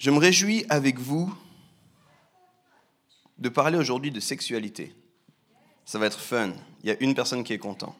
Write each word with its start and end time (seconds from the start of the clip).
Je 0.00 0.10
me 0.10 0.16
réjouis 0.16 0.64
avec 0.70 0.98
vous 0.98 1.30
de 3.36 3.50
parler 3.50 3.76
aujourd'hui 3.76 4.10
de 4.10 4.18
sexualité. 4.18 4.94
Ça 5.84 5.98
va 5.98 6.06
être 6.06 6.18
fun. 6.18 6.54
Il 6.82 6.88
y 6.88 6.90
a 6.90 6.96
une 7.00 7.14
personne 7.14 7.44
qui 7.44 7.52
est 7.52 7.58
content. 7.58 7.94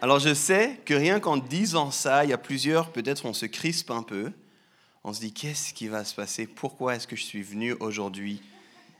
Alors 0.00 0.18
je 0.18 0.32
sais 0.32 0.80
que 0.86 0.94
rien 0.94 1.20
qu'en 1.20 1.36
disant 1.36 1.90
ça, 1.90 2.24
il 2.24 2.30
y 2.30 2.32
a 2.32 2.38
plusieurs, 2.38 2.90
peut-être 2.90 3.26
on 3.26 3.34
se 3.34 3.44
crispe 3.44 3.90
un 3.90 4.02
peu. 4.02 4.32
On 5.04 5.12
se 5.12 5.20
dit, 5.20 5.34
qu'est-ce 5.34 5.74
qui 5.74 5.88
va 5.88 6.06
se 6.06 6.14
passer? 6.14 6.46
Pourquoi 6.46 6.96
est-ce 6.96 7.06
que 7.06 7.16
je 7.16 7.24
suis 7.24 7.42
venu 7.42 7.74
aujourd'hui? 7.80 8.40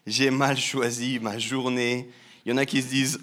J'ai 0.07 0.29
mal 0.29 0.59
choisi 0.59 1.19
ma 1.19 1.39
journée. 1.39 2.11
Il 2.45 2.51
y 2.51 2.53
en 2.53 2.59
a 2.59 2.67
qui 2.67 2.83
se 2.83 2.89
disent, 2.89 3.21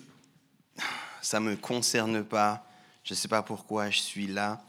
ça 1.21 1.39
ne 1.39 1.51
me 1.51 1.55
concerne 1.55 2.23
pas, 2.23 2.67
je 3.03 3.13
ne 3.13 3.15
sais 3.15 3.27
pas 3.27 3.43
pourquoi 3.43 3.91
je 3.91 3.99
suis 3.99 4.25
là. 4.25 4.65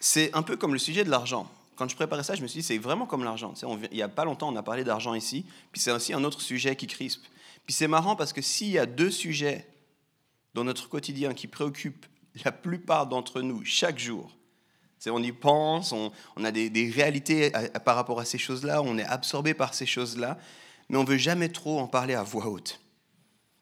C'est 0.00 0.34
un 0.34 0.42
peu 0.42 0.56
comme 0.56 0.72
le 0.72 0.80
sujet 0.80 1.04
de 1.04 1.10
l'argent 1.10 1.48
quand 1.76 1.88
je 1.88 1.96
préparais 1.96 2.22
ça, 2.22 2.34
je 2.34 2.42
me 2.42 2.46
suis 2.46 2.60
dit, 2.60 2.66
c'est 2.66 2.78
vraiment 2.78 3.06
comme 3.06 3.24
l'argent. 3.24 3.54
il 3.90 3.96
n'y 3.96 4.02
a 4.02 4.08
pas 4.08 4.24
longtemps, 4.24 4.52
on 4.52 4.56
a 4.56 4.62
parlé 4.62 4.84
d'argent 4.84 5.14
ici, 5.14 5.44
puis 5.72 5.80
c'est 5.80 5.90
aussi 5.90 6.12
un 6.12 6.24
autre 6.24 6.40
sujet 6.40 6.76
qui 6.76 6.86
crispe. 6.86 7.24
Puis 7.66 7.74
c'est 7.74 7.88
marrant 7.88 8.16
parce 8.16 8.32
que 8.32 8.42
s'il 8.42 8.70
y 8.70 8.78
a 8.78 8.86
deux 8.86 9.10
sujets 9.10 9.66
dans 10.54 10.64
notre 10.64 10.88
quotidien 10.88 11.34
qui 11.34 11.46
préoccupent 11.46 12.06
la 12.44 12.52
plupart 12.52 13.06
d'entre 13.06 13.40
nous 13.40 13.64
chaque 13.64 13.98
jour, 13.98 14.36
on 15.10 15.22
y 15.22 15.32
pense, 15.32 15.92
on, 15.92 16.12
a 16.44 16.52
des, 16.52 16.90
réalités 16.90 17.50
par 17.84 17.96
rapport 17.96 18.20
à 18.20 18.24
ces 18.24 18.38
choses-là, 18.38 18.82
on 18.82 18.98
est 18.98 19.04
absorbé 19.04 19.54
par 19.54 19.74
ces 19.74 19.86
choses-là, 19.86 20.38
mais 20.88 20.96
on 20.96 21.04
veut 21.04 21.16
jamais 21.16 21.48
trop 21.48 21.80
en 21.80 21.88
parler 21.88 22.14
à 22.14 22.22
voix 22.22 22.46
haute. 22.46 22.80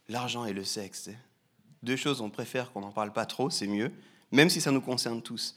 L'argent 0.09 0.45
et 0.45 0.53
le 0.53 0.65
sexe, 0.65 1.09
deux 1.83 1.97
choses, 1.97 2.21
on 2.21 2.31
préfère 2.31 2.73
qu'on 2.73 2.81
n'en 2.81 2.93
parle 2.93 3.13
pas 3.13 3.27
trop, 3.27 3.49
c'est 3.49 3.67
mieux, 3.67 3.93
même 4.33 4.51
si 4.51 4.61
ça 4.61 4.71
nous 4.71 4.81
concerne 4.81 5.23
tous. 5.23 5.57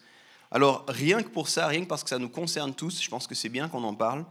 Alors, 0.53 0.85
rien 0.87 1.23
que 1.23 1.29
pour 1.29 1.49
ça, 1.49 1.65
rien 1.65 1.81
que 1.81 1.87
parce 1.87 2.03
que 2.03 2.09
ça 2.09 2.19
nous 2.19 2.29
concerne 2.29 2.75
tous, 2.75 3.01
je 3.01 3.09
pense 3.09 3.25
que 3.25 3.33
c'est 3.33 3.49
bien 3.49 3.67
qu'on 3.67 3.83
en 3.83 3.95
parle. 3.95 4.23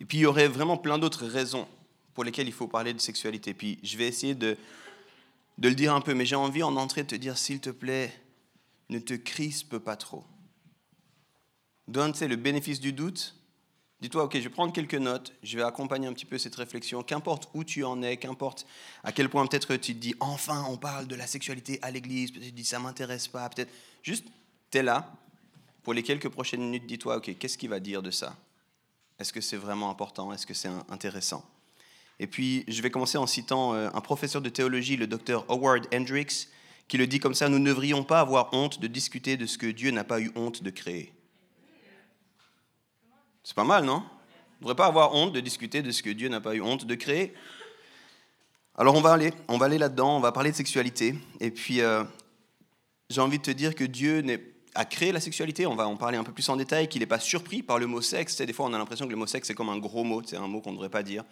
Et 0.00 0.04
puis, 0.04 0.18
il 0.18 0.22
y 0.22 0.26
aurait 0.26 0.48
vraiment 0.48 0.76
plein 0.76 0.98
d'autres 0.98 1.24
raisons 1.24 1.68
pour 2.14 2.24
lesquelles 2.24 2.48
il 2.48 2.52
faut 2.52 2.66
parler 2.66 2.92
de 2.92 2.98
sexualité. 2.98 3.54
Puis, 3.54 3.78
je 3.84 3.96
vais 3.96 4.08
essayer 4.08 4.34
de, 4.34 4.56
de 5.56 5.68
le 5.68 5.76
dire 5.76 5.94
un 5.94 6.00
peu, 6.00 6.14
mais 6.14 6.26
j'ai 6.26 6.34
envie 6.34 6.64
en 6.64 6.74
entrée 6.74 7.04
de 7.04 7.06
te 7.06 7.14
dire, 7.14 7.38
s'il 7.38 7.60
te 7.60 7.70
plaît, 7.70 8.12
ne 8.88 8.98
te 8.98 9.14
crispe 9.14 9.78
pas 9.78 9.94
trop. 9.94 10.24
Donne 11.86 12.12
le 12.20 12.34
bénéfice 12.34 12.80
du 12.80 12.92
doute. 12.92 13.36
Dis-toi, 14.00 14.24
ok, 14.24 14.34
je 14.34 14.40
vais 14.40 14.48
prendre 14.48 14.72
quelques 14.72 14.94
notes, 14.94 15.32
je 15.44 15.56
vais 15.56 15.62
accompagner 15.62 16.08
un 16.08 16.12
petit 16.12 16.26
peu 16.26 16.38
cette 16.38 16.54
réflexion, 16.56 17.04
qu'importe 17.04 17.48
où 17.54 17.62
tu 17.62 17.84
en 17.84 18.02
es, 18.02 18.16
qu'importe 18.16 18.66
à 19.04 19.12
quel 19.12 19.28
point 19.28 19.44
peut-être 19.46 19.76
tu 19.76 19.94
te 19.94 19.98
dis, 19.98 20.14
enfin, 20.20 20.64
on 20.68 20.76
parle 20.76 21.06
de 21.06 21.16
la 21.16 21.26
sexualité 21.26 21.80
à 21.82 21.90
l'église, 21.90 22.30
peut-être 22.30 22.44
tu 22.44 22.50
te 22.50 22.56
dis, 22.56 22.64
ça 22.64 22.78
m'intéresse 22.78 23.26
pas, 23.26 23.48
peut-être 23.48 23.72
juste 24.04 24.24
tu 24.70 24.78
es 24.78 24.82
là, 24.82 25.12
pour 25.82 25.94
les 25.94 26.02
quelques 26.02 26.28
prochaines 26.28 26.60
minutes, 26.60 26.86
dis-toi, 26.86 27.16
OK, 27.16 27.36
qu'est-ce 27.38 27.56
qu'il 27.56 27.70
va 27.70 27.80
dire 27.80 28.02
de 28.02 28.10
ça? 28.10 28.36
Est-ce 29.18 29.32
que 29.32 29.40
c'est 29.40 29.56
vraiment 29.56 29.90
important? 29.90 30.32
Est-ce 30.32 30.46
que 30.46 30.54
c'est 30.54 30.70
intéressant? 30.88 31.44
Et 32.20 32.26
puis, 32.26 32.64
je 32.68 32.82
vais 32.82 32.90
commencer 32.90 33.18
en 33.18 33.26
citant 33.26 33.74
euh, 33.74 33.88
un 33.94 34.00
professeur 34.00 34.42
de 34.42 34.48
théologie, 34.48 34.96
le 34.96 35.06
docteur 35.06 35.44
Howard 35.48 35.86
Hendricks, 35.94 36.48
qui 36.88 36.98
le 36.98 37.06
dit 37.06 37.20
comme 37.20 37.34
ça, 37.34 37.48
nous 37.48 37.58
ne 37.58 37.66
devrions 37.66 38.02
pas 38.02 38.20
avoir 38.20 38.52
honte 38.52 38.80
de 38.80 38.86
discuter 38.86 39.36
de 39.36 39.46
ce 39.46 39.58
que 39.58 39.66
Dieu 39.66 39.90
n'a 39.90 40.04
pas 40.04 40.20
eu 40.20 40.32
honte 40.34 40.62
de 40.62 40.70
créer. 40.70 41.12
C'est 43.44 43.54
pas 43.54 43.64
mal, 43.64 43.84
non? 43.84 44.02
On 44.02 44.04
ne 44.56 44.60
devrait 44.60 44.74
pas 44.74 44.86
avoir 44.86 45.14
honte 45.14 45.32
de 45.32 45.40
discuter 45.40 45.82
de 45.82 45.90
ce 45.90 46.02
que 46.02 46.10
Dieu 46.10 46.28
n'a 46.28 46.40
pas 46.40 46.54
eu 46.54 46.60
honte 46.60 46.84
de 46.84 46.94
créer. 46.94 47.34
Alors 48.74 48.94
on 48.94 49.00
va 49.00 49.12
aller, 49.12 49.32
aller 49.48 49.78
là-dedans, 49.78 50.16
on 50.16 50.20
va 50.20 50.32
parler 50.32 50.50
de 50.50 50.56
sexualité. 50.56 51.14
Et 51.40 51.50
puis, 51.50 51.80
euh, 51.80 52.04
j'ai 53.10 53.20
envie 53.20 53.38
de 53.38 53.42
te 53.42 53.50
dire 53.50 53.74
que 53.74 53.84
Dieu 53.84 54.20
n'est 54.20 54.42
a 54.78 54.84
créé 54.84 55.10
la 55.10 55.18
sexualité, 55.18 55.66
on 55.66 55.74
va 55.74 55.88
en 55.88 55.96
parler 55.96 56.18
un 56.18 56.22
peu 56.22 56.30
plus 56.30 56.48
en 56.48 56.56
détail, 56.56 56.88
qu'il 56.88 57.00
n'est 57.00 57.06
pas 57.06 57.18
surpris 57.18 57.64
par 57.64 57.80
le 57.80 57.88
mot 57.88 58.00
sexe. 58.00 58.40
des 58.40 58.52
fois, 58.52 58.66
on 58.66 58.72
a 58.72 58.78
l'impression 58.78 59.06
que 59.06 59.10
le 59.10 59.16
mot 59.16 59.26
sexe, 59.26 59.48
c'est 59.48 59.54
comme 59.54 59.70
un 59.70 59.78
gros 59.78 60.04
mot, 60.04 60.22
c'est 60.24 60.36
un 60.36 60.46
mot 60.46 60.60
qu'on 60.60 60.70
ne 60.70 60.76
devrait 60.76 60.88
pas 60.88 61.02
dire. 61.02 61.24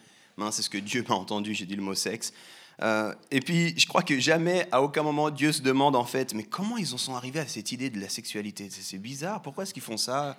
c'est 0.51 0.61
ce 0.61 0.69
que 0.69 0.77
Dieu 0.77 1.05
m'a 1.07 1.15
entendu, 1.15 1.53
j'ai 1.53 1.65
dit 1.65 1.77
le 1.77 1.81
mot 1.81 1.95
sexe. 1.95 2.33
Euh, 2.81 3.13
et 3.31 3.39
puis, 3.39 3.73
je 3.79 3.87
crois 3.87 4.01
que 4.01 4.19
jamais, 4.19 4.67
à 4.69 4.81
aucun 4.81 5.01
moment, 5.01 5.29
Dieu 5.29 5.53
se 5.53 5.61
demande 5.61 5.95
en 5.95 6.03
fait, 6.03 6.33
mais 6.33 6.43
comment 6.43 6.75
ils 6.75 6.93
en 6.93 6.97
sont 6.97 7.15
arrivés 7.15 7.39
à 7.39 7.47
cette 7.47 7.71
idée 7.71 7.89
de 7.89 8.01
la 8.01 8.09
sexualité? 8.09 8.67
C'est 8.69 8.97
bizarre, 8.97 9.41
pourquoi 9.41 9.63
est-ce 9.63 9.73
qu'ils 9.73 9.81
font 9.81 9.95
ça? 9.95 10.35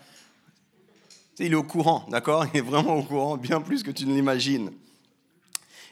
Il 1.39 1.53
est 1.53 1.57
au 1.57 1.63
courant, 1.63 2.05
d'accord? 2.11 2.45
Il 2.53 2.59
est 2.59 2.63
vraiment 2.63 2.97
au 2.97 3.03
courant, 3.03 3.39
bien 3.39 3.63
plus 3.63 3.83
que 3.83 3.91
tu 3.91 4.05
ne 4.05 4.15
l'imagines. 4.15 4.71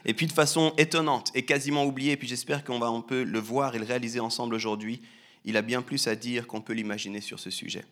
Et 0.05 0.13
puis, 0.13 0.27
de 0.27 0.33
façon 0.33 0.71
étonnante 0.77 1.31
et 1.33 1.45
quasiment 1.45 1.83
oubliée, 1.83 2.11
et 2.11 2.17
puis 2.17 2.27
j'espère 2.27 2.63
qu'on 2.63 2.77
va 2.77 2.87
un 2.87 3.01
peu 3.01 3.23
le 3.23 3.39
voir 3.39 3.73
et 3.73 3.79
le 3.79 3.85
réaliser 3.85 4.19
ensemble 4.19 4.53
aujourd'hui, 4.53 5.01
il 5.47 5.57
a 5.57 5.61
bien 5.63 5.81
plus 5.81 6.07
à 6.07 6.15
dire 6.15 6.45
qu'on 6.45 6.61
peut 6.61 6.73
l'imaginer 6.73 7.21
sur 7.21 7.39
ce 7.39 7.49
sujet. 7.49 7.85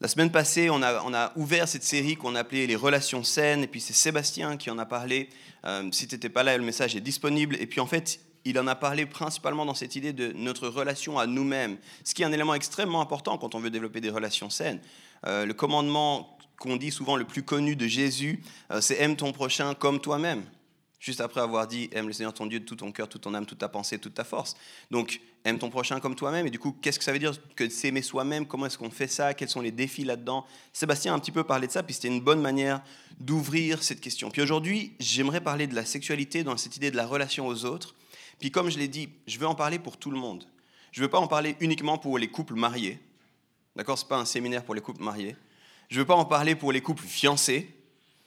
La 0.00 0.06
semaine 0.06 0.30
passée, 0.30 0.70
on 0.70 0.80
a, 0.82 1.32
ouvert 1.34 1.66
cette 1.66 1.82
série 1.82 2.14
qu'on 2.14 2.36
appelait 2.36 2.68
les 2.68 2.76
relations 2.76 3.24
saines, 3.24 3.64
et 3.64 3.66
puis 3.66 3.80
c'est 3.80 3.92
Sébastien 3.92 4.56
qui 4.56 4.70
en 4.70 4.78
a 4.78 4.86
parlé. 4.86 5.28
Euh, 5.64 5.88
si 5.90 6.06
tu 6.06 6.14
n'étais 6.14 6.28
pas 6.28 6.44
là, 6.44 6.56
le 6.56 6.64
message 6.64 6.94
est 6.94 7.00
disponible. 7.00 7.56
Et 7.60 7.66
puis 7.66 7.80
en 7.80 7.86
fait, 7.86 8.20
il 8.44 8.56
en 8.60 8.68
a 8.68 8.76
parlé 8.76 9.04
principalement 9.04 9.66
dans 9.66 9.74
cette 9.74 9.96
idée 9.96 10.12
de 10.12 10.32
notre 10.36 10.68
relation 10.68 11.18
à 11.18 11.26
nous-mêmes, 11.26 11.76
ce 12.04 12.14
qui 12.14 12.22
est 12.22 12.24
un 12.24 12.32
élément 12.32 12.54
extrêmement 12.54 13.00
important 13.00 13.36
quand 13.36 13.56
on 13.56 13.58
veut 13.58 13.70
développer 13.70 14.00
des 14.00 14.10
relations 14.10 14.48
saines. 14.48 14.78
Euh, 15.26 15.44
le 15.44 15.54
commandement 15.54 16.38
qu'on 16.60 16.76
dit 16.76 16.92
souvent 16.92 17.16
le 17.16 17.24
plus 17.24 17.42
connu 17.42 17.74
de 17.74 17.88
Jésus, 17.88 18.40
euh, 18.70 18.80
c'est 18.80 19.00
aime 19.00 19.16
ton 19.16 19.32
prochain 19.32 19.74
comme 19.74 20.00
toi-même. 20.00 20.44
Juste 21.00 21.20
après 21.20 21.40
avoir 21.40 21.68
dit 21.68 21.88
aime 21.92 22.08
le 22.08 22.12
Seigneur 22.12 22.34
ton 22.34 22.46
Dieu 22.46 22.58
de 22.58 22.64
tout 22.64 22.74
ton 22.74 22.90
cœur, 22.90 23.08
toute 23.08 23.22
ton 23.22 23.32
âme, 23.34 23.46
toute 23.46 23.58
ta 23.58 23.68
pensée, 23.68 23.98
toute 23.98 24.14
ta 24.14 24.24
force. 24.24 24.56
Donc 24.90 25.20
aime 25.44 25.58
ton 25.58 25.70
prochain 25.70 26.00
comme 26.00 26.16
toi-même. 26.16 26.46
Et 26.46 26.50
du 26.50 26.58
coup, 26.58 26.76
qu'est-ce 26.82 26.98
que 26.98 27.04
ça 27.04 27.12
veut 27.12 27.20
dire 27.20 27.32
que 27.54 27.68
s'aimer 27.68 28.02
soi-même? 28.02 28.46
Comment 28.46 28.66
est-ce 28.66 28.78
qu'on 28.78 28.90
fait 28.90 29.06
ça? 29.06 29.32
Quels 29.32 29.48
sont 29.48 29.60
les 29.60 29.70
défis 29.70 30.04
là-dedans? 30.04 30.44
Sébastien 30.72 31.12
a 31.12 31.16
un 31.16 31.20
petit 31.20 31.30
peu 31.30 31.44
parlé 31.44 31.68
de 31.68 31.72
ça, 31.72 31.84
puis 31.84 31.94
c'était 31.94 32.08
une 32.08 32.20
bonne 32.20 32.40
manière 32.40 32.82
d'ouvrir 33.20 33.82
cette 33.84 34.00
question. 34.00 34.30
Puis 34.30 34.42
aujourd'hui, 34.42 34.94
j'aimerais 34.98 35.40
parler 35.40 35.68
de 35.68 35.74
la 35.76 35.84
sexualité 35.84 36.42
dans 36.42 36.56
cette 36.56 36.76
idée 36.76 36.90
de 36.90 36.96
la 36.96 37.06
relation 37.06 37.46
aux 37.46 37.64
autres. 37.64 37.94
Puis 38.40 38.50
comme 38.50 38.68
je 38.68 38.78
l'ai 38.78 38.88
dit, 38.88 39.08
je 39.28 39.38
veux 39.38 39.46
en 39.46 39.54
parler 39.54 39.78
pour 39.78 39.98
tout 39.98 40.10
le 40.10 40.18
monde. 40.18 40.44
Je 40.90 41.00
ne 41.00 41.06
veux 41.06 41.10
pas 41.10 41.18
en 41.18 41.28
parler 41.28 41.56
uniquement 41.60 41.98
pour 41.98 42.18
les 42.18 42.28
couples 42.28 42.54
mariés. 42.54 42.98
D'accord? 43.76 43.96
Ce 43.96 44.04
n'est 44.04 44.08
pas 44.08 44.18
un 44.18 44.24
séminaire 44.24 44.64
pour 44.64 44.74
les 44.74 44.80
couples 44.80 45.02
mariés. 45.02 45.36
Je 45.90 45.96
ne 45.96 46.00
veux 46.00 46.06
pas 46.06 46.16
en 46.16 46.24
parler 46.24 46.56
pour 46.56 46.72
les 46.72 46.80
couples 46.80 47.04
fiancés. 47.04 47.72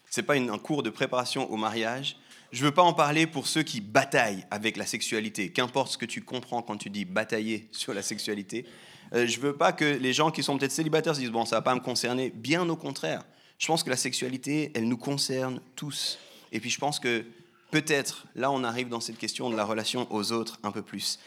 Ce 0.10 0.22
n'est 0.22 0.26
pas 0.26 0.36
un 0.36 0.58
cours 0.58 0.84
de 0.84 0.90
préparation 0.90 1.52
au 1.52 1.58
mariage. 1.58 2.18
Je 2.52 2.60
ne 2.62 2.66
veux 2.66 2.74
pas 2.74 2.84
en 2.84 2.94
parler 2.94 3.28
pour 3.28 3.48
ceux 3.48 3.64
qui 3.64 3.80
bataillent 3.80 4.46
avec 4.52 4.76
la 4.76 4.86
sexualité, 4.86 5.52
qu'importe 5.52 5.94
ce 5.94 5.98
que 5.98 6.06
tu 6.06 6.22
comprends 6.22 6.62
quand 6.62 6.78
tu 6.78 6.90
dis 6.90 7.06
batailler 7.06 7.70
sur 7.72 7.94
la 7.94 8.02
sexualité. 8.02 8.66
Euh, 9.14 9.26
je 9.26 9.38
ne 9.38 9.42
veux 9.42 9.54
pas 9.54 9.72
que 9.72 9.86
les 9.86 10.12
gens 10.12 10.32
qui 10.32 10.44
sont 10.44 10.58
peut-être 10.58 10.72
célibataires 10.72 11.16
se 11.16 11.22
disent, 11.22 11.32
bon, 11.32 11.46
ça 11.46 11.56
ne 11.56 11.60
va 11.60 11.62
pas 11.64 11.76
me 11.76 11.80
concerner. 11.80 12.30
Bien 12.30 12.68
au 12.68 12.76
contraire. 12.76 13.24
Je 13.58 13.68
pense 13.68 13.84
que 13.84 13.90
la 13.90 13.98
sexualité, 13.98 14.72
elle 14.74 14.88
nous 14.88 14.98
concerne 14.98 15.62
tous. 15.76 16.20
Et 16.52 16.60
puis 16.60 16.70
je 16.70 16.80
pense 16.80 17.00
que 17.00 17.24
peut-être, 17.70 18.26
là, 18.36 18.52
on 18.52 18.64
arrive 18.64 18.90
dans 18.90 19.00
cette 19.00 19.18
question 19.18 19.50
de 19.50 19.56
la 19.56 19.64
relation 19.64 20.12
aux 20.12 20.32
autres 20.32 20.60
un 20.64 20.72
peu 20.72 20.82
plus. 20.82 21.20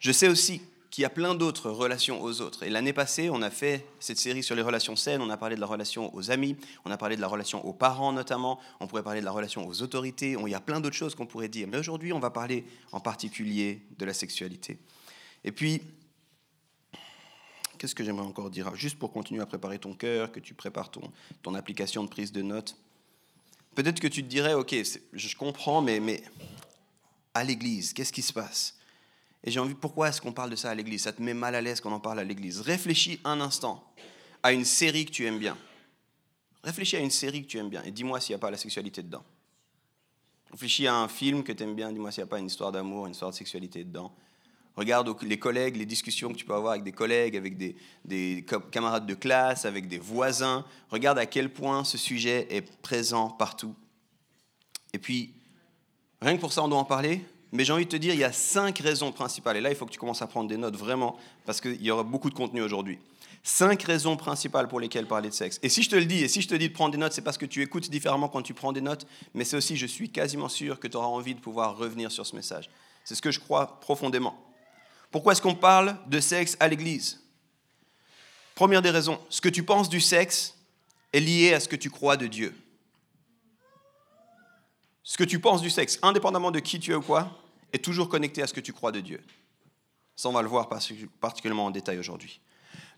Je 0.00 0.12
sais 0.12 0.28
aussi 0.28 0.60
qu'il 0.90 1.02
y 1.02 1.04
a 1.04 1.10
plein 1.10 1.34
d'autres 1.34 1.70
relations 1.70 2.22
aux 2.22 2.40
autres. 2.40 2.62
Et 2.62 2.70
l'année 2.70 2.92
passée, 2.92 3.28
on 3.30 3.42
a 3.42 3.50
fait 3.50 3.86
cette 4.00 4.18
série 4.18 4.42
sur 4.42 4.56
les 4.56 4.62
relations 4.62 4.96
saines, 4.96 5.20
on 5.20 5.28
a 5.30 5.36
parlé 5.36 5.54
de 5.54 5.60
la 5.60 5.66
relation 5.66 6.14
aux 6.14 6.30
amis, 6.30 6.56
on 6.84 6.90
a 6.90 6.96
parlé 6.96 7.16
de 7.16 7.20
la 7.20 7.28
relation 7.28 7.64
aux 7.66 7.74
parents 7.74 8.12
notamment, 8.12 8.58
on 8.80 8.86
pourrait 8.86 9.02
parler 9.02 9.20
de 9.20 9.24
la 9.24 9.30
relation 9.30 9.66
aux 9.66 9.82
autorités, 9.82 10.36
il 10.40 10.50
y 10.50 10.54
a 10.54 10.60
plein 10.60 10.80
d'autres 10.80 10.96
choses 10.96 11.14
qu'on 11.14 11.26
pourrait 11.26 11.48
dire. 11.48 11.68
Mais 11.68 11.76
aujourd'hui, 11.76 12.12
on 12.12 12.20
va 12.20 12.30
parler 12.30 12.64
en 12.92 13.00
particulier 13.00 13.82
de 13.98 14.04
la 14.06 14.14
sexualité. 14.14 14.78
Et 15.44 15.52
puis, 15.52 15.82
qu'est-ce 17.76 17.94
que 17.94 18.02
j'aimerais 18.02 18.26
encore 18.26 18.50
dire? 18.50 18.74
Juste 18.74 18.98
pour 18.98 19.12
continuer 19.12 19.42
à 19.42 19.46
préparer 19.46 19.78
ton 19.78 19.94
cœur, 19.94 20.32
que 20.32 20.40
tu 20.40 20.54
prépares 20.54 20.90
ton, 20.90 21.12
ton 21.42 21.54
application 21.54 22.02
de 22.02 22.08
prise 22.08 22.32
de 22.32 22.42
notes. 22.42 22.76
Peut-être 23.74 24.00
que 24.00 24.08
tu 24.08 24.22
te 24.22 24.28
dirais, 24.28 24.54
ok, 24.54 24.74
je 25.12 25.36
comprends, 25.36 25.82
mais, 25.82 26.00
mais 26.00 26.22
à 27.34 27.44
l'église, 27.44 27.92
qu'est-ce 27.92 28.12
qui 28.12 28.22
se 28.22 28.32
passe? 28.32 28.77
Et 29.44 29.50
j'ai 29.50 29.60
envie, 29.60 29.74
pourquoi 29.74 30.08
est-ce 30.08 30.20
qu'on 30.20 30.32
parle 30.32 30.50
de 30.50 30.56
ça 30.56 30.70
à 30.70 30.74
l'église? 30.74 31.02
Ça 31.02 31.12
te 31.12 31.22
met 31.22 31.34
mal 31.34 31.54
à 31.54 31.60
l'aise 31.60 31.80
quand 31.80 31.90
on 31.90 31.94
en 31.94 32.00
parle 32.00 32.18
à 32.18 32.24
l'église. 32.24 32.60
Réfléchis 32.60 33.20
un 33.24 33.40
instant 33.40 33.84
à 34.42 34.52
une 34.52 34.64
série 34.64 35.04
que 35.06 35.10
tu 35.10 35.26
aimes 35.26 35.38
bien. 35.38 35.56
Réfléchis 36.64 36.96
à 36.96 37.00
une 37.00 37.10
série 37.10 37.42
que 37.42 37.48
tu 37.48 37.58
aimes 37.58 37.70
bien 37.70 37.82
et 37.84 37.90
dis-moi 37.90 38.20
s'il 38.20 38.34
n'y 38.34 38.36
a 38.36 38.40
pas 38.40 38.50
la 38.50 38.56
sexualité 38.56 39.02
dedans. 39.02 39.24
Réfléchis 40.50 40.86
à 40.86 40.94
un 40.96 41.08
film 41.08 41.44
que 41.44 41.52
tu 41.52 41.62
aimes 41.62 41.74
bien, 41.74 41.92
dis-moi 41.92 42.10
s'il 42.10 42.22
n'y 42.22 42.28
a 42.28 42.30
pas 42.30 42.38
une 42.38 42.46
histoire 42.46 42.72
d'amour, 42.72 43.06
une 43.06 43.12
histoire 43.12 43.30
de 43.30 43.36
sexualité 43.36 43.84
dedans. 43.84 44.12
Regarde 44.76 45.14
les 45.22 45.38
collègues, 45.38 45.76
les 45.76 45.86
discussions 45.86 46.32
que 46.32 46.36
tu 46.36 46.44
peux 46.44 46.54
avoir 46.54 46.72
avec 46.72 46.84
des 46.84 46.92
collègues, 46.92 47.36
avec 47.36 47.56
des, 47.56 47.76
des 48.04 48.46
camarades 48.70 49.06
de 49.06 49.14
classe, 49.14 49.64
avec 49.64 49.88
des 49.88 49.98
voisins. 49.98 50.64
Regarde 50.90 51.18
à 51.18 51.26
quel 51.26 51.52
point 51.52 51.82
ce 51.82 51.98
sujet 51.98 52.46
est 52.48 52.62
présent 52.80 53.28
partout. 53.28 53.74
Et 54.92 54.98
puis, 54.98 55.34
rien 56.22 56.36
que 56.36 56.40
pour 56.40 56.52
ça, 56.52 56.62
on 56.62 56.68
doit 56.68 56.78
en 56.78 56.84
parler? 56.84 57.24
Mais 57.52 57.64
j'ai 57.64 57.72
envie 57.72 57.84
de 57.84 57.90
te 57.90 57.96
dire, 57.96 58.14
il 58.14 58.20
y 58.20 58.24
a 58.24 58.32
cinq 58.32 58.78
raisons 58.78 59.10
principales. 59.12 59.56
Et 59.56 59.60
là, 59.60 59.70
il 59.70 59.76
faut 59.76 59.86
que 59.86 59.92
tu 59.92 59.98
commences 59.98 60.22
à 60.22 60.26
prendre 60.26 60.48
des 60.48 60.56
notes 60.56 60.76
vraiment, 60.76 61.16
parce 61.46 61.60
qu'il 61.60 61.82
y 61.82 61.90
aura 61.90 62.02
beaucoup 62.02 62.30
de 62.30 62.34
contenu 62.34 62.60
aujourd'hui. 62.60 62.98
Cinq 63.42 63.84
raisons 63.84 64.16
principales 64.16 64.68
pour 64.68 64.80
lesquelles 64.80 65.06
parler 65.06 65.30
de 65.30 65.34
sexe. 65.34 65.58
Et 65.62 65.68
si 65.68 65.82
je 65.82 65.88
te 65.88 65.96
le 65.96 66.04
dis, 66.04 66.22
et 66.22 66.28
si 66.28 66.42
je 66.42 66.48
te 66.48 66.54
dis 66.54 66.68
de 66.68 66.74
prendre 66.74 66.92
des 66.92 66.98
notes, 66.98 67.12
c'est 67.12 67.22
parce 67.22 67.38
que 67.38 67.46
tu 67.46 67.62
écoutes 67.62 67.88
différemment 67.88 68.28
quand 68.28 68.42
tu 68.42 68.52
prends 68.52 68.72
des 68.72 68.80
notes, 68.80 69.06
mais 69.32 69.44
c'est 69.44 69.56
aussi, 69.56 69.76
je 69.76 69.86
suis 69.86 70.10
quasiment 70.10 70.48
sûr 70.48 70.78
que 70.78 70.88
tu 70.88 70.96
auras 70.96 71.06
envie 71.06 71.34
de 71.34 71.40
pouvoir 71.40 71.76
revenir 71.76 72.12
sur 72.12 72.26
ce 72.26 72.36
message. 72.36 72.68
C'est 73.04 73.14
ce 73.14 73.22
que 73.22 73.30
je 73.30 73.40
crois 73.40 73.80
profondément. 73.80 74.36
Pourquoi 75.10 75.32
est-ce 75.32 75.40
qu'on 75.40 75.54
parle 75.54 75.96
de 76.08 76.20
sexe 76.20 76.56
à 76.60 76.68
l'Église? 76.68 77.22
Première 78.54 78.82
des 78.82 78.90
raisons, 78.90 79.18
ce 79.30 79.40
que 79.40 79.48
tu 79.48 79.62
penses 79.62 79.88
du 79.88 80.00
sexe 80.00 80.54
est 81.12 81.20
lié 81.20 81.54
à 81.54 81.60
ce 81.60 81.68
que 81.68 81.76
tu 81.76 81.88
crois 81.88 82.16
de 82.18 82.26
Dieu. 82.26 82.54
Ce 85.08 85.16
que 85.16 85.24
tu 85.24 85.38
penses 85.38 85.62
du 85.62 85.70
sexe, 85.70 85.98
indépendamment 86.02 86.50
de 86.50 86.58
qui 86.58 86.78
tu 86.78 86.92
es 86.92 86.94
ou 86.94 87.00
quoi, 87.00 87.30
est 87.72 87.82
toujours 87.82 88.10
connecté 88.10 88.42
à 88.42 88.46
ce 88.46 88.52
que 88.52 88.60
tu 88.60 88.74
crois 88.74 88.92
de 88.92 89.00
Dieu. 89.00 89.22
Ça, 90.14 90.28
on 90.28 90.32
va 90.32 90.42
le 90.42 90.48
voir 90.48 90.68
particulièrement 90.68 91.64
en 91.64 91.70
détail 91.70 91.98
aujourd'hui. 91.98 92.42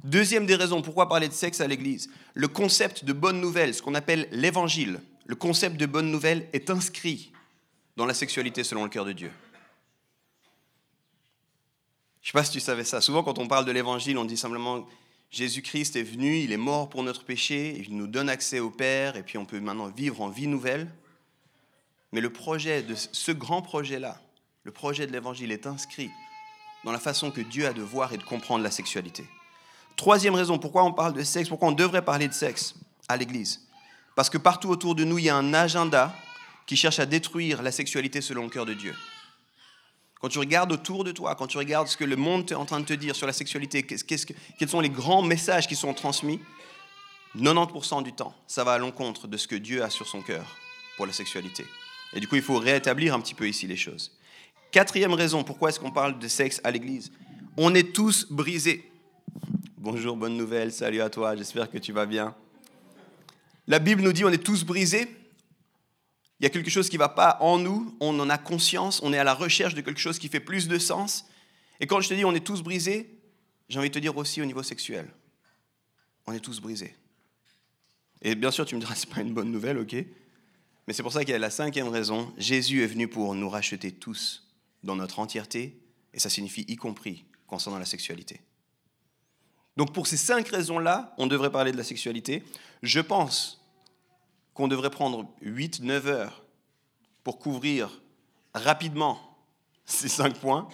Deuxième 0.02 0.44
des 0.44 0.56
raisons, 0.56 0.82
pourquoi 0.82 1.08
parler 1.08 1.28
de 1.28 1.32
sexe 1.32 1.60
à 1.60 1.68
l'Église 1.68 2.10
Le 2.34 2.48
concept 2.48 3.04
de 3.04 3.12
bonne 3.12 3.40
nouvelle, 3.40 3.76
ce 3.76 3.80
qu'on 3.80 3.94
appelle 3.94 4.26
l'évangile, 4.32 5.00
le 5.24 5.36
concept 5.36 5.76
de 5.76 5.86
bonne 5.86 6.10
nouvelle 6.10 6.48
est 6.52 6.68
inscrit 6.68 7.30
dans 7.96 8.06
la 8.06 8.14
sexualité 8.14 8.64
selon 8.64 8.82
le 8.82 8.90
cœur 8.90 9.04
de 9.04 9.12
Dieu. 9.12 9.30
Je 12.22 12.26
ne 12.26 12.32
sais 12.32 12.32
pas 12.32 12.42
si 12.42 12.50
tu 12.50 12.58
savais 12.58 12.82
ça. 12.82 13.00
Souvent, 13.00 13.22
quand 13.22 13.38
on 13.38 13.46
parle 13.46 13.66
de 13.66 13.72
l'évangile, 13.72 14.18
on 14.18 14.24
dit 14.24 14.36
simplement 14.36 14.84
Jésus-Christ 15.30 15.94
est 15.94 16.02
venu, 16.02 16.40
il 16.40 16.50
est 16.50 16.56
mort 16.56 16.90
pour 16.90 17.04
notre 17.04 17.22
péché, 17.22 17.80
il 17.86 17.96
nous 17.96 18.08
donne 18.08 18.28
accès 18.28 18.58
au 18.58 18.70
Père, 18.70 19.14
et 19.14 19.22
puis 19.22 19.38
on 19.38 19.44
peut 19.44 19.60
maintenant 19.60 19.86
vivre 19.86 20.20
en 20.22 20.28
vie 20.28 20.48
nouvelle. 20.48 20.88
Mais 22.12 22.20
le 22.20 22.32
projet 22.32 22.82
de 22.82 22.94
ce 22.94 23.32
grand 23.32 23.62
projet-là, 23.62 24.20
le 24.64 24.72
projet 24.72 25.06
de 25.06 25.12
l'évangile 25.12 25.52
est 25.52 25.66
inscrit 25.66 26.10
dans 26.84 26.92
la 26.92 26.98
façon 26.98 27.30
que 27.30 27.40
Dieu 27.40 27.66
a 27.66 27.72
de 27.72 27.82
voir 27.82 28.12
et 28.12 28.18
de 28.18 28.22
comprendre 28.22 28.64
la 28.64 28.70
sexualité. 28.70 29.24
Troisième 29.96 30.34
raison, 30.34 30.58
pourquoi 30.58 30.84
on 30.84 30.92
parle 30.92 31.12
de 31.12 31.22
sexe, 31.22 31.48
pourquoi 31.48 31.68
on 31.68 31.72
devrait 31.72 32.04
parler 32.04 32.26
de 32.26 32.32
sexe 32.32 32.74
à 33.08 33.16
l'Église 33.16 33.66
Parce 34.16 34.30
que 34.30 34.38
partout 34.38 34.68
autour 34.68 34.94
de 34.94 35.04
nous, 35.04 35.18
il 35.18 35.24
y 35.24 35.28
a 35.28 35.36
un 35.36 35.54
agenda 35.54 36.14
qui 36.66 36.76
cherche 36.76 36.98
à 36.98 37.06
détruire 37.06 37.62
la 37.62 37.72
sexualité 37.72 38.20
selon 38.20 38.44
le 38.44 38.48
cœur 38.48 38.66
de 38.66 38.74
Dieu. 38.74 38.94
Quand 40.20 40.28
tu 40.28 40.38
regardes 40.38 40.72
autour 40.72 41.04
de 41.04 41.12
toi, 41.12 41.34
quand 41.34 41.46
tu 41.46 41.58
regardes 41.58 41.88
ce 41.88 41.96
que 41.96 42.04
le 42.04 42.16
monde 42.16 42.50
est 42.50 42.54
en 42.54 42.66
train 42.66 42.80
de 42.80 42.84
te 42.84 42.92
dire 42.92 43.16
sur 43.16 43.26
la 43.26 43.32
sexualité, 43.32 43.82
quels 43.82 44.68
sont 44.68 44.80
les 44.80 44.90
grands 44.90 45.22
messages 45.22 45.66
qui 45.66 45.76
sont 45.76 45.94
transmis, 45.94 46.40
90% 47.36 48.02
du 48.02 48.12
temps, 48.12 48.34
ça 48.46 48.64
va 48.64 48.72
à 48.72 48.78
l'encontre 48.78 49.28
de 49.28 49.36
ce 49.36 49.48
que 49.48 49.56
Dieu 49.56 49.82
a 49.82 49.90
sur 49.90 50.06
son 50.06 50.20
cœur 50.20 50.44
pour 50.96 51.06
la 51.06 51.12
sexualité. 51.12 51.64
Et 52.12 52.20
du 52.20 52.28
coup, 52.28 52.36
il 52.36 52.42
faut 52.42 52.58
rétablir 52.58 53.14
un 53.14 53.20
petit 53.20 53.34
peu 53.34 53.48
ici 53.48 53.66
les 53.66 53.76
choses. 53.76 54.16
Quatrième 54.70 55.14
raison, 55.14 55.44
pourquoi 55.44 55.70
est-ce 55.70 55.80
qu'on 55.80 55.90
parle 55.90 56.18
de 56.18 56.28
sexe 56.28 56.60
à 56.64 56.70
l'église? 56.70 57.12
On 57.56 57.74
est 57.74 57.92
tous 57.92 58.30
brisés. 58.30 58.90
Bonjour, 59.76 60.16
bonne 60.16 60.36
nouvelle, 60.36 60.72
salut 60.72 61.00
à 61.00 61.10
toi, 61.10 61.34
j'espère 61.36 61.70
que 61.70 61.78
tu 61.78 61.92
vas 61.92 62.06
bien. 62.06 62.34
La 63.66 63.78
Bible 63.78 64.02
nous 64.02 64.12
dit 64.12 64.24
on 64.24 64.30
est 64.30 64.42
tous 64.42 64.64
brisés 64.64 65.08
il 66.40 66.44
y 66.44 66.46
a 66.46 66.50
quelque 66.50 66.70
chose 66.70 66.88
qui 66.88 66.96
ne 66.96 67.00
va 67.00 67.10
pas 67.10 67.36
en 67.40 67.58
nous, 67.58 67.94
on 68.00 68.18
en 68.18 68.30
a 68.30 68.38
conscience, 68.38 69.02
on 69.02 69.12
est 69.12 69.18
à 69.18 69.24
la 69.24 69.34
recherche 69.34 69.74
de 69.74 69.82
quelque 69.82 70.00
chose 70.00 70.18
qui 70.18 70.28
fait 70.28 70.40
plus 70.40 70.68
de 70.68 70.78
sens. 70.78 71.26
Et 71.80 71.86
quand 71.86 72.00
je 72.00 72.08
te 72.08 72.14
dis 72.14 72.24
on 72.24 72.34
est 72.34 72.44
tous 72.44 72.62
brisés, 72.62 73.14
j'ai 73.68 73.78
envie 73.78 73.90
de 73.90 73.94
te 73.94 73.98
dire 73.98 74.16
aussi 74.16 74.40
au 74.40 74.46
niveau 74.46 74.62
sexuel. 74.62 75.06
On 76.26 76.32
est 76.32 76.40
tous 76.40 76.60
brisés. 76.60 76.94
Et 78.22 78.34
bien 78.34 78.50
sûr, 78.50 78.64
tu 78.64 78.74
me 78.74 78.80
diras, 78.80 78.94
ce 78.94 79.06
n'est 79.06 79.12
pas 79.12 79.20
une 79.20 79.34
bonne 79.34 79.50
nouvelle, 79.50 79.78
ok? 79.78 79.94
Mais 80.90 80.94
c'est 80.94 81.04
pour 81.04 81.12
ça 81.12 81.20
qu'il 81.20 81.30
y 81.30 81.36
a 81.36 81.38
la 81.38 81.50
cinquième 81.50 81.86
raison. 81.86 82.34
Jésus 82.36 82.82
est 82.82 82.88
venu 82.88 83.06
pour 83.06 83.36
nous 83.36 83.48
racheter 83.48 83.92
tous 83.92 84.48
dans 84.82 84.96
notre 84.96 85.20
entièreté, 85.20 85.80
et 86.12 86.18
ça 86.18 86.28
signifie 86.28 86.64
y 86.66 86.74
compris 86.74 87.26
concernant 87.46 87.78
la 87.78 87.84
sexualité. 87.84 88.40
Donc 89.76 89.94
pour 89.94 90.08
ces 90.08 90.16
cinq 90.16 90.48
raisons-là, 90.48 91.14
on 91.16 91.28
devrait 91.28 91.52
parler 91.52 91.70
de 91.70 91.76
la 91.76 91.84
sexualité. 91.84 92.42
Je 92.82 92.98
pense 92.98 93.64
qu'on 94.52 94.66
devrait 94.66 94.90
prendre 94.90 95.32
8-9 95.44 96.06
heures 96.06 96.42
pour 97.22 97.38
couvrir 97.38 98.02
rapidement 98.52 99.20
ces 99.84 100.08
5 100.08 100.40
points, 100.40 100.66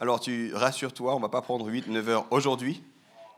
alors 0.00 0.18
tu 0.18 0.52
rassures-toi, 0.52 1.14
on 1.14 1.18
ne 1.18 1.22
va 1.22 1.28
pas 1.28 1.42
prendre 1.42 1.70
8-9 1.70 2.08
heures 2.08 2.26
aujourd'hui. 2.32 2.82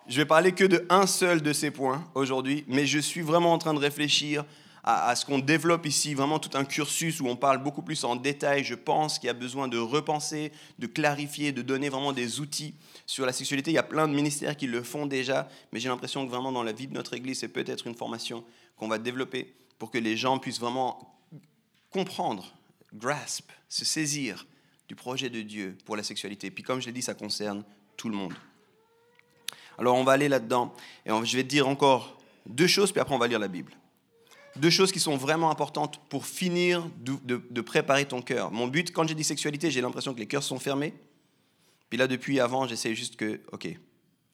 Je 0.07 0.17
vais 0.17 0.25
parler 0.25 0.53
que 0.53 0.65
de 0.65 0.87
un 0.89 1.07
seul 1.07 1.43
de 1.43 1.53
ces 1.53 1.71
points 1.71 2.11
aujourd'hui, 2.15 2.65
mais 2.69 2.87
je 2.87 2.99
suis 2.99 3.21
vraiment 3.21 3.53
en 3.53 3.59
train 3.59 3.75
de 3.75 3.79
réfléchir 3.81 4.47
à, 4.85 5.15
ce 5.17 5.25
qu'on 5.25 5.39
développe 5.39 5.87
ici, 5.87 6.15
vraiment 6.15 6.39
tout 6.39 6.57
un 6.57 6.65
cursus 6.65 7.21
où 7.21 7.27
on 7.27 7.37
parle 7.37 7.63
beaucoup 7.63 7.83
plus 7.83 8.05
en 8.05 8.17
détail. 8.17 8.65
Je 8.65 8.75
pense 8.75 9.19
qu'il 9.19 9.27
y 9.27 9.31
a 9.31 9.35
besoin 9.35 9.69
de 9.69 9.79
repenser, 9.79 10.53
de 10.79 10.87
clarifier, 10.87 11.53
de 11.53 11.63
donner 11.63 11.89
vraiment 11.89 12.13
des 12.13 12.41
outils 12.41 12.75
sur 13.07 13.27
la 13.27 13.33
sexualité. 13.33 13.71
Il 13.71 13.75
y 13.75 13.79
a 13.79 13.83
plein 13.83 14.09
de 14.09 14.15
ministères 14.15 14.57
qui 14.57 14.67
le 14.67 14.83
font 14.83 15.07
déjà, 15.07 15.49
mais 15.73 15.81
j'ai 15.81 15.89
l'impression 15.89 16.25
que 16.25 16.31
vraiment 16.31 16.53
dans 16.53 16.63
la 16.63 16.73
vie 16.73 16.87
de 16.87 16.95
notre 16.95 17.15
Église, 17.15 17.41
c'est 17.41 17.49
peut-être 17.49 17.87
une 17.87 17.95
formation 17.95 18.45
qu'on 18.77 18.89
va 18.89 18.99
développer 18.99 19.55
pour 19.79 19.91
que 19.91 19.99
les 19.99 20.17
gens 20.17 20.39
puissent 20.39 20.61
vraiment 20.61 21.21
comprendre, 21.91 22.55
grasp, 22.95 23.51
se 23.69 23.85
saisir 23.85 24.47
du 24.89 24.95
projet 24.95 25.29
de 25.31 25.43
Dieu 25.43 25.77
pour 25.85 25.97
la 25.97 26.03
sexualité. 26.03 26.51
Puis 26.51 26.63
comme 26.63 26.81
je 26.81 26.87
l'ai 26.87 26.93
dit, 26.93 27.03
ça 27.03 27.15
concerne 27.15 27.65
tout 27.97 28.09
le 28.09 28.17
monde. 28.17 28.35
Alors 29.79 29.97
on 29.97 30.05
va 30.05 30.13
aller 30.13 30.29
là-dedans 30.29 30.75
et 31.07 31.11
je 31.25 31.37
vais 31.37 31.45
te 31.45 31.49
dire 31.49 31.69
encore 31.69 32.19
deux 32.47 32.67
choses, 32.67 32.91
puis 32.91 33.01
après 33.01 33.15
on 33.15 33.19
va 33.19 33.29
lire 33.29 33.39
la 33.39 33.49
Bible. 33.49 33.73
Deux 34.59 34.71
choses 34.71 34.91
qui 34.91 35.01
sont 35.01 35.17
vraiment 35.17 35.51
importantes 35.51 36.01
pour 36.09 36.27
finir 36.27 36.85
de, 37.01 37.61
préparer 37.61 38.07
ton 38.07 38.23
cœur. 38.23 38.51
Mon 38.51 38.67
but, 38.67 38.93
quand 38.93 39.07
j'ai 39.07 39.15
dit 39.15 39.25
sexualité, 39.25 39.71
j'ai 39.71 39.81
l'impression 39.81 40.15
que 40.15 40.19
les 40.19 40.27
cœurs 40.27 40.43
sont 40.43 40.59
fermés. 40.59 40.95
Puis 41.91 41.99
là, 41.99 42.07
depuis 42.07 42.41
avant, 42.41 42.67
j'essaie 42.67 42.95
juste 42.95 43.17
que, 43.17 43.41
ok, 43.53 43.69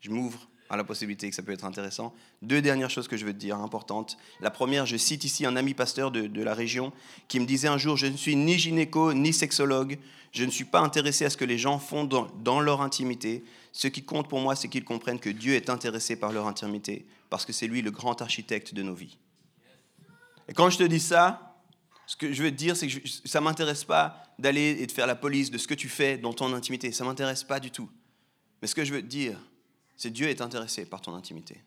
je 0.00 0.10
m'ouvre 0.10 0.48
à 0.70 0.76
la 0.76 0.84
possibilité 0.84 1.28
que 1.28 1.36
ça 1.36 1.42
peut 1.42 1.52
être 1.52 1.64
intéressant. 1.64 2.14
Deux 2.42 2.62
dernières 2.62 2.90
choses 2.90 3.06
que 3.06 3.16
je 3.16 3.24
veux 3.26 3.32
te 3.32 3.38
dire 3.38 3.58
importantes. 3.58 4.16
La 4.40 4.50
première, 4.50 4.86
je 4.86 4.96
cite 4.96 5.24
ici 5.24 5.44
un 5.44 5.56
ami 5.56 5.74
pasteur 5.74 6.10
de, 6.10 6.42
la 6.42 6.54
région 6.54 6.92
qui 7.28 7.38
me 7.38 7.44
disait 7.44 7.68
un 7.68 7.78
jour, 7.78 7.96
je 7.96 8.06
ne 8.06 8.16
suis 8.16 8.34
ni 8.34 8.58
gynéco 8.58 9.12
ni 9.12 9.32
sexologue, 9.32 9.98
je 10.32 10.44
ne 10.44 10.50
suis 10.50 10.64
pas 10.64 10.80
intéressé 10.80 11.26
à 11.26 11.30
ce 11.30 11.36
que 11.36 11.44
les 11.44 11.58
gens 11.58 11.78
font 11.78 12.04
dans 12.04 12.60
leur 12.60 12.80
intimité. 12.80 13.44
Ce 13.72 13.88
qui 13.88 14.02
compte 14.02 14.28
pour 14.28 14.40
moi, 14.40 14.56
c'est 14.56 14.68
qu'ils 14.68 14.84
comprennent 14.84 15.20
que 15.20 15.30
Dieu 15.30 15.54
est 15.54 15.68
intéressé 15.68 16.16
par 16.16 16.32
leur 16.32 16.46
intimité, 16.46 17.04
parce 17.28 17.44
que 17.44 17.52
c'est 17.52 17.66
lui 17.66 17.82
le 17.82 17.90
grand 17.90 18.20
architecte 18.22 18.74
de 18.74 18.82
nos 18.82 18.94
vies. 18.94 19.18
Et 20.48 20.52
quand 20.52 20.70
je 20.70 20.78
te 20.78 20.82
dis 20.84 21.00
ça, 21.00 21.56
ce 22.06 22.16
que 22.16 22.32
je 22.32 22.42
veux 22.42 22.50
te 22.50 22.56
dire, 22.56 22.76
c'est 22.76 22.86
que 22.86 23.08
ça 23.24 23.40
ne 23.40 23.44
m'intéresse 23.44 23.84
pas 23.84 24.22
d'aller 24.38 24.76
et 24.80 24.86
de 24.86 24.92
faire 24.92 25.06
la 25.06 25.16
police 25.16 25.50
de 25.50 25.58
ce 25.58 25.66
que 25.66 25.74
tu 25.74 25.88
fais 25.88 26.18
dans 26.18 26.32
ton 26.32 26.52
intimité. 26.54 26.92
Ça 26.92 27.04
ne 27.04 27.08
m'intéresse 27.08 27.44
pas 27.44 27.60
du 27.60 27.70
tout. 27.70 27.88
Mais 28.60 28.68
ce 28.68 28.74
que 28.74 28.84
je 28.84 28.92
veux 28.92 29.02
te 29.02 29.06
dire, 29.06 29.38
c'est 29.96 30.10
Dieu 30.10 30.28
est 30.28 30.40
intéressé 30.40 30.86
par 30.86 31.00
ton 31.00 31.14
intimité. 31.14 31.62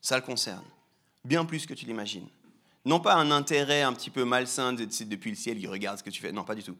Ça 0.00 0.16
le 0.16 0.22
concerne, 0.22 0.64
bien 1.24 1.44
plus 1.44 1.66
que 1.66 1.74
tu 1.74 1.86
l'imagines. 1.86 2.28
Non 2.84 3.00
pas 3.00 3.14
un 3.14 3.30
intérêt 3.30 3.82
un 3.82 3.92
petit 3.92 4.10
peu 4.10 4.24
malsain 4.24 4.72
de, 4.72 4.84
depuis 5.04 5.30
le 5.30 5.36
ciel, 5.36 5.58
il 5.58 5.68
regarde 5.68 5.98
ce 5.98 6.02
que 6.02 6.10
tu 6.10 6.20
fais. 6.20 6.32
Non, 6.32 6.44
pas 6.44 6.54
du 6.54 6.62
tout. 6.62 6.76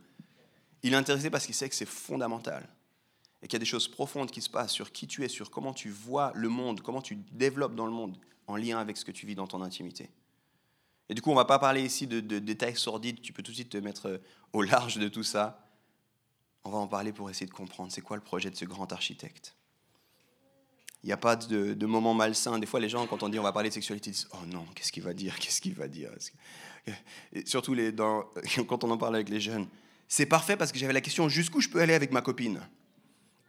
Il 0.82 0.92
est 0.92 0.96
intéressé 0.96 1.30
parce 1.30 1.46
qu'il 1.46 1.54
sait 1.54 1.68
que 1.68 1.74
c'est 1.74 1.86
fondamental 1.86 2.68
et 3.40 3.46
qu'il 3.46 3.54
y 3.54 3.56
a 3.56 3.60
des 3.60 3.64
choses 3.64 3.88
profondes 3.88 4.30
qui 4.30 4.40
se 4.40 4.50
passent 4.50 4.72
sur 4.72 4.90
qui 4.90 5.06
tu 5.06 5.24
es, 5.24 5.28
sur 5.28 5.50
comment 5.50 5.72
tu 5.72 5.90
vois 5.90 6.32
le 6.34 6.48
monde, 6.48 6.80
comment 6.80 7.02
tu 7.02 7.16
développes 7.32 7.74
dans 7.74 7.86
le 7.86 7.92
monde 7.92 8.16
en 8.48 8.56
lien 8.56 8.78
avec 8.78 8.96
ce 8.96 9.04
que 9.04 9.12
tu 9.12 9.26
vis 9.26 9.34
dans 9.34 9.46
ton 9.46 9.62
intimité. 9.62 10.10
Et 11.08 11.14
du 11.14 11.22
coup, 11.22 11.30
on 11.30 11.34
ne 11.34 11.38
va 11.38 11.44
pas 11.44 11.58
parler 11.58 11.82
ici 11.82 12.06
de, 12.06 12.20
détails 12.38 12.76
sordides, 12.76 13.20
tu 13.20 13.32
peux 13.32 13.42
tout 13.42 13.50
de 13.50 13.56
suite 13.56 13.70
te 13.70 13.76
mettre 13.76 14.08
euh, 14.08 14.18
au 14.52 14.62
large 14.62 14.98
de 14.98 15.08
tout 15.08 15.22
ça. 15.22 15.66
On 16.64 16.70
va 16.70 16.78
en 16.78 16.86
parler 16.86 17.12
pour 17.12 17.28
essayer 17.28 17.46
de 17.46 17.52
comprendre 17.52 17.90
c'est 17.92 18.00
quoi 18.00 18.16
le 18.16 18.22
projet 18.22 18.50
de 18.50 18.56
ce 18.56 18.64
grand 18.64 18.92
architecte. 18.92 19.56
Il 21.02 21.08
n'y 21.08 21.12
a 21.12 21.16
pas 21.16 21.34
de, 21.34 21.74
de, 21.74 21.86
moment 21.86 22.14
malsain. 22.14 22.58
Des 22.60 22.66
fois, 22.66 22.78
les 22.78 22.88
gens, 22.88 23.06
quand 23.08 23.24
on 23.24 23.28
dit 23.28 23.38
on 23.38 23.42
va 23.42 23.52
parler 23.52 23.70
de 23.70 23.74
sexualité, 23.74 24.10
ils 24.10 24.12
disent 24.12 24.28
Oh 24.34 24.46
non, 24.46 24.64
qu'est-ce 24.74 24.92
qu'il 24.92 25.02
va 25.02 25.12
dire 25.12 25.36
Qu'est-ce 25.40 25.60
qu'il 25.60 25.74
va 25.74 25.88
dire? 25.88 26.12
Surtout 27.44 27.74
les, 27.74 27.92
quand 28.68 28.84
on 28.84 28.90
en 28.90 28.98
parle 28.98 29.16
avec 29.16 29.28
les 29.28 29.40
jeunes. 29.40 29.66
C'est 30.06 30.26
parfait 30.26 30.56
parce 30.56 30.70
que 30.70 30.78
j'avais 30.78 30.92
la 30.92 31.00
question 31.00 31.28
jusqu'où 31.28 31.60
je 31.60 31.68
peux 31.68 31.80
aller 31.80 31.94
avec 31.94 32.12
ma 32.12 32.22
copine? 32.22 32.60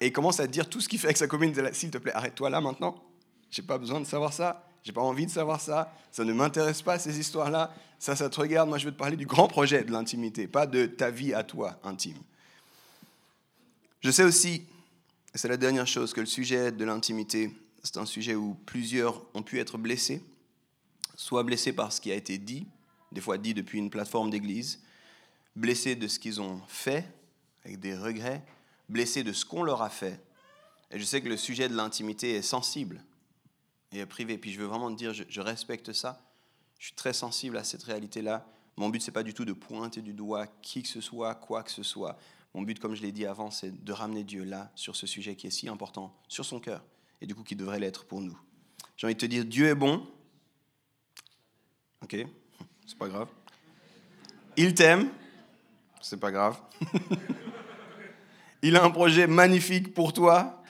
Et 0.02 0.08
il 0.08 0.12
commence 0.12 0.40
à 0.40 0.48
dire 0.48 0.68
tout 0.68 0.82
ce 0.82 0.90
qu'il 0.90 0.98
fait 0.98 1.08
avec 1.08 1.18
sa 1.18 1.28
copine. 1.28 1.54
S'il 1.74 1.92
te 1.92 1.98
plaît, 1.98 2.14
arrête-toi 2.14 2.50
là 2.50 2.60
maintenant. 2.60 3.04
J'ai 3.52 3.62
pas 3.62 3.78
besoin 3.78 4.00
de 4.00 4.06
savoir 4.06 4.34
ça. 4.34 4.68
J'ai 4.84 4.92
pas 4.92 5.02
envie 5.02 5.26
de 5.26 5.32
savoir 5.32 5.62
ça. 5.62 5.94
Ça 6.12 6.24
ne 6.24 6.34
m'intéresse 6.34 6.82
pas, 6.82 7.00
ces 7.00 7.20
histoires-là. 7.20 7.74
Ça, 8.00 8.16
ça 8.16 8.30
te 8.30 8.40
regarde. 8.40 8.70
Moi, 8.70 8.78
je 8.78 8.86
veux 8.86 8.92
te 8.92 8.98
parler 8.98 9.16
du 9.16 9.26
grand 9.26 9.48
projet 9.48 9.84
de 9.84 9.92
l'intimité, 9.92 10.48
pas 10.48 10.68
de 10.68 10.86
ta 10.86 11.10
vie 11.10 11.34
à 11.34 11.44
toi 11.44 11.80
intime. 11.84 12.18
Je 14.02 14.12
sais 14.12 14.24
aussi 14.24 14.66
et 15.34 15.40
c'est 15.40 15.48
la 15.48 15.58
dernière 15.58 15.88
chose, 15.88 16.14
que 16.14 16.20
le 16.20 16.28
sujet 16.28 16.72
de 16.72 16.86
l'intimité, 16.86 17.52
c'est 17.82 17.98
un 17.98 18.06
sujet 18.06 18.36
où 18.36 18.56
plusieurs 18.68 19.24
ont 19.34 19.42
pu 19.42 19.60
être 19.60 19.80
blessés, 19.80 20.22
soit 21.16 21.42
blessés 21.42 21.74
par 21.74 21.92
ce 21.92 22.00
qui 22.00 22.12
a 22.12 22.16
été 22.16 22.38
dit, 22.38 22.68
des 23.12 23.22
fois 23.22 23.40
dit 23.40 23.56
depuis 23.56 23.80
une 23.80 23.90
plateforme 23.90 24.30
d'église, 24.30 24.80
blessés 25.56 25.96
de 25.96 26.08
ce 26.08 26.20
qu'ils 26.20 26.40
ont 26.40 26.62
fait, 26.68 27.12
avec 27.66 27.80
des 27.80 27.96
regrets, 27.96 28.44
blessés 28.90 29.24
de 29.24 29.34
ce 29.34 29.44
qu'on 29.44 29.64
leur 29.64 29.82
a 29.82 29.90
fait. 29.90 30.22
Et 30.92 31.00
je 31.00 31.04
sais 31.04 31.22
que 31.22 31.30
le 31.30 31.38
sujet 31.38 31.68
de 31.68 31.76
l'intimité 31.76 32.36
est 32.36 32.44
sensible 32.44 33.04
et 34.00 34.06
privé. 34.06 34.38
Puis 34.38 34.52
je 34.52 34.60
veux 34.60 34.66
vraiment 34.66 34.92
te 34.92 34.98
dire, 34.98 35.14
je, 35.14 35.42
respecte 35.42 35.94
ça. 35.94 36.22
Je 36.80 36.88
suis 36.88 36.96
très 36.96 37.14
sensible 37.14 37.58
à 37.58 37.64
cette 37.64 37.84
réalité-là. 37.84 38.46
Mon 38.78 38.90
but, 38.90 39.02
c'est 39.02 39.12
pas 39.12 39.24
du 39.24 39.34
tout 39.34 39.46
de 39.46 39.54
pointer 39.54 40.02
du 40.02 40.14
doigt 40.14 40.48
qui 40.62 40.84
que 40.84 40.90
ce 40.90 41.02
soit, 41.02 41.36
quoi 41.36 41.64
que 41.64 41.72
ce 41.72 41.84
soit. 41.84 42.18
Mon 42.54 42.62
but, 42.62 42.80
comme 42.80 42.96
je 42.96 43.02
l'ai 43.02 43.12
dit 43.12 43.26
avant, 43.26 43.52
c'est 43.52 43.84
de 43.84 43.94
ramener 43.94 44.24
Dieu 44.24 44.44
là, 44.44 44.72
sur 44.76 44.96
ce 44.96 45.08
sujet 45.08 45.36
qui 45.36 45.48
est 45.48 45.52
si 45.52 45.70
important, 45.70 46.16
sur 46.28 46.46
son 46.46 46.60
cœur, 46.60 46.84
et 47.22 47.26
du 47.26 47.36
coup 47.36 47.44
qui 47.44 47.56
devrait 47.56 47.80
l'être 47.80 48.06
pour 48.06 48.22
nous. 48.22 48.38
J'ai 48.98 49.08
envie 49.08 49.16
de 49.16 49.20
te 49.20 49.26
dire, 49.26 49.46
Dieu 49.46 49.68
est 49.68 49.76
bon. 49.76 50.06
Ok, 52.04 52.16
c'est 52.86 52.98
pas 52.98 53.08
grave. 53.08 53.28
Il 54.58 54.74
t'aime. 54.76 55.10
C'est 56.02 56.20
pas 56.20 56.32
grave. 56.32 56.60
Il 58.62 58.78
a 58.78 58.84
un 58.84 58.92
projet 58.92 59.28
magnifique 59.28 59.94
pour 59.94 60.14
toi. 60.14 60.63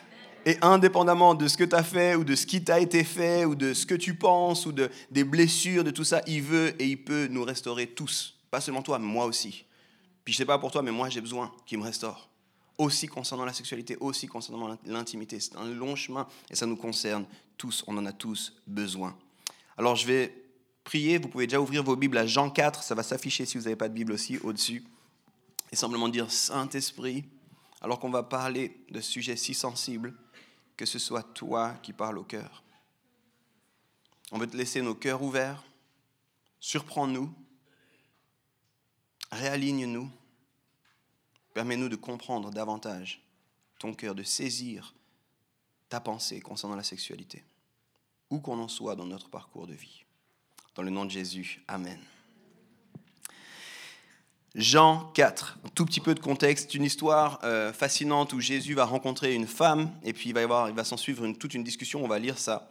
Et 0.46 0.58
indépendamment 0.62 1.36
de 1.36 1.48
ce 1.48 1.56
que 1.56 1.64
tu 1.64 1.76
as 1.76 1.84
fait 1.84 2.16
ou 2.16 2.24
de 2.24 2.36
ce 2.36 2.46
qui 2.46 2.64
t'a 2.64 2.80
été 2.80 3.04
fait 3.04 3.46
ou 3.46 3.56
de 3.56 3.74
ce 3.74 3.86
que 3.86 3.96
tu 3.96 4.16
penses 4.16 4.66
ou 4.66 4.72
de, 4.72 4.90
des 5.10 5.24
blessures, 5.24 5.84
de 5.84 5.92
tout 5.92 6.04
ça, 6.04 6.22
il 6.28 6.42
veut 6.42 6.82
et 6.82 6.88
il 6.88 7.04
peut 7.04 7.28
nous 7.28 7.44
restaurer 7.44 7.88
tous. 7.88 8.36
Pas 8.52 8.60
seulement 8.60 8.82
toi, 8.82 9.00
mais 9.00 9.06
moi 9.06 9.26
aussi. 9.26 9.66
Puis 10.26 10.34
je 10.34 10.40
sais 10.40 10.46
pas 10.46 10.60
pour 10.60 10.72
toi, 10.72 10.82
mais 10.82 10.92
moi 10.92 11.10
j'ai 11.10 11.22
besoin 11.22 11.52
qu'il 11.66 11.80
me 11.80 11.84
restaure. 11.84 12.30
Aussi 12.78 13.08
concernant 13.08 13.46
la 13.46 13.54
sexualité, 13.54 13.98
aussi 14.00 14.28
concernant 14.28 14.78
l'intimité. 14.86 15.40
C'est 15.40 15.56
un 15.56 15.66
long 15.66 15.96
chemin 15.96 16.28
et 16.50 16.56
ça 16.56 16.66
nous 16.66 16.76
concerne 16.76 17.26
tous. 17.58 17.84
On 17.88 17.98
en 17.98 18.06
a 18.06 18.12
tous 18.12 18.54
besoin. 18.68 19.16
Alors 19.78 19.96
je 19.96 20.06
vais 20.08 20.44
prier. 20.84 21.18
Vous 21.18 21.30
pouvez 21.30 21.48
déjà 21.48 21.62
ouvrir 21.62 21.84
vos 21.84 21.96
Bibles 21.96 22.18
à 22.18 22.28
Jean 22.28 22.50
4. 22.50 22.84
Ça 22.84 22.96
va 22.96 23.04
s'afficher 23.04 23.46
si 23.46 23.58
vous 23.58 23.64
n'avez 23.64 23.76
pas 23.76 23.90
de 23.90 23.94
Bible 23.94 24.12
aussi 24.12 24.38
au-dessus. 24.40 24.84
Et 25.72 25.76
simplement 25.76 26.10
dire 26.10 26.30
Saint-Esprit, 26.32 27.24
alors 27.82 28.00
qu'on 28.00 28.10
va 28.10 28.24
parler 28.24 28.78
de 28.92 29.02
sujets 29.02 29.36
si 29.36 29.54
sensibles, 29.54 30.14
que 30.78 30.86
ce 30.86 31.00
soit 31.00 31.24
toi 31.24 31.76
qui 31.84 31.94
parles 31.94 32.18
au 32.18 32.24
cœur. 32.24 32.64
On 34.32 34.38
veut 34.38 34.48
te 34.48 34.58
laisser 34.58 34.82
nos 34.82 34.96
cœurs 34.96 35.22
ouverts. 35.22 35.64
Surprends-nous. 36.60 37.34
Réaligne-nous. 39.32 40.10
Permets-nous 41.54 41.90
de 41.90 41.96
comprendre 41.96 42.50
davantage 42.50 43.22
ton 43.80 43.94
cœur, 43.94 44.16
de 44.16 44.24
saisir 44.24 44.96
ta 45.90 46.00
pensée 46.00 46.40
concernant 46.42 46.76
la 46.76 46.84
sexualité, 46.84 47.44
où 48.30 48.40
qu'on 48.40 48.60
en 48.60 48.68
soit 48.68 48.96
dans 48.96 49.06
notre 49.06 49.30
parcours 49.30 49.68
de 49.68 49.74
vie. 49.74 50.06
Dans 50.74 50.82
le 50.82 50.90
nom 50.90 51.06
de 51.06 51.12
Jésus, 51.12 51.64
Amen. 51.68 52.00
Jean 54.56 55.12
4, 55.16 55.58
un 55.66 55.70
tout 55.70 55.84
petit 55.84 56.00
peu 56.00 56.14
de 56.14 56.20
contexte, 56.20 56.76
une 56.76 56.84
histoire 56.84 57.40
euh, 57.44 57.74
fascinante 57.74 58.34
où 58.34 58.40
Jésus 58.40 58.76
va 58.76 58.86
rencontrer 58.86 59.34
une 59.34 59.48
femme 59.48 59.92
et 60.04 60.14
puis 60.14 60.30
il 60.30 60.34
va, 60.34 60.68
il 60.70 60.76
va 60.76 60.84
s'en 60.84 60.96
suivre 60.96 61.26
une, 61.26 61.36
toute 61.36 61.56
une 61.56 61.64
discussion, 61.64 62.04
on 62.04 62.08
va 62.08 62.20
lire 62.20 62.38
ça. 62.38 62.70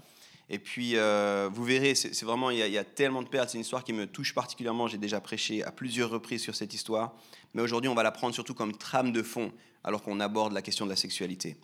Et 0.48 0.60
puis 0.60 0.92
euh, 0.94 1.50
vous 1.52 1.64
verrez, 1.64 1.96
c'est 1.96 2.22
vraiment, 2.22 2.50
il 2.50 2.58
y, 2.58 2.78
a, 2.78 2.84
tellement 2.84 3.20
de 3.20 3.28
perles, 3.28 3.48
c'est 3.48 3.58
une 3.58 3.62
histoire 3.62 3.82
qui 3.82 3.92
me 3.92 4.06
touche 4.06 4.32
particulièrement, 4.32 4.86
j'ai 4.86 4.98
déjà 4.98 5.20
prêché 5.20 5.64
à 5.64 5.72
plusieurs 5.72 6.10
reprises 6.10 6.42
sur 6.42 6.54
cette 6.54 6.72
histoire, 6.72 7.14
mais 7.52 7.62
aujourd'hui 7.62 7.88
on 7.88 7.96
va 7.96 8.04
la 8.04 8.12
prendre 8.12 8.32
surtout 8.32 8.54
comme 8.54 8.76
trame 8.76 9.10
de 9.10 9.22
fond 9.22 9.50
alors 9.82 10.02
qu'on 10.02 10.20
aborde 10.20 10.52
la 10.52 10.62
question 10.62 10.84
de 10.84 10.90
la 10.90 10.96
sexualité. 10.96 11.56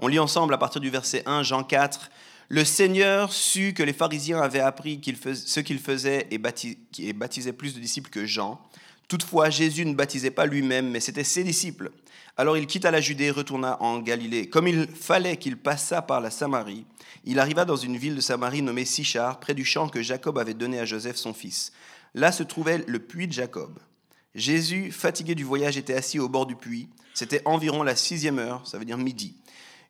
On 0.00 0.08
lit 0.08 0.18
ensemble 0.18 0.54
à 0.54 0.58
partir 0.58 0.80
du 0.80 0.90
verset 0.90 1.22
1, 1.26 1.44
Jean 1.44 1.62
4, 1.62 2.10
le 2.48 2.64
Seigneur 2.64 3.32
sut 3.32 3.74
que 3.74 3.84
les 3.84 3.92
pharisiens 3.92 4.40
avaient 4.40 4.58
appris 4.58 5.00
ce 5.04 5.60
qu'il 5.60 5.78
faisait 5.78 6.26
et, 6.32 6.40
et 6.98 7.12
baptisait 7.12 7.52
plus 7.52 7.74
de 7.74 7.80
disciples 7.80 8.10
que 8.10 8.26
Jean. 8.26 8.60
Toutefois, 9.08 9.50
Jésus 9.50 9.84
ne 9.84 9.94
baptisait 9.94 10.30
pas 10.30 10.46
lui-même, 10.46 10.90
mais 10.90 11.00
c'était 11.00 11.24
ses 11.24 11.44
disciples. 11.44 11.90
Alors 12.36 12.56
il 12.56 12.66
quitta 12.66 12.90
la 12.90 13.00
Judée 13.00 13.24
et 13.24 13.30
retourna 13.30 13.80
en 13.82 13.98
Galilée. 13.98 14.48
Comme 14.48 14.66
il 14.66 14.86
fallait 14.86 15.36
qu'il 15.36 15.58
passât 15.58 16.00
par 16.00 16.20
la 16.20 16.30
Samarie, 16.30 16.86
il 17.24 17.38
arriva 17.38 17.64
dans 17.66 17.76
une 17.76 17.98
ville 17.98 18.16
de 18.16 18.20
Samarie 18.20 18.62
nommée 18.62 18.86
Sichar, 18.86 19.38
près 19.38 19.54
du 19.54 19.64
champ 19.64 19.88
que 19.88 20.02
Jacob 20.02 20.38
avait 20.38 20.54
donné 20.54 20.78
à 20.78 20.86
Joseph 20.86 21.16
son 21.16 21.34
fils. 21.34 21.72
Là 22.14 22.32
se 22.32 22.42
trouvait 22.42 22.84
le 22.86 22.98
puits 22.98 23.28
de 23.28 23.32
Jacob. 23.32 23.78
Jésus, 24.34 24.90
fatigué 24.92 25.34
du 25.34 25.44
voyage, 25.44 25.76
était 25.76 25.94
assis 25.94 26.18
au 26.18 26.28
bord 26.28 26.46
du 26.46 26.56
puits. 26.56 26.88
C'était 27.12 27.42
environ 27.44 27.82
la 27.82 27.96
sixième 27.96 28.38
heure, 28.38 28.66
ça 28.66 28.78
veut 28.78 28.86
dire 28.86 28.96
midi. 28.96 29.36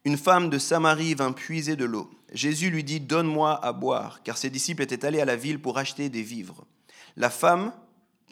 Une 0.05 0.19
femme 0.19 0.51
de 0.51 0.59
Samarie 0.59 1.15
vint 1.15 1.31
puiser 1.31 1.77
de 1.77 1.85
l'eau. 1.85 2.11
Jésus 2.33 2.71
lui 2.71 2.83
dit, 2.83 2.99
Donne-moi 2.99 3.65
à 3.65 3.73
boire, 3.73 4.21
car 4.25 4.37
ses 4.37 4.51
disciples 4.51 4.83
étaient 4.83 5.05
allés 5.05 5.21
à 5.21 5.25
la 5.25 5.37
ville 5.37 5.61
pour 5.61 5.79
acheter 5.79 6.09
des 6.09 6.23
vivres. 6.23 6.65
La 7.17 7.31
femme 7.31 7.73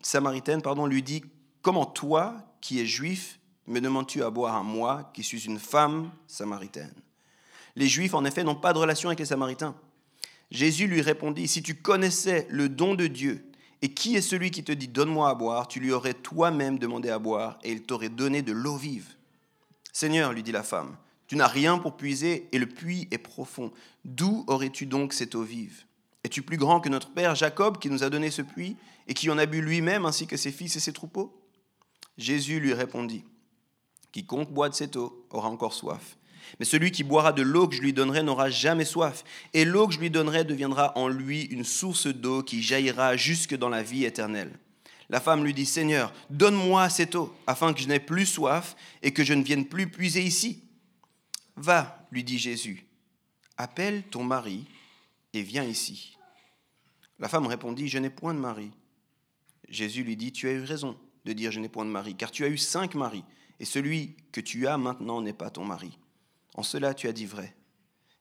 samaritaine 0.03 0.63
pardon, 0.63 0.87
lui 0.87 1.03
dit, 1.03 1.23
Comment 1.63 1.85
toi, 1.85 2.35
qui 2.61 2.81
es 2.81 2.87
juif, 2.87 3.39
me 3.67 3.81
demandes-tu 3.81 4.23
à 4.23 4.31
boire 4.31 4.57
à 4.57 4.63
moi, 4.63 5.11
qui 5.13 5.23
suis 5.23 5.45
une 5.45 5.59
femme 5.59 6.11
samaritaine? 6.27 6.95
Les 7.77 7.89
Juifs, 7.89 8.15
en 8.15 8.25
effet, 8.25 8.45
n'ont 8.45 8.55
pas 8.55 8.73
de 8.73 8.79
relation 8.79 9.09
avec 9.09 9.19
les 9.19 9.27
Samaritains. 9.27 9.75
Jésus 10.51 10.87
lui 10.87 11.03
répondit, 11.03 11.49
Si 11.49 11.63
tu 11.63 11.77
connaissais 11.77 12.47
le 12.51 12.69
don 12.69 12.95
de 12.95 13.07
Dieu, 13.07 13.47
et 13.83 13.95
qui 13.95 14.17
est 14.17 14.21
celui 14.21 14.51
qui 14.51 14.65
te 14.65 14.73
dit, 14.73 14.89
Donne-moi 14.89 15.29
à 15.29 15.35
boire, 15.35 15.69
tu 15.69 15.81
lui 15.81 15.93
aurais 15.93 16.15
toi-même 16.15 16.79
demandé 16.79 17.11
à 17.11 17.19
boire, 17.19 17.59
et 17.63 17.73
il 17.73 17.83
t'aurait 17.83 18.09
donné 18.09 18.43
de 18.43 18.53
l'eau 18.53 18.77
vive. 18.77 19.15
Seigneur, 19.93 20.33
lui 20.33 20.43
dit 20.43 20.53
la 20.53 20.63
femme, 20.63 20.97
tu 21.27 21.37
n'as 21.37 21.47
rien 21.47 21.79
pour 21.79 21.97
puiser, 21.97 22.49
et 22.53 22.59
le 22.59 22.67
puits 22.67 23.09
est 23.11 23.19
profond. 23.19 23.73
D'où 24.05 24.45
aurais-tu 24.49 24.87
donc 24.87 25.13
cette 25.13 25.35
eau 25.35 25.43
vive? 25.43 25.85
Es-tu 26.25 26.43
plus 26.43 26.57
grand 26.57 26.81
que 26.81 26.89
notre 26.89 27.11
père 27.11 27.35
Jacob, 27.35 27.79
qui 27.79 27.89
nous 27.89 28.03
a 28.03 28.11
donné 28.11 28.31
ce 28.31 28.43
puits, 28.43 28.77
et 29.11 29.15
qui 29.15 29.29
en 29.29 29.39
a 29.39 29.45
bu 29.45 29.61
lui-même, 29.61 30.07
ainsi 30.07 30.29
que 30.29 30.37
ses 30.37 30.53
fils 30.53 30.77
et 30.77 30.81
ses 30.81 30.93
troupeaux 30.93 31.37
Jésus 32.17 32.61
lui 32.61 32.73
répondit, 32.73 33.25
Quiconque 34.13 34.53
boit 34.53 34.69
de 34.69 34.75
cette 34.75 34.95
eau 34.95 35.27
aura 35.31 35.49
encore 35.49 35.75
soif. 35.75 36.17
Mais 36.59 36.65
celui 36.65 36.93
qui 36.93 37.03
boira 37.03 37.33
de 37.33 37.43
l'eau 37.43 37.67
que 37.67 37.75
je 37.75 37.81
lui 37.81 37.93
donnerai 37.93 38.23
n'aura 38.23 38.51
jamais 38.51 38.85
soif. 38.85 39.25
Et 39.53 39.65
l'eau 39.65 39.89
que 39.89 39.95
je 39.95 39.99
lui 39.99 40.11
donnerai 40.11 40.45
deviendra 40.45 40.97
en 40.97 41.09
lui 41.09 41.43
une 41.43 41.65
source 41.65 42.07
d'eau 42.07 42.43
qui 42.43 42.63
jaillira 42.63 43.17
jusque 43.17 43.57
dans 43.57 43.69
la 43.69 43.83
vie 43.83 44.05
éternelle. 44.05 44.59
La 45.09 45.21
femme 45.21 45.45
lui 45.45 45.55
dit, 45.55 45.67
Seigneur, 45.67 46.13
donne-moi 46.29 46.89
cette 46.89 47.17
eau, 47.17 47.35
afin 47.47 47.73
que 47.73 47.81
je 47.81 47.89
n'aie 47.89 48.01
plus 48.01 48.27
soif 48.27 48.77
et 49.03 49.13
que 49.13 49.25
je 49.25 49.35
ne 49.35 49.43
vienne 49.43 49.67
plus 49.67 49.91
puiser 49.91 50.23
ici. 50.23 50.63
Va, 51.57 52.07
lui 52.13 52.23
dit 52.23 52.39
Jésus, 52.39 52.87
appelle 53.57 54.05
ton 54.05 54.23
mari 54.23 54.67
et 55.33 55.43
viens 55.43 55.65
ici. 55.65 56.17
La 57.19 57.29
femme 57.29 57.47
répondit, 57.47 57.89
Je 57.89 57.99
n'ai 57.99 58.11
point 58.11 58.35
de 58.35 58.39
mari. 58.39 58.71
Jésus 59.71 60.03
lui 60.03 60.17
dit, 60.17 60.33
Tu 60.33 60.49
as 60.49 60.53
eu 60.53 60.63
raison 60.63 60.97
de 61.25 61.33
dire 61.33 61.53
Je 61.53 61.61
n'ai 61.61 61.69
point 61.69 61.85
de 61.85 61.91
mari, 61.91 62.15
car 62.15 62.31
tu 62.31 62.45
as 62.45 62.49
eu 62.49 62.59
cinq 62.59 62.95
maris, 62.95 63.25
et 63.59 63.65
celui 63.65 64.17
que 64.33 64.41
tu 64.41 64.67
as 64.67 64.77
maintenant 64.77 65.23
n'est 65.23 65.33
pas 65.33 65.51
ton 65.51 65.65
mari. 65.65 65.99
En 66.55 66.63
cela 66.63 66.93
tu 66.93 67.09
as 67.09 67.13
dit 67.13 67.27
vrai. 67.27 67.55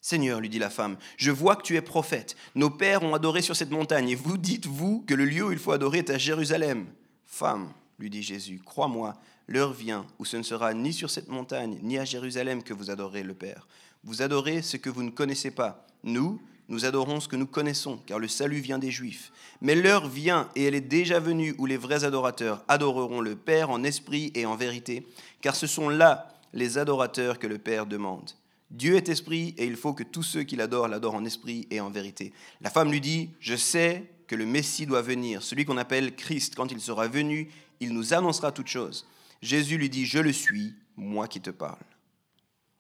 Seigneur, 0.02 0.40
lui 0.40 0.50
dit 0.50 0.60
la 0.60 0.70
femme, 0.70 0.98
je 1.18 1.30
vois 1.30 1.58
que 1.58 1.64
tu 1.64 1.76
es 1.76 1.82
prophète. 1.82 2.38
Nos 2.56 2.70
pères 2.70 3.04
ont 3.04 3.14
adoré 3.14 3.42
sur 3.42 3.56
cette 3.56 3.72
montagne, 3.72 4.10
et 4.10 4.16
vous 4.16 4.38
dites, 4.38 4.66
vous, 4.66 5.02
que 5.02 5.14
le 5.14 5.26
lieu 5.26 5.48
où 5.48 5.52
il 5.52 5.58
faut 5.58 5.74
adorer 5.74 6.00
est 6.00 6.10
à 6.10 6.18
Jérusalem. 6.18 6.88
Femme, 7.26 7.74
lui 7.98 8.10
dit 8.10 8.24
Jésus, 8.24 8.62
crois-moi, 8.64 9.20
l'heure 9.48 9.74
vient 9.74 10.08
où 10.18 10.26
ce 10.26 10.38
ne 10.38 10.44
sera 10.44 10.74
ni 10.74 10.94
sur 10.94 11.10
cette 11.10 11.28
montagne, 11.28 11.80
ni 11.82 11.98
à 11.98 12.06
Jérusalem 12.06 12.64
que 12.64 12.74
vous 12.74 12.92
adorez 12.92 13.24
le 13.24 13.34
Père. 13.34 13.68
Vous 14.04 14.22
adorez 14.22 14.62
ce 14.62 14.78
que 14.78 14.90
vous 14.90 15.04
ne 15.04 15.10
connaissez 15.10 15.52
pas. 15.52 15.86
Nous, 16.04 16.42
nous 16.70 16.86
adorons 16.86 17.20
ce 17.20 17.28
que 17.28 17.36
nous 17.36 17.48
connaissons, 17.48 18.00
car 18.06 18.20
le 18.20 18.28
salut 18.28 18.60
vient 18.60 18.80
des 18.80 18.92
Juifs. 18.92 19.32
Mais 19.62 19.76
l'heure 19.76 20.08
vient, 20.08 20.50
et 20.56 20.64
elle 20.64 20.76
est 20.76 20.82
déjà 20.82 21.20
venue, 21.20 21.56
où 21.58 21.66
les 21.66 21.78
vrais 21.78 22.04
adorateurs 22.04 22.64
adoreront 22.68 23.22
le 23.22 23.36
Père 23.36 23.72
en 23.72 23.84
esprit 23.84 24.32
et 24.36 24.46
en 24.46 24.56
vérité, 24.56 25.06
car 25.42 25.56
ce 25.56 25.68
sont 25.68 25.90
là 25.90 26.32
les 26.54 26.78
adorateurs 26.78 27.40
que 27.40 27.48
le 27.48 27.58
Père 27.58 27.86
demande. 27.86 28.32
Dieu 28.72 28.96
est 28.96 29.10
esprit, 29.10 29.56
et 29.58 29.66
il 29.66 29.76
faut 29.76 29.94
que 29.94 30.04
tous 30.04 30.24
ceux 30.24 30.44
qui 30.44 30.56
l'adorent 30.56 30.88
l'adorent 30.88 31.16
en 31.16 31.26
esprit 31.26 31.68
et 31.72 31.82
en 31.82 31.90
vérité. 31.90 32.34
La 32.62 32.70
femme 32.70 32.92
lui 32.92 33.02
dit, 33.02 33.32
je 33.40 33.56
sais 33.56 34.04
que 34.28 34.36
le 34.36 34.46
Messie 34.46 34.86
doit 34.86 35.02
venir, 35.02 35.42
celui 35.42 35.66
qu'on 35.66 35.78
appelle 35.78 36.16
Christ. 36.16 36.54
Quand 36.56 36.72
il 36.72 36.80
sera 36.80 37.08
venu, 37.08 37.50
il 37.80 37.94
nous 37.94 38.14
annoncera 38.14 38.52
toutes 38.52 38.68
choses. 38.68 39.08
Jésus 39.42 39.78
lui 39.78 39.90
dit, 39.90 40.06
je 40.06 40.20
le 40.20 40.32
suis, 40.32 40.76
moi 40.96 41.28
qui 41.28 41.42
te 41.42 41.50
parle. 41.50 41.78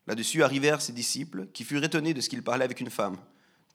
Là-dessus 0.05 0.43
arrivèrent 0.43 0.81
ses 0.81 0.93
disciples, 0.93 1.47
qui 1.53 1.63
furent 1.63 1.83
étonnés 1.83 2.13
de 2.13 2.21
ce 2.21 2.29
qu'il 2.29 2.43
parlait 2.43 2.65
avec 2.65 2.81
une 2.81 2.91
femme. 2.91 3.17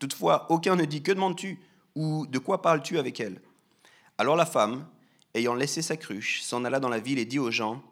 Toutefois, 0.05 0.45
aucun 0.51 0.77
ne 0.77 0.85
dit, 0.85 1.03
que 1.03 1.13
demandes-tu 1.13 1.59
ou 1.95 2.27
de 2.27 2.39
quoi 2.39 2.61
parles-tu 2.61 2.99
avec 2.99 3.21
elle? 3.21 3.41
Alors 4.19 4.37
la 4.37 4.45
femme, 4.45 4.87
ayant 5.33 5.55
laissé 5.55 5.81
sa 5.81 5.97
cruche, 5.97 6.43
s'en 6.43 6.67
alla 6.67 6.79
dans 6.79 6.91
la 6.91 7.01
ville 7.01 7.19
et 7.19 7.25
dit 7.25 7.39
aux 7.39 7.51
gens, 7.51 7.83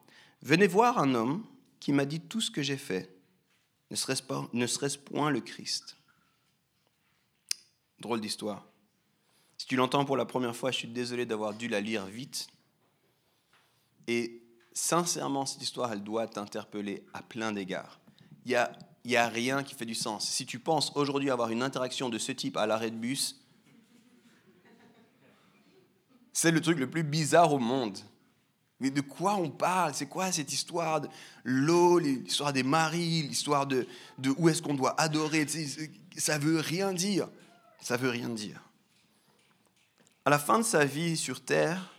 Venez 0.43 0.67
voir 0.67 0.99
un 0.99 1.15
homme 1.15 1.43
qui 1.81 1.91
m'a 1.91 2.05
dit 2.05 2.21
tout 2.21 2.43
ce 2.43 2.51
que 2.51 2.61
j'ai 2.61 2.77
fait. 2.77 3.17
Ne 3.91 3.97
serait-ce, 3.97 4.23
pas, 4.23 4.47
ne 4.53 4.67
serait-ce 4.67 4.99
point 4.99 5.31
le 5.31 5.41
Christ 5.41 5.97
Drôle 7.99 8.21
d'histoire. 8.21 8.67
Si 9.57 9.67
tu 9.67 9.77
l'entends 9.77 10.05
pour 10.05 10.19
la 10.19 10.27
première 10.27 10.55
fois, 10.55 10.71
je 10.71 10.81
suis 10.81 10.89
désolé 10.89 11.25
d'avoir 11.25 11.55
dû 11.55 11.67
la 11.67 11.81
lire 11.81 12.05
vite. 12.05 12.47
Et 14.07 14.43
sincèrement, 14.75 15.47
cette 15.47 15.63
histoire, 15.63 15.91
elle 15.91 16.05
doit 16.05 16.27
t'interpeller 16.27 17.07
à 17.15 17.23
plein 17.23 17.53
d'égards. 17.53 18.01
Il 18.45 18.51
n'y 18.51 18.55
a, 18.55 18.71
y 19.11 19.17
a 19.17 19.29
rien 19.29 19.63
qui 19.63 19.75
fait 19.75 19.85
du 19.85 19.95
sens. 19.95 20.29
Si 20.29 20.47
tu 20.47 20.59
penses 20.59 20.93
aujourd'hui 20.95 21.31
avoir 21.31 21.51
une 21.51 21.63
interaction 21.63 22.09
de 22.09 22.19
ce 22.19 22.33
type 22.33 22.57
à 22.57 22.67
l'arrêt 22.67 22.91
de 22.91 22.97
bus, 22.97 23.41
c'est 26.33 26.51
le 26.51 26.61
truc 26.61 26.79
le 26.79 26.89
plus 26.89 27.03
bizarre 27.03 27.53
au 27.53 27.59
monde. 27.59 27.99
Mais 28.81 28.91
de 28.91 29.01
quoi 29.01 29.35
on 29.37 29.51
parle? 29.51 29.95
C'est 29.95 30.07
quoi 30.07 30.33
cette 30.33 30.53
histoire 30.53 31.03
de 31.03 31.09
l'eau, 31.45 31.99
l'histoire 31.99 32.53
des 32.53 32.65
maris, 32.65 33.23
l'histoire 33.23 33.67
de, 33.67 33.87
de 34.19 34.31
où 34.37 34.49
est-ce 34.49 34.61
qu'on 34.61 34.75
doit 34.75 35.01
adorer? 35.01 35.47
Ça 36.17 36.39
veut 36.39 36.59
rien 36.59 36.93
dire. 36.93 37.29
Ça 37.81 37.97
veut 37.97 38.11
rien 38.11 38.29
dire. 38.29 38.61
À 40.25 40.31
la 40.31 40.39
fin 40.39 40.59
de 40.59 40.65
sa 40.65 40.85
vie 40.85 41.17
sur 41.17 41.45
terre, 41.45 41.92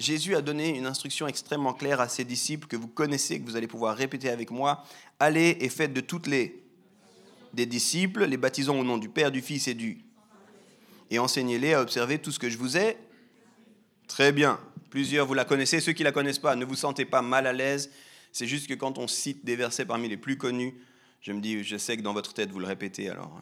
Jésus 0.00 0.34
a 0.34 0.42
donné 0.42 0.76
une 0.76 0.86
instruction 0.86 1.26
extrêmement 1.26 1.74
claire 1.74 2.00
à 2.00 2.08
ses 2.08 2.24
disciples 2.24 2.66
que 2.66 2.76
vous 2.76 2.88
connaissez, 2.88 3.40
que 3.40 3.44
vous 3.44 3.56
allez 3.56 3.68
pouvoir 3.68 3.96
répéter 3.96 4.30
avec 4.30 4.50
moi. 4.50 4.84
Allez 5.18 5.58
et 5.60 5.68
faites 5.68 5.92
de 5.92 6.00
toutes 6.00 6.26
les 6.26 6.62
disciples, 7.54 8.24
les 8.24 8.36
baptisons 8.36 8.80
au 8.80 8.84
nom 8.84 8.98
du 8.98 9.08
Père, 9.08 9.30
du 9.30 9.42
Fils 9.42 9.68
et 9.68 9.74
du 9.74 10.04
et 11.10 11.18
enseignez-les 11.18 11.74
à 11.74 11.82
observer 11.82 12.18
tout 12.18 12.30
ce 12.30 12.38
que 12.38 12.48
je 12.48 12.56
vous 12.56 12.76
ai. 12.76 12.96
Très 14.06 14.32
bien. 14.32 14.60
Plusieurs, 14.90 15.26
vous 15.26 15.34
la 15.34 15.44
connaissez. 15.44 15.80
Ceux 15.80 15.92
qui 15.92 16.02
ne 16.02 16.08
la 16.08 16.12
connaissent 16.12 16.38
pas, 16.38 16.56
ne 16.56 16.64
vous 16.64 16.76
sentez 16.76 17.04
pas 17.04 17.22
mal 17.22 17.46
à 17.46 17.52
l'aise. 17.52 17.90
C'est 18.32 18.46
juste 18.46 18.68
que 18.68 18.74
quand 18.74 18.98
on 18.98 19.08
cite 19.08 19.44
des 19.44 19.56
versets 19.56 19.84
parmi 19.84 20.08
les 20.08 20.16
plus 20.16 20.36
connus, 20.36 20.74
je 21.20 21.32
me 21.32 21.40
dis, 21.40 21.64
je 21.64 21.76
sais 21.76 21.96
que 21.96 22.02
dans 22.02 22.12
votre 22.12 22.32
tête, 22.32 22.50
vous 22.50 22.60
le 22.60 22.66
répétez, 22.66 23.10
alors 23.10 23.40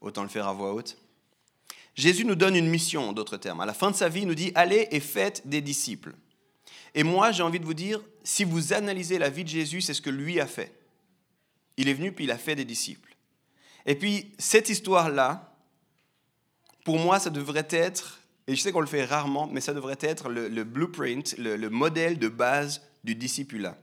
autant 0.00 0.22
le 0.22 0.28
faire 0.28 0.48
à 0.48 0.52
voix 0.52 0.72
haute. 0.72 0.96
Jésus 1.94 2.24
nous 2.24 2.34
donne 2.34 2.56
une 2.56 2.68
mission, 2.68 3.10
en 3.10 3.12
d'autres 3.12 3.36
termes. 3.36 3.60
À 3.60 3.66
la 3.66 3.74
fin 3.74 3.90
de 3.90 3.96
sa 3.96 4.08
vie, 4.08 4.22
il 4.22 4.28
nous 4.28 4.34
dit, 4.34 4.52
allez 4.54 4.88
et 4.90 5.00
faites 5.00 5.46
des 5.46 5.60
disciples. 5.60 6.14
Et 6.94 7.02
moi, 7.02 7.32
j'ai 7.32 7.42
envie 7.42 7.60
de 7.60 7.64
vous 7.64 7.74
dire, 7.74 8.00
si 8.24 8.44
vous 8.44 8.72
analysez 8.72 9.18
la 9.18 9.30
vie 9.30 9.44
de 9.44 9.48
Jésus, 9.48 9.80
c'est 9.80 9.94
ce 9.94 10.02
que 10.02 10.10
lui 10.10 10.40
a 10.40 10.46
fait. 10.46 10.72
Il 11.76 11.88
est 11.88 11.94
venu, 11.94 12.12
puis 12.12 12.24
il 12.24 12.30
a 12.30 12.38
fait 12.38 12.54
des 12.54 12.64
disciples. 12.64 13.16
Et 13.86 13.94
puis, 13.94 14.32
cette 14.38 14.68
histoire-là, 14.68 15.54
pour 16.84 16.98
moi, 16.98 17.18
ça 17.18 17.30
devrait 17.30 17.68
être, 17.70 18.20
et 18.46 18.54
je 18.54 18.60
sais 18.60 18.72
qu'on 18.72 18.80
le 18.80 18.86
fait 18.86 19.04
rarement, 19.04 19.46
mais 19.46 19.60
ça 19.60 19.74
devrait 19.74 19.98
être 20.00 20.28
le, 20.28 20.64
blueprint, 20.64 21.36
le, 21.38 21.68
modèle 21.68 22.18
de 22.18 22.28
base 22.28 22.82
du 23.04 23.14
discipulat. 23.14 23.76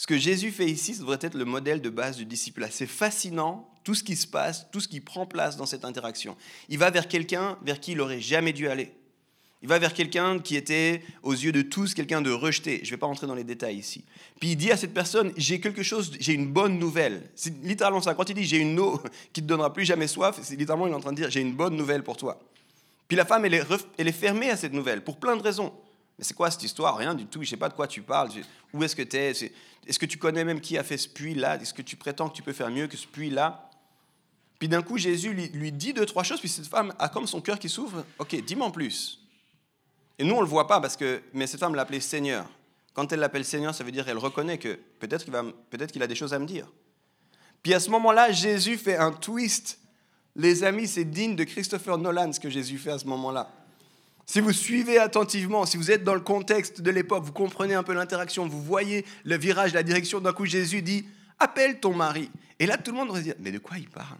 Ce 0.00 0.06
que 0.06 0.16
Jésus 0.16 0.50
fait 0.50 0.64
ici, 0.64 0.94
ça 0.94 1.00
devrait 1.00 1.18
être 1.20 1.34
le 1.34 1.44
modèle 1.44 1.82
de 1.82 1.90
base 1.90 2.16
du 2.16 2.24
discipulat. 2.24 2.70
C'est 2.70 2.86
fascinant 2.86 3.68
tout 3.84 3.94
ce 3.94 4.02
qui 4.02 4.16
se 4.16 4.26
passe, 4.26 4.66
tout 4.72 4.80
ce 4.80 4.88
qui 4.88 4.98
prend 4.98 5.26
place 5.26 5.58
dans 5.58 5.66
cette 5.66 5.84
interaction. 5.84 6.38
Il 6.70 6.78
va 6.78 6.88
vers 6.88 7.06
quelqu'un 7.06 7.58
vers 7.60 7.80
qui 7.80 7.92
il 7.92 7.98
n'aurait 7.98 8.18
jamais 8.18 8.54
dû 8.54 8.66
aller. 8.66 8.94
Il 9.60 9.68
va 9.68 9.78
vers 9.78 9.92
quelqu'un 9.92 10.38
qui 10.38 10.56
était, 10.56 11.02
aux 11.22 11.34
yeux 11.34 11.52
de 11.52 11.60
tous, 11.60 11.92
quelqu'un 11.92 12.22
de 12.22 12.30
rejeté. 12.30 12.80
Je 12.82 12.86
ne 12.86 12.90
vais 12.92 12.96
pas 12.96 13.08
rentrer 13.08 13.26
dans 13.26 13.34
les 13.34 13.44
détails 13.44 13.76
ici. 13.76 14.06
Puis 14.40 14.52
il 14.52 14.56
dit 14.56 14.72
à 14.72 14.78
cette 14.78 14.94
personne, 14.94 15.34
j'ai 15.36 15.60
quelque 15.60 15.82
chose, 15.82 16.12
j'ai 16.18 16.32
une 16.32 16.50
bonne 16.50 16.78
nouvelle. 16.78 17.28
C'est 17.34 17.62
littéralement 17.62 18.00
ça. 18.00 18.14
Quand 18.14 18.30
il 18.30 18.34
dit, 18.34 18.44
j'ai 18.44 18.56
une 18.56 18.80
eau 18.80 19.02
qui 19.34 19.42
ne 19.42 19.44
te 19.44 19.48
donnera 19.50 19.70
plus 19.70 19.84
jamais 19.84 20.06
soif, 20.06 20.40
c'est 20.42 20.56
littéralement, 20.56 20.86
il 20.86 20.92
est 20.92 20.96
en 20.96 21.00
train 21.00 21.12
de 21.12 21.16
dire, 21.16 21.30
j'ai 21.30 21.42
une 21.42 21.52
bonne 21.52 21.76
nouvelle 21.76 22.04
pour 22.04 22.16
toi. 22.16 22.40
Puis 23.06 23.18
la 23.18 23.26
femme, 23.26 23.44
elle 23.44 24.08
est 24.08 24.12
fermée 24.12 24.48
à 24.48 24.56
cette 24.56 24.72
nouvelle, 24.72 25.04
pour 25.04 25.18
plein 25.18 25.36
de 25.36 25.42
raisons. 25.42 25.74
Mais 26.20 26.24
c'est 26.24 26.34
quoi 26.34 26.50
cette 26.50 26.62
histoire? 26.62 26.98
Rien 26.98 27.14
du 27.14 27.24
tout. 27.24 27.42
Je 27.42 27.48
sais 27.48 27.56
pas 27.56 27.70
de 27.70 27.72
quoi 27.72 27.86
tu 27.86 28.02
parles. 28.02 28.28
Où 28.74 28.84
est-ce 28.84 28.94
que 28.94 29.00
tu 29.00 29.16
es 29.16 29.30
Est-ce 29.30 29.98
que 29.98 30.04
tu 30.04 30.18
connais 30.18 30.44
même 30.44 30.60
qui 30.60 30.76
a 30.76 30.84
fait 30.84 30.98
ce 30.98 31.08
puits-là? 31.08 31.56
Est-ce 31.56 31.72
que 31.72 31.80
tu 31.80 31.96
prétends 31.96 32.28
que 32.28 32.36
tu 32.36 32.42
peux 32.42 32.52
faire 32.52 32.68
mieux 32.68 32.88
que 32.88 32.96
ce 32.98 33.06
puits-là? 33.06 33.70
Puis 34.58 34.68
d'un 34.68 34.82
coup, 34.82 34.98
Jésus 34.98 35.32
lui, 35.32 35.72
dit 35.72 35.94
deux, 35.94 36.04
trois 36.04 36.22
choses. 36.22 36.38
Puis 36.38 36.50
cette 36.50 36.66
femme 36.66 36.92
a 36.98 37.08
comme 37.08 37.26
son 37.26 37.40
cœur 37.40 37.58
qui 37.58 37.70
s'ouvre. 37.70 38.04
Ok, 38.18 38.36
dis-moi 38.44 38.66
en 38.66 38.70
plus. 38.70 39.26
Et 40.18 40.24
nous, 40.24 40.34
on 40.34 40.42
le 40.42 40.46
voit 40.46 40.66
pas, 40.66 40.78
parce 40.78 40.94
que, 40.94 41.22
mais 41.32 41.46
cette 41.46 41.60
femme 41.60 41.74
l'appelait 41.74 42.00
Seigneur. 42.00 42.46
Quand 42.92 43.10
elle 43.12 43.20
l'appelle 43.20 43.46
Seigneur, 43.46 43.74
ça 43.74 43.82
veut 43.82 43.90
dire 43.90 44.04
qu'elle 44.04 44.18
reconnaît 44.18 44.58
que 44.58 44.78
peut-être 44.98 45.24
qu'il, 45.24 45.32
va, 45.32 45.42
peut-être 45.70 45.90
qu'il 45.90 46.02
a 46.02 46.06
des 46.06 46.14
choses 46.14 46.34
à 46.34 46.38
me 46.38 46.44
dire. 46.44 46.70
Puis 47.62 47.72
à 47.72 47.80
ce 47.80 47.88
moment-là, 47.88 48.30
Jésus 48.30 48.76
fait 48.76 48.98
un 48.98 49.12
twist. 49.12 49.78
Les 50.36 50.64
amis, 50.64 50.86
c'est 50.86 51.04
digne 51.06 51.34
de 51.34 51.44
Christopher 51.44 51.96
Nolan 51.96 52.34
ce 52.34 52.40
que 52.40 52.50
Jésus 52.50 52.76
fait 52.76 52.90
à 52.90 52.98
ce 52.98 53.06
moment-là. 53.06 53.50
Si 54.30 54.38
vous 54.38 54.52
suivez 54.52 54.96
attentivement, 54.96 55.66
si 55.66 55.76
vous 55.76 55.90
êtes 55.90 56.04
dans 56.04 56.14
le 56.14 56.20
contexte 56.20 56.82
de 56.82 56.92
l'époque, 56.92 57.24
vous 57.24 57.32
comprenez 57.32 57.74
un 57.74 57.82
peu 57.82 57.94
l'interaction, 57.94 58.46
vous 58.46 58.62
voyez 58.62 59.04
le 59.24 59.36
virage, 59.36 59.74
la 59.74 59.82
direction, 59.82 60.20
d'un 60.20 60.32
coup 60.32 60.46
Jésus 60.46 60.82
dit, 60.82 61.04
appelle 61.40 61.80
ton 61.80 61.92
mari. 61.92 62.30
Et 62.60 62.66
là, 62.66 62.78
tout 62.78 62.92
le 62.92 62.98
monde 62.98 63.10
va 63.10 63.20
se 63.20 63.28
mais 63.40 63.50
de 63.50 63.58
quoi 63.58 63.76
il 63.76 63.88
parle? 63.88 64.18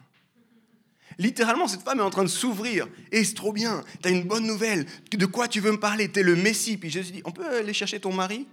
Littéralement, 1.16 1.68
cette 1.68 1.82
femme 1.82 2.00
est 2.00 2.02
en 2.02 2.10
train 2.10 2.24
de 2.24 2.28
s'ouvrir. 2.28 2.88
Et 3.12 3.22
c'est 3.22 3.34
trop 3.34 3.52
bien, 3.52 3.84
tu 4.02 4.08
as 4.08 4.10
une 4.10 4.24
bonne 4.24 4.48
nouvelle. 4.48 4.84
De 5.12 5.26
quoi 5.26 5.46
tu 5.46 5.60
veux 5.60 5.70
me 5.70 5.78
parler? 5.78 6.10
Tu 6.10 6.18
es 6.18 6.22
le 6.24 6.34
Messie. 6.34 6.76
Puis 6.76 6.90
Jésus 6.90 7.12
dit, 7.12 7.22
on 7.24 7.30
peut 7.30 7.46
aller 7.46 7.72
chercher 7.72 8.00
ton 8.00 8.12
mari? 8.12 8.48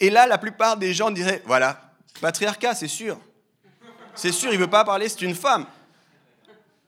Et 0.00 0.08
là, 0.08 0.26
la 0.26 0.38
plupart 0.38 0.78
des 0.78 0.94
gens 0.94 1.10
diraient, 1.10 1.42
voilà, 1.44 1.92
patriarcat, 2.22 2.74
c'est 2.74 2.88
sûr. 2.88 3.20
C'est 4.14 4.32
sûr, 4.32 4.50
il 4.50 4.56
ne 4.56 4.64
veut 4.64 4.70
pas 4.70 4.82
parler, 4.82 5.10
c'est 5.10 5.20
une 5.20 5.34
femme. 5.34 5.66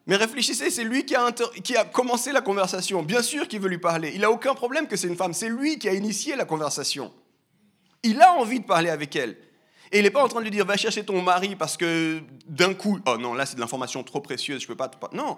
Mais 0.09 0.15
réfléchissez, 0.15 0.71
c'est 0.71 0.83
lui 0.83 1.05
qui 1.05 1.15
a, 1.15 1.85
commencé 1.85 2.31
la 2.31 2.41
conversation. 2.41 3.03
Bien 3.03 3.21
sûr 3.21 3.47
qu'il 3.47 3.59
veut 3.59 3.69
lui 3.69 3.77
parler. 3.77 4.11
Il 4.15 4.21
n'a 4.21 4.31
aucun 4.31 4.55
problème 4.55 4.87
que 4.87 4.95
c'est 4.95 5.07
une 5.07 5.15
femme. 5.15 5.35
C'est 5.35 5.49
lui 5.49 5.77
qui 5.77 5.87
a 5.87 5.93
initié 5.93 6.35
la 6.35 6.45
conversation. 6.45 7.13
Il 8.01 8.19
a 8.19 8.33
envie 8.33 8.59
de 8.59 8.65
parler 8.65 8.89
avec 8.89 9.15
elle. 9.15 9.37
Et 9.91 9.99
il 9.99 10.01
n'est 10.01 10.09
pas 10.09 10.23
en 10.23 10.27
train 10.27 10.39
de 10.39 10.45
lui 10.45 10.51
dire 10.51 10.65
va 10.65 10.77
chercher 10.77 11.05
ton 11.05 11.21
mari 11.21 11.55
parce 11.55 11.77
que 11.77 12.23
d'un 12.47 12.73
coup, 12.73 12.99
oh 13.05 13.17
non, 13.17 13.35
là 13.35 13.45
c'est 13.45 13.53
de 13.53 13.59
l'information 13.59 14.03
trop 14.03 14.19
précieuse, 14.19 14.63
je 14.63 14.67
peux 14.67 14.75
pas. 14.75 14.89
Non. 15.13 15.37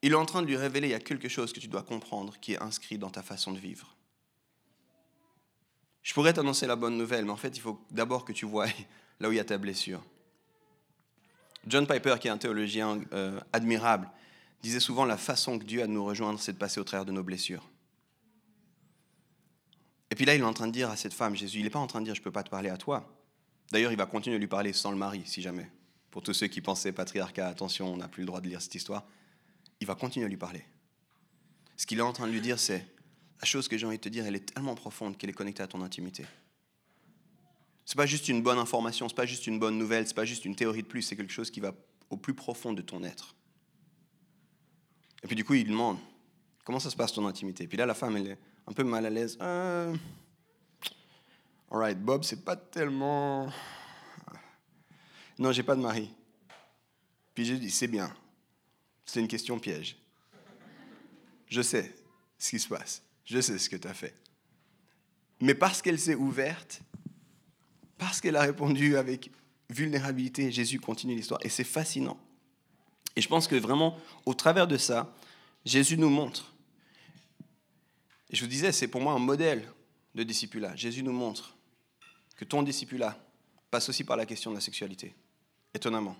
Il 0.00 0.12
est 0.12 0.16
en 0.16 0.24
train 0.24 0.40
de 0.40 0.46
lui 0.46 0.56
révéler 0.56 0.88
il 0.88 0.92
y 0.92 0.94
a 0.94 1.00
quelque 1.00 1.28
chose 1.28 1.52
que 1.52 1.60
tu 1.60 1.68
dois 1.68 1.82
comprendre 1.82 2.38
qui 2.40 2.54
est 2.54 2.62
inscrit 2.62 2.96
dans 2.96 3.10
ta 3.10 3.22
façon 3.22 3.52
de 3.52 3.58
vivre. 3.58 3.94
Je 6.02 6.14
pourrais 6.14 6.32
t'annoncer 6.32 6.66
la 6.66 6.76
bonne 6.76 6.96
nouvelle, 6.96 7.26
mais 7.26 7.32
en 7.32 7.36
fait, 7.36 7.54
il 7.54 7.60
faut 7.60 7.78
d'abord 7.90 8.24
que 8.24 8.32
tu 8.32 8.46
vois 8.46 8.64
là 9.20 9.28
où 9.28 9.32
il 9.32 9.36
y 9.36 9.40
a 9.40 9.44
ta 9.44 9.58
blessure. 9.58 10.02
John 11.66 11.86
Piper, 11.86 12.16
qui 12.20 12.28
est 12.28 12.30
un 12.30 12.38
théologien 12.38 13.00
euh, 13.12 13.38
admirable, 13.52 14.10
disait 14.62 14.80
souvent 14.80 15.04
la 15.04 15.16
façon 15.16 15.58
que 15.58 15.64
Dieu 15.64 15.82
a 15.82 15.86
de 15.86 15.92
nous 15.92 16.04
rejoindre, 16.04 16.40
c'est 16.40 16.52
de 16.52 16.58
passer 16.58 16.80
au 16.80 16.84
travers 16.84 17.04
de 17.04 17.12
nos 17.12 17.22
blessures. 17.22 17.68
Et 20.10 20.14
puis 20.14 20.24
là, 20.24 20.34
il 20.34 20.40
est 20.40 20.44
en 20.44 20.52
train 20.52 20.66
de 20.66 20.72
dire 20.72 20.90
à 20.90 20.96
cette 20.96 21.14
femme, 21.14 21.34
Jésus, 21.34 21.58
il 21.58 21.64
n'est 21.64 21.70
pas 21.70 21.78
en 21.78 21.86
train 21.86 22.00
de 22.00 22.04
dire 22.04 22.14
je 22.14 22.20
ne 22.20 22.24
peux 22.24 22.30
pas 22.30 22.42
te 22.42 22.50
parler 22.50 22.68
à 22.68 22.76
toi, 22.76 23.08
D'ailleurs, 23.72 23.90
il 23.90 23.96
va 23.96 24.04
continuer 24.04 24.36
à 24.36 24.38
lui 24.38 24.46
parler 24.46 24.74
sans 24.74 24.90
le 24.90 24.98
mari, 24.98 25.22
si 25.24 25.40
jamais. 25.40 25.66
Pour 26.10 26.22
tous 26.22 26.34
ceux 26.34 26.46
qui 26.46 26.60
pensaient 26.60 26.92
patriarcat, 26.92 27.48
attention, 27.48 27.90
on 27.90 27.96
n'a 27.96 28.06
plus 28.06 28.20
le 28.20 28.26
droit 28.26 28.42
de 28.42 28.48
lire 28.48 28.60
cette 28.60 28.74
histoire. 28.74 29.02
Il 29.80 29.86
va 29.86 29.94
continuer 29.94 30.26
à 30.26 30.28
lui 30.28 30.36
parler. 30.36 30.62
Ce 31.78 31.86
qu'il 31.86 31.98
est 31.98 32.02
en 32.02 32.12
train 32.12 32.26
de 32.26 32.32
lui 32.32 32.42
dire, 32.42 32.58
c'est 32.58 32.86
la 33.40 33.46
chose 33.46 33.68
que 33.68 33.78
j'ai 33.78 33.86
envie 33.86 33.96
de 33.96 34.02
te 34.02 34.10
dire, 34.10 34.26
elle 34.26 34.36
est 34.36 34.54
tellement 34.54 34.74
profonde 34.74 35.16
qu'elle 35.16 35.30
est 35.30 35.32
connectée 35.32 35.62
à 35.62 35.66
ton 35.66 35.80
intimité. 35.80 36.26
C'est 37.84 37.96
pas 37.96 38.06
juste 38.06 38.28
une 38.28 38.42
bonne 38.42 38.58
information, 38.58 39.08
c'est 39.08 39.14
pas 39.14 39.26
juste 39.26 39.46
une 39.46 39.58
bonne 39.58 39.76
nouvelle, 39.76 40.06
c'est 40.06 40.14
pas 40.14 40.24
juste 40.24 40.44
une 40.44 40.54
théorie 40.54 40.82
de 40.82 40.88
plus, 40.88 41.02
c'est 41.02 41.16
quelque 41.16 41.32
chose 41.32 41.50
qui 41.50 41.60
va 41.60 41.74
au 42.10 42.16
plus 42.16 42.34
profond 42.34 42.72
de 42.72 42.82
ton 42.82 43.02
être. 43.02 43.34
Et 45.22 45.26
puis 45.26 45.36
du 45.36 45.44
coup, 45.44 45.54
il 45.54 45.66
demande 45.66 45.98
comment 46.64 46.78
ça 46.78 46.90
se 46.90 46.96
passe 46.96 47.12
ton 47.12 47.26
intimité? 47.26 47.64
Et 47.64 47.66
puis 47.68 47.78
là, 47.78 47.86
la 47.86 47.94
femme, 47.94 48.16
elle 48.16 48.26
est 48.28 48.38
un 48.66 48.72
peu 48.72 48.84
mal 48.84 49.06
à 49.06 49.10
l'aise. 49.10 49.36
Euh, 49.40 49.94
Alright, 51.70 51.98
Bob, 51.98 52.22
c'est 52.22 52.44
pas 52.44 52.56
tellement. 52.56 53.50
Non, 55.38 55.52
j'ai 55.52 55.62
pas 55.62 55.74
de 55.74 55.80
mari. 55.80 56.10
Puis 57.34 57.46
j'ai 57.46 57.58
dit, 57.58 57.70
c'est 57.70 57.88
bien. 57.88 58.14
C'est 59.06 59.20
une 59.20 59.28
question 59.28 59.58
piège. 59.58 59.96
Je 61.48 61.62
sais 61.62 61.94
ce 62.38 62.50
qui 62.50 62.58
se 62.58 62.68
passe. 62.68 63.02
Je 63.24 63.40
sais 63.40 63.58
ce 63.58 63.70
que 63.70 63.76
tu 63.76 63.88
as 63.88 63.94
fait. 63.94 64.14
Mais 65.40 65.54
parce 65.54 65.80
qu'elle 65.80 65.98
s'est 65.98 66.14
ouverte, 66.14 66.82
parce 68.02 68.20
qu'elle 68.20 68.34
a 68.34 68.42
répondu 68.42 68.96
avec 68.96 69.30
vulnérabilité, 69.70 70.50
Jésus 70.50 70.80
continue 70.80 71.14
l'histoire. 71.14 71.38
Et 71.44 71.48
c'est 71.48 71.62
fascinant. 71.62 72.18
Et 73.14 73.20
je 73.20 73.28
pense 73.28 73.46
que 73.46 73.54
vraiment, 73.54 73.96
au 74.26 74.34
travers 74.34 74.66
de 74.66 74.76
ça, 74.76 75.14
Jésus 75.64 75.96
nous 75.96 76.08
montre. 76.08 76.52
Et 78.28 78.34
je 78.34 78.42
vous 78.42 78.50
disais, 78.50 78.72
c'est 78.72 78.88
pour 78.88 79.00
moi 79.00 79.12
un 79.12 79.20
modèle 79.20 79.70
de 80.16 80.24
discipulat. 80.24 80.74
Jésus 80.74 81.04
nous 81.04 81.12
montre 81.12 81.56
que 82.36 82.44
ton 82.44 82.64
discipulat 82.64 83.16
passe 83.70 83.88
aussi 83.88 84.02
par 84.02 84.16
la 84.16 84.26
question 84.26 84.50
de 84.50 84.56
la 84.56 84.60
sexualité. 84.60 85.14
Étonnamment. 85.72 86.16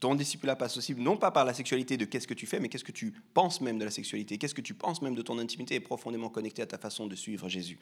Ton 0.00 0.14
discipulat 0.14 0.56
passe 0.56 0.78
aussi 0.78 0.94
non 0.94 1.18
pas 1.18 1.30
par 1.30 1.44
la 1.44 1.52
sexualité 1.52 1.98
de 1.98 2.06
qu'est-ce 2.06 2.26
que 2.26 2.32
tu 2.32 2.46
fais, 2.46 2.58
mais 2.58 2.70
qu'est-ce 2.70 2.84
que 2.84 2.92
tu 2.92 3.12
penses 3.34 3.60
même 3.60 3.78
de 3.78 3.84
la 3.84 3.90
sexualité, 3.90 4.38
qu'est-ce 4.38 4.54
que 4.54 4.62
tu 4.62 4.72
penses 4.72 5.02
même 5.02 5.14
de 5.14 5.22
ton 5.22 5.38
intimité 5.38 5.74
est 5.74 5.80
profondément 5.80 6.30
connecté 6.30 6.62
à 6.62 6.66
ta 6.66 6.78
façon 6.78 7.06
de 7.06 7.16
suivre 7.16 7.50
Jésus. 7.50 7.78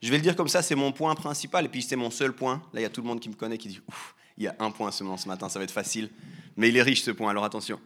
Je 0.00 0.10
vais 0.10 0.16
le 0.16 0.22
dire 0.22 0.36
comme 0.36 0.48
ça, 0.48 0.62
c'est 0.62 0.74
mon 0.74 0.92
point 0.92 1.14
principal, 1.14 1.64
et 1.64 1.68
puis 1.68 1.82
c'est 1.82 1.96
mon 1.96 2.10
seul 2.10 2.32
point. 2.32 2.62
Là, 2.72 2.80
il 2.80 2.82
y 2.82 2.86
a 2.86 2.90
tout 2.90 3.02
le 3.02 3.08
monde 3.08 3.20
qui 3.20 3.28
me 3.28 3.34
connaît 3.34 3.58
qui 3.58 3.68
dit, 3.68 3.80
ouf, 3.88 4.14
il 4.36 4.44
y 4.44 4.46
a 4.46 4.54
un 4.60 4.70
point 4.70 4.92
seulement 4.92 5.16
ce 5.16 5.26
matin, 5.26 5.48
ça 5.48 5.58
va 5.58 5.64
être 5.64 5.72
facile. 5.72 6.10
Mais 6.56 6.68
il 6.68 6.76
est 6.76 6.82
riche 6.82 7.02
ce 7.02 7.10
point, 7.10 7.30
alors 7.30 7.44
attention. 7.44 7.80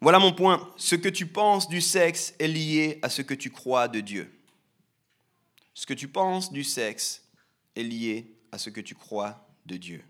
Voilà 0.00 0.18
mon 0.18 0.32
point. 0.32 0.72
Ce 0.76 0.94
que 0.94 1.08
tu 1.08 1.26
penses 1.26 1.68
du 1.68 1.80
sexe 1.80 2.34
est 2.38 2.48
lié 2.48 2.98
à 3.02 3.08
ce 3.08 3.22
que 3.22 3.34
tu 3.34 3.50
crois 3.50 3.88
de 3.88 4.00
Dieu. 4.00 4.32
Ce 5.74 5.86
que 5.86 5.94
tu 5.94 6.08
penses 6.08 6.52
du 6.52 6.64
sexe 6.64 7.22
est 7.76 7.82
lié 7.82 8.34
à 8.50 8.58
ce 8.58 8.70
que 8.70 8.80
tu 8.80 8.94
crois 8.94 9.48
de 9.66 9.76
Dieu. 9.76 10.02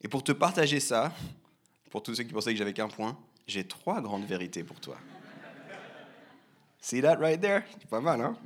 Et 0.00 0.08
pour 0.08 0.22
te 0.22 0.32
partager 0.32 0.80
ça, 0.80 1.14
pour 1.90 2.02
tous 2.02 2.14
ceux 2.14 2.24
qui 2.24 2.32
pensaient 2.32 2.52
que 2.52 2.58
j'avais 2.58 2.72
qu'un 2.72 2.88
point, 2.88 3.18
j'ai 3.46 3.66
trois 3.66 4.00
grandes 4.00 4.24
vérités 4.24 4.64
pour 4.64 4.80
toi. 4.80 4.96
See 6.80 7.00
that 7.00 7.16
right 7.16 7.40
there? 7.40 7.62
Pas 7.88 8.00
mal, 8.00 8.20
hein? 8.20 8.36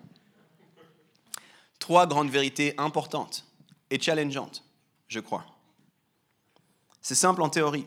Trois 1.89 2.07
grandes 2.07 2.29
vérités 2.29 2.75
importantes 2.77 3.47
et 3.89 3.99
challengeantes, 3.99 4.63
je 5.07 5.21
crois. 5.21 5.47
C'est 7.01 7.15
simple 7.15 7.41
en 7.41 7.49
théorie, 7.49 7.87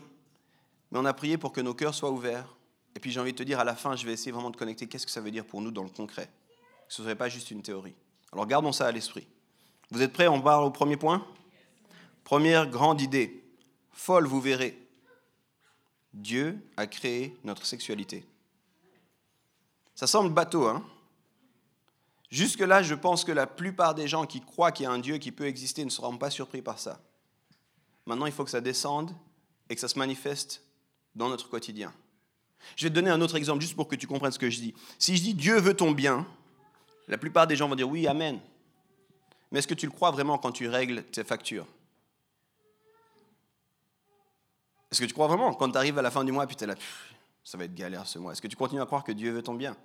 mais 0.90 0.98
on 0.98 1.06
a 1.06 1.14
prié 1.14 1.38
pour 1.38 1.52
que 1.52 1.62
nos 1.62 1.76
cœurs 1.76 1.94
soient 1.94 2.10
ouverts. 2.10 2.56
Et 2.96 3.00
puis 3.00 3.12
j'ai 3.12 3.20
envie 3.20 3.34
de 3.34 3.38
te 3.38 3.44
dire, 3.44 3.60
à 3.60 3.64
la 3.64 3.76
fin, 3.76 3.96
je 3.96 4.04
vais 4.08 4.14
essayer 4.14 4.32
vraiment 4.32 4.50
de 4.50 4.58
connecter 4.58 4.88
qu'est-ce 4.88 5.06
que 5.06 5.12
ça 5.12 5.22
veut 5.22 5.30
dire 5.30 5.46
pour 5.46 5.62
nous 5.62 5.70
dans 5.70 5.84
le 5.84 5.90
concret 5.90 6.26
que 6.88 6.96
ce 6.96 7.04
ne 7.04 7.06
serait 7.06 7.16
pas 7.16 7.30
juste 7.30 7.52
une 7.52 7.62
théorie. 7.62 7.94
Alors 8.32 8.48
gardons 8.48 8.72
ça 8.72 8.88
à 8.88 8.92
l'esprit. 8.92 9.28
Vous 9.92 10.02
êtes 10.02 10.14
prêts? 10.14 10.28
On 10.28 10.42
parle 10.42 10.64
au 10.64 10.72
premier 10.72 10.98
point? 10.98 11.24
Première 12.24 12.68
grande 12.72 13.02
idée, 13.02 13.44
folle, 13.92 14.26
vous 14.26 14.42
verrez. 14.42 14.82
Dieu 16.12 16.60
a 16.76 16.88
créé 16.88 17.38
notre 17.44 17.68
sexualité. 17.68 18.26
Ça 19.94 20.08
semble 20.08 20.34
bateau, 20.34 20.66
hein? 20.66 20.84
Jusque-là, 22.32 22.82
je 22.82 22.96
pense 22.96 23.26
que 23.26 23.32
la 23.34 23.46
plupart 23.46 23.94
des 23.94 24.08
gens 24.08 24.26
qui 24.26 24.40
croient 24.40 24.72
qu'il 24.72 24.86
y 24.86 24.88
a 24.88 24.92
un 24.92 25.00
Dieu 25.00 25.18
qui 25.18 25.34
peut 25.34 25.46
exister 25.46 25.84
ne 25.84 25.90
seront 25.90 26.18
pas 26.18 26.30
surpris 26.30 26.62
par 26.62 26.80
ça. 26.80 27.02
Maintenant, 28.06 28.26
il 28.26 28.32
faut 28.32 28.46
que 28.46 28.50
ça 28.50 28.62
descende 28.62 29.12
et 29.70 29.76
que 29.76 29.82
ça 29.82 29.90
se 29.90 30.00
manifeste 30.00 30.64
dans 31.14 31.28
notre 31.28 31.50
quotidien. 31.50 31.94
Je 32.78 32.86
vais 32.86 32.90
te 32.90 32.96
donner 32.96 33.10
un 33.10 33.20
autre 33.20 33.36
exemple 33.36 33.62
juste 33.62 33.76
pour 33.76 33.88
que 33.88 33.98
tu 33.98 34.08
comprennes 34.08 34.32
ce 34.32 34.40
que 34.40 34.50
je 34.50 34.60
dis. 34.60 34.74
Si 34.98 35.18
je 35.18 35.24
dis 35.24 35.34
Dieu 35.34 35.60
veut 35.60 35.74
ton 35.74 35.92
bien, 35.92 36.26
la 37.10 37.18
plupart 37.18 37.48
des 37.48 37.58
gens 37.58 37.68
vont 37.68 37.76
dire 37.76 37.90
oui, 37.90 38.08
Amen. 38.08 38.40
Mais 39.52 39.60
est-ce 39.60 39.68
que 39.68 39.74
tu 39.74 39.86
le 39.86 39.92
crois 39.92 40.12
vraiment 40.12 40.38
quand 40.38 40.54
tu 40.54 40.70
règles 40.70 41.04
tes 41.04 41.26
factures? 41.26 41.68
Est-ce 44.90 45.02
que 45.02 45.06
tu 45.06 45.14
crois 45.14 45.28
vraiment? 45.28 45.54
Quand 45.54 45.70
tu 45.70 45.78
arrives 45.78 45.98
à 45.98 46.02
la 46.02 46.12
fin 46.12 46.24
du 46.24 46.32
mois 46.32 46.46
et 46.46 46.48
puis 46.48 46.56
tu 46.56 46.64
es 46.64 46.68
là, 46.68 46.76
ça 47.44 47.58
va 47.58 47.66
être 47.66 47.76
galère 47.76 48.08
ce 48.08 48.20
mois 48.20 48.32
Est-ce 48.32 48.42
que 48.42 48.48
tu 48.48 48.56
continues 48.56 48.82
à 48.82 48.86
croire 48.86 49.04
que 49.04 49.12
Dieu 49.12 49.32
veut 49.32 49.42
ton 49.42 49.56
bien? 49.56 49.76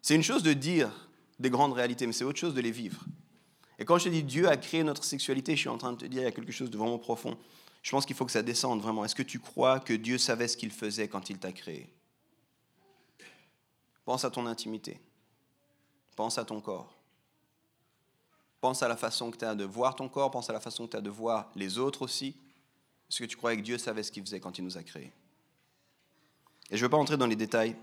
C'est 0.00 0.14
une 0.14 0.22
chose 0.22 0.42
de 0.42 0.54
dire 0.54 0.90
des 1.40 1.50
grandes 1.50 1.72
réalités, 1.72 2.06
mais 2.06 2.12
c'est 2.12 2.24
autre 2.24 2.38
chose 2.38 2.54
de 2.54 2.60
les 2.60 2.70
vivre. 2.70 3.02
Et 3.78 3.84
quand 3.84 3.98
je 3.98 4.04
te 4.04 4.08
dis 4.10 4.22
Dieu 4.22 4.48
a 4.48 4.56
créé 4.56 4.84
notre 4.84 5.02
sexualité, 5.02 5.56
je 5.56 5.60
suis 5.60 5.68
en 5.68 5.78
train 5.78 5.92
de 5.92 5.98
te 5.98 6.04
dire 6.04 6.20
il 6.20 6.24
y 6.24 6.28
a 6.28 6.32
quelque 6.32 6.52
chose 6.52 6.70
de 6.70 6.76
vraiment 6.76 6.98
profond. 6.98 7.36
Je 7.82 7.90
pense 7.90 8.04
qu'il 8.04 8.14
faut 8.14 8.26
que 8.26 8.32
ça 8.32 8.42
descende 8.42 8.82
vraiment. 8.82 9.04
Est-ce 9.06 9.14
que 9.14 9.22
tu 9.22 9.38
crois 9.40 9.80
que 9.80 9.94
Dieu 9.94 10.18
savait 10.18 10.48
ce 10.48 10.56
qu'il 10.56 10.70
faisait 10.70 11.08
quand 11.08 11.30
il 11.30 11.38
t'a 11.38 11.50
créé? 11.50 11.90
Pense 14.04 14.24
à 14.24 14.30
ton 14.30 14.44
intimité. 14.46 15.00
Pense 16.14 16.36
à 16.36 16.44
ton 16.44 16.60
corps. 16.60 16.94
Pense 18.60 18.82
à 18.82 18.88
la 18.88 18.96
façon 18.96 19.30
que 19.30 19.38
tu 19.38 19.46
as 19.46 19.54
de 19.54 19.64
voir 19.64 19.96
ton 19.96 20.10
corps, 20.10 20.30
pense 20.30 20.50
à 20.50 20.52
la 20.52 20.60
façon 20.60 20.84
que 20.86 20.90
tu 20.90 20.96
as 20.98 21.00
de 21.00 21.08
voir 21.08 21.50
les 21.56 21.78
autres 21.78 22.02
aussi. 22.02 22.36
Est-ce 23.08 23.20
que 23.20 23.24
tu 23.24 23.38
crois 23.38 23.56
que 23.56 23.62
Dieu 23.62 23.78
savait 23.78 24.02
ce 24.02 24.12
qu'il 24.12 24.22
faisait 24.22 24.40
quand 24.40 24.58
il 24.58 24.64
nous 24.64 24.76
a 24.76 24.82
créés? 24.82 25.12
Et 26.70 26.76
je 26.76 26.82
ne 26.82 26.82
veux 26.82 26.90
pas 26.90 26.98
entrer 26.98 27.16
dans 27.16 27.26
les 27.26 27.36
détails, 27.36 27.74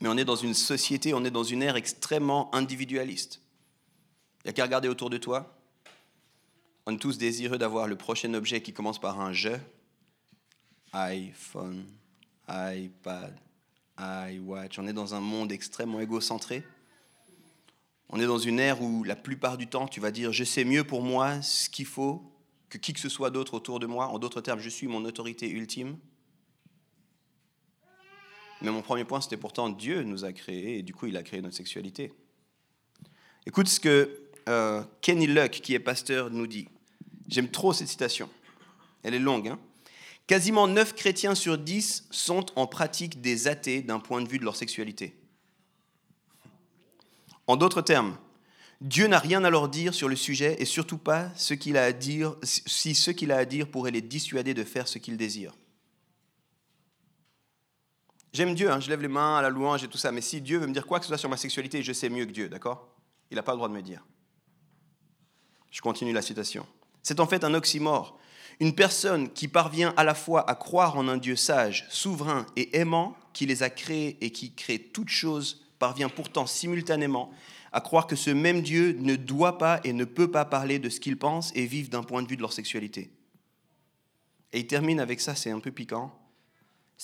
mais 0.00 0.08
on 0.08 0.16
est 0.16 0.24
dans 0.24 0.36
une 0.36 0.54
société, 0.54 1.14
on 1.14 1.24
est 1.24 1.30
dans 1.30 1.44
une 1.44 1.62
ère 1.62 1.76
extrêmement 1.76 2.54
individualiste. 2.54 3.40
Il 4.44 4.48
n'y 4.48 4.50
a 4.50 4.52
qu'à 4.52 4.64
regarder 4.64 4.88
autour 4.88 5.10
de 5.10 5.16
toi. 5.16 5.56
On 6.86 6.94
est 6.94 6.98
tous 6.98 7.16
désireux 7.16 7.56
d'avoir 7.56 7.86
le 7.86 7.96
prochain 7.96 8.34
objet 8.34 8.60
qui 8.60 8.72
commence 8.72 9.00
par 9.00 9.20
un 9.20 9.32
je. 9.32 9.52
iPhone, 10.92 11.86
iPad, 12.48 13.34
iWatch. 13.98 14.78
On 14.78 14.86
est 14.86 14.92
dans 14.92 15.14
un 15.14 15.20
monde 15.20 15.50
extrêmement 15.52 16.00
égocentré. 16.00 16.62
On 18.10 18.20
est 18.20 18.26
dans 18.26 18.38
une 18.38 18.60
ère 18.60 18.82
où 18.82 19.02
la 19.02 19.16
plupart 19.16 19.56
du 19.56 19.66
temps, 19.66 19.88
tu 19.88 20.00
vas 20.00 20.10
dire 20.10 20.32
je 20.32 20.44
sais 20.44 20.64
mieux 20.64 20.84
pour 20.84 21.02
moi 21.02 21.40
ce 21.40 21.70
qu'il 21.70 21.86
faut 21.86 22.22
que 22.68 22.78
qui 22.78 22.92
que 22.92 23.00
ce 23.00 23.08
soit 23.08 23.30
d'autre 23.30 23.54
autour 23.54 23.80
de 23.80 23.86
moi. 23.86 24.08
En 24.08 24.18
d'autres 24.18 24.40
termes, 24.40 24.60
je 24.60 24.68
suis 24.68 24.86
mon 24.86 25.04
autorité 25.04 25.48
ultime. 25.48 25.96
Mais 28.64 28.70
mon 28.70 28.80
premier 28.80 29.04
point, 29.04 29.20
c'était 29.20 29.36
pourtant 29.36 29.68
Dieu 29.68 30.02
nous 30.02 30.24
a 30.24 30.32
créés 30.32 30.78
et 30.78 30.82
du 30.82 30.94
coup, 30.94 31.06
il 31.06 31.18
a 31.18 31.22
créé 31.22 31.42
notre 31.42 31.54
sexualité. 31.54 32.14
Écoute 33.44 33.68
ce 33.68 33.78
que 33.78 34.22
euh, 34.48 34.82
Kenny 35.02 35.26
Luck, 35.26 35.50
qui 35.50 35.74
est 35.74 35.78
pasteur, 35.78 36.30
nous 36.30 36.46
dit. 36.46 36.68
J'aime 37.28 37.48
trop 37.48 37.74
cette 37.74 37.88
citation. 37.88 38.30
Elle 39.02 39.14
est 39.14 39.18
longue. 39.18 39.48
Hein 39.48 39.58
Quasiment 40.26 40.66
9 40.66 40.94
chrétiens 40.94 41.34
sur 41.34 41.58
10 41.58 42.08
sont 42.10 42.46
en 42.56 42.66
pratique 42.66 43.20
des 43.20 43.48
athées 43.48 43.82
d'un 43.82 43.98
point 43.98 44.22
de 44.22 44.28
vue 44.28 44.38
de 44.38 44.44
leur 44.44 44.56
sexualité. 44.56 45.14
En 47.46 47.56
d'autres 47.56 47.82
termes, 47.82 48.16
Dieu 48.80 49.06
n'a 49.06 49.18
rien 49.18 49.44
à 49.44 49.50
leur 49.50 49.68
dire 49.68 49.92
sur 49.92 50.08
le 50.08 50.16
sujet 50.16 50.56
et 50.58 50.64
surtout 50.64 50.96
pas 50.96 51.30
ce 51.36 51.52
qu'il 51.52 51.76
a 51.76 51.84
à 51.84 51.92
dire, 51.92 52.36
si 52.42 52.94
ce 52.94 53.10
qu'il 53.10 53.30
a 53.30 53.36
à 53.36 53.44
dire 53.44 53.70
pourrait 53.70 53.90
les 53.90 54.00
dissuader 54.00 54.54
de 54.54 54.64
faire 54.64 54.88
ce 54.88 54.98
qu'ils 54.98 55.18
désirent. 55.18 55.54
J'aime 58.34 58.56
Dieu, 58.56 58.68
hein, 58.68 58.80
je 58.80 58.90
lève 58.90 59.00
les 59.00 59.06
mains 59.06 59.38
à 59.38 59.42
la 59.42 59.48
louange 59.48 59.84
et 59.84 59.88
tout 59.88 59.96
ça, 59.96 60.10
mais 60.10 60.20
si 60.20 60.40
Dieu 60.40 60.58
veut 60.58 60.66
me 60.66 60.72
dire 60.72 60.88
quoi 60.88 60.98
que 60.98 61.04
ce 61.04 61.08
soit 61.08 61.18
sur 61.18 61.28
ma 61.28 61.36
sexualité, 61.36 61.84
je 61.84 61.92
sais 61.92 62.08
mieux 62.08 62.26
que 62.26 62.32
Dieu, 62.32 62.48
d'accord? 62.48 62.88
Il 63.30 63.36
n'a 63.36 63.44
pas 63.44 63.52
le 63.52 63.58
droit 63.58 63.68
de 63.68 63.74
me 63.74 63.80
dire. 63.80 64.04
Je 65.70 65.80
continue 65.80 66.12
la 66.12 66.20
citation. 66.20 66.66
C'est 67.04 67.20
en 67.20 67.28
fait 67.28 67.44
un 67.44 67.54
oxymore. 67.54 68.18
Une 68.58 68.74
personne 68.74 69.30
qui 69.32 69.46
parvient 69.46 69.94
à 69.96 70.02
la 70.02 70.16
fois 70.16 70.48
à 70.50 70.56
croire 70.56 70.96
en 70.96 71.06
un 71.06 71.16
Dieu 71.16 71.36
sage, 71.36 71.86
souverain 71.90 72.44
et 72.56 72.76
aimant, 72.76 73.16
qui 73.32 73.46
les 73.46 73.62
a 73.62 73.70
créés 73.70 74.18
et 74.20 74.30
qui 74.30 74.52
crée 74.52 74.80
toutes 74.80 75.10
choses 75.10 75.64
parvient 75.78 76.08
pourtant 76.08 76.46
simultanément 76.46 77.30
à 77.70 77.80
croire 77.80 78.08
que 78.08 78.16
ce 78.16 78.30
même 78.30 78.62
Dieu 78.62 78.96
ne 78.98 79.14
doit 79.14 79.58
pas 79.58 79.80
et 79.84 79.92
ne 79.92 80.04
peut 80.04 80.30
pas 80.30 80.44
parler 80.44 80.80
de 80.80 80.88
ce 80.88 80.98
qu'ils 80.98 81.18
pensent 81.18 81.52
et 81.54 81.66
vivent 81.66 81.88
d'un 81.88 82.02
point 82.02 82.22
de 82.22 82.28
vue 82.28 82.36
de 82.36 82.42
leur 82.42 82.52
sexualité. 82.52 83.12
Et 84.52 84.60
il 84.60 84.66
termine 84.66 84.98
avec 84.98 85.20
ça, 85.20 85.36
c'est 85.36 85.50
un 85.52 85.60
peu 85.60 85.70
piquant. 85.70 86.12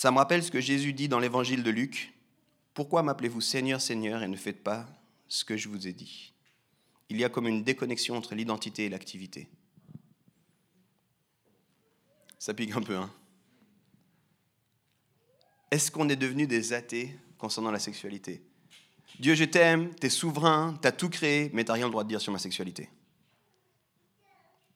Ça 0.00 0.10
me 0.10 0.16
rappelle 0.16 0.42
ce 0.42 0.50
que 0.50 0.62
Jésus 0.62 0.94
dit 0.94 1.10
dans 1.10 1.18
l'évangile 1.18 1.62
de 1.62 1.70
Luc. 1.70 2.14
Pourquoi 2.72 3.02
m'appelez-vous 3.02 3.42
Seigneur, 3.42 3.82
Seigneur 3.82 4.22
et 4.22 4.28
ne 4.28 4.36
faites 4.36 4.64
pas 4.64 4.88
ce 5.28 5.44
que 5.44 5.58
je 5.58 5.68
vous 5.68 5.86
ai 5.86 5.92
dit? 5.92 6.32
Il 7.10 7.20
y 7.20 7.24
a 7.24 7.28
comme 7.28 7.46
une 7.46 7.62
déconnexion 7.62 8.16
entre 8.16 8.34
l'identité 8.34 8.86
et 8.86 8.88
l'activité. 8.88 9.50
Ça 12.38 12.54
pique 12.54 12.74
un 12.74 12.80
peu, 12.80 12.96
hein 12.96 13.10
Est-ce 15.70 15.90
qu'on 15.90 16.08
est 16.08 16.16
devenu 16.16 16.46
des 16.46 16.72
athées 16.72 17.14
concernant 17.36 17.70
la 17.70 17.78
sexualité? 17.78 18.42
Dieu, 19.18 19.34
je 19.34 19.44
t'aime, 19.44 19.94
tu 19.96 20.06
es 20.06 20.08
souverain, 20.08 20.78
tu 20.80 20.88
as 20.88 20.92
tout 20.92 21.10
créé, 21.10 21.50
mais 21.52 21.62
tu 21.62 21.68
n'as 21.68 21.74
rien 21.74 21.84
le 21.84 21.92
droit 21.92 22.04
de 22.04 22.08
dire 22.08 22.22
sur 22.22 22.32
ma 22.32 22.38
sexualité. 22.38 22.88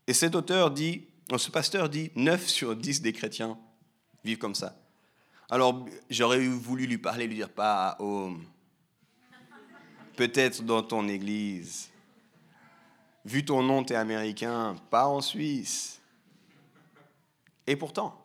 Et 0.06 0.12
cet 0.12 0.34
auteur 0.34 0.70
dit, 0.70 1.06
ce 1.34 1.50
pasteur 1.50 1.88
dit, 1.88 2.10
9 2.14 2.46
sur 2.46 2.76
10 2.76 3.00
des 3.00 3.14
chrétiens 3.14 3.58
vivent 4.22 4.37
comme 4.37 4.54
ça. 4.54 4.83
Alors, 5.50 5.87
j'aurais 6.09 6.46
voulu 6.46 6.87
lui 6.87 6.98
parler, 6.98 7.26
lui 7.26 7.37
dire, 7.37 7.50
pas 7.50 7.90
à 7.90 8.02
home, 8.02 8.44
peut-être 10.16 10.62
dans 10.62 10.83
ton 10.83 11.07
église. 11.09 11.90
Vu 13.24 13.44
ton 13.44 13.62
nom, 13.62 13.85
tu 13.85 13.92
es 13.92 13.96
américain, 13.96 14.76
pas 14.90 15.07
en 15.07 15.20
Suisse. 15.20 16.00
Et 17.66 17.76
pourtant, 17.76 18.20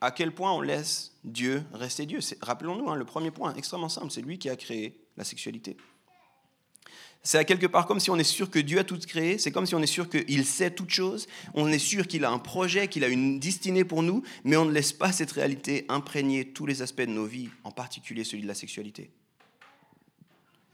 à 0.00 0.10
quel 0.10 0.34
point 0.34 0.52
on 0.52 0.60
laisse 0.60 1.16
Dieu 1.24 1.64
rester 1.72 2.06
Dieu? 2.06 2.20
Rappelons-nous, 2.40 2.90
hein, 2.90 2.96
le 2.96 3.04
premier 3.04 3.30
point, 3.30 3.54
extrêmement 3.54 3.88
simple, 3.88 4.10
c'est 4.10 4.22
lui 4.22 4.38
qui 4.38 4.48
a 4.48 4.56
créé 4.56 5.00
la 5.16 5.24
sexualité. 5.24 5.76
C'est 7.26 7.38
à 7.38 7.44
quelque 7.44 7.66
part 7.66 7.86
comme 7.86 8.00
si 8.00 8.10
on 8.10 8.18
est 8.18 8.22
sûr 8.22 8.50
que 8.50 8.58
Dieu 8.58 8.78
a 8.78 8.84
tout 8.84 8.98
créé, 8.98 9.38
c'est 9.38 9.50
comme 9.50 9.64
si 9.64 9.74
on 9.74 9.80
est 9.80 9.86
sûr 9.86 10.10
qu'il 10.10 10.44
sait 10.44 10.70
toutes 10.70 10.90
choses, 10.90 11.26
on 11.54 11.68
est 11.72 11.78
sûr 11.78 12.06
qu'il 12.06 12.22
a 12.26 12.30
un 12.30 12.38
projet, 12.38 12.86
qu'il 12.86 13.02
a 13.02 13.08
une 13.08 13.40
destinée 13.40 13.84
pour 13.84 14.02
nous, 14.02 14.22
mais 14.44 14.58
on 14.58 14.66
ne 14.66 14.72
laisse 14.72 14.92
pas 14.92 15.10
cette 15.10 15.32
réalité 15.32 15.86
imprégner 15.88 16.52
tous 16.52 16.66
les 16.66 16.82
aspects 16.82 17.00
de 17.00 17.06
nos 17.06 17.24
vies, 17.24 17.48
en 17.64 17.70
particulier 17.70 18.24
celui 18.24 18.42
de 18.42 18.46
la 18.46 18.54
sexualité. 18.54 19.10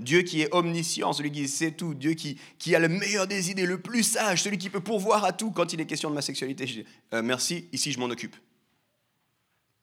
Dieu 0.00 0.22
qui 0.22 0.40
est 0.40 0.52
omniscient, 0.52 1.12
celui 1.12 1.30
qui 1.30 1.46
sait 1.46 1.70
tout, 1.70 1.94
Dieu 1.94 2.14
qui, 2.14 2.74
a 2.74 2.80
le 2.80 2.88
meilleur 2.88 3.28
des 3.28 3.52
idées, 3.52 3.66
le 3.66 3.80
plus 3.80 4.02
sage, 4.02 4.42
celui 4.42 4.58
qui 4.58 4.70
peut 4.70 4.80
pourvoir 4.80 5.24
à 5.24 5.32
tout 5.32 5.52
quand 5.52 5.72
il 5.72 5.80
est 5.80 5.86
question 5.86 6.10
de 6.10 6.16
ma 6.16 6.22
sexualité. 6.22 6.66
Je 6.66 6.80
dis, 6.80 6.86
euh, 7.14 7.22
merci, 7.22 7.68
ici 7.72 7.92
je 7.92 8.00
m'en 8.00 8.06
occupe. 8.06 8.34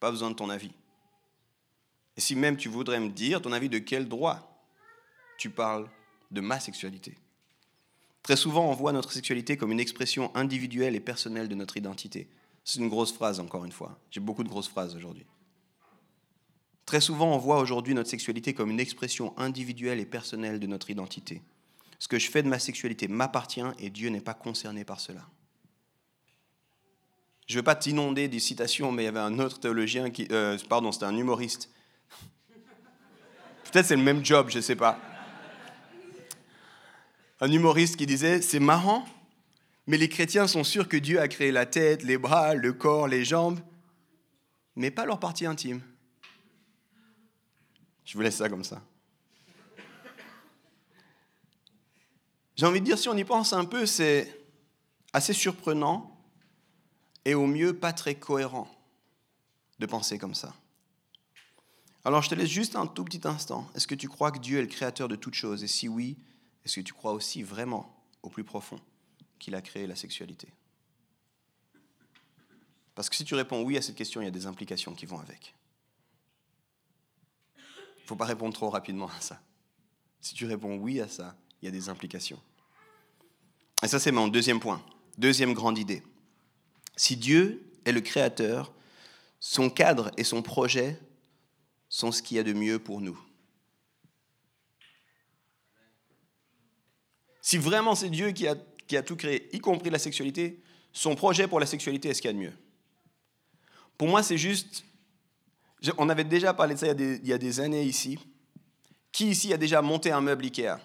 Pas 0.01 0.11
besoin 0.11 0.31
de 0.31 0.35
ton 0.35 0.49
avis. 0.49 0.71
Et 2.17 2.21
si 2.21 2.35
même 2.35 2.57
tu 2.57 2.67
voudrais 2.67 2.99
me 2.99 3.09
dire 3.09 3.41
ton 3.41 3.53
avis 3.53 3.69
de 3.69 3.77
quel 3.77 4.09
droit 4.09 4.65
tu 5.37 5.49
parles 5.49 5.87
de 6.31 6.41
ma 6.41 6.59
sexualité 6.59 7.17
Très 8.27 8.35
souvent, 8.35 8.69
on 8.69 8.73
voit 8.73 8.91
notre 8.91 9.13
sexualité 9.13 9.55
comme 9.55 9.71
une 9.71 9.79
expression 9.79 10.35
individuelle 10.35 10.95
et 10.95 10.99
personnelle 10.99 11.47
de 11.47 11.55
notre 11.55 11.77
identité. 11.77 12.27
C'est 12.65 12.79
une 12.79 12.89
grosse 12.89 13.13
phrase, 13.13 13.39
encore 13.39 13.63
une 13.63 13.71
fois. 13.71 13.97
J'ai 14.11 14.19
beaucoup 14.19 14.43
de 14.43 14.49
grosses 14.49 14.67
phrases 14.67 14.95
aujourd'hui. 14.97 15.25
Très 16.85 16.99
souvent, 16.99 17.33
on 17.33 17.37
voit 17.37 17.59
aujourd'hui 17.59 17.93
notre 17.93 18.09
sexualité 18.09 18.53
comme 18.53 18.69
une 18.69 18.81
expression 18.81 19.33
individuelle 19.37 20.01
et 20.01 20.05
personnelle 20.05 20.59
de 20.59 20.67
notre 20.67 20.89
identité. 20.89 21.41
Ce 21.99 22.09
que 22.09 22.19
je 22.19 22.29
fais 22.29 22.43
de 22.43 22.49
ma 22.49 22.59
sexualité 22.59 23.07
m'appartient 23.07 23.61
et 23.79 23.89
Dieu 23.89 24.09
n'est 24.09 24.19
pas 24.19 24.33
concerné 24.33 24.83
par 24.83 24.99
cela. 24.99 25.25
Je 27.47 27.53
ne 27.53 27.59
veux 27.59 27.63
pas 27.63 27.75
t'inonder 27.75 28.27
des 28.27 28.39
citations, 28.39 28.91
mais 28.91 29.03
il 29.03 29.05
y 29.05 29.09
avait 29.09 29.19
un 29.19 29.39
autre 29.39 29.59
théologien 29.61 30.09
qui. 30.09 30.27
Euh, 30.31 30.57
pardon, 30.67 30.91
c'était 30.91 31.05
un 31.05 31.15
humoriste 31.15 31.69
Peut-être 33.71 33.85
c'est 33.85 33.95
le 33.95 34.03
même 34.03 34.25
job, 34.25 34.49
je 34.49 34.57
ne 34.57 34.61
sais 34.61 34.75
pas. 34.75 34.99
Un 37.39 37.51
humoriste 37.51 37.97
qui 37.97 38.05
disait, 38.05 38.41
c'est 38.41 38.59
marrant, 38.59 39.07
mais 39.85 39.97
les 39.97 40.09
chrétiens 40.09 40.47
sont 40.47 40.63
sûrs 40.63 40.87
que 40.87 40.97
Dieu 40.97 41.19
a 41.19 41.27
créé 41.27 41.51
la 41.51 41.65
tête, 41.65 42.03
les 42.03 42.17
bras, 42.17 42.55
le 42.55 42.73
corps, 42.73 43.07
les 43.07 43.23
jambes, 43.23 43.59
mais 44.75 44.91
pas 44.91 45.05
leur 45.05 45.19
partie 45.19 45.45
intime. 45.45 45.81
Je 48.05 48.13
vous 48.13 48.21
laisse 48.21 48.37
ça 48.37 48.49
comme 48.49 48.63
ça. 48.63 48.81
J'ai 52.55 52.65
envie 52.65 52.79
de 52.79 52.85
dire, 52.85 52.97
si 52.97 53.07
on 53.07 53.15
y 53.15 53.23
pense 53.23 53.53
un 53.53 53.65
peu, 53.65 53.85
c'est 53.85 54.45
assez 55.13 55.33
surprenant 55.33 56.17
et 57.23 57.35
au 57.35 57.45
mieux 57.45 57.73
pas 57.73 57.93
très 57.93 58.15
cohérent 58.15 58.67
de 59.77 59.85
penser 59.85 60.17
comme 60.17 60.33
ça. 60.33 60.55
Alors 62.03 62.21
je 62.21 62.29
te 62.29 62.35
laisse 62.35 62.49
juste 62.49 62.75
un 62.75 62.87
tout 62.87 63.03
petit 63.03 63.27
instant. 63.27 63.69
Est-ce 63.75 63.85
que 63.85 63.93
tu 63.93 64.07
crois 64.07 64.31
que 64.31 64.39
Dieu 64.39 64.57
est 64.57 64.61
le 64.61 64.67
créateur 64.67 65.07
de 65.07 65.15
toutes 65.15 65.33
choses? 65.33 65.63
Et 65.63 65.67
si 65.67 65.87
oui, 65.87 66.17
est-ce 66.67 66.81
que 66.81 66.81
tu 66.81 66.93
crois 66.93 67.13
aussi 67.13 67.43
vraiment, 67.43 67.97
au 68.23 68.29
plus 68.29 68.43
profond, 68.43 68.77
qu'il 69.39 69.55
a 69.55 69.61
créé 69.61 69.87
la 69.87 69.95
sexualité? 69.95 70.49
Parce 72.93 73.09
que 73.09 73.15
si 73.15 73.23
tu 73.23 73.35
réponds 73.35 73.63
oui 73.63 73.77
à 73.77 73.81
cette 73.81 73.95
question, 73.95 74.19
il 74.19 74.25
y 74.25 74.27
a 74.27 74.31
des 74.31 74.47
implications 74.47 74.93
qui 74.93 75.05
vont 75.05 75.17
avec. 75.19 75.55
Il 77.55 78.03
ne 78.03 78.07
faut 78.07 78.17
pas 78.17 78.25
répondre 78.25 78.53
trop 78.53 78.69
rapidement 78.69 79.07
à 79.07 79.21
ça. 79.21 79.41
Si 80.19 80.33
tu 80.33 80.45
réponds 80.45 80.75
oui 80.75 80.99
à 80.99 81.07
ça, 81.07 81.37
il 81.61 81.65
y 81.65 81.67
a 81.69 81.71
des 81.71 81.87
implications. 81.87 82.41
Et 83.81 83.87
ça, 83.87 83.97
c'est 83.97 84.11
mon 84.11 84.27
deuxième 84.27 84.59
point, 84.59 84.83
deuxième 85.17 85.53
grande 85.53 85.77
idée. 85.77 86.03
Si 86.97 87.15
Dieu 87.15 87.71
est 87.85 87.93
le 87.93 88.01
créateur, 88.01 88.73
son 89.39 89.69
cadre 89.69 90.11
et 90.17 90.25
son 90.25 90.41
projet 90.41 90.99
sont 91.87 92.11
ce 92.11 92.21
qu'il 92.21 92.35
y 92.35 92.41
a 92.41 92.43
de 92.43 92.51
mieux 92.51 92.77
pour 92.77 92.99
nous. 92.99 93.17
Si 97.47 97.57
vraiment 97.57 97.95
c'est 97.95 98.09
Dieu 98.09 98.31
qui 98.31 98.45
a, 98.45 98.55
qui 98.87 98.97
a 98.97 99.01
tout 99.01 99.15
créé, 99.15 99.47
y 99.55 99.59
compris 99.59 99.89
la 99.89 99.99
sexualité, 99.99 100.59
son 100.91 101.15
projet 101.15 101.47
pour 101.47 101.61
la 101.61 101.65
sexualité 101.65 102.09
est 102.09 102.13
ce 102.13 102.21
qu'il 102.21 102.27
y 102.27 102.31
a 102.31 102.33
de 102.33 102.39
mieux? 102.39 102.53
Pour 103.97 104.09
moi, 104.09 104.21
c'est 104.21 104.37
juste... 104.37 104.83
On 105.97 106.09
avait 106.09 106.25
déjà 106.25 106.53
parlé 106.53 106.73
de 106.73 106.79
ça 106.81 106.87
il 106.87 107.25
y, 107.25 107.31
a 107.31 107.37
des, 107.37 107.59
années 107.61 107.85
ici. 107.85 108.19
Qui 109.13 109.29
ici 109.29 109.53
a 109.53 109.57
déjà 109.57 109.81
monté 109.81 110.11
un 110.11 110.19
meuble 110.19 110.43
Ikea? 110.43 110.75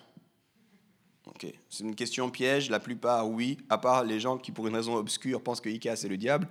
C'est 1.68 1.82
une 1.82 1.96
question 1.96 2.30
piège, 2.30 2.70
la 2.70 2.78
plupart 2.78 3.28
oui, 3.28 3.58
à 3.68 3.76
part 3.76 4.04
les 4.04 4.20
gens 4.20 4.38
qui 4.38 4.52
pour 4.52 4.68
une 4.68 4.76
raison 4.76 4.94
obscure 4.94 5.42
pensent 5.42 5.60
que 5.60 5.68
Ikea 5.68 5.96
c'est 5.96 6.08
le 6.08 6.16
diable. 6.16 6.46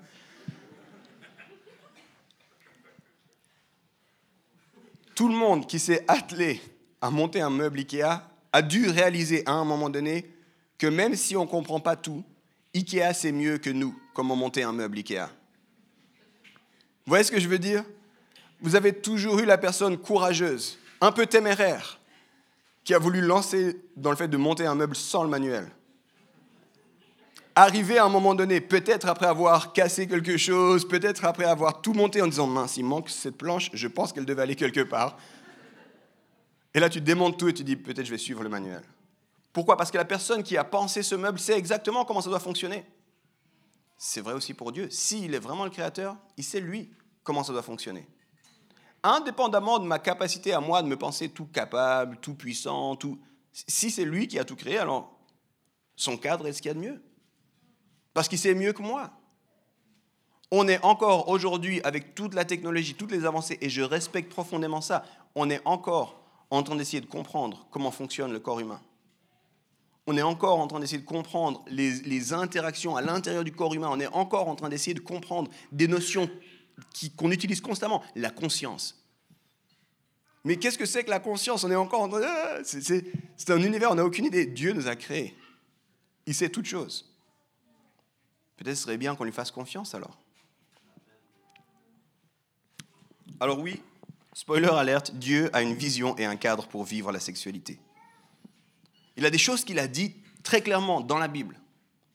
tout 5.15 5.29
le 5.29 5.35
monde 5.35 5.67
qui 5.67 5.79
s'est 5.79 6.03
attelé 6.09 6.59
à 6.99 7.09
monter 7.09 7.39
un 7.39 7.49
meuble 7.49 7.79
Ikea 7.79 8.30
a 8.53 8.61
dû 8.61 8.89
réaliser 8.89 9.43
à 9.45 9.53
un 9.53 9.65
moment 9.65 9.89
donné 9.89 10.29
que 10.77 10.87
même 10.87 11.15
si 11.15 11.35
on 11.35 11.45
ne 11.45 11.49
comprend 11.49 11.79
pas 11.79 11.95
tout, 11.95 12.23
Ikea 12.75 13.13
c'est 13.13 13.31
mieux 13.31 13.57
que 13.57 13.69
nous, 13.69 13.97
comment 14.13 14.35
monter 14.35 14.63
un 14.63 14.73
meuble 14.73 14.97
Ikea. 14.97 15.29
Vous 17.05 17.09
voyez 17.09 17.23
ce 17.23 17.31
que 17.31 17.39
je 17.39 17.47
veux 17.47 17.59
dire? 17.59 17.83
Vous 18.61 18.75
avez 18.75 18.93
toujours 18.93 19.39
eu 19.39 19.45
la 19.45 19.57
personne 19.57 19.97
courageuse, 19.97 20.77
un 21.01 21.11
peu 21.11 21.25
téméraire, 21.25 21.99
qui 22.83 22.93
a 22.93 22.99
voulu 22.99 23.21
lancer 23.21 23.81
dans 23.95 24.11
le 24.11 24.15
fait 24.15 24.27
de 24.27 24.37
monter 24.37 24.65
un 24.65 24.75
meuble 24.75 24.95
sans 24.95 25.23
le 25.23 25.29
manuel. 25.29 25.67
Arrivé 27.55 27.97
à 27.97 28.05
un 28.05 28.09
moment 28.09 28.33
donné, 28.33 28.61
peut-être 28.61 29.07
après 29.07 29.25
avoir 29.25 29.73
cassé 29.73 30.07
quelque 30.07 30.37
chose, 30.37 30.87
peut-être 30.87 31.25
après 31.25 31.45
avoir 31.45 31.81
tout 31.81 31.93
monté 31.93 32.21
en 32.21 32.27
disant 32.27 32.47
mince, 32.47 32.77
il 32.77 32.85
manque 32.85 33.09
cette 33.09 33.37
planche, 33.37 33.69
je 33.73 33.87
pense 33.87 34.13
qu'elle 34.13 34.25
devait 34.25 34.43
aller 34.43 34.55
quelque 34.55 34.81
part. 34.81 35.17
Et 36.73 36.79
là, 36.79 36.89
tu 36.89 37.01
démontes 37.01 37.37
tout 37.37 37.49
et 37.49 37.53
tu 37.53 37.63
dis 37.63 37.75
peut-être 37.75 38.05
je 38.05 38.11
vais 38.11 38.17
suivre 38.17 38.43
le 38.43 38.49
manuel. 38.49 38.83
Pourquoi? 39.53 39.77
Parce 39.77 39.91
que 39.91 39.97
la 39.97 40.05
personne 40.05 40.43
qui 40.43 40.57
a 40.57 40.63
pensé 40.63 41.03
ce 41.03 41.15
meuble 41.15 41.39
sait 41.39 41.57
exactement 41.57 42.05
comment 42.05 42.21
ça 42.21 42.29
doit 42.29 42.39
fonctionner. 42.39 42.85
C'est 43.97 44.21
vrai 44.21 44.33
aussi 44.33 44.53
pour 44.53 44.71
Dieu. 44.71 44.89
S'il 44.89 45.35
est 45.35 45.39
vraiment 45.39 45.65
le 45.65 45.69
créateur, 45.69 46.17
il 46.37 46.43
sait 46.43 46.61
lui 46.61 46.89
comment 47.23 47.43
ça 47.43 47.51
doit 47.51 47.61
fonctionner. 47.61 48.07
Indépendamment 49.03 49.79
de 49.79 49.85
ma 49.85 49.99
capacité 49.99 50.53
à 50.53 50.61
moi 50.61 50.81
de 50.81 50.87
me 50.87 50.95
penser 50.95 51.29
tout 51.29 51.45
capable, 51.45 52.17
tout 52.17 52.35
puissant, 52.35 52.95
tout. 52.95 53.19
Si 53.51 53.91
c'est 53.91 54.05
lui 54.05 54.27
qui 54.27 54.39
a 54.39 54.45
tout 54.45 54.55
créé, 54.55 54.77
alors 54.77 55.19
son 55.95 56.17
cadre 56.17 56.47
est 56.47 56.53
ce 56.53 56.61
qu'il 56.61 56.69
y 56.69 56.71
a 56.71 56.75
de 56.75 56.79
mieux 56.79 57.01
parce 58.13 58.27
qu'il 58.27 58.39
sait 58.39 58.53
mieux 58.53 58.73
que 58.73 58.81
moi. 58.81 59.11
On 60.51 60.67
est 60.67 60.83
encore 60.83 61.29
aujourd'hui, 61.29 61.81
avec 61.83 62.13
toute 62.13 62.33
la 62.33 62.43
technologie, 62.43 62.95
toutes 62.95 63.11
les 63.11 63.25
avancées, 63.25 63.57
et 63.61 63.69
je 63.69 63.81
respecte 63.81 64.29
profondément 64.29 64.81
ça, 64.81 65.05
on 65.33 65.49
est 65.49 65.61
encore 65.63 66.20
en 66.51 66.63
train 66.63 66.75
d'essayer 66.75 67.01
de 67.01 67.07
comprendre 67.07 67.65
comment 67.71 67.91
fonctionne 67.91 68.31
le 68.31 68.39
corps 68.39 68.59
humain. 68.59 68.81
On 70.05 70.17
est 70.17 70.21
encore 70.21 70.59
en 70.59 70.67
train 70.67 70.79
d'essayer 70.79 71.01
de 71.01 71.07
comprendre 71.07 71.63
les, 71.67 72.33
interactions 72.33 72.95
à 72.95 73.01
l'intérieur 73.01 73.43
du 73.43 73.51
corps 73.51 73.73
humain. 73.73 73.89
On 73.91 73.99
est 73.99 74.07
encore 74.07 74.47
en 74.47 74.55
train 74.55 74.69
d'essayer 74.69 74.93
de 74.93 74.99
comprendre 74.99 75.49
des 75.71 75.87
notions 75.87 76.29
qu'on 77.15 77.31
utilise 77.31 77.61
constamment. 77.61 78.03
La 78.15 78.29
conscience. 78.29 78.97
Mais 80.43 80.57
qu'est-ce 80.57 80.77
que 80.77 80.85
c'est 80.85 81.03
que 81.03 81.09
la 81.09 81.19
conscience? 81.19 81.63
On 81.63 81.71
est 81.71 81.75
encore 81.75 82.01
en 82.01 82.09
train 82.09 82.21
ah, 82.23 82.57
C'est 82.63 83.49
un 83.49 83.61
univers, 83.61 83.91
on 83.91 83.95
n'a 83.95 84.05
aucune 84.05 84.25
idée. 84.25 84.45
Dieu 84.47 84.73
nous 84.73 84.87
a 84.87 84.95
créés. 84.95 85.37
Il 86.25 86.33
sait 86.33 86.49
toutes 86.49 86.65
choses. 86.65 87.15
Peut-être 88.57 88.75
ce 88.75 88.83
serait 88.83 88.97
bien 88.97 89.15
qu'on 89.15 89.23
lui 89.23 89.31
fasse 89.31 89.51
confiance 89.51 89.95
alors. 89.95 90.17
Alors 93.39 93.59
oui, 93.59 93.81
spoiler 94.33 94.69
alerte, 94.69 95.13
Dieu 95.15 95.49
a 95.53 95.61
une 95.61 95.73
vision 95.73 96.17
et 96.17 96.25
un 96.25 96.35
cadre 96.35 96.67
pour 96.67 96.83
vivre 96.83 97.11
la 97.11 97.19
sexualité. 97.19 97.79
Il 99.17 99.25
a 99.25 99.29
des 99.29 99.37
choses 99.37 99.63
qu'il 99.63 99.79
a 99.79 99.87
dit 99.87 100.15
très 100.43 100.61
clairement 100.61 101.01
dans 101.01 101.17
la 101.17 101.27
Bible 101.27 101.59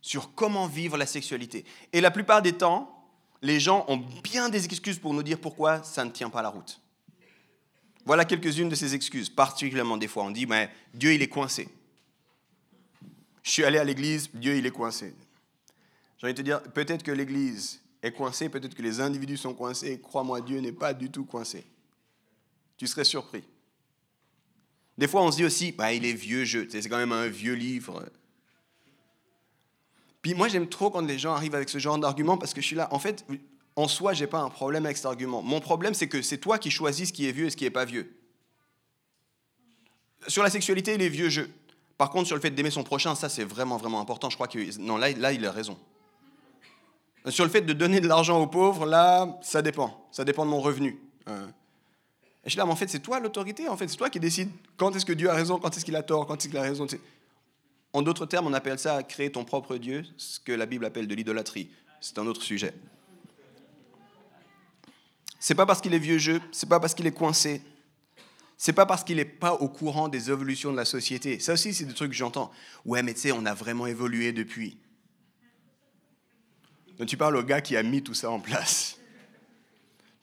sur 0.01 0.35
comment 0.35 0.67
vivre 0.67 0.97
la 0.97 1.07
sexualité. 1.07 1.65
Et 1.93 2.01
la 2.01 2.11
plupart 2.11 2.43
des 2.43 2.53
temps, 2.53 2.93
les 3.43 3.61
gens 3.61 3.85
ont 3.89 3.99
bien 4.23 4.49
des 4.49 4.65
excuses 4.65 4.99
pour 4.99 5.13
nous 5.13 5.23
dire 5.23 5.39
pourquoi 5.39 5.83
ça 5.83 6.05
ne 6.05 6.11
tient 6.11 6.31
pas 6.31 6.43
la 6.43 6.49
route. 6.49 6.81
Voilà 8.05 8.25
quelques-unes 8.25 8.69
de 8.69 8.75
ces 8.77 8.95
excuses, 8.95 9.29
particulièrement 9.29 9.97
des 9.97 10.07
fois. 10.07 10.23
On 10.23 10.31
dit, 10.31 10.47
mais 10.47 10.71
Dieu, 10.95 11.13
il 11.13 11.23
est 11.23 11.29
coincé. 11.29 11.69
Je 13.43 13.51
suis 13.51 13.65
allé 13.65 13.79
à 13.79 13.85
l'église, 13.85 14.31
Dieu, 14.33 14.57
il 14.57 14.65
est 14.65 14.71
coincé. 14.71 15.15
J'ai 16.19 16.27
envie 16.27 16.35
de 16.35 16.39
te 16.39 16.43
dire, 16.43 16.63
peut-être 16.63 17.03
que 17.03 17.11
l'Église 17.11 17.81
est 18.03 18.13
coincée, 18.13 18.49
peut-être 18.49 18.75
que 18.75 18.83
les 18.83 19.01
individus 19.01 19.37
sont 19.37 19.55
coincés. 19.55 20.01
Crois-moi, 20.01 20.41
Dieu 20.41 20.61
n'est 20.61 20.73
pas 20.73 20.95
du 20.95 21.11
tout 21.11 21.25
coincé. 21.25 21.65
Tu 22.77 22.87
serais 22.87 23.05
surpris. 23.05 23.45
Des 24.99 25.09
fois, 25.09 25.23
on 25.23 25.31
se 25.31 25.37
dit 25.37 25.45
aussi, 25.45 25.73
bah, 25.73 25.93
il 25.93 26.05
est 26.05 26.13
vieux 26.13 26.45
jeu, 26.45 26.67
c'est 26.71 26.89
quand 26.89 26.97
même 26.97 27.13
un 27.13 27.29
vieux 27.29 27.55
livre. 27.55 28.05
Puis 30.23 30.35
moi, 30.35 30.49
j'aime 30.49 30.69
trop 30.69 30.91
quand 30.91 31.03
les 31.03 31.19
gens 31.19 31.35
arrivent 31.35 31.55
avec 31.55 31.69
ce 31.69 31.79
genre 31.79 31.99
d'argument 31.99 32.37
parce 32.37 32.53
que 32.55 32.61
je 32.61 32.67
suis 32.67 32.77
là. 32.77 32.89
En 32.93 32.99
fait, 32.99 33.25
en 33.77 33.89
soi, 33.89 34.15
je 34.15 34.23
n'ai 34.25 34.27
pas 34.27 34.41
un 34.41 34.51
problème 34.51 34.85
avec 34.87 34.97
cet 34.97 35.07
argument. 35.07 35.43
Mon 35.43 35.61
problème, 35.61 35.95
c'est 35.95 36.09
que 36.09 36.23
c'est 36.23 36.39
toi 36.39 36.59
qui 36.59 36.71
choisis 36.71 37.09
ce 37.09 37.13
qui 37.13 37.29
est 37.29 37.33
vieux 37.33 37.47
et 37.47 37.51
ce 37.51 37.57
qui 37.57 37.65
n'est 37.65 37.71
pas 37.71 37.85
vieux. 37.85 38.17
Sur 40.27 40.43
la 40.43 40.51
sexualité, 40.51 40.95
il 40.95 41.03
est 41.03 41.09
vieux 41.09 41.29
jeu. 41.29 41.51
Par 41.99 42.11
contre, 42.11 42.27
sur 42.27 42.37
le 42.37 42.43
fait 42.43 42.51
d'aimer 42.51 42.71
son 42.71 42.83
prochain, 42.83 43.15
ça, 43.15 43.29
c'est 43.29 43.45
vraiment, 43.45 43.77
vraiment 43.77 44.01
important. 44.01 44.31
Je 44.31 44.35
crois 44.35 44.49
que. 44.49 44.79
Non, 44.81 44.97
là, 44.97 45.13
là 45.13 45.33
il 45.33 45.45
a 45.47 45.53
raison. 45.53 45.79
Sur 47.29 47.45
le 47.45 47.51
fait 47.51 47.63
de 47.63 47.73
donner 47.73 48.01
de 48.01 48.09
l'argent 48.09 48.41
aux 48.41 48.47
pauvres, 48.47 48.87
là, 48.87 49.39
ça 49.43 49.63
dépend. 49.63 50.09
Ça 50.11 50.25
dépend 50.25 50.45
de 50.45 50.51
mon 50.51 50.61
revenu. 50.61 50.99
Euh, 51.29 51.47
et 51.47 51.51
je 52.47 52.53
suis 52.53 52.59
là, 52.59 52.65
mais 52.65 52.73
en 52.73 52.77
fait, 52.77 52.89
c'est 52.89 53.01
toi 53.01 53.19
l'autorité. 53.19 53.69
En 53.69 53.77
fait, 53.77 53.89
c'est 53.89 53.97
toi 53.97 54.09
qui 54.09 54.21
décides 54.21 54.51
quand 54.77 54.95
est-ce 54.95 55.05
que 55.05 55.13
Dieu 55.13 55.29
a 55.29 55.35
raison, 55.35 55.59
quand 55.59 55.77
est-ce 55.77 55.85
qu'il 55.85 55.97
a 55.97 56.03
tort, 56.03 56.27
quand 56.27 56.37
est-ce 56.37 56.49
qu'il 56.49 56.57
a 56.57 56.63
raison. 56.63 56.87
En 57.93 58.03
d'autres 58.03 58.25
termes, 58.25 58.47
on 58.47 58.53
appelle 58.53 58.79
ça 58.79 59.03
créer 59.03 59.33
ton 59.33 59.45
propre 59.45 59.77
Dieu, 59.77 60.05
ce 60.17 60.39
que 60.39 60.53
la 60.53 60.65
Bible 60.65 60.85
appelle 60.85 61.09
de 61.09 61.15
l'idolâtrie. 61.15 61.71
C'est 62.01 62.19
un 62.19 62.27
autre 62.27 62.43
sujet. 62.43 62.73
C'est 65.41 65.57
pas 65.57 65.67
parce 65.67 65.81
qu'il 65.81 65.93
est 65.93 65.99
vieux 65.99 66.19
jeu, 66.19 66.41
c'est 66.53 66.69
pas 66.69 66.79
parce 66.79 66.95
qu'il 66.95 67.07
est 67.07 67.13
coincé, 67.13 67.63
c'est 68.57 68.73
pas 68.73 68.87
parce 68.87 69.05
qu'il 69.05 69.17
n'est 69.17 69.25
pas 69.25 69.55
au 69.55 69.69
courant 69.69 70.09
des 70.09 70.31
évolutions 70.31 70.71
de 70.71 70.77
la 70.77 70.85
société. 70.85 71.41
Ça 71.41 71.55
aussi, 71.55 71.75
c'est 71.75 71.85
des 71.85 71.95
trucs 71.95 72.11
que 72.11 72.17
j'entends. 72.17 72.51
Ouais, 72.85 73.03
mais 73.03 73.13
tu 73.15 73.21
sais, 73.21 73.33
on 73.33 73.45
a 73.45 73.55
vraiment 73.55 73.87
évolué 73.87 74.33
depuis. 74.33 74.79
Donc 76.99 77.09
tu 77.09 77.17
parles 77.17 77.37
au 77.37 77.43
gars 77.43 77.61
qui 77.61 77.77
a 77.77 77.83
mis 77.83 78.03
tout 78.03 78.15
ça 78.15 78.31
en 78.31 78.41
place. 78.41 78.99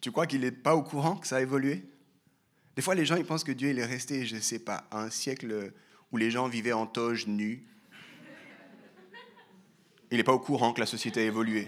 Tu 0.01 0.11
crois 0.11 0.25
qu'il 0.25 0.41
n'est 0.41 0.51
pas 0.51 0.75
au 0.75 0.83
courant 0.83 1.15
que 1.15 1.27
ça 1.27 1.37
a 1.37 1.41
évolué? 1.41 1.85
Des 2.75 2.81
fois, 2.81 2.95
les 2.95 3.05
gens 3.05 3.15
ils 3.15 3.25
pensent 3.25 3.43
que 3.43 3.51
Dieu 3.51 3.69
il 3.69 3.79
est 3.79 3.85
resté, 3.85 4.25
je 4.25 4.35
ne 4.35 4.41
sais 4.41 4.59
pas, 4.59 4.85
un 4.91 5.09
siècle 5.09 5.71
où 6.11 6.17
les 6.17 6.31
gens 6.31 6.47
vivaient 6.47 6.73
en 6.73 6.85
toge 6.85 7.27
nus. 7.27 7.63
Il 10.11 10.17
n'est 10.17 10.23
pas 10.23 10.33
au 10.33 10.39
courant 10.39 10.73
que 10.73 10.79
la 10.79 10.85
société 10.85 11.21
a 11.21 11.23
évolué. 11.23 11.67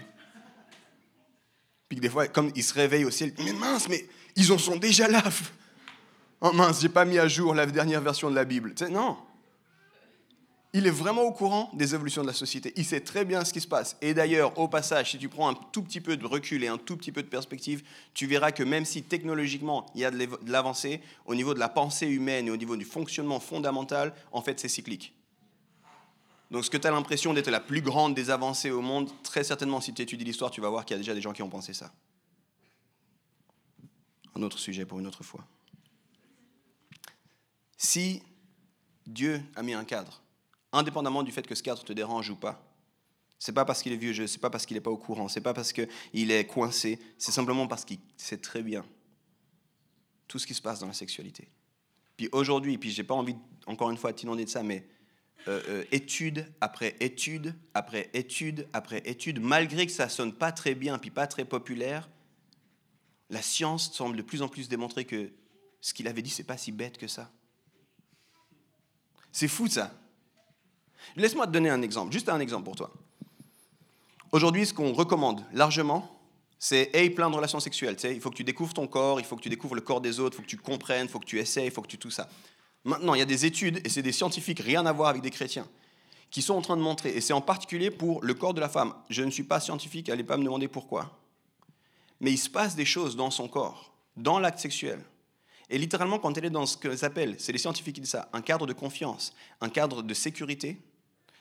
Puis 1.88 1.98
des 1.98 2.08
fois, 2.08 2.26
comme 2.28 2.50
il 2.54 2.62
se 2.62 2.74
réveille 2.74 3.04
au 3.04 3.10
ciel, 3.10 3.32
mais 3.38 3.52
mince, 3.52 3.88
mais 3.88 4.06
ils 4.34 4.52
en 4.52 4.58
sont 4.58 4.76
déjà 4.76 5.08
là. 5.08 5.22
Oh 6.42 6.52
mince, 6.52 6.82
j'ai 6.82 6.90
pas 6.90 7.06
mis 7.06 7.18
à 7.18 7.26
jour 7.28 7.54
la 7.54 7.64
dernière 7.64 8.02
version 8.02 8.28
de 8.30 8.34
la 8.34 8.44
Bible. 8.44 8.74
non, 8.90 9.16
il 10.76 10.86
est 10.86 10.90
vraiment 10.90 11.22
au 11.22 11.32
courant 11.32 11.70
des 11.72 11.94
évolutions 11.94 12.20
de 12.20 12.26
la 12.26 12.34
société. 12.34 12.74
Il 12.76 12.84
sait 12.84 13.00
très 13.00 13.24
bien 13.24 13.46
ce 13.46 13.54
qui 13.54 13.62
se 13.62 13.66
passe. 13.66 13.96
Et 14.02 14.12
d'ailleurs, 14.12 14.58
au 14.58 14.68
passage, 14.68 15.12
si 15.12 15.16
tu 15.16 15.30
prends 15.30 15.48
un 15.48 15.54
tout 15.54 15.82
petit 15.82 16.02
peu 16.02 16.18
de 16.18 16.26
recul 16.26 16.62
et 16.62 16.68
un 16.68 16.76
tout 16.76 16.98
petit 16.98 17.12
peu 17.12 17.22
de 17.22 17.28
perspective, 17.28 17.82
tu 18.12 18.26
verras 18.26 18.52
que 18.52 18.62
même 18.62 18.84
si 18.84 19.02
technologiquement 19.02 19.86
il 19.94 20.02
y 20.02 20.04
a 20.04 20.10
de 20.10 20.28
l'avancée, 20.44 21.00
au 21.24 21.34
niveau 21.34 21.54
de 21.54 21.58
la 21.58 21.70
pensée 21.70 22.06
humaine 22.06 22.48
et 22.48 22.50
au 22.50 22.58
niveau 22.58 22.76
du 22.76 22.84
fonctionnement 22.84 23.40
fondamental, 23.40 24.12
en 24.32 24.42
fait, 24.42 24.60
c'est 24.60 24.68
cyclique. 24.68 25.14
Donc 26.50 26.62
ce 26.62 26.68
que 26.68 26.76
tu 26.76 26.86
as 26.86 26.90
l'impression 26.90 27.32
d'être 27.32 27.50
la 27.50 27.60
plus 27.60 27.80
grande 27.80 28.14
des 28.14 28.28
avancées 28.28 28.70
au 28.70 28.82
monde, 28.82 29.10
très 29.22 29.44
certainement, 29.44 29.80
si 29.80 29.94
tu 29.94 30.02
étudies 30.02 30.26
l'histoire, 30.26 30.50
tu 30.50 30.60
vas 30.60 30.68
voir 30.68 30.84
qu'il 30.84 30.94
y 30.94 30.98
a 30.98 31.02
déjà 31.02 31.14
des 31.14 31.22
gens 31.22 31.32
qui 31.32 31.42
ont 31.42 31.48
pensé 31.48 31.72
ça. 31.72 31.90
Un 34.34 34.42
autre 34.42 34.58
sujet 34.58 34.84
pour 34.84 34.98
une 34.98 35.06
autre 35.06 35.24
fois. 35.24 35.46
Si 37.78 38.22
Dieu 39.06 39.40
a 39.54 39.62
mis 39.62 39.72
un 39.72 39.84
cadre, 39.84 40.20
indépendamment 40.76 41.22
du 41.22 41.32
fait 41.32 41.46
que 41.46 41.54
ce 41.54 41.62
cadre 41.62 41.82
te 41.82 41.92
dérange 41.92 42.30
ou 42.30 42.36
pas. 42.36 42.62
C'est 43.38 43.52
pas 43.52 43.64
parce 43.64 43.82
qu'il 43.82 43.92
est 43.92 43.96
vieux 43.96 44.12
jeu, 44.12 44.26
c'est 44.26 44.40
pas 44.40 44.50
parce 44.50 44.64
qu'il 44.64 44.76
n'est 44.76 44.80
pas 44.80 44.90
au 44.90 44.96
courant, 44.96 45.28
c'est 45.28 45.40
pas 45.40 45.52
parce 45.52 45.72
qu'il 45.72 46.30
est 46.30 46.46
coincé, 46.46 46.98
c'est 47.18 47.32
simplement 47.32 47.66
parce 47.66 47.84
qu'il 47.84 47.98
sait 48.16 48.38
très 48.38 48.62
bien 48.62 48.84
tout 50.26 50.38
ce 50.38 50.46
qui 50.46 50.54
se 50.54 50.62
passe 50.62 50.80
dans 50.80 50.86
la 50.86 50.94
sexualité. 50.94 51.48
Puis 52.16 52.28
aujourd'hui, 52.32 52.78
puis 52.78 52.90
j'ai 52.90 53.04
pas 53.04 53.14
envie, 53.14 53.36
encore 53.66 53.90
une 53.90 53.98
fois, 53.98 54.12
de 54.12 54.16
t'inonder 54.16 54.44
de 54.44 54.50
ça, 54.50 54.62
mais 54.62 54.86
euh, 55.48 55.62
euh, 55.68 55.84
étude 55.92 56.50
après 56.60 56.96
étude 56.98 57.54
après 57.74 58.10
étude 58.14 58.66
après 58.72 59.02
étude, 59.04 59.38
malgré 59.38 59.86
que 59.86 59.92
ça 59.92 60.08
sonne 60.08 60.32
pas 60.32 60.50
très 60.50 60.74
bien 60.74 60.98
puis 60.98 61.10
pas 61.10 61.26
très 61.26 61.44
populaire, 61.44 62.08
la 63.30 63.42
science 63.42 63.92
semble 63.92 64.16
de 64.16 64.22
plus 64.22 64.42
en 64.42 64.48
plus 64.48 64.68
démontrer 64.68 65.04
que 65.04 65.30
ce 65.80 65.94
qu'il 65.94 66.08
avait 66.08 66.22
dit, 66.22 66.30
c'est 66.30 66.42
pas 66.42 66.56
si 66.56 66.72
bête 66.72 66.98
que 66.98 67.06
ça. 67.06 67.30
C'est 69.30 69.46
fou 69.46 69.68
ça. 69.68 69.92
Laisse-moi 71.14 71.46
te 71.46 71.52
donner 71.52 71.70
un 71.70 71.82
exemple, 71.82 72.12
juste 72.12 72.28
un 72.28 72.40
exemple 72.40 72.64
pour 72.64 72.76
toi. 72.76 72.90
Aujourd'hui, 74.32 74.66
ce 74.66 74.74
qu'on 74.74 74.92
recommande 74.92 75.44
largement, 75.52 76.16
c'est 76.58 76.90
hey, 76.94 77.10
plein 77.10 77.30
de 77.30 77.36
relations 77.36 77.60
sexuelles. 77.60 77.96
il 78.04 78.20
faut 78.20 78.30
que 78.30 78.36
tu 78.36 78.44
découvres 78.44 78.74
ton 78.74 78.86
corps, 78.86 79.20
il 79.20 79.26
faut 79.26 79.36
que 79.36 79.42
tu 79.42 79.48
découvres 79.48 79.74
le 79.74 79.80
corps 79.82 80.00
des 80.00 80.20
autres, 80.20 80.34
il 80.34 80.36
faut 80.38 80.42
que 80.42 80.48
tu 80.48 80.56
comprennes, 80.56 81.06
il 81.06 81.08
faut 81.08 81.18
que 81.18 81.26
tu 81.26 81.38
essaies, 81.38 81.66
il 81.66 81.70
faut 81.70 81.82
que 81.82 81.88
tu 81.88 81.98
tout 81.98 82.10
ça. 82.10 82.28
Maintenant, 82.84 83.14
il 83.14 83.18
y 83.18 83.22
a 83.22 83.26
des 83.26 83.44
études, 83.44 83.80
et 83.84 83.88
c'est 83.88 84.02
des 84.02 84.12
scientifiques, 84.12 84.60
rien 84.60 84.86
à 84.86 84.92
voir 84.92 85.10
avec 85.10 85.22
des 85.22 85.30
chrétiens, 85.30 85.66
qui 86.30 86.40
sont 86.42 86.54
en 86.54 86.62
train 86.62 86.76
de 86.76 86.82
montrer, 86.82 87.10
et 87.10 87.20
c'est 87.20 87.32
en 87.32 87.40
particulier 87.40 87.90
pour 87.90 88.22
le 88.22 88.34
corps 88.34 88.54
de 88.54 88.60
la 88.60 88.68
femme. 88.68 88.94
Je 89.10 89.22
ne 89.22 89.30
suis 89.30 89.42
pas 89.42 89.60
scientifique, 89.60 90.08
allez 90.08 90.24
pas 90.24 90.36
me 90.36 90.44
demander 90.44 90.68
pourquoi. 90.68 91.18
Mais 92.20 92.32
il 92.32 92.38
se 92.38 92.48
passe 92.48 92.74
des 92.74 92.84
choses 92.84 93.16
dans 93.16 93.30
son 93.30 93.48
corps, 93.48 93.92
dans 94.16 94.38
l'acte 94.38 94.58
sexuel. 94.58 95.04
Et 95.68 95.78
littéralement, 95.78 96.18
quand 96.18 96.38
elle 96.38 96.44
est 96.44 96.50
dans 96.50 96.64
ce 96.64 96.76
que 96.76 96.96
s'appelle, 96.96 97.34
c'est 97.38 97.52
les 97.52 97.58
scientifiques 97.58 97.96
qui 97.96 98.00
disent 98.00 98.10
ça, 98.10 98.28
un 98.32 98.40
cadre 98.40 98.66
de 98.66 98.72
confiance, 98.72 99.34
un 99.60 99.68
cadre 99.68 100.02
de 100.02 100.14
sécurité, 100.14 100.78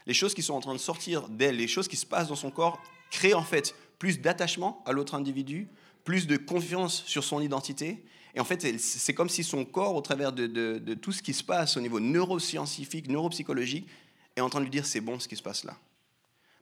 les 0.05 0.13
choses 0.13 0.33
qui 0.33 0.43
sont 0.43 0.53
en 0.53 0.59
train 0.59 0.73
de 0.73 0.79
sortir 0.79 1.27
d'elle, 1.29 1.57
les 1.57 1.67
choses 1.67 1.87
qui 1.87 1.95
se 1.95 2.05
passent 2.05 2.27
dans 2.27 2.35
son 2.35 2.51
corps, 2.51 2.81
créent 3.11 3.33
en 3.33 3.43
fait 3.43 3.75
plus 3.99 4.19
d'attachement 4.19 4.83
à 4.85 4.91
l'autre 4.91 5.15
individu, 5.15 5.67
plus 6.03 6.27
de 6.27 6.37
confiance 6.37 7.03
sur 7.05 7.23
son 7.23 7.41
identité. 7.41 8.05
Et 8.35 8.39
en 8.39 8.45
fait, 8.45 8.77
c'est 8.79 9.13
comme 9.13 9.29
si 9.29 9.43
son 9.43 9.65
corps, 9.65 9.95
au 9.95 10.01
travers 10.01 10.33
de, 10.33 10.93
tout 10.95 11.11
ce 11.11 11.21
qui 11.21 11.33
se 11.33 11.43
passe 11.43 11.77
au 11.77 11.81
niveau 11.81 11.99
neuroscientifique, 11.99 13.07
neuropsychologique, 13.07 13.87
est 14.35 14.41
en 14.41 14.49
train 14.49 14.59
de 14.59 14.65
lui 14.65 14.71
dire 14.71 14.85
c'est 14.85 15.01
bon 15.01 15.19
ce 15.19 15.27
qui 15.27 15.37
se 15.37 15.43
passe 15.43 15.63
là. 15.63 15.77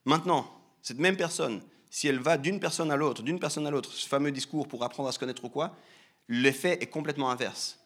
Maintenant, 0.05 0.47
cette 0.81 0.99
même 0.99 1.17
personne, 1.17 1.61
si 1.89 2.07
elle 2.07 2.19
va 2.19 2.37
d'une 2.37 2.59
personne 2.59 2.91
à 2.91 2.95
l'autre, 2.95 3.23
d'une 3.23 3.39
personne 3.39 3.65
à 3.65 3.71
l'autre, 3.71 3.91
ce 3.91 4.07
fameux 4.07 4.31
discours 4.31 4.67
pour 4.67 4.83
apprendre 4.83 5.09
à 5.09 5.11
se 5.11 5.19
connaître 5.19 5.43
ou 5.45 5.49
quoi, 5.49 5.75
l'effet 6.27 6.77
est 6.81 6.87
complètement 6.87 7.31
inverse. 7.31 7.79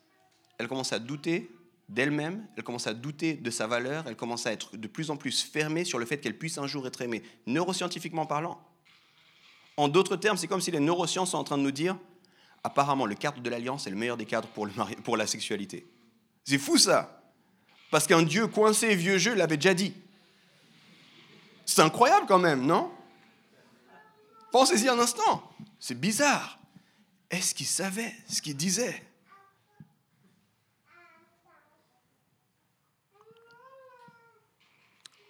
Elle 0.57 0.67
commence 0.67 0.91
à 0.91 0.99
douter 0.99 1.49
d'elle-même, 1.89 2.45
elle 2.55 2.63
commence 2.63 2.87
à 2.87 2.93
douter 2.93 3.35
de 3.35 3.49
sa 3.49 3.67
valeur, 3.67 4.05
elle 4.07 4.15
commence 4.15 4.45
à 4.45 4.51
être 4.51 4.75
de 4.75 4.87
plus 4.87 5.09
en 5.09 5.17
plus 5.17 5.41
fermée 5.43 5.85
sur 5.85 5.99
le 5.99 6.05
fait 6.05 6.17
qu'elle 6.17 6.37
puisse 6.37 6.57
un 6.57 6.67
jour 6.67 6.85
être 6.85 7.01
aimée, 7.01 7.23
neuroscientifiquement 7.45 8.25
parlant. 8.25 8.59
En 9.77 9.87
d'autres 9.87 10.15
termes, 10.17 10.37
c'est 10.37 10.47
comme 10.47 10.61
si 10.61 10.71
les 10.71 10.79
neurosciences 10.79 11.31
sont 11.31 11.37
en 11.37 11.43
train 11.43 11.57
de 11.57 11.63
nous 11.63 11.71
dire, 11.71 11.97
apparemment, 12.63 13.05
le 13.05 13.15
cadre 13.15 13.41
de 13.41 13.49
l'alliance 13.49 13.87
est 13.87 13.91
le 13.91 13.95
meilleur 13.95 14.17
des 14.17 14.25
cadres 14.25 14.49
pour, 14.49 15.17
la 15.17 15.27
sexualité. 15.27 15.87
C'est 16.43 16.57
fou 16.57 16.77
ça 16.77 17.21
Parce 17.91 18.07
qu'un 18.07 18.23
Dieu 18.23 18.47
coincé, 18.47 18.95
vieux 18.95 19.17
jeu, 19.17 19.33
l'avait 19.35 19.57
déjà 19.57 19.73
dit. 19.73 19.93
C'est 21.65 21.81
incroyable 21.81 22.25
quand 22.27 22.39
même, 22.39 22.65
non? 22.65 22.91
Pensez-y 24.51 24.89
un 24.89 24.99
instant. 24.99 25.43
C'est 25.79 25.99
bizarre. 25.99 26.57
Est-ce 27.29 27.53
qu'il 27.53 27.65
savait 27.65 28.13
ce 28.27 28.41
qu'il 28.41 28.55
disait? 28.55 29.03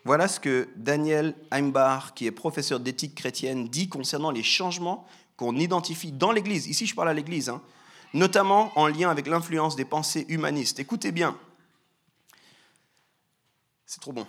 Voilà 0.08 0.30
ce 0.30 0.40
que 0.40 0.70
Daniel 0.78 1.36
Heimbach, 1.52 2.14
qui 2.16 2.28
est 2.28 2.32
professeur 2.32 2.80
d'éthique 2.80 3.14
chrétienne, 3.14 3.68
dit 3.68 3.90
concernant 3.90 4.32
les 4.32 4.42
changements 4.42 5.06
qu'on 5.36 5.58
identifie 5.58 6.14
dans 6.14 6.32
l'Église. 6.32 6.68
Ici, 6.68 6.86
je 6.86 6.96
parle 6.96 7.10
à 7.10 7.14
l'Église, 7.14 7.50
hein. 7.50 7.62
notamment 8.14 8.72
en 8.80 8.88
lien 8.88 9.10
avec 9.10 9.28
l'influence 9.28 9.76
des 9.76 9.84
pensées 9.84 10.26
humanistes. 10.30 10.80
Écoutez 10.80 11.12
bien. 11.12 11.38
C'est 13.86 14.00
trop 14.00 14.14
bon. 14.14 14.26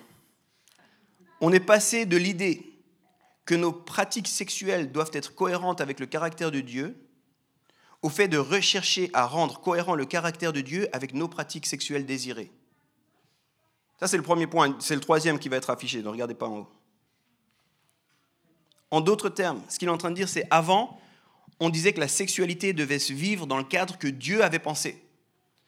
On 1.40 1.52
est 1.52 1.60
passé 1.60 2.06
de 2.06 2.16
l'idée 2.16 2.60
que 3.44 3.54
nos 3.54 3.70
pratiques 3.70 4.26
sexuelles 4.26 4.90
doivent 4.90 5.12
être 5.12 5.32
cohérentes 5.32 5.80
avec 5.80 6.00
le 6.00 6.06
caractère 6.06 6.50
de 6.50 6.58
Dieu 6.58 7.00
au 8.02 8.08
fait 8.08 8.26
de 8.26 8.38
rechercher 8.38 9.10
à 9.12 9.26
rendre 9.26 9.60
cohérent 9.60 9.94
le 9.94 10.06
caractère 10.06 10.52
de 10.52 10.60
Dieu 10.60 10.88
avec 10.92 11.14
nos 11.14 11.28
pratiques 11.28 11.66
sexuelles 11.66 12.04
désirées. 12.04 12.50
Ça, 13.98 14.06
c'est 14.06 14.16
le 14.16 14.22
premier 14.22 14.46
point. 14.46 14.76
C'est 14.80 14.94
le 14.94 15.00
troisième 15.00 15.38
qui 15.38 15.48
va 15.48 15.56
être 15.56 15.70
affiché. 15.70 16.02
Ne 16.02 16.08
regardez 16.08 16.34
pas 16.34 16.46
en 16.46 16.58
haut. 16.58 16.68
En 18.90 19.00
d'autres 19.00 19.28
termes, 19.28 19.60
ce 19.68 19.78
qu'il 19.78 19.88
est 19.88 19.92
en 19.92 19.98
train 19.98 20.10
de 20.10 20.16
dire, 20.16 20.28
c'est 20.28 20.46
avant, 20.50 20.98
on 21.60 21.68
disait 21.68 21.92
que 21.92 22.00
la 22.00 22.08
sexualité 22.08 22.72
devait 22.72 22.98
se 22.98 23.12
vivre 23.12 23.46
dans 23.46 23.58
le 23.58 23.64
cadre 23.64 23.98
que 23.98 24.08
Dieu 24.08 24.42
avait 24.42 24.58
pensé. 24.58 25.02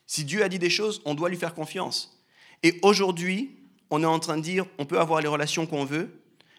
Si 0.06 0.24
Dieu 0.24 0.42
a 0.42 0.48
dit 0.48 0.58
des 0.58 0.70
choses, 0.70 1.02
on 1.04 1.14
doit 1.14 1.28
lui 1.28 1.36
faire 1.36 1.54
confiance. 1.54 2.18
Et 2.62 2.78
aujourd'hui, 2.82 3.56
on 3.90 4.02
est 4.02 4.06
en 4.06 4.18
train 4.20 4.36
de 4.36 4.42
dire, 4.42 4.64
on 4.78 4.86
peut 4.86 5.00
avoir 5.00 5.20
les 5.20 5.28
relations 5.28 5.66
qu'on 5.66 5.84
veut 5.84 6.10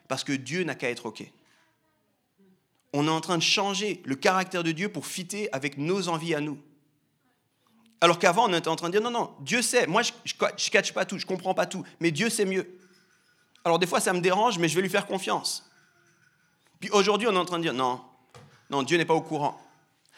parce 0.07 0.23
que 0.23 0.33
Dieu 0.33 0.63
n'a 0.63 0.75
qu'à 0.75 0.89
être 0.89 1.07
OK. 1.07 1.23
On 2.93 3.07
est 3.07 3.11
en 3.11 3.21
train 3.21 3.37
de 3.37 3.43
changer 3.43 4.01
le 4.05 4.15
caractère 4.15 4.63
de 4.63 4.71
Dieu 4.71 4.89
pour 4.89 5.07
fitter 5.07 5.51
avec 5.53 5.77
nos 5.77 6.09
envies 6.09 6.35
à 6.35 6.41
nous. 6.41 6.59
Alors 8.01 8.17
qu'avant, 8.17 8.49
on 8.49 8.53
était 8.53 8.67
en 8.67 8.75
train 8.75 8.89
de 8.89 8.97
dire, 8.97 9.01
non, 9.01 9.11
non, 9.11 9.35
Dieu 9.41 9.61
sait, 9.61 9.85
moi 9.85 10.01
je 10.01 10.11
ne 10.33 10.69
catch 10.71 10.91
pas 10.91 11.05
tout, 11.05 11.19
je 11.19 11.25
comprends 11.25 11.53
pas 11.53 11.67
tout, 11.67 11.85
mais 11.99 12.09
Dieu 12.09 12.29
sait 12.31 12.45
mieux. 12.45 12.67
Alors 13.63 13.77
des 13.77 13.85
fois, 13.85 13.99
ça 13.99 14.11
me 14.11 14.21
dérange, 14.21 14.57
mais 14.57 14.67
je 14.67 14.75
vais 14.75 14.81
lui 14.81 14.89
faire 14.89 15.05
confiance. 15.05 15.69
Puis 16.79 16.89
aujourd'hui, 16.89 17.27
on 17.27 17.33
est 17.33 17.37
en 17.37 17.45
train 17.45 17.59
de 17.59 17.63
dire, 17.63 17.75
non, 17.75 18.01
non, 18.71 18.81
Dieu 18.81 18.97
n'est 18.97 19.05
pas 19.05 19.13
au 19.13 19.21
courant. 19.21 19.61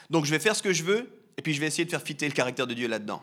Donc 0.10 0.24
je 0.24 0.32
vais 0.32 0.40
faire 0.40 0.56
ce 0.56 0.64
que 0.64 0.72
je 0.72 0.84
veux, 0.84 1.12
et 1.36 1.42
puis 1.42 1.54
je 1.54 1.60
vais 1.60 1.68
essayer 1.68 1.84
de 1.84 1.90
faire 1.90 2.02
fitter 2.02 2.26
le 2.26 2.34
caractère 2.34 2.68
de 2.68 2.74
Dieu 2.74 2.88
là-dedans. 2.88 3.22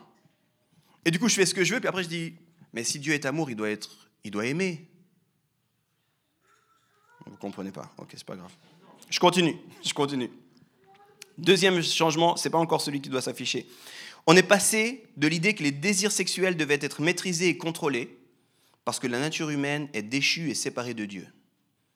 Et 1.05 1.11
du 1.11 1.17
coup, 1.17 1.27
je 1.27 1.35
fais 1.35 1.47
ce 1.47 1.55
que 1.55 1.63
je 1.63 1.73
veux, 1.73 1.79
puis 1.79 1.89
après 1.89 2.03
je 2.03 2.09
dis, 2.09 2.35
mais 2.71 2.83
si 2.83 2.99
Dieu 2.99 3.15
est 3.15 3.25
amour, 3.25 3.49
il 3.49 3.55
doit, 3.55 3.71
être, 3.71 3.89
il 4.23 4.29
doit 4.29 4.45
aimer. 4.45 4.87
Vous 7.25 7.31
ne 7.31 7.37
comprenez 7.37 7.71
pas, 7.71 7.91
ok, 7.97 8.09
c'est 8.13 8.23
pas 8.23 8.35
grave. 8.35 8.51
Je 9.09 9.19
continue, 9.19 9.57
je 9.83 9.93
continue. 9.93 10.29
Deuxième 11.37 11.81
changement, 11.81 12.37
ce 12.37 12.47
n'est 12.47 12.51
pas 12.51 12.59
encore 12.59 12.81
celui 12.81 13.01
qui 13.01 13.09
doit 13.09 13.21
s'afficher. 13.21 13.67
On 14.27 14.35
est 14.35 14.43
passé 14.43 15.07
de 15.17 15.27
l'idée 15.27 15.55
que 15.55 15.63
les 15.63 15.71
désirs 15.71 16.11
sexuels 16.11 16.55
devaient 16.55 16.79
être 16.81 17.01
maîtrisés 17.01 17.49
et 17.49 17.57
contrôlés 17.57 18.17
parce 18.85 18.99
que 18.99 19.07
la 19.07 19.19
nature 19.19 19.49
humaine 19.49 19.89
est 19.93 20.01
déchue 20.01 20.49
et 20.49 20.55
séparée 20.55 20.93
de 20.93 21.05
Dieu. 21.05 21.27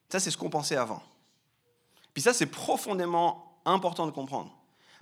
Ça, 0.08 0.20
c'est 0.20 0.30
ce 0.30 0.36
qu'on 0.36 0.50
pensait 0.50 0.76
avant. 0.76 1.02
Puis 2.14 2.22
ça, 2.22 2.32
c'est 2.32 2.46
profondément 2.46 3.60
important 3.64 4.06
de 4.06 4.12
comprendre. 4.12 4.56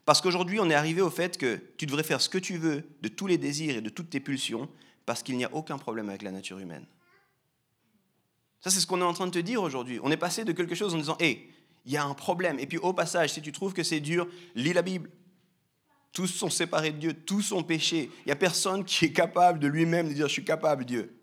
Parce 0.05 0.21
qu'aujourd'hui, 0.21 0.61
on 0.61 0.69
est 0.69 0.75
arrivé 0.75 1.01
au 1.01 1.11
fait 1.11 1.39
que 1.39 1.61
tu 1.77 1.87
devrais 1.87 2.03
faire 2.03 2.21
ce 2.21 2.29
que 2.29 2.39
tu 2.39 2.57
veux 2.57 2.85
de 3.01 3.09
tous 3.09 3.27
les 3.27 3.39
désirs 3.39 3.77
et 3.77 3.81
de 3.81 3.91
toutes 3.91 4.11
tes 4.11 4.21
pulsions 4.21 4.69
parce 5.07 5.23
qu'il 5.23 5.37
n'y 5.37 5.45
a 5.45 5.55
aucun 5.55 5.79
problème 5.79 6.09
avec 6.09 6.23
la 6.23 6.31
nature 6.31 6.59
humaine. 6.59 6.87
Ça, 8.61 8.71
c'est 8.71 8.81
ce 8.81 8.87
qu'on 8.87 9.01
est 9.01 9.05
en 9.05 9.13
train 9.13 9.27
de 9.27 9.33
te 9.33 9.39
dire 9.39 9.63
aujourd'hui. 9.63 10.01
On 10.03 10.11
est 10.11 10.17
passé 10.17 10.45
de 10.45 10.53
quelque 10.53 10.75
chose 10.75 10.95
en 10.95 10.99
disant, 10.99 11.17
hé, 11.21 11.51
il 11.85 11.93
y 11.93 11.97
a 11.97 12.05
un 12.05 12.15
problème. 12.15 12.59
Et 12.59 12.67
puis 12.67 12.79
au 12.79 12.93
passage, 12.93 13.33
si 13.33 13.43
tu 13.43 13.53
trouves 13.53 13.75
que 13.75 13.83
c'est 13.83 14.01
dur, 14.01 14.27
lis 14.55 14.73
la 14.73 14.83
Bible. 14.83 15.11
Tous 16.15 16.29
sont 16.29 16.49
séparés 16.49 16.93
de 16.93 16.99
Dieu, 16.99 17.13
tous 17.13 17.43
sont 17.43 17.65
péchés. 17.65 18.09
Il 18.21 18.27
n'y 18.27 18.33
a 18.33 18.37
personne 18.37 18.85
qui 18.85 19.07
est 19.07 19.13
capable 19.13 19.59
de 19.59 19.67
lui-même 19.67 20.09
de 20.09 20.15
dire 20.15 20.29
je 20.29 20.33
suis 20.33 20.45
capable, 20.45 20.85
Dieu. 20.85 21.21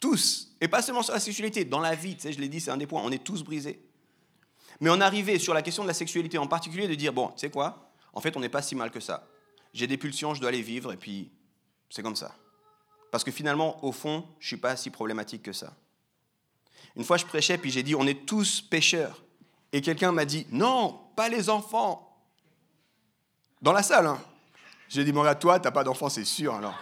Tous. 0.00 0.56
Et 0.60 0.68
pas 0.68 0.80
seulement 0.80 1.02
sur 1.02 1.12
la 1.12 1.20
sexualité, 1.20 1.64
dans 1.64 1.80
la 1.80 1.96
vie, 1.96 2.14
tu 2.14 2.22
sais, 2.22 2.32
je 2.32 2.38
l'ai 2.38 2.48
dit, 2.48 2.60
c'est 2.60 2.70
un 2.70 2.76
des 2.76 2.86
points, 2.86 3.02
on 3.04 3.10
est 3.10 3.22
tous 3.22 3.42
brisés. 3.42 3.82
Mais 4.80 4.90
on 4.90 5.00
arrivait 5.00 5.40
sur 5.40 5.54
la 5.54 5.62
question 5.62 5.82
de 5.82 5.88
la 5.88 5.94
sexualité 5.94 6.38
en 6.38 6.46
particulier 6.46 6.86
de 6.86 6.94
dire 6.94 7.12
bon, 7.12 7.28
tu 7.28 7.38
sais 7.38 7.50
quoi? 7.50 7.90
En 8.12 8.20
fait, 8.20 8.36
on 8.36 8.40
n'est 8.40 8.48
pas 8.48 8.62
si 8.62 8.76
mal 8.76 8.92
que 8.92 9.00
ça. 9.00 9.26
J'ai 9.74 9.88
des 9.88 9.96
pulsions, 9.96 10.32
je 10.32 10.40
dois 10.40 10.52
les 10.52 10.62
vivre, 10.62 10.92
et 10.92 10.96
puis 10.96 11.32
c'est 11.90 12.02
comme 12.02 12.16
ça. 12.16 12.32
Parce 13.10 13.24
que 13.24 13.32
finalement, 13.32 13.84
au 13.84 13.90
fond, 13.90 14.24
je 14.38 14.44
ne 14.44 14.48
suis 14.48 14.56
pas 14.56 14.76
si 14.76 14.90
problématique 14.90 15.42
que 15.42 15.52
ça. 15.52 15.76
Une 16.94 17.02
fois, 17.02 17.16
je 17.16 17.26
prêchais, 17.26 17.58
puis 17.58 17.72
j'ai 17.72 17.82
dit 17.82 17.96
on 17.96 18.06
est 18.06 18.24
tous 18.24 18.60
pécheurs. 18.60 19.24
Et 19.72 19.80
quelqu'un 19.80 20.12
m'a 20.12 20.24
dit 20.24 20.46
non, 20.52 21.00
pas 21.16 21.28
les 21.28 21.50
enfants, 21.50 22.05
dans 23.66 23.72
la 23.72 23.82
salle, 23.82 24.06
hein. 24.06 24.20
J'ai 24.88 25.02
dit, 25.02 25.12
mon 25.12 25.24
toi, 25.34 25.58
t'as 25.58 25.72
pas 25.72 25.82
d'enfant, 25.82 26.08
c'est 26.08 26.24
sûr, 26.24 26.54
alors. 26.54 26.78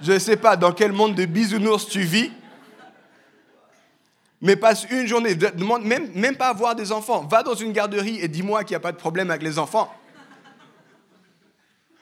Je 0.00 0.10
ne 0.10 0.18
sais 0.18 0.36
pas 0.36 0.56
dans 0.56 0.72
quel 0.72 0.90
monde 0.90 1.14
de 1.14 1.24
bisounours 1.24 1.86
tu 1.86 2.00
vis, 2.00 2.32
mais 4.40 4.56
passe 4.56 4.84
une 4.90 5.06
journée, 5.06 5.36
demande 5.36 5.84
même, 5.84 6.10
même 6.16 6.36
pas 6.36 6.48
avoir 6.48 6.74
des 6.74 6.90
enfants. 6.90 7.22
Va 7.30 7.44
dans 7.44 7.54
une 7.54 7.70
garderie 7.70 8.18
et 8.18 8.26
dis-moi 8.26 8.64
qu'il 8.64 8.72
n'y 8.72 8.78
a 8.78 8.80
pas 8.80 8.90
de 8.90 8.96
problème 8.96 9.30
avec 9.30 9.44
les 9.44 9.56
enfants. 9.60 9.94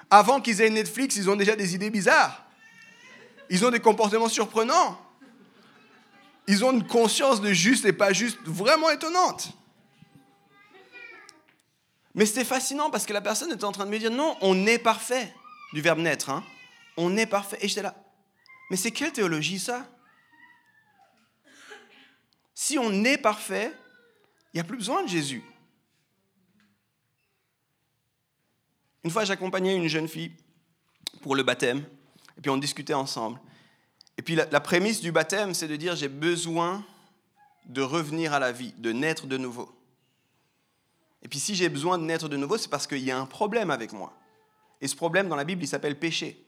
Avant 0.09 0.41
qu'ils 0.41 0.63
aient 0.63 0.71
Netflix, 0.71 1.17
ils 1.17 1.29
ont 1.29 1.37
déjà 1.37 1.57
des 1.57 1.75
idées 1.75 1.91
bizarres. 1.91 2.47
Ils 3.51 3.63
ont 3.67 3.71
des 3.71 3.81
comportements 3.81 4.31
surprenants. 4.31 4.99
Ils 6.47 6.65
ont 6.65 6.73
une 6.73 6.87
conscience 6.87 7.43
de 7.43 7.53
juste 7.53 7.85
et 7.85 7.93
pas 7.93 8.15
juste 8.15 8.39
vraiment 8.47 8.89
étonnante. 8.89 9.53
Mais 12.15 12.27
c'était 12.27 12.45
fascinant 12.45 12.91
parce 12.91 13.07
que 13.07 13.13
la 13.13 13.21
personne 13.21 13.53
était 13.53 13.65
en 13.65 13.73
train 13.73 13.87
de 13.87 13.91
me 13.91 13.99
dire 13.99 14.11
non, 14.11 14.37
on 14.41 14.67
est 14.67 14.79
parfait, 14.79 15.33
du 15.73 15.81
verbe 15.81 16.01
naître. 16.01 16.31
Hein. 16.31 16.45
On 16.97 17.17
est 17.17 17.27
parfait. 17.27 17.59
Et 17.61 17.69
j'étais 17.69 17.83
là, 17.83 17.95
mais 18.71 18.77
c'est 18.77 18.91
quelle 18.91 19.13
théologie 19.13 19.59
ça? 19.59 19.87
Si 22.55 22.79
on 22.79 23.05
est 23.05 23.19
parfait, 23.19 23.73
il 24.53 24.57
n'y 24.57 24.61
a 24.61 24.65
plus 24.65 24.77
besoin 24.77 25.03
de 25.03 25.09
Jésus. 25.09 25.43
Une 29.03 29.11
fois, 29.11 29.25
j'accompagnais 29.25 29.75
une 29.75 29.89
jeune 29.89 30.09
fille 30.09 30.33
pour 31.23 31.35
le 31.35 31.43
baptême, 31.43 31.85
et 32.37 32.41
puis 32.43 32.51
on 32.51 32.59
discutait 32.59 32.95
ensemble. 32.95 33.41
Et 34.19 34.23
puis 34.23 34.35
la, 34.35 34.45
la 34.47 34.61
prémisse 34.61 35.01
du 35.01 35.11
baptême, 35.11 35.55
c'est 35.55 35.69
de 35.69 35.77
dire 35.77 35.97
j'ai 35.97 36.09
besoin 36.09 36.85
de 37.67 37.83
revenir 37.83 38.35
à 38.35 38.39
la 38.39 38.53
vie, 38.53 38.75
de 38.77 38.93
naître 38.93 39.27
de 39.27 39.39
nouveau. 39.39 39.80
Et 41.23 41.29
puis 41.29 41.39
si 41.39 41.55
j'ai 41.55 41.69
besoin 41.69 41.99
de 41.99 42.05
naître 42.05 42.29
de 42.29 42.37
nouveau, 42.37 42.57
c'est 42.57 42.71
parce 42.71 42.87
qu'il 42.87 43.05
y 43.05 43.11
a 43.11 43.19
un 43.19 43.27
problème 43.27 43.71
avec 43.71 43.93
moi. 43.93 44.13
Et 44.81 44.89
ce 44.89 44.97
problème 44.97 45.29
dans 45.29 45.37
la 45.37 45.45
Bible, 45.45 45.63
il 45.63 45.69
s'appelle 45.69 45.99
péché. 45.99 46.47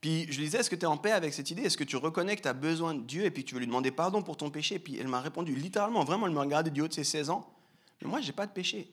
Puis 0.00 0.26
je 0.30 0.38
lui 0.38 0.44
disais, 0.44 0.58
est-ce 0.58 0.70
que 0.70 0.76
tu 0.76 0.82
es 0.82 0.86
en 0.86 0.96
paix 0.96 1.12
avec 1.12 1.34
cette 1.34 1.50
idée? 1.50 1.62
Est-ce 1.62 1.76
que 1.76 1.84
tu 1.84 1.96
reconnais 1.96 2.36
que 2.36 2.42
tu 2.42 2.48
as 2.48 2.52
besoin 2.52 2.94
de 2.94 3.02
Dieu 3.02 3.24
et 3.24 3.30
puis 3.30 3.44
tu 3.44 3.54
veux 3.54 3.60
lui 3.60 3.66
demander 3.66 3.90
pardon 3.90 4.22
pour 4.22 4.36
ton 4.36 4.50
péché? 4.50 4.78
Puis 4.78 4.96
elle 4.96 5.08
m'a 5.08 5.20
répondu 5.20 5.54
littéralement, 5.54 6.04
vraiment, 6.04 6.26
elle 6.26 6.32
me 6.32 6.40
regardait 6.40 6.70
du 6.70 6.80
haut 6.80 6.88
de 6.88 6.92
ses 6.92 7.04
16 7.04 7.30
ans. 7.30 7.52
Mais 8.00 8.08
moi, 8.08 8.20
je 8.20 8.26
n'ai 8.26 8.32
pas 8.32 8.46
de 8.46 8.52
péché. 8.52 8.92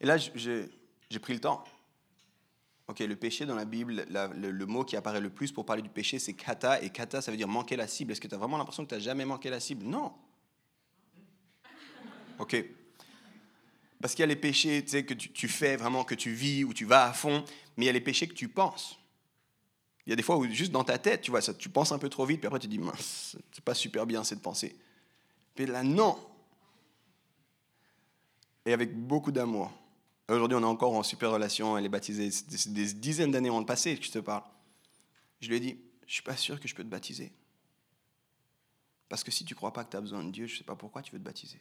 Et 0.00 0.06
là, 0.06 0.16
j'ai 0.16 1.18
pris 1.20 1.34
le 1.34 1.40
temps. 1.40 1.64
Ok, 2.88 3.00
le 3.00 3.16
péché 3.16 3.44
dans 3.44 3.54
la 3.54 3.66
Bible, 3.66 4.06
le, 4.08 4.50
le, 4.50 4.66
mot 4.66 4.82
qui 4.82 4.96
apparaît 4.96 5.20
le 5.20 5.28
plus 5.28 5.52
pour 5.52 5.66
parler 5.66 5.82
du 5.82 5.90
péché, 5.90 6.18
c'est 6.18 6.32
kata. 6.32 6.82
Et 6.82 6.90
kata, 6.90 7.20
ça 7.20 7.30
veut 7.30 7.36
dire 7.36 7.46
manquer 7.46 7.76
la 7.76 7.86
cible. 7.86 8.12
Est-ce 8.12 8.20
que 8.20 8.28
tu 8.28 8.34
as 8.34 8.38
vraiment 8.38 8.56
l'impression 8.56 8.84
que 8.84 8.88
tu 8.88 8.94
n'as 8.94 9.00
jamais 9.00 9.26
manqué 9.26 9.50
la 9.50 9.60
cible? 9.60 9.84
Non. 9.84 10.14
Ok. 12.38 12.64
Parce 14.00 14.14
qu'il 14.14 14.22
y 14.22 14.24
a 14.24 14.26
les 14.26 14.36
péchés 14.36 14.84
que 14.84 15.14
tu, 15.14 15.48
fais 15.48 15.76
vraiment, 15.76 16.04
que 16.04 16.14
tu 16.14 16.32
vis, 16.32 16.64
où 16.64 16.72
tu 16.72 16.84
vas 16.84 17.06
à 17.06 17.12
fond, 17.12 17.44
mais 17.76 17.84
il 17.84 17.86
y 17.86 17.90
a 17.90 17.92
les 17.92 18.00
péchés 18.00 18.28
que 18.28 18.34
tu 18.34 18.48
penses. 18.48 18.98
Il 20.06 20.10
y 20.10 20.12
a 20.12 20.16
des 20.16 20.22
fois 20.22 20.36
où 20.36 20.48
juste 20.48 20.72
dans 20.72 20.84
ta 20.84 20.98
tête, 20.98 21.22
tu 21.22 21.30
vois, 21.30 21.42
ça, 21.42 21.52
tu 21.52 21.68
penses 21.68 21.92
un 21.92 21.98
peu 21.98 22.08
trop 22.08 22.24
vite, 22.24 22.40
puis 22.40 22.46
après 22.46 22.60
tu 22.60 22.68
dis, 22.68 22.78
mince, 22.78 23.36
c'est 23.52 23.64
pas 23.64 23.74
super 23.74 24.06
bien 24.06 24.22
cette 24.24 24.40
pensée. 24.40 24.76
Puis 25.54 25.66
là, 25.66 25.82
non. 25.82 26.16
Et 28.64 28.72
avec 28.72 28.96
beaucoup 28.96 29.32
d'amour. 29.32 29.72
Aujourd'hui, 30.28 30.56
on 30.56 30.62
est 30.62 30.64
encore 30.64 30.94
en 30.94 31.02
super 31.02 31.32
relation, 31.32 31.76
elle 31.76 31.84
est 31.84 31.90
baptisée, 31.90 32.30
des, 32.48 32.70
des 32.72 32.92
dizaines 32.92 33.32
d'années 33.32 33.50
ont 33.50 33.64
passé 33.64 33.96
que 33.98 34.04
je 34.04 34.12
te 34.12 34.18
parle. 34.18 34.44
Je 35.40 35.48
lui 35.48 35.56
ai 35.56 35.60
dit, 35.60 35.78
je 36.06 36.14
suis 36.14 36.22
pas 36.22 36.36
sûr 36.36 36.60
que 36.60 36.68
je 36.68 36.74
peux 36.74 36.84
te 36.84 36.88
baptiser. 36.88 37.32
Parce 39.08 39.24
que 39.24 39.30
si 39.30 39.44
tu 39.44 39.54
crois 39.54 39.72
pas 39.72 39.84
que 39.84 39.90
tu 39.90 39.96
as 39.96 40.00
besoin 40.00 40.22
de 40.22 40.30
Dieu, 40.30 40.46
je 40.46 40.58
sais 40.58 40.64
pas 40.64 40.76
pourquoi 40.76 41.02
tu 41.02 41.12
veux 41.12 41.18
te 41.18 41.24
baptiser. 41.24 41.60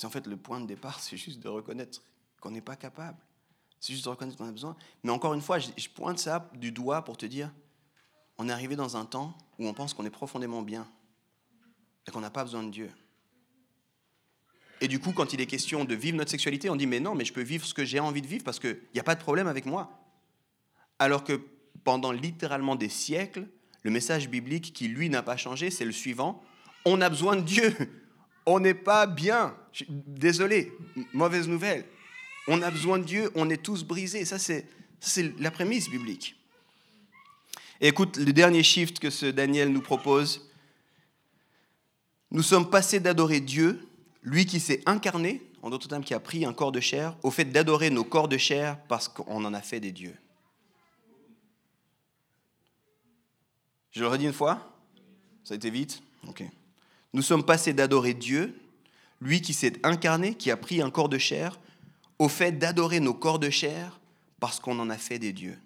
C'est 0.00 0.06
en 0.06 0.10
fait 0.10 0.26
le 0.26 0.38
point 0.38 0.60
de 0.60 0.66
départ, 0.66 0.98
c'est 0.98 1.18
juste 1.18 1.40
de 1.40 1.48
reconnaître 1.50 2.00
qu'on 2.40 2.50
n'est 2.50 2.62
pas 2.62 2.74
capable. 2.74 3.18
C'est 3.80 3.92
juste 3.92 4.06
de 4.06 4.08
reconnaître 4.08 4.38
qu'on 4.38 4.48
a 4.48 4.50
besoin. 4.50 4.74
Mais 5.02 5.10
encore 5.10 5.34
une 5.34 5.42
fois, 5.42 5.58
je, 5.58 5.88
pointe 5.94 6.18
ça 6.18 6.50
du 6.54 6.72
doigt 6.72 7.04
pour 7.04 7.18
te 7.18 7.26
dire, 7.26 7.52
on 8.38 8.48
est 8.48 8.52
arrivé 8.52 8.76
dans 8.76 8.96
un 8.96 9.04
temps 9.04 9.36
où 9.58 9.66
on 9.66 9.74
pense 9.74 9.92
qu'on 9.92 10.06
est 10.06 10.10
profondément 10.10 10.62
bien 10.62 10.88
et 12.08 12.10
qu'on 12.10 12.22
n'a 12.22 12.30
pas 12.30 12.44
besoin 12.44 12.62
de 12.62 12.70
Dieu. 12.70 12.90
Et 14.80 14.88
du 14.88 15.00
coup, 15.00 15.12
quand 15.12 15.34
il 15.34 15.40
est 15.42 15.46
question 15.46 15.84
de 15.84 15.94
vivre 15.94 16.16
notre 16.16 16.30
sexualité, 16.30 16.70
on 16.70 16.76
dit, 16.76 16.86
mais 16.86 17.00
non, 17.00 17.14
mais 17.14 17.26
je 17.26 17.34
peux 17.34 17.42
vivre 17.42 17.66
ce 17.66 17.74
que 17.74 17.84
j'ai 17.84 18.00
envie 18.00 18.22
de 18.22 18.26
vivre 18.26 18.42
parce 18.42 18.58
qu'il 18.58 18.80
n'y 18.94 19.00
a 19.00 19.04
pas 19.04 19.16
de 19.16 19.20
problème 19.20 19.48
avec 19.48 19.66
moi. 19.66 20.00
Alors 20.98 21.24
que 21.24 21.42
pendant 21.84 22.12
littéralement 22.12 22.74
des 22.74 22.88
siècles, 22.88 23.46
le 23.82 23.90
message 23.90 24.30
biblique 24.30 24.72
qui, 24.72 24.88
lui, 24.88 25.10
n'a 25.10 25.22
pas 25.22 25.36
changé, 25.36 25.70
c'est 25.70 25.84
le 25.84 25.92
suivant. 25.92 26.42
On 26.86 27.02
a 27.02 27.10
besoin 27.10 27.36
de 27.36 27.42
Dieu 27.42 27.76
on 28.46 28.60
n'est 28.60 28.74
pas 28.74 29.06
bien. 29.06 29.54
Désolé, 29.88 30.72
mauvaise 31.12 31.48
nouvelle. 31.48 31.84
On 32.48 32.62
a 32.62 32.70
besoin 32.70 32.98
de 32.98 33.04
Dieu, 33.04 33.30
on 33.34 33.48
est 33.50 33.62
tous 33.62 33.84
brisés. 33.84 34.24
Ça, 34.24 34.38
c'est 34.38 34.66
la 35.38 35.50
prémisse 35.50 35.88
biblique. 35.88 36.36
écoute, 37.80 38.16
le 38.16 38.32
dernier 38.32 38.62
shift 38.62 38.98
que 38.98 39.10
ce 39.10 39.26
Daniel 39.26 39.70
nous 39.70 39.82
propose, 39.82 40.50
nous 42.30 42.42
sommes 42.42 42.70
passés 42.70 43.00
d'adorer 43.00 43.40
Dieu, 43.40 43.86
lui 44.22 44.46
qui 44.46 44.60
s'est 44.60 44.82
incarné, 44.86 45.42
en 45.62 45.70
d'autres 45.70 45.88
termes 45.88 46.04
qui 46.04 46.14
a 46.14 46.20
pris 46.20 46.44
un 46.44 46.52
corps 46.52 46.72
de 46.72 46.80
chair, 46.80 47.16
au 47.22 47.30
fait 47.30 47.44
d'adorer 47.44 47.90
nos 47.90 48.04
corps 48.04 48.28
de 48.28 48.38
chair 48.38 48.78
parce 48.88 49.08
qu'on 49.08 49.44
en 49.44 49.54
a 49.54 49.60
fait 49.60 49.80
des 49.80 49.92
dieux. 49.92 50.16
Je 53.90 54.00
le 54.00 54.08
redis 54.08 54.26
une 54.26 54.32
fois 54.32 54.72
Ça 55.42 55.54
a 55.54 55.56
été 55.56 55.70
vite 55.70 56.00
Ok. 56.28 56.44
Nous 57.12 57.22
sommes 57.22 57.44
passés 57.44 57.72
d'adorer 57.72 58.14
Dieu, 58.14 58.58
lui 59.20 59.40
qui 59.40 59.52
s'est 59.52 59.84
incarné, 59.84 60.34
qui 60.34 60.50
a 60.50 60.56
pris 60.56 60.80
un 60.80 60.90
corps 60.90 61.08
de 61.08 61.18
chair, 61.18 61.58
au 62.18 62.28
fait 62.28 62.52
d'adorer 62.52 63.00
nos 63.00 63.14
corps 63.14 63.38
de 63.38 63.50
chair 63.50 64.00
parce 64.38 64.60
qu'on 64.60 64.78
en 64.78 64.90
a 64.90 64.96
fait 64.96 65.18
des 65.18 65.32
dieux. 65.32 65.58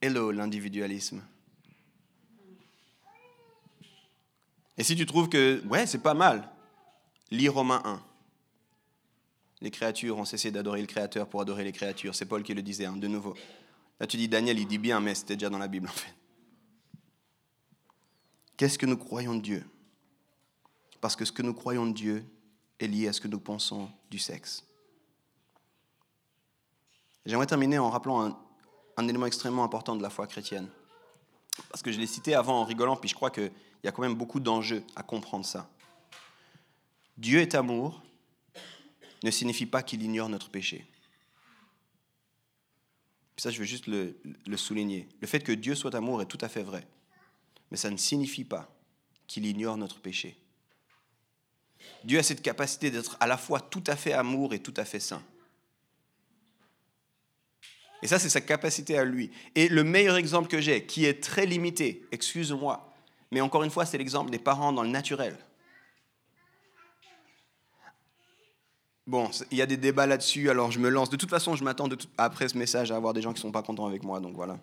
Hello 0.00 0.30
l'individualisme. 0.30 1.22
Et 4.78 4.82
si 4.82 4.96
tu 4.96 5.04
trouves 5.04 5.28
que, 5.28 5.62
ouais, 5.66 5.86
c'est 5.86 6.02
pas 6.02 6.14
mal, 6.14 6.48
lis 7.30 7.48
Romains 7.48 7.82
1. 7.84 8.02
Les 9.60 9.70
créatures 9.70 10.16
ont 10.16 10.24
cessé 10.24 10.50
d'adorer 10.50 10.80
le 10.80 10.86
Créateur 10.86 11.28
pour 11.28 11.42
adorer 11.42 11.64
les 11.64 11.72
créatures. 11.72 12.14
C'est 12.14 12.24
Paul 12.24 12.42
qui 12.42 12.54
le 12.54 12.62
disait, 12.62 12.86
hein, 12.86 12.96
de 12.96 13.06
nouveau. 13.06 13.34
Là, 14.00 14.06
tu 14.06 14.16
dis, 14.16 14.26
Daniel, 14.26 14.58
il 14.58 14.66
dit 14.66 14.78
bien, 14.78 15.00
mais 15.00 15.14
c'était 15.14 15.36
déjà 15.36 15.50
dans 15.50 15.58
la 15.58 15.68
Bible, 15.68 15.88
en 15.88 15.92
fait. 15.92 16.14
Qu'est-ce 18.60 18.76
que 18.76 18.84
nous 18.84 18.98
croyons 18.98 19.36
de 19.36 19.40
Dieu? 19.40 19.64
Parce 21.00 21.16
que 21.16 21.24
ce 21.24 21.32
que 21.32 21.40
nous 21.40 21.54
croyons 21.54 21.86
de 21.86 21.94
Dieu 21.94 22.26
est 22.78 22.88
lié 22.88 23.08
à 23.08 23.14
ce 23.14 23.22
que 23.22 23.26
nous 23.26 23.40
pensons 23.40 23.88
du 24.10 24.18
sexe. 24.18 24.66
J'aimerais 27.24 27.46
terminer 27.46 27.78
en 27.78 27.88
rappelant 27.88 28.38
un, 28.98 29.08
élément 29.08 29.24
extrêmement 29.24 29.64
important 29.64 29.96
de 29.96 30.02
la 30.02 30.10
foi 30.10 30.26
chrétienne. 30.26 30.68
Parce 31.70 31.82
que 31.82 31.90
je 31.90 31.98
l'ai 31.98 32.06
cité 32.06 32.34
avant 32.34 32.60
en 32.60 32.64
rigolant, 32.64 32.96
puis 32.96 33.08
je 33.08 33.14
crois 33.14 33.30
qu'il 33.30 33.50
y 33.82 33.88
a 33.88 33.92
quand 33.92 34.02
même 34.02 34.14
beaucoup 34.14 34.40
d'enjeux 34.40 34.84
à 34.94 35.02
comprendre 35.02 35.46
ça. 35.46 35.70
Dieu 37.16 37.40
est 37.40 37.54
amour 37.54 38.02
ne 39.22 39.30
signifie 39.30 39.64
pas 39.64 39.82
qu'il 39.82 40.02
ignore 40.02 40.28
notre 40.28 40.50
péché. 40.50 40.86
Ça, 43.38 43.50
je 43.50 43.58
veux 43.58 43.64
juste 43.64 43.86
le 43.86 44.56
souligner. 44.58 45.08
Le 45.22 45.26
fait 45.26 45.40
que 45.40 45.52
Dieu 45.52 45.74
soit 45.74 45.94
amour 45.94 46.20
est 46.20 46.26
tout 46.26 46.36
à 46.42 46.50
fait 46.50 46.62
vrai 46.62 46.86
mais 47.70 47.76
ça 47.76 47.90
ne 47.90 47.96
signifie 47.96 48.44
pas 48.44 48.68
qu'il 49.26 49.46
ignore 49.46 49.76
notre 49.76 50.00
péché. 50.00 50.36
Dieu 52.04 52.18
a 52.18 52.22
cette 52.22 52.42
capacité 52.42 52.90
d'être 52.90 53.16
à 53.20 53.26
la 53.26 53.36
fois 53.36 53.60
tout 53.60 53.84
à 53.86 53.96
fait 53.96 54.12
amour 54.12 54.54
et 54.54 54.58
tout 54.58 54.74
à 54.76 54.84
fait 54.84 55.00
saint. 55.00 55.22
Et 58.02 58.06
ça, 58.06 58.18
c'est 58.18 58.30
sa 58.30 58.40
capacité 58.40 58.96
à 58.96 59.04
lui. 59.04 59.30
Et 59.54 59.68
le 59.68 59.84
meilleur 59.84 60.16
exemple 60.16 60.48
que 60.48 60.60
j'ai, 60.60 60.86
qui 60.86 61.04
est 61.04 61.22
très 61.22 61.46
limité, 61.46 62.06
excuse-moi, 62.12 62.92
mais 63.30 63.40
encore 63.40 63.62
une 63.62 63.70
fois, 63.70 63.84
c'est 63.84 63.98
l'exemple 63.98 64.30
des 64.30 64.38
parents 64.38 64.72
dans 64.72 64.82
le 64.82 64.88
naturel. 64.88 65.36
Bon, 69.06 69.30
il 69.50 69.58
y 69.58 69.62
a 69.62 69.66
des 69.66 69.76
débats 69.76 70.06
là-dessus, 70.06 70.50
alors 70.50 70.70
je 70.70 70.78
me 70.78 70.88
lance. 70.88 71.10
De 71.10 71.16
toute 71.16 71.30
façon, 71.30 71.56
je 71.56 71.64
m'attends 71.64 71.88
après 72.16 72.48
ce 72.48 72.56
message 72.56 72.92
à 72.92 72.96
avoir 72.96 73.12
des 73.12 73.22
gens 73.22 73.32
qui 73.32 73.38
ne 73.38 73.42
sont 73.42 73.52
pas 73.52 73.62
contents 73.62 73.86
avec 73.86 74.02
moi, 74.02 74.20
donc 74.20 74.34
voilà. 74.34 74.58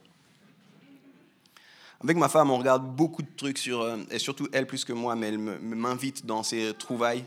Avec 1.99 2.17
ma 2.17 2.29
femme, 2.29 2.51
on 2.51 2.59
regarde 2.59 2.95
beaucoup 2.95 3.23
de 3.23 3.35
trucs 3.35 3.57
sur, 3.57 3.81
euh, 3.81 3.97
et 4.11 4.19
surtout 4.19 4.47
elle 4.53 4.67
plus 4.67 4.85
que 4.85 4.93
moi, 4.93 5.15
mais 5.15 5.29
elle 5.29 5.39
m'invite 5.39 6.25
dans 6.25 6.43
ses 6.43 6.73
trouvailles 6.75 7.25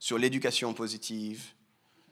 sur 0.00 0.18
l'éducation 0.18 0.74
positive, 0.74 1.52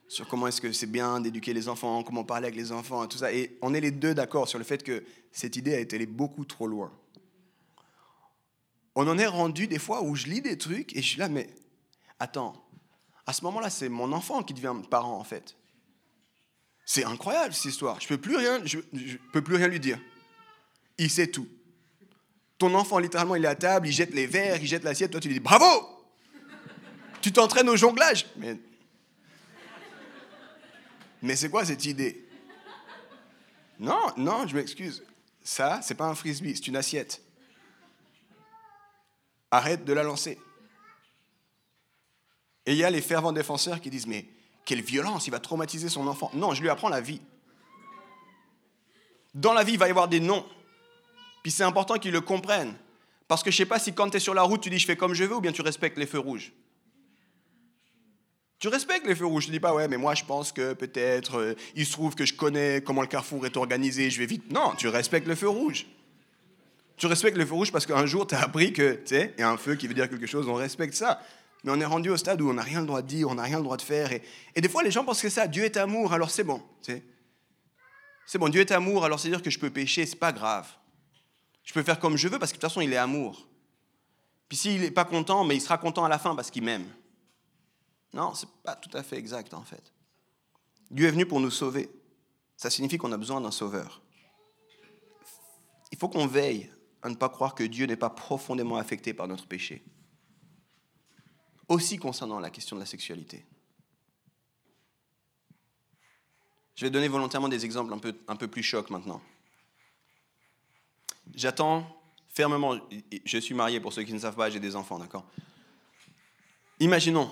sur 0.07 0.29
comment 0.29 0.47
est-ce 0.47 0.61
que 0.61 0.73
c'est 0.73 0.87
bien 0.87 1.21
d'éduquer 1.21 1.53
les 1.53 1.69
enfants, 1.69 2.05
comment 2.05 2.23
parler 2.23 2.47
avec 2.47 2.57
les 2.57 2.71
enfants 2.71 3.05
et 3.05 3.09
tout 3.09 3.19
ça. 3.19 3.33
Et 3.33 3.59
on 3.61 3.75
est 3.75 3.81
les 3.81 3.91
deux 3.91 4.15
d'accord 4.15 4.49
sur 4.49 4.59
le 4.59 4.65
fait 4.65 4.85
que 4.85 5.05
cette 5.33 5.57
idée 5.57 5.75
a 5.75 5.81
été 5.81 5.97
allée 5.97 6.07
beaucoup 6.07 6.45
trop 6.45 6.69
loin. 6.69 6.93
On 8.95 9.07
en 9.09 9.19
est 9.19 9.27
rendu 9.27 9.67
des 9.67 9.81
fois 9.81 10.03
où 10.03 10.15
je 10.15 10.27
lis 10.27 10.41
des 10.41 10.57
trucs 10.57 10.95
et 10.95 11.03
je 11.03 11.09
suis 11.09 11.19
là, 11.19 11.29
mais 11.29 11.51
attends, 12.21 12.55
à 13.27 13.33
ce 13.33 13.43
moment-là, 13.45 13.69
c'est 13.69 13.89
mon 13.89 14.13
enfant 14.13 14.45
qui 14.45 14.55
devient 14.55 14.75
parent 14.89 15.19
en 15.19 15.25
fait. 15.25 15.57
C'est 16.85 17.05
incroyable 17.05 17.53
cette 17.53 17.73
histoire. 17.73 18.01
Je 18.01 18.07
peux 18.07 18.15
je 18.15 19.17
peux 19.33 19.43
plus 19.43 19.57
rien 19.57 19.67
lui 19.67 19.81
dire. 19.81 19.99
Il 20.99 21.11
sait 21.11 21.27
tout. 21.27 21.49
Ton 22.59 22.75
enfant, 22.75 22.99
littéralement, 22.99 23.37
il 23.37 23.45
est 23.45 23.49
à 23.49 23.55
table, 23.55 23.87
il 23.89 23.93
jette 23.93 24.15
les 24.15 24.27
verres, 24.27 24.61
il 24.61 24.67
jette 24.67 24.85
l'assiette. 24.85 25.11
Toi, 25.11 25.21
tu 25.21 25.29
lui 25.29 25.35
dis 25.35 25.41
bravo 25.41 25.67
Tu 27.21 27.33
t'entraînes 27.33 27.69
au 27.69 27.77
jonglage 27.77 28.27
Mais, 31.23 31.37
c'est 31.37 31.51
quoi 31.51 31.65
cette 31.65 31.85
idée? 31.85 32.25
Non, 33.79 34.01
non, 34.17 34.47
je 34.47 34.57
m'excuse. 34.57 35.05
Ça, 35.43 35.81
c'est 35.83 35.95
pas 35.95 36.07
un 36.07 36.15
frisbee, 36.15 36.57
c'est 36.57 36.67
une 36.67 36.77
assiette. 36.77 37.23
Arrête 39.51 39.85
de 39.85 39.93
la 39.93 40.03
lancer. 40.03 40.39
Et 42.65 42.73
il 42.73 42.79
y 42.79 42.85
a 42.85 42.91
les 42.91 43.03
fervents 43.03 43.33
défenseurs 43.33 43.81
qui 43.81 43.91
disent 43.91 44.07
Mais 44.07 44.27
quelle 44.65 44.81
violence, 44.81 45.27
il 45.27 45.31
va 45.31 45.41
traumatiser 45.41 45.89
son 45.89 46.07
enfant. 46.07 46.31
Non, 46.33 46.55
je 46.55 46.63
lui 46.63 46.71
apprends 46.71 46.89
la 46.89 47.03
vie. 47.03 47.21
Dans 49.35 49.53
la 49.53 49.63
vie, 49.63 49.75
il 49.75 49.79
va 49.79 49.87
y 49.87 49.91
avoir 49.91 50.09
des 50.09 50.21
noms. 50.21 50.45
Puis 51.47 51.53
c'est 51.53 51.63
important 51.63 51.97
qu'ils 51.97 52.11
le 52.11 52.21
comprennent. 52.21 52.75
Parce 53.29 53.45
que 53.45 53.53
je 53.53 53.55
ne 53.55 53.59
sais 53.59 53.67
pas 53.67 53.79
si 53.79 53.93
quand 53.93 54.11
tu 54.11 54.17
es 54.17 54.19
sur 54.19 54.35
la 54.35 54.43
route, 54.43 54.61
tu 54.61 54.69
dis 54.69 54.81
je 54.81 54.85
fais 54.85 54.97
comme 54.97 55.15
je 55.15 55.23
veux 55.23 55.37
ou 55.37 55.41
bien 55.41 55.53
tu 55.53 55.63
respectes 55.63 55.97
les 55.97 56.05
feux 56.05 56.19
rouges. 56.19 56.53
Tu 58.59 58.67
respectes 58.67 59.07
les 59.07 59.15
feux 59.15 59.27
rouges. 59.27 59.45
Tu 59.45 59.53
dis 59.53 59.61
pas 59.61 59.73
ouais, 59.73 59.87
mais 59.87 59.97
moi 59.97 60.17
je 60.17 60.25
pense 60.25 60.51
que 60.51 60.73
peut-être 60.73 61.39
euh, 61.39 61.55
il 61.77 61.87
se 61.87 61.93
trouve 61.93 62.17
que 62.17 62.27
je 62.27 62.35
connais 62.35 62.83
comment 62.85 63.01
le 63.01 63.07
carrefour 63.07 63.47
est 63.47 63.57
organisé, 63.57 64.11
je 64.11 64.19
vais 64.19 64.27
vite. 64.27 64.51
Non, 64.51 64.73
tu 64.77 64.89
respectes 64.89 65.29
le 65.29 65.37
feu 65.37 65.49
rouge. 65.49 65.87
Tu 66.97 67.07
respectes 67.07 67.37
le 67.37 67.47
feu 67.47 67.55
rouge 67.55 67.71
parce 67.71 67.87
qu'un 67.87 68.07
jour 68.07 68.27
tu 68.27 68.35
as 68.35 68.43
appris 68.43 68.73
que, 68.73 68.95
tu 68.95 69.15
sais, 69.15 69.33
il 69.39 69.43
y 69.43 69.45
a 69.45 69.49
un 69.49 69.57
feu 69.57 69.77
qui 69.77 69.87
veut 69.87 69.95
dire 69.95 70.11
quelque 70.11 70.27
chose, 70.27 70.49
on 70.49 70.55
respecte 70.55 70.95
ça. 70.95 71.23
Mais 71.63 71.71
on 71.71 71.81
est 71.81 71.85
rendu 71.85 72.11
au 72.11 72.17
stade 72.17 72.43
où 72.43 72.51
on 72.51 72.55
n'a 72.55 72.63
rien 72.63 72.81
le 72.81 72.87
droit 72.89 73.03
de 73.03 73.07
dire, 73.07 73.29
on 73.29 73.37
n'a 73.37 73.45
rien 73.45 73.59
le 73.59 73.63
droit 73.63 73.77
de 73.77 73.83
faire. 73.83 74.11
Et, 74.11 74.21
et, 74.57 74.61
des 74.61 74.69
fois, 74.69 74.83
les 74.83 74.91
gens 74.91 75.05
pensent 75.05 75.23
que 75.23 75.29
ça, 75.29 75.47
Dieu 75.47 75.63
est 75.63 75.77
amour, 75.77 76.13
alors 76.13 76.31
c'est 76.31 76.43
bon. 76.43 76.61
C'est 76.81 78.39
bon, 78.39 78.49
Dieu 78.49 78.63
est 78.63 78.73
amour, 78.73 79.05
alors 79.05 79.21
c'est 79.21 79.29
dire 79.29 79.43
que 79.43 79.51
je 79.51 79.61
peux 79.61 79.71
pécher, 79.71 80.07
c'est 80.07 80.17
pas 80.17 80.33
grave. 80.33 80.67
Je 81.67 81.75
peux 81.75 81.83
faire 81.83 81.99
comme 81.99 82.17
je 82.17 82.29
veux 82.29 82.39
parce 82.39 82.53
que 82.53 82.57
de 82.57 82.61
toute 82.61 82.71
façon, 82.71 82.81
il 82.81 82.93
est 82.93 82.97
amour. 82.97 83.47
Puis 84.49 84.57
s'il 84.57 84.81
n'est 84.81 84.91
pas 84.91 85.05
content, 85.05 85.45
mais 85.45 85.57
il 85.57 85.61
sera 85.61 85.77
content 85.77 86.05
à 86.05 86.09
la 86.09 86.19
fin 86.19 86.35
parce 86.35 86.51
qu'il 86.51 86.63
m'aime. 86.63 86.87
Non, 88.15 88.35
ce 88.35 88.47
n'est 88.47 88.53
pas 88.63 88.77
tout 88.77 88.97
à 88.97 89.03
fait 89.03 89.19
exact 89.19 89.53
en 89.53 89.63
fait. 89.63 89.93
Dieu 90.91 91.09
est 91.09 91.11
venu 91.11 91.27
pour 91.27 91.41
nous 91.41 91.51
sauver. 91.51 91.91
Ça 92.57 92.71
signifie 92.71 92.97
qu'on 92.97 93.13
a 93.13 93.19
besoin 93.19 93.41
d'un 93.41 93.51
sauveur. 93.51 94.01
Il 95.91 95.99
faut 95.99 96.09
qu'on 96.09 96.29
veille 96.29 96.71
à 97.03 97.09
ne 97.09 97.17
pas 97.17 97.29
croire 97.29 97.55
que 97.55 97.65
Dieu 97.65 97.87
n'est 97.87 97.97
pas 97.97 98.11
profondément 98.11 98.77
affecté 98.77 99.13
par 99.13 99.27
notre 99.27 99.47
péché. 99.47 99.85
Aussi 101.69 101.99
concernant 101.99 102.39
la 102.39 102.51
question 102.51 102.77
de 102.77 102.81
la 102.81 102.87
sexualité. 102.87 103.45
Je 106.77 106.85
vais 106.85 106.91
donner 106.91 107.09
volontairement 107.09 107.49
des 107.49 107.65
exemples 107.65 107.93
un 107.93 107.99
peu, 107.99 108.15
un 108.29 108.37
peu 108.37 108.47
plus 108.47 108.63
chocs 108.63 108.91
maintenant. 108.91 109.21
J'attends 111.35 111.87
fermement, 112.37 112.77
je 113.25 113.39
suis 113.39 113.55
marié 113.55 113.81
pour 113.81 113.93
ceux 113.93 114.03
qui 114.03 114.13
ne 114.13 114.19
savent 114.19 114.37
pas, 114.37 114.51
j'ai 114.51 114.61
des 114.61 114.77
enfants, 114.77 114.99
d'accord? 114.99 115.25
Imaginons 116.81 117.31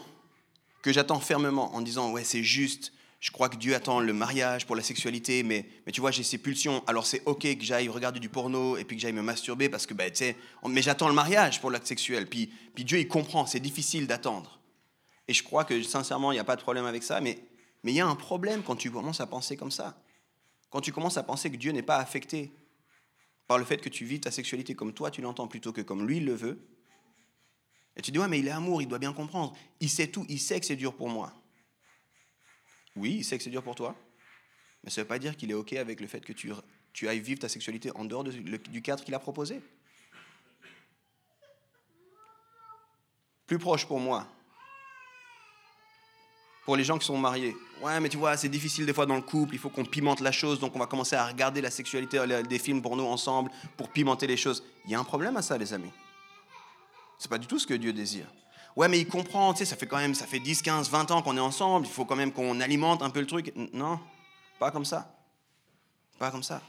que 0.80 0.92
j'attends 0.92 1.20
fermement 1.20 1.74
en 1.74 1.82
disant, 1.82 2.10
ouais, 2.10 2.24
c'est 2.24 2.42
juste, 2.42 2.92
je 3.20 3.30
crois 3.30 3.50
que 3.50 3.56
Dieu 3.56 3.74
attend 3.74 4.00
le 4.00 4.12
mariage 4.14 4.66
pour 4.66 4.76
la 4.76 4.82
sexualité, 4.82 5.42
mais, 5.42 5.66
mais 5.84 5.92
tu 5.92 6.00
vois, 6.00 6.10
j'ai 6.10 6.22
ces 6.22 6.38
pulsions, 6.38 6.82
alors 6.86 7.06
c'est 7.06 7.22
ok 7.26 7.58
que 7.58 7.62
j'aille 7.64 7.88
regarder 7.88 8.18
du 8.18 8.30
porno 8.30 8.78
et 8.78 8.84
puis 8.84 8.96
que 8.96 9.02
j'aille 9.02 9.12
me 9.12 9.22
masturber 9.22 9.68
parce 9.68 9.86
que, 9.86 9.92
ben, 9.92 10.10
tu 10.10 10.16
sais, 10.16 10.36
mais 10.66 10.80
j'attends 10.80 11.08
le 11.08 11.14
mariage 11.14 11.60
pour 11.60 11.70
l'acte 11.70 11.86
sexuel. 11.86 12.26
Puis, 12.26 12.50
puis 12.74 12.84
Dieu, 12.84 12.98
il 12.98 13.08
comprend, 13.08 13.44
c'est 13.44 13.60
difficile 13.60 14.06
d'attendre. 14.06 14.58
Et 15.28 15.34
je 15.34 15.42
crois 15.42 15.64
que, 15.64 15.82
sincèrement, 15.82 16.32
il 16.32 16.36
n'y 16.36 16.40
a 16.40 16.44
pas 16.44 16.56
de 16.56 16.62
problème 16.62 16.86
avec 16.86 17.02
ça, 17.02 17.20
mais 17.20 17.38
il 17.84 17.92
y 17.92 18.00
a 18.00 18.06
un 18.06 18.14
problème 18.14 18.62
quand 18.62 18.76
tu 18.76 18.90
commences 18.90 19.20
à 19.20 19.26
penser 19.26 19.56
comme 19.56 19.70
ça. 19.70 19.98
Quand 20.70 20.80
tu 20.80 20.92
commences 20.92 21.18
à 21.18 21.22
penser 21.22 21.50
que 21.50 21.56
Dieu 21.56 21.72
n'est 21.72 21.82
pas 21.82 21.98
affecté 21.98 22.52
par 23.46 23.58
le 23.58 23.64
fait 23.64 23.78
que 23.78 23.88
tu 23.88 24.04
vis 24.04 24.20
ta 24.20 24.30
sexualité 24.30 24.74
comme 24.74 24.92
toi 24.92 25.10
tu 25.10 25.20
l'entends 25.20 25.48
plutôt 25.48 25.72
que 25.72 25.80
comme 25.80 26.06
lui 26.06 26.18
il 26.18 26.24
le 26.24 26.34
veut. 26.34 26.58
Et 27.96 28.02
tu 28.02 28.10
dis, 28.10 28.18
ouais, 28.18 28.26
mais 28.26 28.40
il 28.40 28.48
est 28.48 28.50
amour, 28.50 28.82
il 28.82 28.88
doit 28.88 28.98
bien 28.98 29.12
comprendre. 29.12 29.56
Il 29.78 29.88
sait 29.88 30.08
tout, 30.08 30.26
il 30.28 30.40
sait 30.40 30.58
que 30.58 30.66
c'est 30.66 30.74
dur 30.76 30.96
pour 30.96 31.08
moi. 31.08 31.32
Oui, 32.96 33.16
il 33.18 33.24
sait 33.24 33.38
que 33.38 33.44
c'est 33.44 33.50
dur 33.50 33.62
pour 33.62 33.74
toi, 33.74 33.96
mais 34.82 34.90
ça 34.90 35.00
ne 35.00 35.04
veut 35.04 35.08
pas 35.08 35.18
dire 35.18 35.36
qu'il 35.36 35.50
est 35.50 35.54
OK 35.54 35.72
avec 35.74 36.00
le 36.00 36.06
fait 36.06 36.20
que 36.20 36.32
tu, 36.32 36.52
tu 36.92 37.08
ailles 37.08 37.20
vivre 37.20 37.40
ta 37.40 37.48
sexualité 37.48 37.90
en 37.94 38.04
dehors 38.04 38.24
du 38.24 38.82
cadre 38.82 39.04
qu'il 39.04 39.14
a 39.14 39.18
proposé. 39.18 39.60
Plus 43.46 43.58
proche 43.58 43.86
pour 43.86 44.00
moi. 44.00 44.28
Pour 46.64 46.76
les 46.76 46.84
gens 46.84 46.98
qui 46.98 47.06
sont 47.06 47.18
mariés. 47.18 47.56
Ouais, 47.82 48.00
mais 48.00 48.08
tu 48.08 48.16
vois, 48.16 48.36
c'est 48.36 48.48
difficile 48.48 48.86
des 48.86 48.94
fois 48.94 49.04
dans 49.04 49.16
le 49.16 49.22
couple, 49.22 49.54
il 49.54 49.58
faut 49.58 49.68
qu'on 49.68 49.84
pimente 49.84 50.20
la 50.20 50.32
chose, 50.32 50.58
donc 50.58 50.74
on 50.74 50.78
va 50.78 50.86
commencer 50.86 51.16
à 51.16 51.26
regarder 51.26 51.60
la 51.60 51.70
sexualité, 51.70 52.18
des 52.48 52.58
films 52.58 52.80
pour 52.80 52.96
nous 52.96 53.04
ensemble, 53.04 53.50
pour 53.76 53.90
pimenter 53.90 54.26
les 54.26 54.38
choses. 54.38 54.64
Il 54.86 54.90
y 54.90 54.94
a 54.94 54.98
un 54.98 55.04
problème 55.04 55.36
à 55.36 55.42
ça, 55.42 55.58
les 55.58 55.72
amis. 55.74 55.92
C'est 57.18 57.28
pas 57.28 57.38
du 57.38 57.46
tout 57.46 57.58
ce 57.58 57.66
que 57.66 57.74
Dieu 57.74 57.92
désire. 57.92 58.26
Ouais, 58.76 58.88
mais 58.88 58.98
il 58.98 59.06
comprend, 59.06 59.52
tu 59.52 59.58
sais, 59.58 59.64
ça 59.66 59.76
fait 59.76 59.86
quand 59.86 59.98
même, 59.98 60.14
ça 60.14 60.26
fait 60.26 60.40
10, 60.40 60.62
15, 60.62 60.90
20 60.90 61.10
ans 61.10 61.22
qu'on 61.22 61.36
est 61.36 61.40
ensemble, 61.40 61.86
il 61.86 61.92
faut 61.92 62.04
quand 62.04 62.16
même 62.16 62.32
qu'on 62.32 62.60
alimente 62.60 63.02
un 63.02 63.10
peu 63.10 63.20
le 63.20 63.26
truc. 63.26 63.52
Non, 63.72 64.00
pas 64.58 64.70
comme 64.70 64.84
ça. 64.84 65.14
Pas 66.18 66.30
comme 66.30 66.42
ça. 66.42 66.60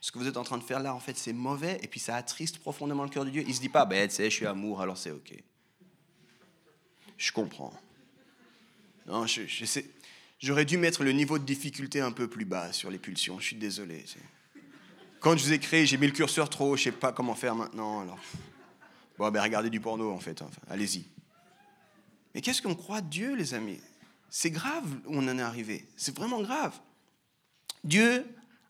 Ce 0.00 0.10
que 0.10 0.18
vous 0.18 0.26
êtes 0.28 0.36
en 0.36 0.44
train 0.44 0.58
de 0.58 0.62
faire 0.62 0.80
là, 0.80 0.94
en 0.94 1.00
fait, 1.00 1.16
c'est 1.18 1.32
mauvais, 1.32 1.78
et 1.82 1.88
puis 1.88 2.00
ça 2.00 2.16
attriste 2.16 2.58
profondément 2.58 3.02
le 3.02 3.08
cœur 3.08 3.24
de 3.24 3.30
Dieu. 3.30 3.44
Il 3.46 3.54
se 3.54 3.60
dit 3.60 3.68
pas, 3.68 3.84
ben, 3.84 4.08
tu 4.08 4.14
sais, 4.14 4.30
je 4.30 4.34
suis 4.34 4.46
amour, 4.46 4.80
alors 4.80 4.96
c'est 4.96 5.10
ok. 5.10 5.34
Je 7.16 7.32
comprends. 7.32 7.72
Non, 9.08 9.26
je, 9.26 9.40
j'aurais 10.38 10.66
dû 10.66 10.76
mettre 10.76 11.02
le 11.02 11.12
niveau 11.12 11.38
de 11.38 11.44
difficulté 11.44 12.00
un 12.00 12.12
peu 12.12 12.28
plus 12.28 12.44
bas 12.44 12.72
sur 12.72 12.90
les 12.90 12.98
pulsions, 12.98 13.40
je 13.40 13.46
suis 13.46 13.56
désolé. 13.56 14.04
Quand 15.20 15.36
je 15.36 15.44
vous 15.44 15.52
ai 15.52 15.58
créé, 15.58 15.86
j'ai 15.86 15.96
mis 15.96 16.06
le 16.06 16.12
curseur 16.12 16.50
trop 16.50 16.72
haut, 16.72 16.76
je 16.76 16.84
sais 16.84 16.92
pas 16.92 17.12
comment 17.12 17.34
faire 17.34 17.54
maintenant, 17.54 18.00
alors... 18.00 18.18
Bon, 19.16 19.30
ben 19.32 19.42
regardez 19.42 19.68
du 19.70 19.80
porno 19.80 20.12
en 20.12 20.20
fait, 20.20 20.40
allez-y. 20.68 21.04
Mais 22.34 22.40
qu'est-ce 22.40 22.62
qu'on 22.62 22.76
croit 22.76 23.00
Dieu, 23.00 23.34
les 23.34 23.54
amis? 23.54 23.80
C'est 24.30 24.50
grave 24.50 24.86
où 25.06 25.16
on 25.16 25.26
en 25.26 25.38
est 25.38 25.42
arrivé. 25.42 25.88
C'est 25.96 26.14
vraiment 26.14 26.40
grave. 26.40 26.78
Dieu 27.82 28.24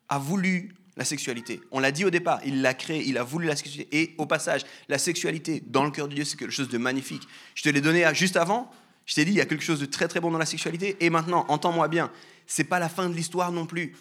a 0.09 0.19
voulu 0.19 0.75
la 0.97 1.05
sexualité. 1.05 1.61
On 1.71 1.81
l'a 1.81 1.93
dit 1.93 2.05
au 2.05 2.11
départ, 2.11 2.41
il 2.47 2.63
l'a 2.63 2.73
créé, 2.73 3.07
il 3.07 3.19
a 3.19 3.25
voulu 3.25 3.47
la 3.47 3.57
sexualité. 3.57 4.01
Et 4.01 4.15
au 4.17 4.25
passage, 4.25 4.63
la 4.89 4.99
sexualité 4.99 5.63
dans 5.67 5.85
le 5.85 5.91
cœur 5.91 6.09
de 6.09 6.15
Dieu, 6.15 6.25
c'est 6.25 6.39
quelque 6.39 6.53
chose 6.53 6.69
de 6.69 6.79
magnifique. 6.79 7.25
Je 7.55 7.63
te 7.65 7.69
l'ai 7.69 7.81
donné 7.81 8.09
juste 8.15 8.37
avant. 8.37 8.71
Je 9.09 9.15
t'ai 9.15 9.25
dit, 9.25 9.31
il 9.31 9.37
y 9.39 9.41
a 9.41 9.47
quelque 9.47 9.65
chose 9.65 9.81
de 9.81 9.87
très 9.87 10.07
très 10.07 10.21
bon 10.21 10.31
dans 10.31 10.37
la 10.37 10.45
sexualité. 10.45 10.95
Et 11.01 11.09
maintenant, 11.09 11.47
entends-moi 11.49 11.89
bien, 11.89 12.13
c'est 12.47 12.65
pas 12.65 12.79
la 12.79 12.91
fin 12.91 13.09
de 13.09 13.15
l'histoire 13.15 13.51
non 13.53 13.65
plus. 13.65 13.97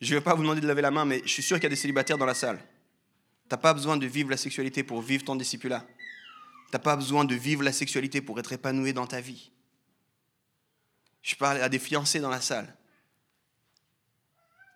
Je 0.00 0.14
ne 0.14 0.18
vais 0.18 0.24
pas 0.24 0.34
vous 0.34 0.40
demander 0.40 0.62
de 0.62 0.66
laver 0.66 0.80
la 0.80 0.90
main, 0.90 1.04
mais 1.04 1.20
je 1.26 1.28
suis 1.28 1.42
sûr 1.42 1.58
qu'il 1.58 1.64
y 1.64 1.66
a 1.66 1.70
des 1.70 1.76
célibataires 1.76 2.16
dans 2.16 2.24
la 2.24 2.32
salle. 2.32 2.58
T'as 3.50 3.58
pas 3.58 3.74
besoin 3.74 3.98
de 3.98 4.06
vivre 4.06 4.30
la 4.30 4.38
sexualité 4.38 4.82
pour 4.82 5.02
vivre 5.02 5.24
ton 5.24 5.36
discipulat. 5.36 5.86
T'as 6.70 6.78
pas 6.78 6.96
besoin 6.96 7.26
de 7.26 7.34
vivre 7.34 7.62
la 7.62 7.72
sexualité 7.72 8.22
pour 8.22 8.38
être 8.38 8.50
épanoui 8.50 8.94
dans 8.94 9.06
ta 9.06 9.20
vie. 9.20 9.50
Je 11.20 11.36
parle 11.36 11.60
à 11.60 11.68
des 11.68 11.78
fiancés 11.78 12.20
dans 12.20 12.30
la 12.30 12.40
salle. 12.40 12.74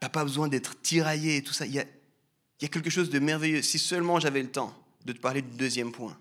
T'as 0.03 0.11
pas 0.11 0.25
besoin 0.25 0.47
d'être 0.47 0.79
tiraillé 0.83 1.39
et 1.39 1.43
tout 1.43 1.55
ça. 1.55 1.65
Il 1.65 1.73
y, 1.73 1.79
a, 1.79 1.85
il 1.85 2.63
y 2.63 2.65
a 2.67 2.69
quelque 2.69 2.91
chose 2.91 3.09
de 3.09 3.19
merveilleux. 3.19 3.63
Si 3.63 3.79
seulement 3.79 4.21
j'avais 4.21 4.43
le 4.43 4.51
temps 4.51 4.77
de 5.07 5.15
te 5.15 5.21
parler 5.21 5.41
du 5.41 5.57
deuxième 5.57 5.91
point. 5.91 6.19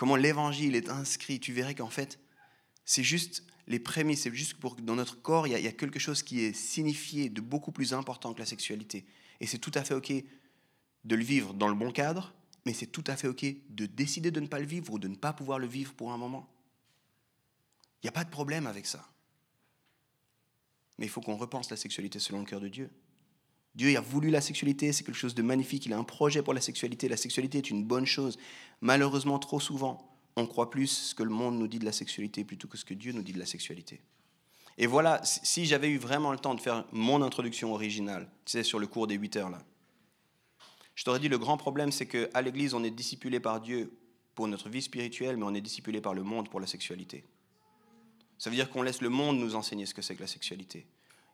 Comment 0.00 0.16
l'évangile 0.16 0.76
est 0.76 0.88
inscrit, 0.88 1.40
tu 1.40 1.52
verrais 1.52 1.74
qu'en 1.74 1.90
fait, 1.90 2.18
c'est 2.86 3.02
juste 3.02 3.44
les 3.66 3.78
prémices, 3.78 4.22
c'est 4.22 4.34
juste 4.34 4.54
pour 4.54 4.76
que 4.76 4.80
dans 4.80 4.94
notre 4.94 5.20
corps, 5.20 5.46
il 5.46 5.50
y, 5.50 5.68
a, 5.68 5.72
quelque 5.72 5.98
chose 5.98 6.22
qui 6.22 6.40
est 6.40 6.54
signifié 6.54 7.28
de 7.28 7.42
beaucoup 7.42 7.70
plus 7.70 7.92
important 7.92 8.32
que 8.32 8.38
la 8.38 8.46
sexualité. 8.46 9.04
Et 9.40 9.46
c'est 9.46 9.58
tout 9.58 9.72
à 9.74 9.84
fait 9.84 9.92
OK 9.92 10.10
de 10.10 11.14
le 11.14 11.22
vivre 11.22 11.52
dans 11.52 11.68
le 11.68 11.74
bon 11.74 11.90
cadre, 11.90 12.32
mais 12.64 12.72
c'est 12.72 12.86
tout 12.86 13.04
à 13.08 13.14
fait 13.14 13.28
OK 13.28 13.44
de 13.68 13.84
décider 13.84 14.30
de 14.30 14.40
ne 14.40 14.46
pas 14.46 14.58
le 14.58 14.64
vivre 14.64 14.90
ou 14.90 14.98
de 14.98 15.06
ne 15.06 15.16
pas 15.16 15.34
pouvoir 15.34 15.58
le 15.58 15.66
vivre 15.66 15.92
pour 15.92 16.12
un 16.12 16.16
moment. 16.16 16.48
Il 18.02 18.06
n'y 18.06 18.08
a 18.08 18.12
pas 18.12 18.24
de 18.24 18.30
problème 18.30 18.66
avec 18.66 18.86
ça. 18.86 19.06
Mais 20.96 21.04
il 21.04 21.10
faut 21.10 21.20
qu'on 21.20 21.36
repense 21.36 21.68
la 21.68 21.76
sexualité 21.76 22.18
selon 22.20 22.38
le 22.38 22.46
cœur 22.46 22.62
de 22.62 22.68
Dieu. 22.68 22.88
Dieu 23.74 23.96
a 23.96 24.00
voulu 24.00 24.30
la 24.30 24.40
sexualité, 24.40 24.92
c'est 24.92 25.04
quelque 25.04 25.14
chose 25.14 25.34
de 25.34 25.42
magnifique, 25.42 25.86
il 25.86 25.92
a 25.92 25.98
un 25.98 26.04
projet 26.04 26.42
pour 26.42 26.54
la 26.54 26.60
sexualité, 26.60 27.08
la 27.08 27.16
sexualité 27.16 27.58
est 27.58 27.70
une 27.70 27.84
bonne 27.84 28.06
chose. 28.06 28.38
Malheureusement, 28.80 29.38
trop 29.38 29.60
souvent, 29.60 30.10
on 30.36 30.46
croit 30.46 30.70
plus 30.70 30.88
ce 30.88 31.14
que 31.14 31.22
le 31.22 31.30
monde 31.30 31.58
nous 31.58 31.68
dit 31.68 31.78
de 31.78 31.84
la 31.84 31.92
sexualité 31.92 32.44
plutôt 32.44 32.68
que 32.68 32.76
ce 32.76 32.84
que 32.84 32.94
Dieu 32.94 33.12
nous 33.12 33.22
dit 33.22 33.32
de 33.32 33.38
la 33.38 33.46
sexualité. 33.46 34.00
Et 34.78 34.86
voilà, 34.86 35.20
si 35.24 35.66
j'avais 35.66 35.88
eu 35.88 35.98
vraiment 35.98 36.32
le 36.32 36.38
temps 36.38 36.54
de 36.54 36.60
faire 36.60 36.84
mon 36.90 37.22
introduction 37.22 37.72
originale, 37.72 38.30
tu 38.44 38.52
sais, 38.52 38.62
sur 38.62 38.78
le 38.78 38.86
cours 38.86 39.06
des 39.06 39.14
8 39.14 39.36
heures 39.36 39.50
là, 39.50 39.62
je 40.94 41.04
t'aurais 41.04 41.20
dit, 41.20 41.28
le 41.28 41.38
grand 41.38 41.56
problème, 41.56 41.92
c'est 41.92 42.06
qu'à 42.06 42.42
l'Église, 42.42 42.74
on 42.74 42.84
est 42.84 42.90
discipulé 42.90 43.40
par 43.40 43.60
Dieu 43.60 43.90
pour 44.34 44.48
notre 44.48 44.68
vie 44.68 44.82
spirituelle, 44.82 45.36
mais 45.36 45.44
on 45.44 45.54
est 45.54 45.60
discipulé 45.60 46.00
par 46.00 46.12
le 46.12 46.22
monde 46.22 46.50
pour 46.50 46.60
la 46.60 46.66
sexualité. 46.66 47.24
Ça 48.36 48.50
veut 48.50 48.56
dire 48.56 48.68
qu'on 48.70 48.82
laisse 48.82 49.00
le 49.00 49.08
monde 49.08 49.38
nous 49.38 49.54
enseigner 49.54 49.86
ce 49.86 49.94
que 49.94 50.02
c'est 50.02 50.14
que 50.14 50.20
la 50.20 50.26
sexualité. 50.26 50.86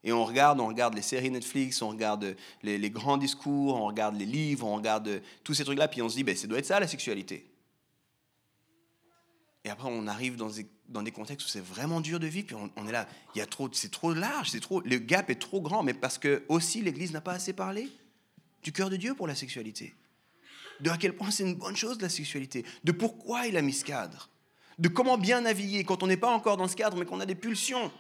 Et 0.06 0.12
on 0.12 0.24
regarde, 0.24 0.60
on 0.60 0.68
regarde 0.68 0.94
les 0.94 1.02
séries 1.02 1.32
Netflix, 1.32 1.82
on 1.82 1.88
regarde 1.88 2.36
les, 2.62 2.90
grands 2.90 3.16
discours, 3.16 3.74
on 3.74 3.86
regarde 3.86 4.14
les 4.14 4.24
livres, 4.24 4.64
on 4.64 4.76
regarde 4.76 5.20
tous 5.42 5.52
ces 5.52 5.64
trucs-là, 5.64 5.88
puis 5.88 6.00
on 6.00 6.08
se 6.08 6.14
dit, 6.14 6.22
ben, 6.22 6.36
ça 6.36 6.46
doit 6.46 6.60
être 6.60 6.66
ça 6.66 6.78
la 6.78 6.86
sexualité. 6.86 7.44
Et 9.64 9.68
après, 9.68 9.88
on 9.90 10.06
arrive 10.06 10.36
dans 10.36 10.48
des, 10.48 10.64
dans 10.88 11.02
des 11.02 11.10
contextes 11.10 11.44
où 11.44 11.50
c'est 11.50 11.60
vraiment 11.60 12.00
dur 12.00 12.20
de 12.20 12.28
vivre, 12.28 12.46
puis 12.46 12.56
on, 12.76 12.86
est 12.86 12.92
là, 12.92 13.08
il 13.34 13.38
y 13.38 13.40
a 13.40 13.46
trop, 13.46 13.68
c'est 13.72 13.90
trop 13.90 14.14
large, 14.14 14.50
c'est 14.50 14.60
trop, 14.60 14.80
le 14.80 14.98
gap 14.98 15.28
est 15.28 15.40
trop 15.40 15.60
grand, 15.60 15.82
mais 15.82 15.92
parce 15.92 16.18
que 16.18 16.44
aussi 16.48 16.82
l'Église 16.82 17.10
n'a 17.10 17.20
pas 17.20 17.32
assez 17.32 17.52
parlé 17.52 17.90
du 18.62 18.70
cœur 18.70 18.90
de 18.90 18.96
Dieu 18.96 19.14
pour 19.14 19.26
la 19.26 19.34
sexualité. 19.34 19.92
De 20.78 20.90
à 20.90 20.98
quel 20.98 21.16
point 21.16 21.32
c'est 21.32 21.42
une 21.42 21.56
bonne 21.56 21.74
chose 21.74 22.00
la 22.00 22.08
sexualité. 22.08 22.64
De 22.84 22.92
pourquoi 22.92 23.48
il 23.48 23.56
a 23.56 23.62
mis 23.62 23.72
ce 23.72 23.84
cadre. 23.84 24.30
De 24.78 24.86
comment 24.86 25.18
bien 25.18 25.40
naviguer 25.40 25.82
quand 25.82 26.04
on 26.04 26.06
n'est 26.06 26.16
pas 26.16 26.30
encore 26.30 26.56
dans 26.56 26.68
ce 26.68 26.76
cadre 26.76 26.96
mais 26.96 27.06
qu'on 27.06 27.18
a 27.18 27.26
des 27.26 27.34
pulsions. 27.34 27.90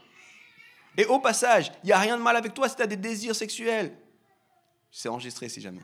Et 0.96 1.04
au 1.06 1.18
passage, 1.18 1.72
il 1.82 1.86
n'y 1.86 1.92
a 1.92 1.98
rien 1.98 2.16
de 2.16 2.22
mal 2.22 2.36
avec 2.36 2.54
toi 2.54 2.68
si 2.68 2.76
tu 2.76 2.82
as 2.82 2.86
des 2.86 2.96
désirs 2.96 3.36
sexuels. 3.36 3.96
C'est 4.90 5.08
enregistré 5.08 5.48
si 5.48 5.60
jamais. 5.60 5.82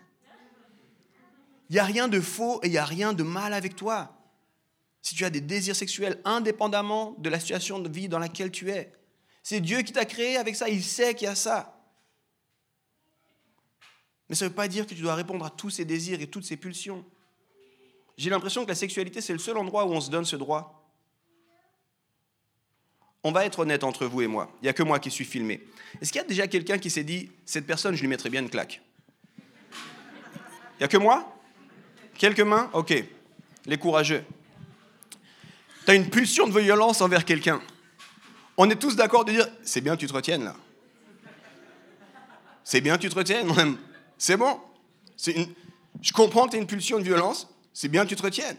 Il 1.68 1.74
n'y 1.74 1.78
a 1.78 1.84
rien 1.84 2.08
de 2.08 2.20
faux 2.20 2.60
et 2.62 2.66
il 2.66 2.70
n'y 2.70 2.78
a 2.78 2.84
rien 2.84 3.12
de 3.12 3.22
mal 3.22 3.52
avec 3.52 3.76
toi. 3.76 4.16
Si 5.02 5.14
tu 5.14 5.24
as 5.24 5.30
des 5.30 5.40
désirs 5.40 5.76
sexuels 5.76 6.20
indépendamment 6.24 7.14
de 7.18 7.28
la 7.28 7.40
situation 7.40 7.78
de 7.78 7.88
vie 7.88 8.08
dans 8.08 8.18
laquelle 8.18 8.50
tu 8.50 8.70
es. 8.70 8.92
C'est 9.42 9.60
Dieu 9.60 9.82
qui 9.82 9.92
t'a 9.92 10.04
créé 10.04 10.36
avec 10.36 10.54
ça, 10.54 10.68
il 10.68 10.82
sait 10.82 11.14
qu'il 11.14 11.26
y 11.26 11.30
a 11.30 11.34
ça. 11.34 11.78
Mais 14.28 14.36
ça 14.36 14.44
ne 14.44 14.50
veut 14.50 14.54
pas 14.54 14.68
dire 14.68 14.86
que 14.86 14.94
tu 14.94 15.02
dois 15.02 15.14
répondre 15.14 15.44
à 15.44 15.50
tous 15.50 15.70
ces 15.70 15.84
désirs 15.84 16.20
et 16.22 16.26
toutes 16.26 16.44
ces 16.44 16.56
pulsions. 16.56 17.04
J'ai 18.16 18.30
l'impression 18.30 18.62
que 18.64 18.68
la 18.68 18.74
sexualité, 18.74 19.20
c'est 19.20 19.32
le 19.32 19.38
seul 19.38 19.58
endroit 19.58 19.84
où 19.84 19.92
on 19.92 20.00
se 20.00 20.10
donne 20.10 20.24
ce 20.24 20.36
droit. 20.36 20.81
On 23.24 23.32
va 23.32 23.44
être 23.44 23.60
honnête 23.60 23.84
entre 23.84 24.06
vous 24.06 24.22
et 24.22 24.26
moi. 24.26 24.50
Il 24.60 24.64
n'y 24.64 24.68
a 24.68 24.72
que 24.72 24.82
moi 24.82 24.98
qui 24.98 25.10
suis 25.10 25.24
filmé. 25.24 25.60
Est-ce 26.00 26.10
qu'il 26.10 26.20
y 26.20 26.24
a 26.24 26.26
déjà 26.26 26.46
quelqu'un 26.48 26.78
qui 26.78 26.90
s'est 26.90 27.04
dit, 27.04 27.30
cette 27.44 27.66
personne, 27.66 27.94
je 27.94 28.00
lui 28.00 28.08
mettrais 28.08 28.30
bien 28.30 28.42
une 28.42 28.50
claque? 28.50 28.80
Il 29.72 30.80
n'y 30.80 30.84
a 30.84 30.88
que 30.88 30.96
moi? 30.96 31.32
Quelques 32.18 32.40
mains? 32.40 32.68
Ok. 32.72 32.92
Les 33.66 33.78
courageux. 33.78 34.24
Tu 35.84 35.90
as 35.90 35.94
une 35.94 36.10
pulsion 36.10 36.48
de 36.48 36.58
violence 36.58 37.00
envers 37.00 37.24
quelqu'un. 37.24 37.60
On 38.56 38.68
est 38.68 38.76
tous 38.76 38.96
d'accord 38.96 39.24
de 39.24 39.32
dire 39.32 39.46
c'est 39.62 39.80
bien 39.80 39.94
que 39.94 40.00
tu 40.00 40.06
te 40.06 40.12
retiennes 40.12 40.44
là. 40.44 40.56
C'est 42.64 42.80
bien 42.80 42.96
que 42.96 43.02
tu 43.02 43.08
te 43.08 43.14
retiennes, 43.14 43.48
C'est 44.18 44.36
bon. 44.36 44.60
Je 46.00 46.12
comprends 46.12 46.46
que 46.46 46.50
tu 46.50 46.56
as 46.56 46.60
une 46.60 46.66
pulsion 46.66 46.98
de 46.98 47.04
violence, 47.04 47.48
c'est 47.72 47.88
bien 47.88 48.04
que 48.04 48.08
tu 48.08 48.16
te 48.16 48.22
retiennes. 48.22 48.56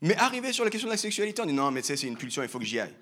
Mais 0.00 0.16
arriver 0.16 0.52
sur 0.52 0.64
la 0.64 0.70
question 0.70 0.88
de 0.88 0.92
la 0.92 0.98
sexualité, 0.98 1.42
on 1.42 1.46
dit 1.46 1.52
non, 1.52 1.70
mais 1.70 1.80
tu 1.80 1.88
sais, 1.88 1.96
c'est 1.96 2.08
une 2.08 2.16
pulsion, 2.16 2.42
il 2.42 2.48
faut 2.48 2.58
que 2.58 2.64
j'y 2.64 2.80
aille. 2.80 2.94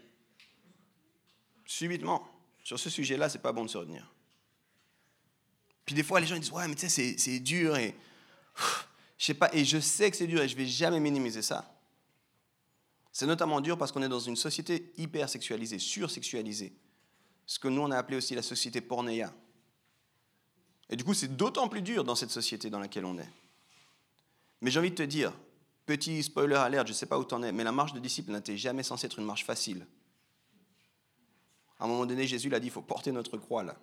Subitement, 1.71 2.27
sur 2.65 2.81
ce 2.81 2.91
sujet-là, 2.91 3.29
c'est 3.29 3.39
pas 3.39 3.53
bon 3.53 3.65
de 3.65 3.71
se 3.71 3.79
retenir. 3.79 4.13
Puis 5.87 5.95
des 5.95 6.03
fois, 6.03 6.19
les 6.19 6.27
gens 6.27 6.37
disent 6.37 6.51
ouais, 6.51 6.67
mais 6.67 6.75
tu 6.75 6.89
sais, 6.89 7.15
c'est 7.17 7.39
dur 7.39 7.77
et 7.77 7.95
je 9.17 9.25
sais 9.27 9.35
pas, 9.35 9.49
et 9.55 9.65
je 9.65 9.79
sais 9.79 10.11
que 10.11 10.17
c'est 10.17 10.27
dur 10.27 10.43
et 10.43 10.49
je 10.49 10.57
vais 10.57 10.67
jamais 10.67 10.99
minimiser 10.99 11.43
ça. 11.43 11.73
C'est 13.13 13.25
notamment 13.25 13.61
dur 13.61 13.79
parce 13.79 13.93
qu'on 13.93 14.03
est 14.03 14.09
dans 14.09 14.19
une 14.19 14.35
société 14.35 14.93
hyper 14.97 15.29
sexualisée, 15.29 15.79
sursexualisée. 15.79 16.73
Ce 17.47 17.61
que 17.61 17.69
nous, 17.69 17.83
on 17.83 17.93
a 17.93 17.99
appelé 17.99 18.17
aussi 18.17 18.35
la 18.35 18.43
société 18.43 18.81
pornéa. 18.81 19.33
Et 20.89 20.97
du 20.97 21.05
coup, 21.05 21.15
c'est 21.15 21.37
d'autant 21.37 21.69
plus 21.69 21.83
dur 21.83 22.03
dans 22.03 22.17
cette 22.17 22.33
société 22.33 22.69
dans 22.69 22.81
laquelle 22.81 23.05
on 23.05 23.17
est. 23.17 23.31
Mais 24.61 24.73
j'ai 24.73 24.81
envie 24.81 24.91
de 24.91 24.97
te 24.97 25.05
dire, 25.05 25.33
petit 25.87 26.21
spoiler 26.25 26.57
alert, 26.57 26.89
je 26.89 26.93
ne 26.93 26.97
sais 26.97 27.07
pas 27.07 27.17
où 27.17 27.25
tu 27.25 27.33
en 27.33 27.45
es, 27.45 27.53
mais 27.53 27.63
la 27.63 27.71
marche 27.71 27.93
de 27.93 28.01
disciple 28.01 28.33
n'était 28.33 28.57
jamais 28.57 28.83
censée 28.83 29.07
être 29.07 29.21
une 29.21 29.25
marche 29.25 29.45
facile. 29.45 29.87
À 31.81 31.85
un 31.85 31.89
moment 31.89 32.07
donné, 32.07 32.27
Jésus 32.27 32.51
l'a 32.51 32.61
dit, 32.61 32.67
il 32.67 32.73
faut 32.73 32.83
porter 32.83 33.11
notre 33.11 33.39
croix 33.39 33.65
là. 33.65 33.77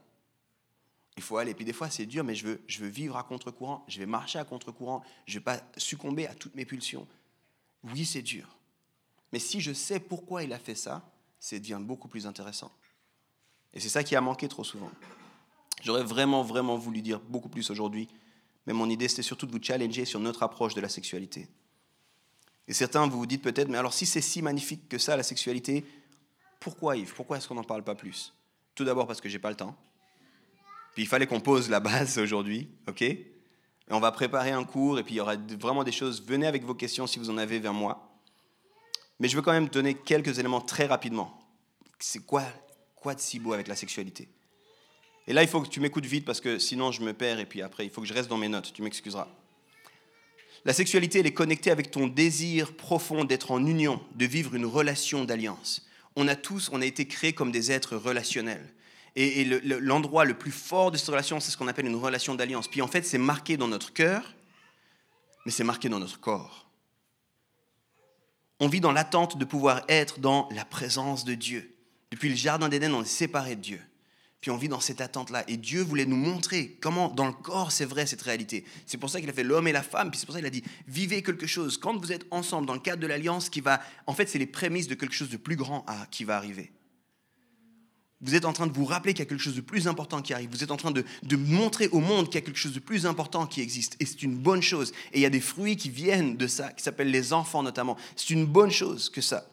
Il 1.17 1.23
faut 1.23 1.37
aller. 1.37 1.55
Puis 1.55 1.65
des 1.65 1.73
fois, 1.73 1.89
c'est 1.89 2.05
dur, 2.05 2.23
mais 2.23 2.35
je 2.35 2.45
veux, 2.45 2.61
je 2.67 2.79
veux 2.79 2.87
vivre 2.87 3.17
à 3.17 3.23
contre-courant, 3.23 3.83
je 3.87 3.97
vais 3.97 4.05
marcher 4.05 4.37
à 4.37 4.45
contre-courant, 4.45 5.03
je 5.25 5.33
ne 5.33 5.39
vais 5.39 5.43
pas 5.43 5.59
succomber 5.75 6.27
à 6.27 6.35
toutes 6.35 6.53
mes 6.53 6.65
pulsions. 6.65 7.07
Oui, 7.83 8.05
c'est 8.05 8.21
dur. 8.21 8.55
Mais 9.33 9.39
si 9.39 9.59
je 9.59 9.73
sais 9.73 9.99
pourquoi 9.99 10.43
il 10.43 10.53
a 10.53 10.59
fait 10.59 10.75
ça, 10.75 11.01
ça 11.39 11.57
devient 11.57 11.79
beaucoup 11.81 12.07
plus 12.07 12.27
intéressant. 12.27 12.71
Et 13.73 13.79
c'est 13.79 13.89
ça 13.89 14.03
qui 14.03 14.15
a 14.15 14.21
manqué 14.21 14.47
trop 14.47 14.63
souvent. 14.63 14.91
J'aurais 15.83 16.03
vraiment, 16.03 16.43
vraiment 16.43 16.77
voulu 16.77 17.01
dire 17.01 17.19
beaucoup 17.19 17.49
plus 17.49 17.69
aujourd'hui, 17.71 18.07
mais 18.67 18.73
mon 18.73 18.89
idée, 18.89 19.07
c'était 19.07 19.23
surtout 19.23 19.47
de 19.47 19.51
vous 19.51 19.61
challenger 19.61 20.05
sur 20.05 20.19
notre 20.19 20.43
approche 20.43 20.75
de 20.75 20.81
la 20.81 20.89
sexualité. 20.89 21.47
Et 22.67 22.73
certains, 22.73 23.07
vous 23.07 23.17
vous 23.17 23.25
dites 23.25 23.41
peut-être, 23.41 23.69
mais 23.69 23.77
alors 23.77 23.93
si 23.93 24.05
c'est 24.05 24.21
si 24.21 24.41
magnifique 24.41 24.87
que 24.89 24.97
ça, 24.97 25.15
la 25.15 25.23
sexualité, 25.23 25.85
pourquoi 26.59 26.97
Yves? 26.97 27.13
Pourquoi 27.13 27.37
est-ce 27.37 27.47
qu'on 27.47 27.55
n'en 27.55 27.63
parle 27.63 27.83
pas 27.83 27.95
plus? 27.95 28.33
Tout 28.75 28.83
d'abord 28.83 29.07
parce 29.07 29.21
que 29.21 29.29
j'ai 29.29 29.39
pas 29.39 29.49
le 29.49 29.55
temps. 29.55 29.75
Puis 30.93 31.03
il 31.03 31.07
fallait 31.07 31.27
qu'on 31.27 31.39
pose 31.39 31.69
la 31.69 31.79
base 31.79 32.17
aujourd'hui, 32.17 32.69
ok? 32.87 33.03
On 33.89 33.99
va 33.99 34.11
préparer 34.11 34.51
un 34.51 34.63
cours, 34.63 34.99
et 34.99 35.03
puis 35.03 35.13
il 35.13 35.17
y 35.17 35.21
aura 35.21 35.35
vraiment 35.59 35.83
des 35.83 35.91
choses. 35.91 36.23
Venez 36.25 36.45
avec 36.45 36.63
vos 36.63 36.75
questions 36.75 37.07
si 37.07 37.19
vous 37.19 37.29
en 37.29 37.37
avez 37.37 37.59
vers 37.59 37.73
moi. 37.73 38.19
Mais 39.19 39.29
je 39.29 39.35
veux 39.35 39.41
quand 39.41 39.53
même 39.53 39.69
donner 39.69 39.95
quelques 39.95 40.39
éléments 40.39 40.61
très 40.61 40.85
rapidement. 40.85 41.39
C'est 41.99 42.25
quoi, 42.25 42.43
quoi 42.95 43.15
de 43.15 43.19
si 43.19 43.39
beau 43.39 43.53
avec 43.53 43.67
la 43.67 43.75
sexualité? 43.75 44.27
Et 45.25 45.33
là, 45.33 45.41
il 45.41 45.49
faut 45.49 45.61
que 45.61 45.69
tu 45.69 45.79
m'écoutes 45.79 46.05
vite 46.05 46.25
parce 46.25 46.41
que 46.41 46.59
sinon 46.59 46.91
je 46.91 47.01
me 47.01 47.13
perds 47.13 47.39
et 47.39 47.45
puis 47.45 47.61
après, 47.61 47.85
il 47.85 47.89
faut 47.89 48.01
que 48.01 48.07
je 48.07 48.13
reste 48.13 48.29
dans 48.29 48.37
mes 48.37 48.49
notes. 48.49 48.73
Tu 48.73 48.81
m'excuseras. 48.81 49.27
La 50.65 50.73
sexualité, 50.73 51.19
elle 51.19 51.27
est 51.27 51.33
connectée 51.33 51.71
avec 51.71 51.91
ton 51.91 52.07
désir 52.07 52.75
profond 52.75 53.23
d'être 53.23 53.51
en 53.51 53.65
union, 53.65 54.01
de 54.15 54.25
vivre 54.25 54.55
une 54.55 54.65
relation 54.65 55.23
d'alliance. 55.23 55.86
On 56.19 56.27
a 56.27 56.35
tous, 56.35 56.69
on 56.73 56.81
a 56.81 56.85
été 56.85 57.07
créés 57.07 57.33
comme 57.33 57.51
des 57.51 57.71
êtres 57.71 57.95
relationnels. 57.95 58.73
Et, 59.15 59.45
l'endroit 59.45 60.25
le, 60.25 60.35
plus 60.35 60.51
fort 60.51 60.89
de 60.91 60.97
cette 60.97 61.09
relation, 61.09 61.39
c'est 61.39 61.51
ce 61.51 61.57
qu'on 61.57 61.67
appelle 61.67 61.85
une 61.85 61.95
relation 61.95 62.33
d'alliance. 62.33 62.67
Puis 62.67 62.81
en 62.81 62.87
fait, 62.87 63.03
c'est 63.03 63.19
marqué 63.19 63.55
dans 63.55 63.67
notre 63.67 63.93
cœur, 63.93 64.35
mais 65.45 65.51
c'est 65.51 65.63
marqué 65.63 65.89
dans 65.89 65.99
notre 65.99 66.19
corps. 66.19 66.67
On 68.59 68.67
vit 68.67 68.81
dans 68.81 68.91
l'attente 68.91 69.37
de 69.37 69.45
pouvoir 69.45 69.83
être 69.87 70.19
dans 70.19 70.49
la 70.51 70.65
présence 70.65 71.23
de 71.23 71.35
Dieu. 71.35 71.75
Depuis 72.09 72.29
le 72.29 72.35
Jardin 72.35 72.67
d'Éden, 72.67 72.93
on 72.95 73.03
est 73.03 73.05
séparé 73.05 73.55
de 73.55 73.61
Dieu. 73.61 73.81
Puis 74.41 74.51
on 74.51 74.57
vit 74.57 74.69
dans 74.69 74.79
cette 74.79 75.01
attente-là. 75.01 75.43
Et 75.47 75.57
Dieu 75.57 75.81
voulait 75.81 76.05
nous 76.05 76.15
montrer 76.15 76.77
comment 76.79 77.09
dans 77.09 77.25
le 77.25 77.33
corps 77.33 77.71
c'est 77.71 77.85
vrai 77.85 78.05
cette 78.05 78.21
réalité. 78.21 78.65
C'est 78.85 78.97
pour 78.97 79.09
ça 79.09 79.19
qu'il 79.19 79.29
a 79.29 79.33
fait 79.33 79.43
l'homme 79.43 79.67
et 79.67 79.71
la 79.71 79.81
femme. 79.81 80.11
Puis 80.11 80.19
c'est 80.19 80.25
pour 80.25 80.33
ça 80.33 80.39
qu'il 80.39 80.47
a 80.47 80.51
dit 80.51 80.63
vivez 80.87 81.23
quelque 81.23 81.47
chose. 81.47 81.77
Quand 81.77 81.97
vous 81.97 82.11
êtes 82.11 82.25
ensemble 82.31 82.67
dans 82.67 82.75
le 82.75 82.79
cadre 82.79 83.01
de 83.01 83.07
l'alliance, 83.07 83.49
qui 83.49 83.61
va, 83.61 83.81
en 84.05 84.13
fait, 84.13 84.27
c'est 84.27 84.39
les 84.39 84.45
prémices 84.45 84.87
de 84.87 84.95
quelque 84.95 85.15
chose 85.15 85.29
de 85.29 85.37
plus 85.37 85.55
grand 85.55 85.85
qui 86.11 86.23
va 86.23 86.37
arriver. 86.37 86.71
Vous 88.21 88.33
êtes 88.33 88.45
en 88.45 88.53
train 88.53 88.65
de 88.65 88.73
vous 88.73 88.85
rappeler 88.85 89.13
qu'il 89.13 89.23
y 89.23 89.27
a 89.27 89.29
quelque 89.29 89.43
chose 89.43 89.55
de 89.55 89.61
plus 89.61 89.87
important 89.87 90.23
qui 90.23 90.33
arrive. 90.33 90.49
Vous 90.49 90.63
êtes 90.63 90.71
en 90.71 90.77
train 90.77 90.89
de, 90.89 91.03
de 91.21 91.35
montrer 91.35 91.87
au 91.89 91.99
monde 91.99 92.25
qu'il 92.25 92.35
y 92.35 92.43
a 92.43 92.45
quelque 92.45 92.57
chose 92.57 92.73
de 92.73 92.79
plus 92.79 93.05
important 93.05 93.45
qui 93.45 93.61
existe. 93.61 93.95
Et 93.99 94.05
c'est 94.05 94.23
une 94.23 94.35
bonne 94.35 94.63
chose. 94.63 94.91
Et 95.13 95.19
il 95.19 95.21
y 95.21 95.25
a 95.25 95.29
des 95.29 95.39
fruits 95.39 95.77
qui 95.77 95.89
viennent 95.89 96.35
de 96.35 96.47
ça, 96.47 96.71
qui 96.73 96.83
s'appellent 96.83 97.11
les 97.11 97.31
enfants 97.31 97.61
notamment. 97.61 97.95
C'est 98.15 98.31
une 98.31 98.45
bonne 98.45 98.71
chose 98.71 99.09
que 99.09 99.21
ça. 99.21 99.45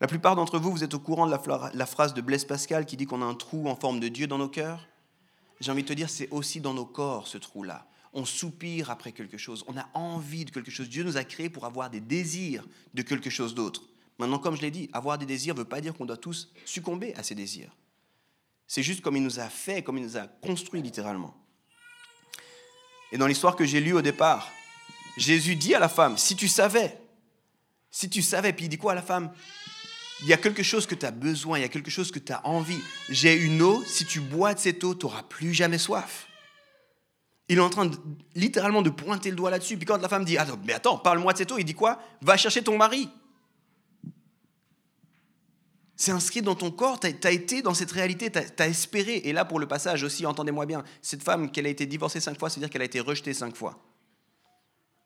La 0.00 0.06
plupart 0.06 0.36
d'entre 0.36 0.58
vous, 0.58 0.70
vous 0.70 0.84
êtes 0.84 0.94
au 0.94 1.00
courant 1.00 1.26
de 1.26 1.32
la, 1.32 1.86
phrase 1.86 2.14
de 2.14 2.20
Blaise 2.20 2.44
Pascal 2.44 2.86
qui 2.86 2.96
dit 2.96 3.06
qu'on 3.06 3.20
a 3.20 3.24
un 3.24 3.34
trou 3.34 3.68
en 3.68 3.74
forme 3.74 3.98
de 3.98 4.06
Dieu 4.06 4.28
dans 4.28 4.38
nos 4.38 4.48
cœurs? 4.48 4.86
J'ai 5.60 5.72
envie 5.72 5.82
de 5.82 5.88
te 5.88 5.92
dire, 5.92 6.08
c'est 6.08 6.30
aussi 6.30 6.60
dans 6.60 6.72
nos 6.72 6.86
corps 6.86 7.26
ce 7.26 7.36
trou-là. 7.36 7.84
On 8.12 8.24
soupire 8.24 8.90
après 8.90 9.10
quelque 9.10 9.36
chose, 9.36 9.64
on 9.66 9.76
a 9.76 9.88
envie 9.94 10.44
de 10.44 10.50
quelque 10.50 10.70
chose. 10.70 10.88
Dieu 10.88 11.02
nous 11.02 11.16
a 11.16 11.24
créés 11.24 11.50
pour 11.50 11.64
avoir 11.64 11.90
des 11.90 12.00
désirs 12.00 12.64
de 12.94 13.02
quelque 13.02 13.28
chose 13.28 13.54
d'autre. 13.54 13.82
Maintenant, 14.18 14.38
comme 14.38 14.56
je 14.56 14.62
l'ai 14.62 14.70
dit, 14.70 14.88
avoir 14.92 15.18
des 15.18 15.26
désirs 15.26 15.54
ne 15.54 15.60
veut 15.60 15.64
pas 15.64 15.80
dire 15.80 15.94
qu'on 15.94 16.06
doit 16.06 16.16
tous 16.16 16.52
succomber 16.64 17.12
à 17.14 17.24
ces 17.24 17.34
désirs. 17.34 17.74
C'est 18.68 18.82
juste 18.84 19.00
comme 19.00 19.16
il 19.16 19.22
nous 19.22 19.40
a 19.40 19.48
fait, 19.48 19.82
comme 19.82 19.98
il 19.98 20.04
nous 20.04 20.16
a 20.16 20.26
construit 20.26 20.80
littéralement. 20.80 21.34
Et 23.10 23.18
dans 23.18 23.26
l'histoire 23.26 23.56
que 23.56 23.64
j'ai 23.64 23.80
lue 23.80 23.94
au 23.94 24.02
départ, 24.02 24.48
Jésus 25.16 25.56
dit 25.56 25.74
à 25.74 25.80
la 25.80 25.88
femme, 25.88 26.18
si 26.18 26.36
tu 26.36 26.46
savais, 26.46 27.00
si 27.90 28.08
tu 28.08 28.22
savais, 28.22 28.52
puis 28.52 28.66
il 28.66 28.68
dit 28.68 28.78
quoi 28.78 28.92
à 28.92 28.94
la 28.94 29.02
femme? 29.02 29.32
Il 30.22 30.28
y 30.28 30.32
a 30.32 30.36
quelque 30.36 30.62
chose 30.62 30.86
que 30.86 30.94
tu 30.94 31.06
as 31.06 31.10
besoin, 31.10 31.58
il 31.58 31.62
y 31.62 31.64
a 31.64 31.68
quelque 31.68 31.90
chose 31.90 32.10
que 32.10 32.18
tu 32.18 32.32
as 32.32 32.44
envie. 32.46 32.80
J'ai 33.08 33.34
une 33.36 33.62
eau, 33.62 33.82
si 33.86 34.04
tu 34.04 34.20
bois 34.20 34.54
de 34.54 34.58
cette 34.58 34.82
eau, 34.82 34.94
tu 34.94 35.06
n'auras 35.06 35.22
plus 35.22 35.54
jamais 35.54 35.78
soif. 35.78 36.26
Il 37.48 37.58
est 37.58 37.62
en 37.62 37.70
train 37.70 37.90
littéralement 38.34 38.82
de 38.82 38.90
pointer 38.90 39.30
le 39.30 39.36
doigt 39.36 39.50
là-dessus. 39.50 39.76
Puis 39.76 39.86
quand 39.86 39.96
la 39.98 40.08
femme 40.08 40.24
dit 40.24 40.36
attends, 40.36 40.58
Mais 40.64 40.74
attends, 40.74 40.98
parle-moi 40.98 41.32
de 41.32 41.38
cette 41.38 41.52
eau, 41.52 41.58
il 41.58 41.64
dit 41.64 41.74
quoi? 41.74 41.98
Va 42.20 42.36
chercher 42.36 42.62
ton 42.62 42.76
mari. 42.76 43.08
C'est 45.96 46.12
inscrit 46.12 46.42
dans 46.42 46.54
ton 46.54 46.70
corps, 46.70 47.00
tu 47.00 47.08
as, 47.08 47.30
été 47.32 47.60
dans 47.60 47.74
cette 47.74 47.90
réalité, 47.90 48.30
tu 48.30 48.38
as, 48.38 48.68
espéré. 48.68 49.16
Et 49.24 49.32
là, 49.32 49.44
pour 49.44 49.58
le 49.58 49.66
passage 49.66 50.04
aussi, 50.04 50.26
entendez-moi 50.26 50.64
bien, 50.64 50.84
cette 51.02 51.24
femme, 51.24 51.50
qu'elle 51.50 51.66
a 51.66 51.70
été 51.70 51.86
divorcée 51.86 52.20
cinq 52.20 52.38
fois, 52.38 52.50
c'est-à-dire 52.50 52.70
qu'elle 52.70 52.82
a 52.82 52.84
été 52.84 53.00
rejetée 53.00 53.34
cinq 53.34 53.56
fois. 53.56 53.82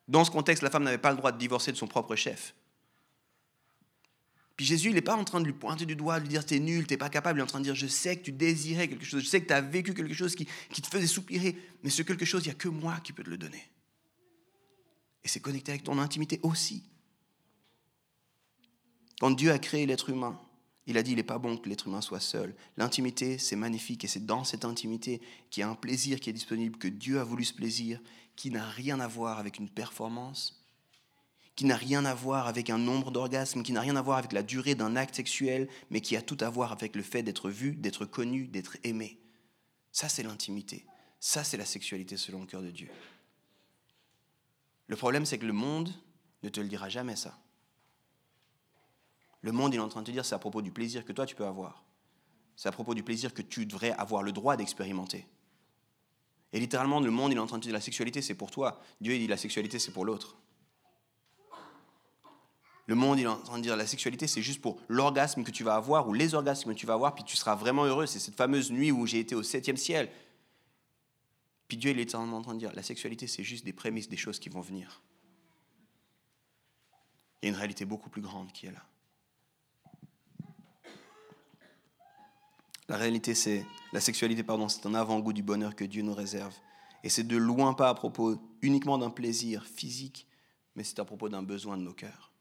Dans 0.07 0.25
ce 0.25 0.31
contexte, 0.31 0.63
la 0.63 0.69
femme 0.69 0.83
n'avait 0.83 0.99
pas 0.99 1.11
le 1.11 1.17
droit 1.17 1.33
de 1.33 1.39
divorcer 1.39 1.73
de 1.73 1.79
son 1.79 1.87
propre 1.87 2.15
chef. 2.15 2.55
Puis 4.57 4.67
Jésus, 4.67 4.89
il 4.89 4.95
n'est 4.95 5.01
pas 5.01 5.17
en 5.17 5.25
train 5.25 5.41
de 5.41 5.47
lui 5.47 5.53
pointer 5.53 5.87
du 5.87 5.97
doigt, 5.97 6.19
de 6.19 6.25
lui 6.25 6.29
dire 6.29 6.45
t'es 6.45 6.59
nul, 6.59 6.87
t'es 6.87 6.97
pas 6.97 7.09
capable. 7.09 7.39
Il 7.39 7.41
est 7.41 7.45
en 7.45 7.47
train 7.47 7.61
de 7.61 7.65
dire 7.65 7.75
je 7.75 7.87
sais 7.87 8.17
que 8.17 8.25
tu 8.25 8.33
désirais 8.33 8.89
quelque 8.89 9.05
chose, 9.05 9.23
je 9.23 9.29
sais 9.29 9.41
que 9.41 9.47
tu 9.47 9.53
as 9.53 9.61
vécu 9.61 9.95
quelque 9.95 10.15
chose 10.15 10.35
qui, 10.35 10.47
qui 10.71 10.83
te 10.83 10.89
faisait 10.89 11.07
soupirer, 11.07 11.57
mais 11.83 11.91
ce 11.91 12.03
quelque 12.03 12.25
chose, 12.25 12.43
il 12.45 12.49
n'y 12.49 12.53
a 12.53 12.57
que 12.57 12.69
moi 12.69 13.01
qui 13.03 13.13
peux 13.13 13.23
te 13.23 13.31
le 13.31 13.39
donner. 13.39 13.63
Et 15.25 15.29
c'est 15.29 15.41
connecté 15.41 15.73
avec 15.73 15.85
ton 15.85 15.99
intimité 15.99 16.41
aussi. 16.43 16.83
Quand 19.21 19.31
Dieu 19.31 19.53
a 19.53 19.59
créé 19.59 19.87
l'être 19.87 20.11
humain, 20.11 20.39
il 20.87 20.99
a 20.99 21.03
dit 21.03 21.13
il 21.13 21.17
n'est 21.17 21.23
pas 21.23 21.39
bon 21.39 21.57
que 21.57 21.69
l'être 21.69 21.87
humain 21.87 22.01
soit 22.01 22.21
seul. 22.21 22.55
L'intimité, 22.77 23.39
c'est 23.39 23.57
magnifique 23.57 24.05
et 24.05 24.09
c'est 24.09 24.27
dans 24.27 24.43
cette 24.43 24.65
intimité 24.65 25.21
qu'il 25.51 25.61
y 25.61 25.65
a 25.65 25.69
un 25.69 25.77
plaisir 25.77 26.19
qui 26.19 26.31
est 26.31 26.33
disponible, 26.33 26.77
que 26.77 26.89
Dieu 26.89 27.21
a 27.21 27.25
voulu 27.25 27.45
ce 27.45 27.55
plaisir, 27.55 28.01
qui 28.35 28.51
n'a 28.51 28.69
rien 28.69 28.99
à 28.99 29.07
voir 29.07 29.39
avec 29.39 29.59
une 29.59 29.69
performance, 29.69 30.62
qui 31.55 31.65
n'a 31.65 31.77
rien 31.77 32.05
à 32.05 32.15
voir 32.15 32.47
avec 32.47 32.71
un 32.71 32.79
nombre 32.79 33.11
d'orgasmes, 33.11 33.63
qui 33.63 33.73
n'a 33.73 33.81
rien 33.81 33.97
à 33.97 34.03
voir 34.03 34.19
avec 34.19 34.33
la 34.33 34.43
durée 34.43 34.75
d'un 34.75 34.97
acte 34.97 35.17
sexuel, 35.17 35.69
mais 35.91 36.01
qui 36.01 36.17
a 36.17 36.23
tout 36.23 36.39
à 36.41 36.49
voir 36.49 36.73
avec 36.73 36.97
le 36.97 37.03
fait 37.03 37.23
d'être 37.23 37.51
vu, 37.51 37.75
d'être 37.77 38.07
connu, 38.07 38.47
d'être 38.47 38.77
aimé. 38.85 39.19
Ça, 39.91 40.09
c'est 40.09 40.23
l'intimité. 40.23 40.87
Ça, 41.21 41.45
c'est 41.45 41.59
la 41.59 41.67
sexualité 41.67 42.17
selon 42.17 42.41
le 42.41 42.47
cœur 42.47 42.63
de 42.63 42.71
Dieu. 42.71 42.89
Le 44.87 44.97
problème, 44.97 45.27
c'est 45.27 45.39
que 45.39 45.47
le 45.47 45.53
monde 45.53 45.93
ne 46.43 46.49
te 46.49 46.61
le 46.61 46.69
dira 46.69 46.89
jamais 46.89 47.17
ça. 47.17 47.39
Le 49.43 49.53
monde, 49.53 49.75
il 49.75 49.77
est 49.77 49.81
en 49.81 49.89
train 49.89 50.01
de 50.01 50.07
te 50.07 50.11
dire, 50.11 50.25
c'est 50.25 50.35
à 50.35 50.39
propos 50.39 50.63
du 50.63 50.71
plaisir 50.71 51.05
que 51.05 51.13
toi, 51.13 51.27
tu 51.27 51.35
peux 51.35 51.47
avoir. 51.47 51.85
C'est 52.57 52.69
à 52.69 52.73
propos 52.73 52.95
du 52.95 53.03
plaisir 53.03 53.35
que 53.35 53.43
tu 53.43 53.67
devrais 53.67 53.93
avoir 53.93 54.23
le 54.23 54.33
droit 54.33 54.57
d'expérimenter. 54.57 55.27
Et 56.53 56.61
littéralement, 56.61 57.01
le 57.01 57.11
monde, 57.11 57.33
il 57.33 57.37
est 57.37 57.41
en 57.41 57.47
train 57.47 57.59
de 57.59 57.63
te 57.63 57.69
dire, 57.69 57.75
la 57.75 57.81
sexualité, 57.81 58.23
c'est 58.23 58.35
pour 58.35 58.51
toi. 58.51 58.81
Dieu, 59.01 59.15
il 59.15 59.21
dit, 59.21 59.27
la 59.27 59.37
sexualité, 59.37 59.79
c'est 59.79 59.93
pour 59.93 60.05
l'autre. 60.05 60.37
Le 62.93 62.97
monde, 62.97 63.19
il 63.19 63.23
est 63.23 63.27
en 63.27 63.39
train 63.39 63.57
de 63.57 63.63
dire 63.63 63.75
la 63.75 63.87
sexualité, 63.87 64.27
c'est 64.27 64.43
juste 64.43 64.61
pour 64.61 64.79
l'orgasme 64.87 65.45
que 65.45 65.51
tu 65.51 65.65
vas 65.65 65.77
avoir 65.77 66.11
ou 66.11 66.13
les 66.13 66.35
orgasmes 66.35 66.75
que 66.75 66.79
tu 66.79 66.85
vas 66.85 66.93
avoir, 66.93 67.15
puis 67.15 67.25
tu 67.25 67.37
seras 67.37 67.55
vraiment 67.55 67.87
heureux. 67.87 68.05
C'est 68.05 68.19
cette 68.19 68.35
fameuse 68.35 68.71
nuit 68.71 68.93
où 68.93 69.07
j'ai 69.07 69.19
été 69.19 69.35
au 69.35 69.43
septième 69.43 69.79
ciel. 69.79 70.11
Puis 71.69 71.79
Dieu, 71.79 71.93
il 71.93 72.01
est 72.01 72.15
en 72.15 72.43
train 72.43 72.53
de 72.53 72.59
dire 72.59 72.71
la 72.75 72.83
sexualité, 72.83 73.27
c'est 73.27 73.45
juste 73.45 73.65
des 73.65 73.73
prémices 73.73 74.11
des 74.11 74.19
choses 74.19 74.39
qui 74.39 74.51
vont 74.51 74.61
venir. 74.61 75.01
Il 77.41 77.47
y 77.47 77.49
a 77.49 77.53
une 77.55 77.57
réalité 77.57 77.87
beaucoup 77.87 78.11
plus 78.11 78.21
grande 78.21 78.53
qui 78.53 78.67
est 78.67 78.73
là. 78.73 78.85
La 82.91 82.99
réalité, 82.99 83.35
c'est 83.35 83.65
la 83.95 84.03
sexualité, 84.03 84.43
pardon, 84.43 84.69
c'est 84.69 84.85
un 84.85 84.93
avant-goût 84.95 85.33
du 85.33 85.43
bonheur 85.43 85.75
que 85.75 85.85
Dieu 85.85 86.03
nous 86.03 86.13
réserve. 86.13 86.55
Et 87.05 87.09
c'est 87.09 87.27
de 87.27 87.39
loin 87.39 87.73
pas 87.73 87.89
à 87.89 87.95
propos 87.95 88.37
uniquement 88.61 88.99
d'un 88.99 89.09
plaisir 89.09 89.65
physique, 89.65 90.27
mais 90.77 90.85
c'est 90.85 90.99
à 90.99 91.07
propos 91.07 91.31
d'un 91.31 91.43
besoin 91.43 91.79
de 91.79 91.85
nos 91.85 91.95
cœurs. 91.95 92.32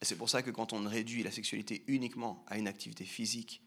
Et 0.00 0.04
c'est 0.04 0.16
pour 0.16 0.30
ça 0.30 0.42
que 0.42 0.50
quand 0.50 0.72
on 0.72 0.88
réduit 0.88 1.22
la 1.22 1.30
sexualité 1.30 1.84
uniquement 1.86 2.44
à 2.46 2.58
une 2.58 2.68
activité 2.68 3.04
physique, 3.04 3.62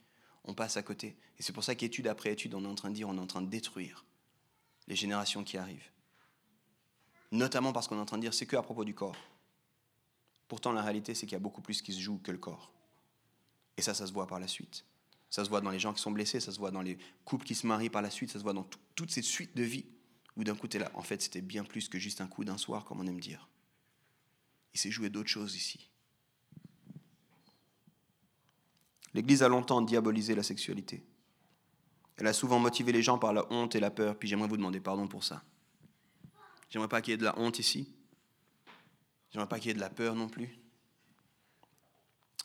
on 0.46 0.54
passe 0.54 0.78
à 0.78 0.84
côté. 0.84 1.16
Et 1.38 1.44
c'est 1.44 1.54
pour 1.54 1.64
ça 1.64 1.76
qu'étude 1.76 2.08
après 2.08 2.32
étude, 2.32 2.54
on 2.56 2.64
est 2.64 2.68
en 2.68 2.76
train 2.76 2.90
de 2.90 2.96
dire, 2.96 3.08
on 3.08 3.18
est 3.18 3.22
en 3.22 3.28
train 3.28 3.42
de 3.42 3.50
détruire 3.50 4.06
les 4.88 4.96
générations 4.96 5.44
qui 5.44 5.58
arrivent. 5.58 5.92
Notamment 7.32 7.72
parce 7.72 7.88
qu'on 7.88 7.98
est 7.98 8.02
en 8.02 8.06
train 8.06 8.18
de 8.18 8.24
dire, 8.24 8.34
c'est 8.34 8.46
que 8.46 8.56
à 8.56 8.62
propos 8.62 8.84
du 8.84 8.94
corps. 8.94 9.16
Pourtant, 10.48 10.72
la 10.72 10.82
réalité, 10.82 11.16
c'est 11.16 11.26
qu'il 11.26 11.34
y 11.34 11.38
a 11.38 11.40
beaucoup 11.40 11.62
plus 11.62 11.82
qui 11.82 11.94
se 11.94 12.00
joue 12.00 12.20
que 12.20 12.32
le 12.32 12.38
corps. 12.38 12.72
Et 13.78 13.82
ça, 13.82 13.94
ça 13.94 14.06
se 14.06 14.14
voit 14.14 14.28
par 14.28 14.40
la 14.40 14.48
suite. 14.48 14.86
Ça 15.30 15.44
se 15.44 15.50
voit 15.50 15.62
dans 15.62 15.72
les 15.72 15.80
gens 15.80 15.94
qui 15.94 16.02
sont 16.02 16.12
blessés, 16.12 16.40
ça 16.40 16.52
se 16.52 16.60
voit 16.60 16.70
dans 16.70 16.84
les 16.84 16.98
couples 17.26 17.46
qui 17.46 17.56
se 17.56 17.66
marient 17.66 17.90
par 17.90 18.04
la 18.04 18.12
suite, 18.12 18.32
ça 18.32 18.38
se 18.38 18.44
voit 18.44 18.54
dans 18.54 18.68
toutes 18.94 19.10
ces 19.10 19.24
suites 19.24 19.56
de 19.56 19.64
vie 19.64 19.86
où 20.36 20.44
d'un 20.44 20.56
coup, 20.56 20.68
tu 20.68 20.78
es 20.78 20.80
là. 20.80 20.92
En 20.94 21.02
fait, 21.02 21.22
c'était 21.22 21.42
bien 21.42 21.64
plus 21.64 21.90
que 21.90 21.98
juste 21.98 22.22
un 22.22 22.28
coup 22.28 22.44
d'un 22.44 22.58
soir, 22.58 22.86
comme 22.86 23.00
on 23.00 23.08
aime 23.08 23.20
dire. 23.20 23.50
Il 24.74 24.80
s'est 24.80 24.92
joué 24.92 25.10
d'autres 25.10 25.30
choses 25.30 25.56
ici. 25.56 25.90
L'Église 29.14 29.44
a 29.44 29.48
longtemps 29.48 29.82
diabolisé 29.82 30.36
la 30.36 30.44
sexualité. 30.44 31.04
Elle 32.18 32.28
a 32.28 32.34
souvent 32.34 32.60
motivé 32.60 32.92
les 32.92 33.02
gens 33.02 33.18
par 33.18 33.34
la 33.34 33.52
honte 33.52 33.76
et 33.76 33.80
la 33.80 33.92
peur, 33.92 34.18
puis 34.18 34.28
j'aimerais 34.28 34.48
vous 34.48 34.58
demander 34.58 34.80
pardon 34.80 35.08
pour 35.08 35.24
ça. 35.24 35.44
J'aimerais 36.70 36.90
pas 36.90 37.02
qu'il 37.02 37.12
y 37.12 37.14
ait 37.16 37.18
de 37.18 37.24
la 37.24 37.38
honte 37.38 37.60
ici. 37.60 37.88
J'aimerais 39.32 39.50
pas 39.50 39.60
qu'il 39.60 39.70
y 39.70 39.72
ait 39.72 39.76
de 39.76 39.80
la 39.80 39.90
peur 39.90 40.16
non 40.16 40.28
plus. 40.28 40.60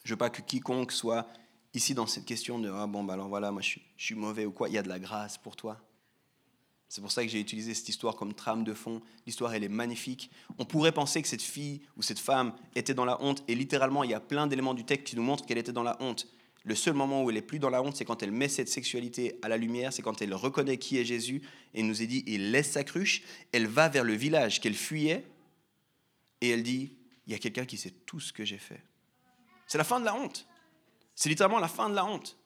Je 0.04 0.12
veux 0.12 0.18
pas 0.18 0.30
que 0.30 0.42
quiconque 0.42 0.92
soit 0.92 1.28
ici 1.74 1.94
dans 1.94 2.06
cette 2.06 2.24
question 2.24 2.58
de 2.58 2.70
ah 2.70 2.86
bon 2.86 3.04
bah 3.04 3.12
alors 3.12 3.28
voilà 3.28 3.52
moi 3.52 3.60
je 3.60 3.78
je 3.96 4.04
suis 4.04 4.14
mauvais 4.14 4.46
ou 4.46 4.52
quoi. 4.52 4.68
Il 4.68 4.74
y 4.74 4.78
a 4.78 4.82
de 4.82 4.88
la 4.88 4.98
grâce 4.98 5.36
pour 5.36 5.54
toi. 5.54 5.78
C'est 6.88 7.02
pour 7.02 7.12
ça 7.12 7.22
que 7.22 7.28
j'ai 7.28 7.40
utilisé 7.40 7.74
cette 7.74 7.88
histoire 7.88 8.16
comme 8.16 8.32
trame 8.32 8.64
de 8.64 8.72
fond. 8.72 9.02
L'histoire, 9.26 9.52
elle 9.52 9.64
est 9.64 9.68
magnifique. 9.68 10.30
On 10.58 10.64
pourrait 10.64 10.92
penser 10.92 11.20
que 11.20 11.28
cette 11.28 11.42
fille 11.42 11.82
ou 11.98 12.02
cette 12.02 12.18
femme 12.18 12.54
était 12.74 12.94
dans 12.94 13.04
la 13.04 13.22
honte, 13.22 13.44
et 13.46 13.54
littéralement, 13.54 14.04
il 14.04 14.10
y 14.10 14.14
a 14.14 14.20
plein 14.20 14.46
d'éléments 14.46 14.72
du 14.72 14.84
texte 14.84 15.08
qui 15.08 15.16
nous 15.16 15.22
montrent 15.22 15.44
qu'elle 15.44 15.58
était 15.58 15.72
dans 15.72 15.82
la 15.82 15.98
honte. 16.00 16.26
Le 16.68 16.74
seul 16.74 16.92
moment 16.92 17.24
où 17.24 17.30
elle 17.30 17.38
est 17.38 17.42
plus 17.42 17.58
dans 17.58 17.70
la 17.70 17.82
honte, 17.82 17.96
c'est 17.96 18.04
quand 18.04 18.22
elle 18.22 18.30
met 18.30 18.46
cette 18.46 18.68
sexualité 18.68 19.38
à 19.40 19.48
la 19.48 19.56
lumière, 19.56 19.90
c'est 19.90 20.02
quand 20.02 20.20
elle 20.20 20.34
reconnaît 20.34 20.76
qui 20.76 20.98
est 20.98 21.04
Jésus 21.04 21.40
et 21.72 21.82
nous 21.82 22.02
est 22.02 22.06
dit, 22.06 22.22
il 22.26 22.50
laisse 22.50 22.72
sa 22.72 22.84
cruche, 22.84 23.22
elle 23.52 23.66
va 23.66 23.88
vers 23.88 24.04
le 24.04 24.12
village 24.12 24.60
qu'elle 24.60 24.74
fuyait 24.74 25.24
et 26.42 26.50
elle 26.50 26.62
dit, 26.62 26.92
il 27.26 27.32
y 27.32 27.34
a 27.34 27.38
quelqu'un 27.38 27.64
qui 27.64 27.78
sait 27.78 27.94
tout 28.04 28.20
ce 28.20 28.34
que 28.34 28.44
j'ai 28.44 28.58
fait. 28.58 28.82
C'est 29.66 29.78
la 29.78 29.84
fin 29.84 29.98
de 29.98 30.04
la 30.04 30.14
honte. 30.14 30.46
C'est 31.14 31.30
littéralement 31.30 31.58
la 31.58 31.68
fin 31.68 31.88
de 31.88 31.94
la 31.94 32.04
honte. 32.04 32.36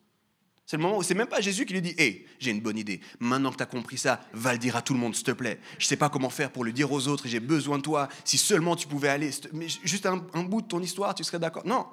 C'est 0.66 0.76
le 0.76 0.84
moment 0.84 0.98
où 0.98 1.02
c'est 1.02 1.14
même 1.14 1.26
pas 1.26 1.40
Jésus 1.40 1.66
qui 1.66 1.72
lui 1.72 1.82
dit 1.82 1.94
Hé, 1.98 2.24
j'ai 2.38 2.52
une 2.52 2.60
bonne 2.60 2.78
idée. 2.78 3.00
Maintenant 3.18 3.50
que 3.50 3.56
tu 3.56 3.64
as 3.64 3.66
compris 3.66 3.98
ça, 3.98 4.20
va 4.34 4.52
le 4.52 4.60
dire 4.60 4.76
à 4.76 4.82
tout 4.82 4.94
le 4.94 5.00
monde, 5.00 5.16
s'il 5.16 5.24
te 5.24 5.32
plaît. 5.32 5.58
Je 5.78 5.86
sais 5.86 5.96
pas 5.96 6.08
comment 6.08 6.30
faire 6.30 6.52
pour 6.52 6.62
le 6.62 6.72
dire 6.72 6.92
aux 6.92 7.08
autres 7.08 7.26
et 7.26 7.28
j'ai 7.28 7.40
besoin 7.40 7.78
de 7.78 7.82
toi. 7.82 8.08
Si 8.24 8.38
seulement 8.38 8.76
tu 8.76 8.86
pouvais 8.86 9.08
aller. 9.08 9.30
Mais 9.52 9.66
juste 9.66 10.06
un 10.06 10.44
bout 10.44 10.62
de 10.62 10.68
ton 10.68 10.80
histoire, 10.80 11.12
tu 11.16 11.24
serais 11.24 11.40
d'accord? 11.40 11.66
Non, 11.66 11.88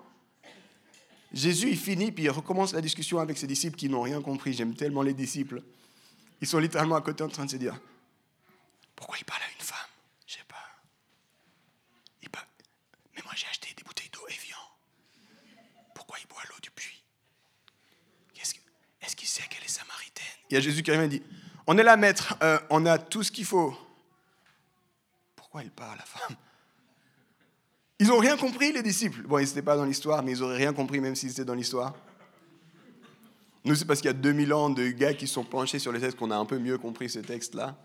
Jésus, 1.32 1.70
il 1.70 1.78
finit, 1.78 2.12
puis 2.12 2.24
il 2.24 2.30
recommence 2.30 2.74
la 2.74 2.82
discussion 2.82 3.20
avec 3.20 3.38
ses 3.38 3.48
disciples 3.48 3.78
qui 3.78 3.88
n'ont 3.90 4.02
rien 4.02 4.22
compris. 4.22 4.54
J'aime 4.54 4.76
tellement 4.76 5.04
les 5.04 5.14
disciples. 5.14 5.62
Ils 6.42 6.48
sont 6.48 6.60
littéralement 6.60 6.96
à 6.96 7.02
côté 7.02 7.24
en 7.24 7.30
train 7.30 7.46
de 7.46 7.52
se 7.52 7.58
dire 7.58 7.80
Pourquoi 8.96 9.18
il 9.20 9.26
parle 9.26 9.42
à 9.44 9.52
une 9.58 9.66
femme? 9.66 9.78
Je 10.26 10.34
sais 10.34 10.46
pas. 10.48 10.56
Il. 12.24 12.30
Mais 13.16 13.22
moi, 13.24 13.34
j'ai 13.36 13.48
acheté 13.48 13.70
des 13.78 13.84
bouteilles 13.84 14.10
d'eau 14.12 14.26
Evian. 14.28 14.58
Pourquoi 15.94 16.18
il 16.20 16.28
boit 16.28 16.42
l'eau 16.50 16.60
du 16.62 16.72
puits? 16.72 17.04
Est-ce 19.02 19.16
qu'il 19.16 19.28
sait 19.28 19.44
qu'elle 19.50 19.64
est 19.64 19.68
samaritaine? 19.68 20.26
Il 20.50 20.56
y 20.56 20.58
a 20.58 20.60
Jésus 20.60 20.84
qui 20.84 20.92
arrive 20.92 21.04
et 21.04 21.08
dit 21.08 21.24
On 21.68 21.78
est 21.78 21.84
là, 21.84 21.96
maître, 21.98 22.36
euh, 22.44 22.60
on 22.70 22.86
a 22.86 22.98
tout 22.98 23.24
ce 23.24 23.32
qu'il 23.32 23.46
faut. 23.46 23.76
Pourquoi 25.36 25.64
il 25.64 25.72
parle 25.72 25.94
à 25.94 25.96
la 25.98 26.06
femme? 26.06 26.36
Ils 28.00 28.08
n'ont 28.08 28.18
rien 28.18 28.38
compris, 28.38 28.72
les 28.72 28.82
disciples. 28.82 29.22
Bon, 29.24 29.40
ils 29.40 29.46
n'étaient 29.46 29.62
pas 29.62 29.76
dans 29.76 29.86
l'histoire, 29.86 30.24
mais 30.24 30.32
ils 30.32 30.40
n'auraient 30.40 30.58
rien 30.58 30.74
compris 30.74 31.02
même 31.02 31.16
s'ils 31.16 31.32
étaient 31.32 31.46
dans 31.46 31.54
l'histoire. 31.54 31.96
Nous, 33.66 33.76
c'est 33.76 33.86
parce 33.86 34.00
qu'il 34.00 34.08
y 34.08 34.12
a 34.12 34.14
2000 34.14 34.54
ans 34.54 34.70
de 34.70 34.88
gars 34.88 35.14
qui 35.14 35.28
sont 35.28 35.44
penchés 35.44 35.80
sur 35.80 35.92
les 35.92 36.00
textes 36.00 36.18
qu'on 36.18 36.32
a 36.32 36.38
un 36.38 36.46
peu 36.46 36.60
mieux 36.60 36.78
compris 36.78 37.10
ce 37.10 37.20
texte-là. 37.20 37.78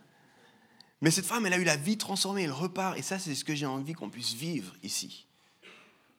Mais 1.00 1.10
cette 1.10 1.26
femme, 1.26 1.44
elle 1.46 1.52
a 1.52 1.58
eu 1.58 1.64
la 1.64 1.76
vie 1.76 1.98
transformée, 1.98 2.44
elle 2.44 2.52
repart. 2.52 2.96
Et 2.96 3.02
ça, 3.02 3.18
c'est 3.18 3.34
ce 3.34 3.44
que 3.44 3.54
j'ai 3.54 3.66
envie 3.66 3.92
qu'on 3.92 4.08
puisse 4.08 4.34
vivre 4.34 4.72
ici. 4.82 5.26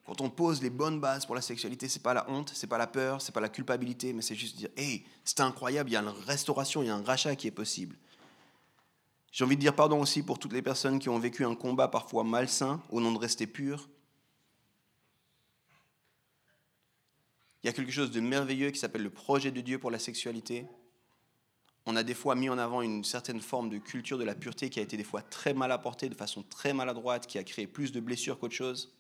Quand 0.06 0.22
on 0.22 0.30
pose 0.30 0.62
les 0.62 0.70
bonnes 0.70 1.00
bases 1.00 1.26
pour 1.26 1.34
la 1.34 1.42
sexualité, 1.42 1.88
c'est 1.88 2.04
pas 2.04 2.14
la 2.14 2.30
honte, 2.30 2.52
c'est 2.54 2.68
pas 2.68 2.78
la 2.78 2.86
peur, 2.86 3.22
c'est 3.22 3.32
pas 3.32 3.40
la 3.40 3.50
culpabilité, 3.50 4.14
mais 4.14 4.22
c'est 4.22 4.36
juste 4.36 4.58
dire, 4.58 4.70
hey, 4.78 5.04
c'est 5.24 5.40
incroyable, 5.40 5.90
il 5.90 5.94
y 5.94 5.96
a 5.96 6.02
une 6.02 6.14
restauration, 6.28 6.84
il 6.84 6.88
y 6.88 6.90
a 6.90 6.96
un 6.96 7.04
rachat 7.04 7.36
qui 7.36 7.48
est 7.48 7.52
possible. 7.52 7.96
J'ai 9.36 9.44
envie 9.44 9.58
de 9.58 9.62
dire 9.62 9.76
pardon 9.76 10.00
aussi 10.00 10.24
pour 10.24 10.40
toutes 10.40 10.54
les 10.54 10.62
personnes 10.62 10.98
qui 10.98 11.10
ont 11.10 11.20
vécu 11.20 11.44
un 11.44 11.56
combat 11.56 11.90
parfois 11.90 12.24
malsain 12.24 12.82
au 12.90 13.02
nom 13.02 13.12
de 13.12 13.18
rester 13.18 13.46
pur. 13.46 13.90
Il 17.62 17.68
y 17.68 17.70
a 17.70 17.74
quelque 17.74 17.92
chose 17.92 18.12
de 18.12 18.22
merveilleux 18.22 18.72
qui 18.72 18.80
s'appelle 18.80 19.04
le 19.04 19.10
projet 19.10 19.52
de 19.52 19.60
Dieu 19.60 19.78
pour 19.78 19.92
la 19.92 20.00
sexualité. 20.00 20.66
On 21.86 21.98
a 21.98 22.04
des 22.04 22.14
fois 22.14 22.36
mis 22.36 22.48
en 22.48 22.58
avant 22.58 22.82
une 22.82 23.04
certaine 23.04 23.42
forme 23.42 23.70
de 23.70 23.78
culture 23.78 24.18
de 24.18 24.24
la 24.24 24.36
pureté 24.36 24.70
qui 24.70 24.80
a 24.80 24.84
été 24.84 24.96
des 24.96 25.04
fois 25.04 25.22
très 25.22 25.54
mal 25.54 25.74
apportée, 25.74 26.08
de 26.08 26.16
façon 26.16 26.42
très 26.44 26.72
maladroite, 26.72 27.28
qui 27.28 27.38
a 27.38 27.44
créé 27.44 27.68
plus 27.68 27.92
de 27.92 28.00
blessures 28.00 28.40
qu'autre 28.40 28.56
chose. 28.56 28.96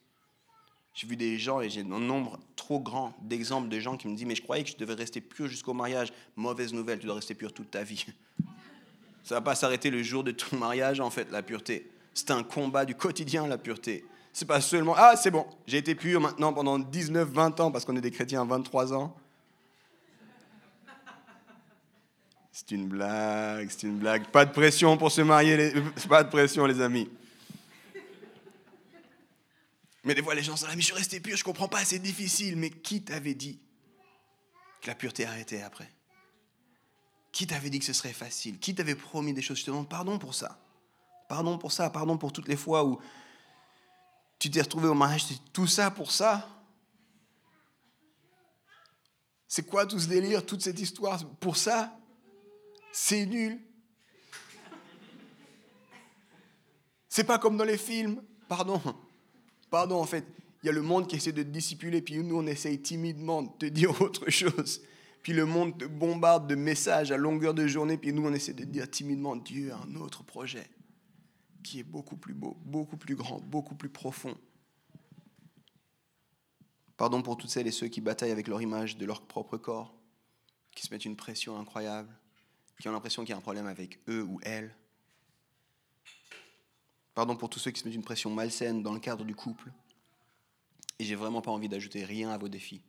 J'ai 0.93 1.07
vu 1.07 1.15
des 1.15 1.39
gens, 1.39 1.61
et 1.61 1.69
j'ai 1.69 1.79
un 1.79 1.99
nombre 2.01 2.41
trop 2.57 2.81
grand 2.81 3.15
d'exemples 3.21 3.69
de 3.69 3.79
gens 3.79 3.95
qui 3.95 4.09
me 4.09 4.17
disent 4.17 4.25
Mais 4.25 4.35
je 4.35 4.43
croyais 4.43 4.65
que 4.65 4.71
je 4.71 4.75
devais 4.75 4.95
rester 4.95 5.21
pur 5.21 5.47
jusqu'au 5.47 5.73
mariage. 5.73 6.11
Mauvaise 6.35 6.73
nouvelle, 6.73 6.99
tu 6.99 7.05
dois 7.05 7.15
rester 7.15 7.35
pur 7.35 7.53
toute 7.53 7.71
ta 7.71 7.83
vie. 7.83 8.05
Ça 9.25 9.35
va 9.35 9.41
pas 9.41 9.55
s'arrêter 9.55 9.89
le 9.89 10.03
jour 10.03 10.23
de 10.23 10.31
ton 10.31 10.55
mariage, 10.59 10.99
en 10.99 11.09
fait, 11.09 11.31
la 11.31 11.41
pureté. 11.41 11.89
C'est 12.13 12.29
un 12.31 12.43
combat 12.43 12.85
du 12.85 12.93
quotidien, 12.93 13.47
la 13.47 13.57
pureté. 13.57 14.05
C'est 14.31 14.45
pas 14.45 14.61
seulement, 14.61 14.93
ah, 14.95 15.15
c'est 15.15 15.31
bon, 15.31 15.47
j'ai 15.65 15.77
été 15.77 15.95
pur 15.95 16.21
maintenant 16.21 16.53
pendant 16.53 16.77
19, 16.77 17.29
20 17.29 17.59
ans, 17.59 17.71
parce 17.71 17.85
qu'on 17.85 17.95
est 17.95 18.01
des 18.01 18.11
chrétiens 18.11 18.41
à 18.41 18.45
23 18.45 18.93
ans. 18.93 19.15
C'est 22.51 22.71
une 22.71 22.87
blague, 22.87 23.69
c'est 23.69 23.87
une 23.87 23.97
blague. 23.97 24.27
Pas 24.27 24.45
de 24.45 24.51
pression 24.51 24.95
pour 24.95 25.11
se 25.11 25.21
marier, 25.21 25.57
les... 25.57 25.81
pas 26.07 26.23
de 26.23 26.29
pression, 26.29 26.65
les 26.65 26.79
amis. 26.79 27.09
Mais 30.03 30.13
des 30.13 30.21
fois, 30.21 30.35
les 30.35 30.43
gens 30.43 30.55
sont 30.55 30.67
là, 30.67 30.75
mais 30.75 30.81
je 30.81 30.85
suis 30.85 30.95
resté 30.95 31.19
pur, 31.19 31.35
je 31.35 31.43
comprends 31.43 31.67
pas, 31.67 31.83
c'est 31.83 31.99
difficile. 31.99 32.57
Mais 32.57 32.69
qui 32.69 33.01
t'avait 33.01 33.33
dit 33.33 33.59
que 34.81 34.87
la 34.87 34.95
pureté 34.95 35.25
arrêtait 35.25 35.63
après? 35.63 35.94
Qui 37.35 37.45
t'avait 37.45 37.69
dit 37.69 37.79
que 37.79 37.85
ce 37.85 37.91
serait 37.91 38.13
facile? 38.13 38.57
Qui 38.59 38.73
t'avait 38.73 38.95
promis 38.95 39.33
des 39.33 39.41
choses? 39.41 39.57
Je 39.57 39.65
te 39.65 39.69
demande 39.69 39.89
pardon 39.89 40.17
pour 40.17 40.33
ça. 40.33 40.57
Pardon 41.27 41.57
pour 41.57 41.73
ça, 41.73 41.89
pardon 41.89 42.17
pour 42.17 42.31
toutes 42.31 42.47
les 42.47 42.55
fois 42.55 42.85
où 42.85 42.97
tu 44.39 44.49
t'es 44.49 44.61
retrouvé 44.61 44.87
au 44.87 44.93
mariage, 44.93 45.25
tout 45.51 45.67
ça 45.67 45.91
pour 45.91 46.11
ça? 46.13 46.47
C'est 49.49 49.67
quoi 49.67 49.85
tout 49.85 49.99
ce 49.99 50.07
délire, 50.07 50.45
toute 50.45 50.61
cette 50.61 50.79
histoire 50.79 51.27
pour 51.41 51.57
ça? 51.57 51.99
C'est 52.93 53.25
nul. 53.25 53.59
C'est 57.09 57.25
pas 57.25 57.37
comme 57.37 57.57
dans 57.57 57.65
les 57.65 57.77
films. 57.77 58.23
Pardon. 58.47 58.81
Pardon, 59.69 59.99
en 59.99 60.05
fait. 60.05 60.25
Il 60.63 60.67
y 60.67 60.69
a 60.69 60.71
le 60.71 60.81
monde 60.81 61.05
qui 61.05 61.17
essaie 61.17 61.33
de 61.33 61.43
te 61.43 61.49
dissipuler, 61.49 62.01
puis 62.01 62.17
nous, 62.23 62.37
on 62.37 62.47
essaye 62.47 62.81
timidement 62.81 63.41
de 63.43 63.49
te 63.59 63.65
dire 63.65 63.89
autre 64.01 64.29
chose. 64.29 64.79
Puis 65.25 65.33
le 65.33 65.47
monde 65.47 65.75
te 65.79 65.85
bombarde 65.85 66.45
de 66.45 66.53
messages 66.53 67.11
à 67.11 67.17
longueur 67.17 67.55
de 67.55 67.65
journée, 67.65 67.97
puis 67.97 68.13
nous, 68.13 68.27
on 68.27 68.31
essaie 68.31 68.53
de 68.53 68.63
dire 68.63 68.87
timidement, 68.87 69.35
Dieu 69.35 69.73
a 69.73 69.77
un 69.77 69.95
autre 69.95 70.21
projet 70.21 70.69
qui 71.63 71.79
est 71.79 71.83
beaucoup 71.83 72.15
plus 72.15 72.35
beau, 72.35 72.55
beaucoup 72.63 72.95
plus 72.95 73.15
grand, 73.15 73.39
beaucoup 73.39 73.73
plus 73.73 73.89
profond. 73.89 74.37
Pardon 76.95 77.23
pour 77.23 77.37
toutes 77.37 77.49
celles 77.49 77.65
et 77.65 77.71
ceux 77.71 77.87
qui 77.87 78.01
bataillent 78.01 78.29
avec 78.29 78.47
leur 78.47 78.61
image 78.61 78.97
de 78.97 79.05
leur 79.07 79.25
propre 79.25 79.57
corps, 79.57 79.95
qui 80.75 80.85
se 80.85 80.93
mettent 80.93 81.05
une 81.05 81.15
pression 81.15 81.59
incroyable, 81.59 82.15
qui 82.79 82.87
ont 82.87 82.91
l'impression 82.91 83.23
qu'il 83.23 83.31
y 83.31 83.33
a 83.33 83.37
un 83.37 83.41
problème 83.41 83.65
avec 83.65 84.01
eux 84.07 84.21
ou 84.21 84.39
elles. 84.43 84.75
Pardon 87.15 87.35
pour 87.35 87.49
tous 87.49 87.57
ceux 87.57 87.71
qui 87.71 87.79
se 87.79 87.87
mettent 87.87 87.95
une 87.95 88.03
pression 88.03 88.29
malsaine 88.29 88.83
dans 88.83 88.93
le 88.93 88.99
cadre 88.99 89.25
du 89.25 89.33
couple. 89.33 89.71
Et 90.99 91.03
j'ai 91.03 91.15
vraiment 91.15 91.41
pas 91.41 91.49
envie 91.49 91.67
d'ajouter 91.67 92.05
rien 92.05 92.29
à 92.29 92.37
vos 92.37 92.47
défis. 92.47 92.83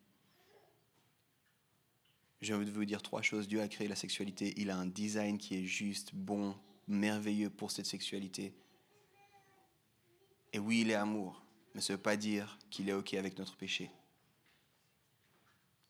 J'ai 2.41 2.55
envie 2.55 2.71
vous 2.71 2.85
dire 2.85 3.03
trois 3.03 3.23
choses. 3.23 3.49
Dieu 3.49 3.61
a 3.61 3.69
créé 3.69 3.89
la 3.89 3.97
sexualité. 3.97 4.53
Il 4.57 4.71
a 4.71 4.77
un 4.77 4.87
design 4.87 5.39
qui 5.39 5.57
est 5.57 5.65
juste, 5.65 6.15
bon, 6.15 6.55
merveilleux 6.87 7.51
pour 7.51 7.71
cette 7.71 7.87
sexualité. 7.87 8.55
Et 10.53 10.59
oui, 10.59 10.83
il 10.83 10.91
est 10.91 10.95
amour, 10.95 11.43
mais 11.75 11.81
ça 11.81 11.93
ne 11.93 11.97
veut 11.97 12.03
pas 12.03 12.17
dire 12.17 12.59
qu'il 12.71 12.89
est 12.89 12.93
OK 12.93 13.15
avec 13.15 13.39
notre 13.39 13.57
péché. 13.57 13.91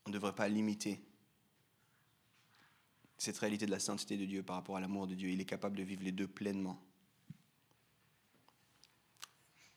On 0.04 0.10
ne 0.10 0.14
devrait 0.14 0.34
pas 0.34 0.48
limiter 0.48 1.00
cette 3.18 3.38
réalité 3.38 3.66
de 3.66 3.70
la 3.70 3.78
sainteté 3.78 4.16
de 4.16 4.24
Dieu 4.24 4.42
par 4.42 4.56
rapport 4.56 4.76
à 4.76 4.80
l'amour 4.80 5.06
de 5.06 5.14
Dieu. 5.14 5.30
Il 5.30 5.40
est 5.40 5.46
capable 5.46 5.76
de 5.76 5.82
vivre 5.82 6.02
les 6.04 6.12
deux 6.12 6.28
pleinement. 6.28 6.80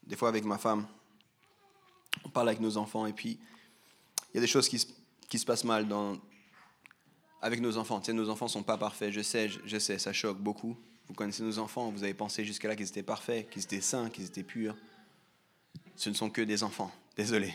Des 0.03 0.15
fois, 0.15 0.30
avec 0.30 0.43
ma 0.43 0.57
femme, 0.57 0.88
on 2.24 2.30
parle 2.30 2.49
avec 2.49 2.59
nos 2.59 2.78
enfants 2.78 3.05
et 3.05 3.13
puis 3.13 3.39
il 4.32 4.36
y 4.36 4.38
a 4.38 4.41
des 4.41 4.47
choses 4.47 4.67
qui 4.67 4.80
se, 4.80 4.88
qui 5.28 5.39
se 5.39 5.45
passent 5.45 5.63
mal 5.63 5.88
dans, 5.88 6.20
avec 7.42 7.62
nos 7.62 7.78
enfants. 7.78 8.00
Tu 8.00 8.08
sais, 8.08 8.14
nos 8.14 8.30
enfants 8.30 8.48
sont 8.48 8.64
pas 8.64 8.78
parfaits, 8.78 9.12
je 9.12 9.22
sais, 9.22 9.50
je 9.66 9.78
sais, 9.78 9.98
ça 9.98 10.14
choque 10.14 10.40
beaucoup. 10.40 10.78
Vous 11.08 11.14
connaissez 11.14 11.44
nos 11.44 11.58
enfants, 11.60 11.90
vous 11.92 12.04
avez 12.04 12.14
pensé 12.14 12.46
jusqu'à 12.46 12.68
là 12.68 12.76
qu'ils 12.76 12.88
étaient 12.88 13.04
parfaits, 13.04 13.50
qu'ils 13.50 13.64
étaient 13.64 13.82
saints, 13.82 14.10
qu'ils 14.10 14.26
étaient 14.26 14.44
purs. 14.44 14.76
Ce 15.96 16.10
ne 16.10 16.16
sont 16.16 16.30
que 16.30 16.42
des 16.42 16.64
enfants, 16.64 16.92
désolé. 17.16 17.54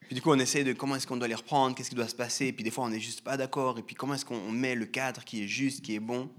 Puis 0.00 0.14
du 0.14 0.22
coup, 0.22 0.30
on 0.30 0.38
essaie 0.38 0.64
de 0.64 0.72
comment 0.72 0.96
est-ce 0.96 1.06
qu'on 1.06 1.18
doit 1.18 1.28
les 1.28 1.34
reprendre, 1.34 1.76
qu'est-ce 1.76 1.90
qui 1.90 1.94
doit 1.94 2.08
se 2.08 2.14
passer, 2.14 2.46
et 2.46 2.52
puis 2.52 2.64
des 2.64 2.70
fois, 2.70 2.84
on 2.84 2.88
n'est 2.88 2.98
juste 2.98 3.20
pas 3.20 3.36
d'accord, 3.36 3.78
et 3.78 3.82
puis 3.82 3.94
comment 3.94 4.14
est-ce 4.14 4.24
qu'on 4.24 4.50
met 4.50 4.74
le 4.74 4.86
cadre 4.86 5.22
qui 5.22 5.44
est 5.44 5.46
juste, 5.46 5.84
qui 5.84 5.94
est 5.94 6.00
bon? 6.00 6.30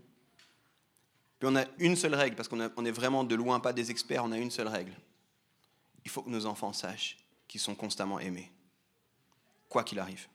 Puis 1.40 1.48
on 1.48 1.56
a 1.56 1.66
une 1.78 1.96
seule 1.96 2.16
règle, 2.16 2.36
parce 2.36 2.50
qu'on 2.50 2.60
est 2.60 2.92
vraiment 2.92 3.24
de 3.24 3.36
loin 3.36 3.60
pas 3.60 3.72
des 3.72 3.92
experts, 3.92 4.26
on 4.26 4.32
a 4.32 4.38
une 4.38 4.52
seule 4.52 4.68
règle. 4.68 4.94
Il 6.04 6.10
faut 6.10 6.24
que 6.24 6.30
nos 6.30 6.48
enfants 6.48 6.74
sachent 6.74 7.18
qu'ils 7.48 7.62
sont 7.62 7.76
constamment 7.76 8.20
aimés, 8.20 8.52
quoi 9.70 9.84
qu'il 9.84 10.00
arrive. 10.00 10.28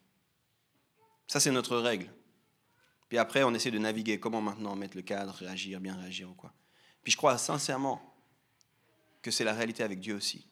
Ça, 1.27 1.41
c'est 1.41 1.51
notre 1.51 1.77
règle. 1.77 2.11
Puis 3.09 3.19
après, 3.19 3.43
on 3.45 3.55
essaie 3.55 3.71
de 3.71 3.79
naviguer. 3.79 4.19
Comment 4.19 4.41
maintenant 4.41 4.75
mettre 4.77 4.97
le 4.97 5.03
cadre, 5.03 5.33
réagir, 5.35 5.81
bien 5.81 5.97
réagir 5.97 6.31
ou 6.31 6.35
quoi. 6.35 6.53
Puis 7.03 7.13
je 7.13 7.17
crois 7.17 7.37
sincèrement 7.39 8.03
que 9.23 9.31
c'est 9.31 9.45
la 9.45 9.53
réalité 9.53 9.83
avec 9.83 10.01
Dieu 10.01 10.15
aussi. 10.15 10.47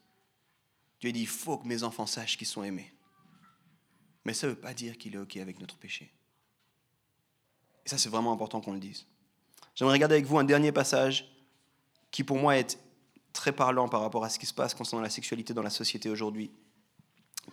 Dieu 1.01 1.13
dit, 1.13 1.21
il 1.21 1.27
faut 1.27 1.59
que 1.59 1.67
mes 1.67 1.83
enfants 1.83 2.07
sachent 2.07 2.37
qu'ils 2.37 2.47
sont 2.47 2.63
aimés. 2.63 2.93
Mais 4.25 4.35
ça 4.35 4.47
ne 4.47 4.53
veut 4.53 4.59
pas 4.59 4.73
dire 4.73 4.97
qu'il 4.99 5.15
est 5.15 5.19
OK 5.19 5.37
avec 5.37 5.59
notre 5.61 5.77
péché. 5.77 6.13
Et 7.85 7.89
ça, 7.89 7.99
c'est 7.99 8.09
vraiment 8.09 8.33
important 8.33 8.61
qu'on 8.61 8.73
le 8.73 8.79
dise. 8.79 9.07
J'aimerais 9.75 9.95
regarder 9.95 10.15
avec 10.15 10.27
vous 10.27 10.39
un 10.39 10.45
dernier 10.45 10.71
passage 10.71 11.29
qui, 12.11 12.23
pour 12.23 12.39
moi, 12.39 12.57
est 12.57 12.79
très 13.33 13.53
parlant 13.53 13.89
par 13.89 14.03
rapport 14.03 14.25
à 14.25 14.29
ce 14.29 14.39
qui 14.39 14.47
se 14.47 14.55
passe 14.55 14.75
concernant 14.75 15.03
la 15.03 15.11
sexualité 15.11 15.55
dans 15.55 15.63
la 15.63 15.71
société 15.71 16.11
aujourd'hui. 16.11 16.53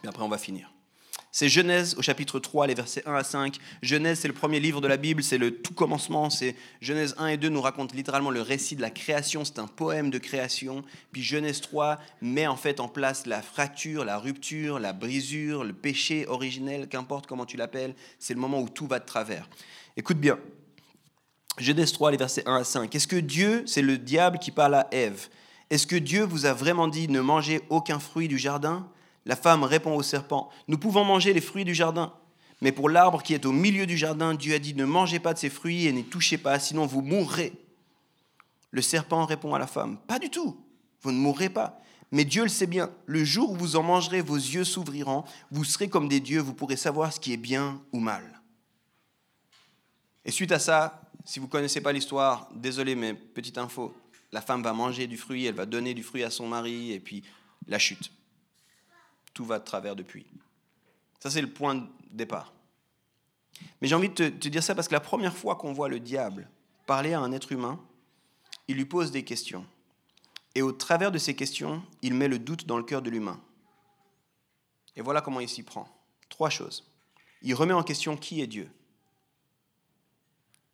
Et 0.04 0.08
après, 0.08 0.22
on 0.22 0.30
va 0.30 0.38
finir. 0.38 0.72
C'est 1.32 1.48
Genèse 1.48 1.96
au 1.96 2.02
chapitre 2.02 2.40
3, 2.40 2.66
les 2.66 2.74
versets 2.74 3.04
1 3.06 3.14
à 3.14 3.24
5. 3.24 3.58
Genèse, 3.84 4.20
c'est 4.20 4.28
le 4.28 4.34
premier 4.34 4.60
livre 4.60 4.82
de 4.82 4.88
la 4.88 4.98
Bible, 4.98 5.22
c'est 5.22 5.38
le 5.38 5.52
tout 5.52 5.76
commencement. 5.76 6.32
C'est 6.32 6.56
Genèse 6.82 7.14
1 7.20 7.28
et 7.28 7.38
2 7.38 7.50
nous 7.50 7.62
racontent 7.62 7.96
littéralement 7.96 8.32
le 8.32 8.42
récit 8.42 8.76
de 8.76 8.82
la 8.82 8.90
création, 8.90 9.46
c'est 9.46 9.60
un 9.60 9.68
poème 9.68 10.10
de 10.10 10.18
création. 10.18 10.84
Puis 11.12 11.22
Genèse 11.22 11.62
3 11.62 12.00
met 12.22 12.48
en 12.48 12.56
fait 12.56 12.80
en 12.80 12.88
place 12.88 13.28
la 13.28 13.44
fracture, 13.44 14.06
la 14.06 14.18
rupture, 14.18 14.80
la 14.80 14.92
brisure, 14.92 15.64
le 15.64 15.74
péché 15.74 16.26
originel, 16.28 16.88
qu'importe 16.88 17.28
comment 17.28 17.46
tu 17.46 17.58
l'appelles. 17.58 17.94
C'est 18.18 18.34
le 18.34 18.40
moment 18.40 18.60
où 18.60 18.70
tout 18.70 18.88
va 18.88 18.98
de 18.98 19.06
travers. 19.06 19.48
Écoute 19.98 20.18
bien. 20.18 20.40
Genèse 21.60 21.92
3, 21.92 22.10
les 22.10 22.18
versets 22.18 22.44
1 22.48 22.56
à 22.56 22.64
5. 22.64 22.96
Est-ce 22.96 23.08
que 23.08 23.18
Dieu, 23.18 23.64
c'est 23.68 23.84
le 23.84 24.00
diable 24.00 24.40
qui 24.40 24.50
parle 24.50 24.74
à 24.74 24.88
Ève? 24.92 25.28
Est-ce 25.70 25.86
que 25.86 25.96
Dieu 25.96 26.24
vous 26.24 26.48
a 26.48 26.54
vraiment 26.54 26.88
dit 26.88 27.08
ne 27.08 27.22
mangez 27.22 27.62
aucun 27.70 28.00
fruit 28.00 28.28
du 28.28 28.40
jardin? 28.40 28.90
La 29.30 29.36
femme 29.36 29.64
répond 29.64 29.96
au 29.96 30.02
serpent, 30.02 30.50
Nous 30.68 30.80
pouvons 30.80 31.06
manger 31.06 31.34
les 31.34 31.40
fruits 31.40 31.64
du 31.64 31.76
jardin. 31.76 32.12
Mais 32.62 32.72
pour 32.72 32.90
l'arbre 32.90 33.22
qui 33.22 33.36
est 33.36 33.46
au 33.46 33.52
milieu 33.52 33.86
du 33.86 33.96
jardin, 33.96 34.34
Dieu 34.34 34.56
a 34.56 34.60
dit, 34.60 34.74
ne 34.74 34.86
mangez 34.86 35.20
pas 35.20 35.36
de 35.36 35.38
ses 35.38 35.52
fruits 35.52 35.86
et 35.86 35.94
n'y 35.94 36.04
touchez 36.04 36.40
pas, 36.40 36.58
sinon 36.58 36.88
vous 36.88 37.04
mourrez. 37.04 37.54
Le 38.72 38.82
serpent 38.82 39.26
répond 39.26 39.54
à 39.54 39.60
la 39.60 39.68
femme, 39.68 40.00
Pas 40.08 40.18
du 40.18 40.32
tout, 40.32 40.60
vous 41.04 41.12
ne 41.12 41.20
mourrez 41.20 41.50
pas. 41.50 41.80
Mais 42.12 42.26
Dieu 42.26 42.42
le 42.42 42.50
sait 42.50 42.66
bien, 42.66 42.90
le 43.06 43.24
jour 43.24 43.52
où 43.52 43.56
vous 43.56 43.76
en 43.76 43.84
mangerez, 43.84 44.22
vos 44.22 44.36
yeux 44.36 44.64
s'ouvriront, 44.64 45.24
vous 45.52 45.64
serez 45.64 45.90
comme 45.90 46.08
des 46.08 46.22
dieux, 46.22 46.42
vous 46.42 46.56
pourrez 46.56 46.76
savoir 46.76 47.14
ce 47.14 47.20
qui 47.20 47.32
est 47.32 47.38
bien 47.38 47.80
ou 47.92 48.00
mal. 48.00 48.42
Et 50.26 50.32
suite 50.32 50.52
à 50.52 50.58
ça, 50.58 51.04
si 51.24 51.38
vous 51.38 51.46
ne 51.46 51.52
connaissez 51.52 51.82
pas 51.82 51.92
l'histoire, 51.92 52.50
désolé, 52.56 52.96
mais 52.96 53.14
petite 53.14 53.60
info, 53.60 53.94
la 54.32 54.42
femme 54.42 54.64
va 54.64 54.74
manger 54.74 55.06
du 55.06 55.18
fruit, 55.18 55.46
elle 55.46 55.54
va 55.54 55.68
donner 55.68 55.94
du 55.94 56.02
fruit 56.02 56.24
à 56.24 56.32
son 56.32 56.48
mari, 56.48 56.94
et 56.94 57.00
puis 57.00 57.22
la 57.68 57.78
chute 57.78 58.12
tout 59.34 59.46
va 59.46 59.60
de 59.60 59.64
travers 59.64 59.96
depuis. 59.96 60.26
Ça, 61.20 61.30
c'est 61.30 61.42
le 61.42 61.52
point 61.52 61.76
de 61.76 61.86
départ. 62.12 62.54
Mais 63.82 63.88
j'ai 63.88 63.96
envie 63.96 64.10
de 64.10 64.30
te, 64.30 64.48
dire 64.48 64.64
ça 64.64 64.76
parce 64.76 64.88
que 64.88 64.94
la 64.94 65.00
première 65.00 65.36
fois 65.36 65.56
qu'on 65.56 65.74
voit 65.74 65.90
le 65.90 66.00
diable 66.00 66.50
parler 66.86 67.14
à 67.14 67.20
un 67.20 67.32
être 67.32 67.52
humain, 67.52 67.80
il 68.68 68.78
lui 68.78 68.86
pose 68.86 69.12
des 69.12 69.24
questions. 69.24 69.66
Et 70.56 70.62
au 70.62 70.72
travers 70.72 71.12
de 71.12 71.18
ces 71.18 71.36
questions, 71.36 71.84
il 72.02 72.14
met 72.14 72.28
le 72.28 72.40
doute 72.40 72.66
dans 72.66 72.78
le 72.78 72.84
cœur 72.84 73.02
de 73.02 73.10
l'humain. 73.10 73.40
Et 74.96 75.02
voilà 75.02 75.22
comment 75.22 75.40
il 75.40 75.50
s'y 75.50 75.64
prend. 75.64 75.88
Trois 76.30 76.50
choses. 76.50 76.90
Il 77.42 77.54
remet 77.54 77.74
en 77.74 77.84
question 77.84 78.18
qui 78.18 78.42
est 78.42 78.48
Dieu. 78.48 78.70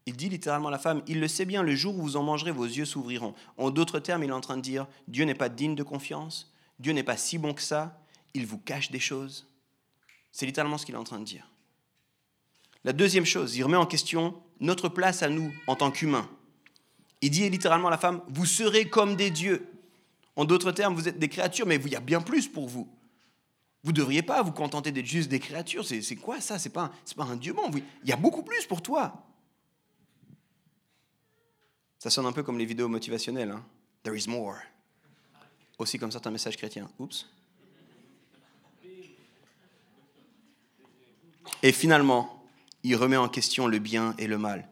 Il 0.07 0.15
dit 0.15 0.29
littéralement 0.29 0.67
à 0.67 0.71
la 0.71 0.79
femme, 0.79 1.01
il 1.07 1.19
le 1.19 1.27
sait 1.27 1.45
bien, 1.45 1.63
le 1.63 1.75
jour 1.75 1.97
où 1.97 2.01
vous 2.01 2.15
en 2.15 2.23
mangerez, 2.23 2.51
vos 2.51 2.65
yeux 2.65 2.85
s'ouvriront. 2.85 3.33
En 3.57 3.71
d'autres 3.71 3.99
termes, 3.99 4.23
il 4.23 4.29
est 4.29 4.33
en 4.33 4.41
train 4.41 4.57
de 4.57 4.61
dire, 4.61 4.87
Dieu 5.07 5.25
n'est 5.25 5.33
pas 5.33 5.49
digne 5.49 5.75
de 5.75 5.83
confiance, 5.83 6.53
Dieu 6.79 6.93
n'est 6.93 7.03
pas 7.03 7.17
si 7.17 7.37
bon 7.37 7.53
que 7.53 7.61
ça, 7.61 7.99
il 8.35 8.45
vous 8.45 8.59
cache 8.59 8.91
des 8.91 8.99
choses. 8.99 9.47
C'est 10.31 10.45
littéralement 10.45 10.77
ce 10.77 10.85
qu'il 10.85 10.93
est 10.93 10.99
en 10.99 11.03
train 11.03 11.19
de 11.19 11.25
dire. 11.25 11.49
La 12.83 12.93
deuxième 12.93 13.25
chose, 13.25 13.55
il 13.55 13.63
remet 13.63 13.77
en 13.77 13.85
question 13.85 14.39
notre 14.59 14.89
place 14.89 15.23
à 15.23 15.29
nous 15.29 15.51
en 15.65 15.75
tant 15.75 15.89
qu'humains. 15.89 16.29
Il 17.21 17.31
dit 17.31 17.49
littéralement 17.49 17.87
à 17.87 17.91
la 17.91 17.97
femme, 17.97 18.21
vous 18.27 18.45
serez 18.45 18.89
comme 18.89 19.15
des 19.15 19.31
dieux. 19.31 19.67
En 20.35 20.45
d'autres 20.45 20.71
termes, 20.71 20.93
vous 20.93 21.07
êtes 21.07 21.17
des 21.17 21.29
créatures, 21.29 21.65
mais 21.65 21.77
il 21.77 21.87
y 21.87 21.95
a 21.95 22.01
bien 22.01 22.21
plus 22.21 22.47
pour 22.47 22.67
vous. 22.67 22.87
Vous 23.83 23.91
ne 23.91 23.95
devriez 23.95 24.21
pas 24.21 24.41
vous 24.43 24.51
contenter 24.51 24.91
d'être 24.91 25.05
juste 25.05 25.29
des 25.29 25.39
créatures. 25.39 25.85
C'est 25.85 26.15
quoi 26.15 26.41
ça? 26.41 26.59
C'est 26.59 26.69
pas, 26.69 26.91
pas 27.15 27.23
un 27.23 27.37
dieu. 27.37 27.55
Il 28.03 28.09
y 28.09 28.13
a 28.13 28.17
beaucoup 28.17 28.43
plus 28.43 28.65
pour 28.65 28.81
toi. 28.81 29.23
Ça 31.97 32.09
sonne 32.09 32.25
un 32.25 32.33
peu 32.33 32.43
comme 32.43 32.59
les 32.59 32.65
vidéos 32.65 32.89
motivationnelles. 32.89 33.51
Hein. 33.51 33.65
There 34.03 34.17
is 34.17 34.27
more. 34.27 34.57
Aussi 35.77 35.97
comme 35.97 36.11
certains 36.11 36.31
messages 36.31 36.57
chrétiens. 36.57 36.89
Oups. 36.99 37.25
Et 41.65 41.71
finalement, 41.71 42.45
il 42.83 42.95
remet 42.95 43.17
en 43.17 43.27
question 43.27 43.65
le 43.65 43.79
bien 43.79 44.13
et 44.19 44.27
le 44.27 44.37
mal. 44.37 44.69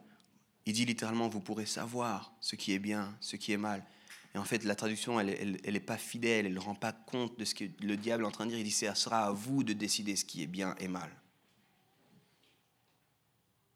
Il 0.64 0.74
dit 0.74 0.84
littéralement, 0.84 1.28
vous 1.28 1.40
pourrez 1.40 1.66
savoir 1.66 2.32
ce 2.38 2.54
qui 2.54 2.72
est 2.72 2.78
bien, 2.78 3.12
ce 3.18 3.34
qui 3.34 3.50
est 3.50 3.56
mal. 3.56 3.84
Et 4.32 4.38
en 4.38 4.44
fait, 4.44 4.62
la 4.62 4.76
traduction, 4.76 5.18
elle 5.18 5.58
n'est 5.66 5.80
pas 5.80 5.96
fidèle, 5.98 6.46
elle 6.46 6.54
ne 6.54 6.60
rend 6.60 6.76
pas 6.76 6.92
compte 6.92 7.36
de 7.36 7.44
ce 7.44 7.56
que 7.56 7.64
le 7.82 7.96
diable 7.96 8.22
est 8.22 8.26
en 8.28 8.30
train 8.30 8.46
de 8.46 8.50
dire. 8.50 8.60
Il 8.60 8.64
dit, 8.64 8.70
ce 8.70 8.94
sera 8.94 9.26
à 9.26 9.32
vous 9.32 9.64
de 9.64 9.72
décider 9.72 10.14
ce 10.14 10.24
qui 10.24 10.44
est 10.44 10.46
bien 10.46 10.76
et 10.78 10.86
mal. 10.86 11.10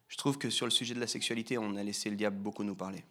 Je 0.07 0.16
trouve 0.16 0.39
que 0.39 0.49
sur 0.49 0.66
le 0.66 0.71
sujet 0.71 0.95
de 0.95 1.01
la 1.01 1.09
sexualité, 1.09 1.59
on 1.59 1.75
a 1.75 1.83
laissé 1.83 2.11
le 2.11 2.16
diable 2.16 2.37
beaucoup 2.37 2.62
nous 2.62 2.77
parler. 2.77 3.03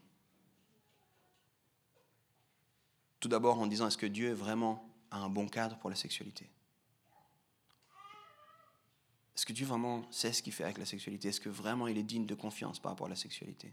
Tout 3.19 3.27
d'abord 3.27 3.59
en 3.59 3.67
disant, 3.67 3.87
est-ce 3.87 3.97
que 3.97 4.05
Dieu 4.05 4.31
vraiment 4.31 4.89
a 5.11 5.17
un 5.17 5.27
bon 5.27 5.49
cadre 5.49 5.77
pour 5.79 5.89
la 5.89 5.97
sexualité? 5.97 6.49
Est-ce 9.37 9.45
que 9.45 9.53
Dieu 9.53 9.67
vraiment 9.67 10.03
sait 10.09 10.33
ce 10.33 10.41
qu'il 10.41 10.51
fait 10.51 10.63
avec 10.63 10.79
la 10.79 10.85
sexualité? 10.85 11.27
Est-ce 11.27 11.39
que 11.39 11.49
vraiment 11.49 11.87
il 11.87 11.95
est 11.99 12.03
digne 12.03 12.25
de 12.25 12.33
confiance 12.33 12.79
par 12.79 12.91
rapport 12.91 13.05
à 13.05 13.11
la 13.11 13.15
sexualité? 13.15 13.71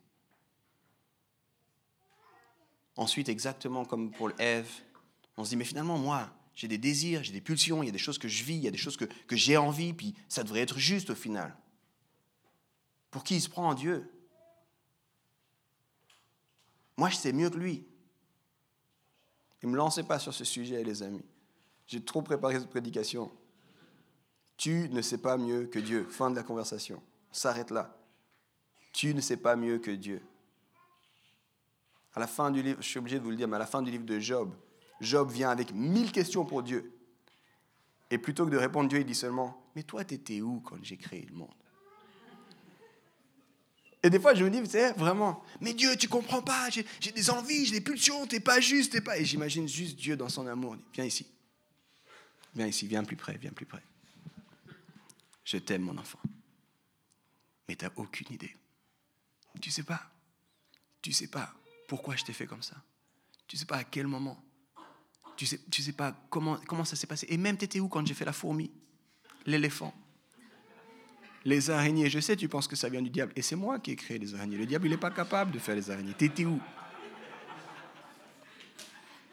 Ensuite, 2.96 3.30
exactement 3.30 3.86
comme 3.86 4.10
pour 4.10 4.30
Ève, 4.38 4.70
on 5.38 5.44
se 5.44 5.48
dit, 5.48 5.56
mais 5.56 5.64
finalement, 5.64 5.96
moi, 5.96 6.30
j'ai 6.54 6.68
des 6.68 6.76
désirs, 6.76 7.24
j'ai 7.24 7.32
des 7.32 7.40
pulsions, 7.40 7.82
il 7.82 7.86
y 7.86 7.88
a 7.88 7.92
des 7.92 7.98
choses 7.98 8.18
que 8.18 8.28
je 8.28 8.44
vis, 8.44 8.56
il 8.56 8.62
y 8.62 8.68
a 8.68 8.70
des 8.70 8.76
choses 8.76 8.98
que, 8.98 9.06
que 9.06 9.36
j'ai 9.36 9.56
envie, 9.56 9.94
puis 9.94 10.14
ça 10.28 10.44
devrait 10.44 10.60
être 10.60 10.78
juste 10.78 11.08
au 11.08 11.14
final. 11.14 11.56
Pour 13.10 13.24
qui 13.24 13.36
il 13.36 13.40
se 13.40 13.48
prend 13.48 13.70
en 13.70 13.74
Dieu? 13.74 14.06
Moi, 16.98 17.08
je 17.08 17.16
sais 17.16 17.32
mieux 17.32 17.48
que 17.48 17.56
lui. 17.56 17.86
Ne 19.62 19.70
me 19.70 19.76
lancez 19.76 20.02
pas 20.02 20.18
sur 20.18 20.34
ce 20.34 20.44
sujet, 20.44 20.84
les 20.84 21.02
amis. 21.02 21.24
J'ai 21.86 22.04
trop 22.04 22.20
préparé 22.20 22.60
cette 22.60 22.68
prédication. 22.68 23.32
Tu 24.56 24.88
ne 24.90 25.02
sais 25.02 25.18
pas 25.18 25.36
mieux 25.36 25.66
que 25.66 25.78
Dieu. 25.78 26.06
Fin 26.08 26.30
de 26.30 26.36
la 26.36 26.42
conversation. 26.42 27.02
On 27.30 27.34
s'arrête 27.34 27.70
là. 27.70 27.96
Tu 28.92 29.14
ne 29.14 29.20
sais 29.20 29.36
pas 29.36 29.56
mieux 29.56 29.78
que 29.78 29.90
Dieu. 29.90 30.22
À 32.14 32.20
la 32.20 32.26
fin 32.26 32.50
du 32.50 32.62
livre, 32.62 32.80
je 32.80 32.86
suis 32.86 32.98
obligé 32.98 33.18
de 33.18 33.24
vous 33.24 33.30
le 33.30 33.36
dire, 33.36 33.48
mais 33.48 33.56
à 33.56 33.58
la 33.58 33.66
fin 33.66 33.82
du 33.82 33.90
livre 33.90 34.04
de 34.04 34.20
Job, 34.20 34.54
Job 35.00 35.30
vient 35.32 35.50
avec 35.50 35.72
mille 35.72 36.12
questions 36.12 36.44
pour 36.44 36.62
Dieu. 36.62 36.92
Et 38.10 38.18
plutôt 38.18 38.44
que 38.44 38.50
de 38.50 38.56
répondre 38.56 38.88
Dieu, 38.88 39.00
il 39.00 39.06
dit 39.06 39.14
seulement, 39.14 39.60
mais 39.74 39.82
toi, 39.82 40.04
t'étais 40.04 40.40
où 40.40 40.60
quand 40.60 40.76
j'ai 40.82 40.96
créé 40.96 41.26
le 41.28 41.34
monde? 41.34 41.54
Et 44.04 44.10
des 44.10 44.20
fois, 44.20 44.34
je 44.34 44.44
me 44.44 44.50
dis, 44.50 44.60
c'est 44.70 44.92
vraiment, 44.92 45.42
mais 45.60 45.72
Dieu, 45.72 45.96
tu 45.96 46.08
comprends 46.08 46.42
pas, 46.42 46.68
j'ai 46.68 47.10
des 47.10 47.30
envies, 47.30 47.64
j'ai 47.64 47.80
des 47.80 47.80
pulsions, 47.80 48.26
t'es 48.26 48.38
pas 48.38 48.60
juste, 48.60 48.92
t'es 48.92 49.00
pas. 49.00 49.18
Et 49.18 49.24
j'imagine 49.24 49.66
juste 49.66 49.96
Dieu 49.96 50.14
dans 50.14 50.28
son 50.28 50.46
amour. 50.46 50.76
Viens 50.92 51.06
ici. 51.06 51.26
Viens 52.54 52.66
ici, 52.66 52.86
viens 52.86 53.02
plus 53.02 53.16
près, 53.16 53.36
viens 53.38 53.50
plus 53.50 53.66
près. 53.66 53.82
Je 55.44 55.58
t'aime, 55.58 55.82
mon 55.82 55.96
enfant. 55.98 56.18
Mais 57.68 57.76
tu 57.76 57.84
n'as 57.84 57.90
aucune 57.96 58.32
idée. 58.32 58.56
Tu 59.60 59.70
sais 59.70 59.82
pas. 59.82 60.00
Tu 61.02 61.12
sais 61.12 61.28
pas 61.28 61.52
pourquoi 61.88 62.16
je 62.16 62.24
t'ai 62.24 62.32
fait 62.32 62.46
comme 62.46 62.62
ça. 62.62 62.76
Tu 63.46 63.56
sais 63.56 63.66
pas 63.66 63.76
à 63.76 63.84
quel 63.84 64.06
moment. 64.06 64.42
Tu 65.36 65.46
sais, 65.46 65.60
tu 65.70 65.82
sais 65.82 65.92
pas 65.92 66.16
comment, 66.30 66.58
comment 66.66 66.84
ça 66.84 66.96
s'est 66.96 67.06
passé. 67.06 67.26
Et 67.28 67.36
même, 67.36 67.58
tu 67.58 67.64
étais 67.64 67.80
où 67.80 67.88
quand 67.88 68.06
j'ai 68.06 68.14
fait 68.14 68.24
la 68.24 68.32
fourmi, 68.32 68.70
l'éléphant, 69.46 69.94
les 71.44 71.70
araignées. 71.70 72.08
Je 72.08 72.20
sais, 72.20 72.36
tu 72.36 72.48
penses 72.48 72.66
que 72.66 72.76
ça 72.76 72.88
vient 72.88 73.02
du 73.02 73.10
diable. 73.10 73.32
Et 73.36 73.42
c'est 73.42 73.56
moi 73.56 73.78
qui 73.78 73.90
ai 73.90 73.96
créé 73.96 74.18
les 74.18 74.34
araignées. 74.34 74.56
Le 74.56 74.66
diable, 74.66 74.86
il 74.86 74.90
n'est 74.90 74.96
pas 74.96 75.10
capable 75.10 75.50
de 75.50 75.58
faire 75.58 75.74
les 75.74 75.90
araignées. 75.90 76.14
Tu 76.18 76.24
étais 76.24 76.44
où? 76.44 76.58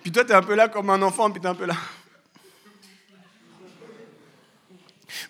Puis 0.01 0.11
toi, 0.11 0.25
tu 0.25 0.31
es 0.31 0.35
un 0.35 0.41
peu 0.41 0.55
là 0.55 0.67
comme 0.67 0.89
un 0.89 1.01
enfant, 1.01 1.31
puis 1.31 1.39
tu 1.39 1.47
es 1.47 1.49
un 1.49 1.55
peu 1.55 1.65
là. 1.65 1.77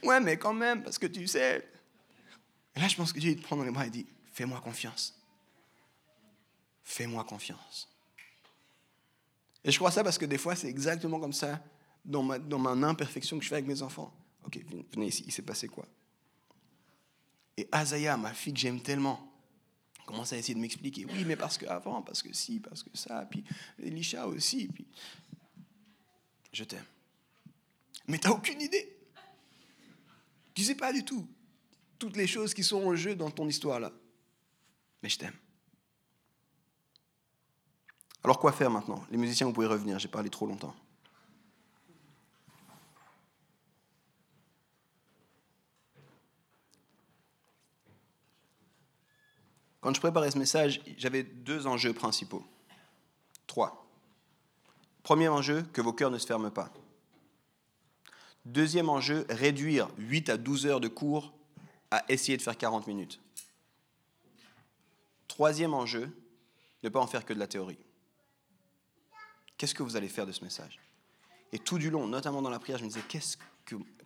Ouais, 0.03 0.19
mais 0.19 0.37
quand 0.37 0.53
même, 0.53 0.83
parce 0.83 0.97
que 0.97 1.07
tu 1.07 1.27
sais. 1.27 1.67
Et 2.75 2.79
là, 2.79 2.87
je 2.87 2.95
pense 2.95 3.11
que 3.11 3.19
Dieu, 3.19 3.35
te 3.35 3.41
prend 3.41 3.55
dans 3.55 3.63
les 3.63 3.71
bras 3.71 3.87
et 3.87 3.89
dit 3.89 4.05
Fais-moi 4.31 4.59
confiance. 4.61 5.19
Fais-moi 6.83 7.23
confiance. 7.23 7.89
Et 9.63 9.71
je 9.71 9.77
crois 9.77 9.91
ça 9.91 10.03
parce 10.03 10.17
que 10.17 10.25
des 10.25 10.37
fois, 10.37 10.55
c'est 10.55 10.67
exactement 10.67 11.19
comme 11.19 11.33
ça 11.33 11.61
dans 12.03 12.23
ma, 12.23 12.39
dans 12.39 12.57
ma 12.57 12.71
imperfection 12.71 13.37
que 13.37 13.43
je 13.43 13.49
fais 13.49 13.55
avec 13.55 13.67
mes 13.67 13.81
enfants. 13.81 14.11
Ok, 14.45 14.59
venez 14.91 15.07
ici, 15.07 15.23
il 15.27 15.31
s'est 15.31 15.43
passé 15.43 15.67
quoi? 15.67 15.85
Et 17.57 17.67
Azaya, 17.71 18.17
ma 18.17 18.33
fille 18.33 18.53
que 18.53 18.59
j'aime 18.59 18.81
tellement, 18.81 19.31
commence 20.05 20.33
à 20.33 20.37
essayer 20.37 20.55
de 20.55 20.59
m'expliquer. 20.59 21.05
Oui, 21.05 21.23
mais 21.25 21.35
parce 21.35 21.57
que 21.57 21.65
avant, 21.67 22.01
parce 22.01 22.23
que 22.23 22.33
si, 22.33 22.59
parce 22.59 22.81
que 22.83 22.89
ça, 22.93 23.25
puis 23.29 23.43
Elisha 23.79 24.27
aussi, 24.27 24.67
puis. 24.67 24.87
Je 26.51 26.63
t'aime. 26.65 26.85
Mais 28.07 28.17
tu 28.17 28.27
n'as 28.27 28.33
aucune 28.33 28.59
idée. 28.59 28.97
Tu 30.53 30.63
sais 30.63 30.75
pas 30.75 30.91
du 30.91 31.05
tout 31.05 31.27
toutes 32.01 32.17
les 32.17 32.25
choses 32.25 32.55
qui 32.55 32.63
sont 32.63 32.83
en 32.83 32.95
jeu 32.95 33.15
dans 33.15 33.29
ton 33.29 33.47
histoire 33.47 33.79
là. 33.79 33.91
Mais 35.03 35.09
je 35.09 35.19
t'aime. 35.19 35.35
Alors 38.23 38.39
quoi 38.39 38.51
faire 38.51 38.71
maintenant? 38.71 39.05
Les 39.11 39.17
musiciens, 39.17 39.45
vous 39.45 39.53
pouvez 39.53 39.67
revenir, 39.67 39.99
j'ai 39.99 40.07
parlé 40.07 40.29
trop 40.31 40.47
longtemps. 40.47 40.75
Quand 49.79 49.93
je 49.93 49.99
préparais 49.99 50.31
ce 50.31 50.37
message, 50.39 50.81
j'avais 50.97 51.23
deux 51.23 51.67
enjeux 51.67 51.93
principaux. 51.93 52.45
Trois. 53.45 53.87
Premier 55.03 55.27
enjeu, 55.27 55.63
que 55.73 55.81
vos 55.81 55.93
cœurs 55.93 56.11
ne 56.11 56.17
se 56.17 56.25
ferment 56.25 56.51
pas. 56.51 56.71
Deuxième 58.45 58.89
enjeu, 58.89 59.25
réduire 59.29 59.89
8 59.97 60.29
à 60.29 60.37
12 60.37 60.65
heures 60.65 60.79
de 60.79 60.87
cours 60.87 61.33
à 61.91 62.03
essayer 62.09 62.37
de 62.37 62.41
faire 62.41 62.57
40 62.57 62.87
minutes. 62.87 63.19
Troisième 65.27 65.73
enjeu, 65.73 66.09
ne 66.83 66.89
pas 66.89 66.99
en 66.99 67.07
faire 67.07 67.25
que 67.25 67.33
de 67.33 67.39
la 67.39 67.47
théorie. 67.47 67.77
Qu'est-ce 69.57 69.75
que 69.75 69.83
vous 69.83 69.95
allez 69.95 70.09
faire 70.09 70.25
de 70.25 70.31
ce 70.31 70.43
message? 70.43 70.79
Et 71.51 71.59
tout 71.59 71.77
du 71.77 71.89
long, 71.89 72.07
notamment 72.07 72.41
dans 72.41 72.49
la 72.49 72.59
prière, 72.59 72.79
je 72.79 72.83
me 72.83 72.89
disais, 72.89 73.03
qu'est-ce 73.07 73.37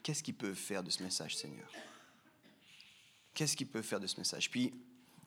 qu'est-ce 0.03 0.21
qu'il 0.21 0.36
peut 0.36 0.53
faire 0.53 0.83
de 0.83 0.89
ce 0.89 1.01
message, 1.01 1.36
Seigneur? 1.36 1.67
Qu'est-ce 3.33 3.55
qu'il 3.55 3.67
peut 3.67 3.81
faire 3.81 3.99
de 3.99 4.07
ce 4.07 4.17
message? 4.17 4.51
Puis, 4.51 4.73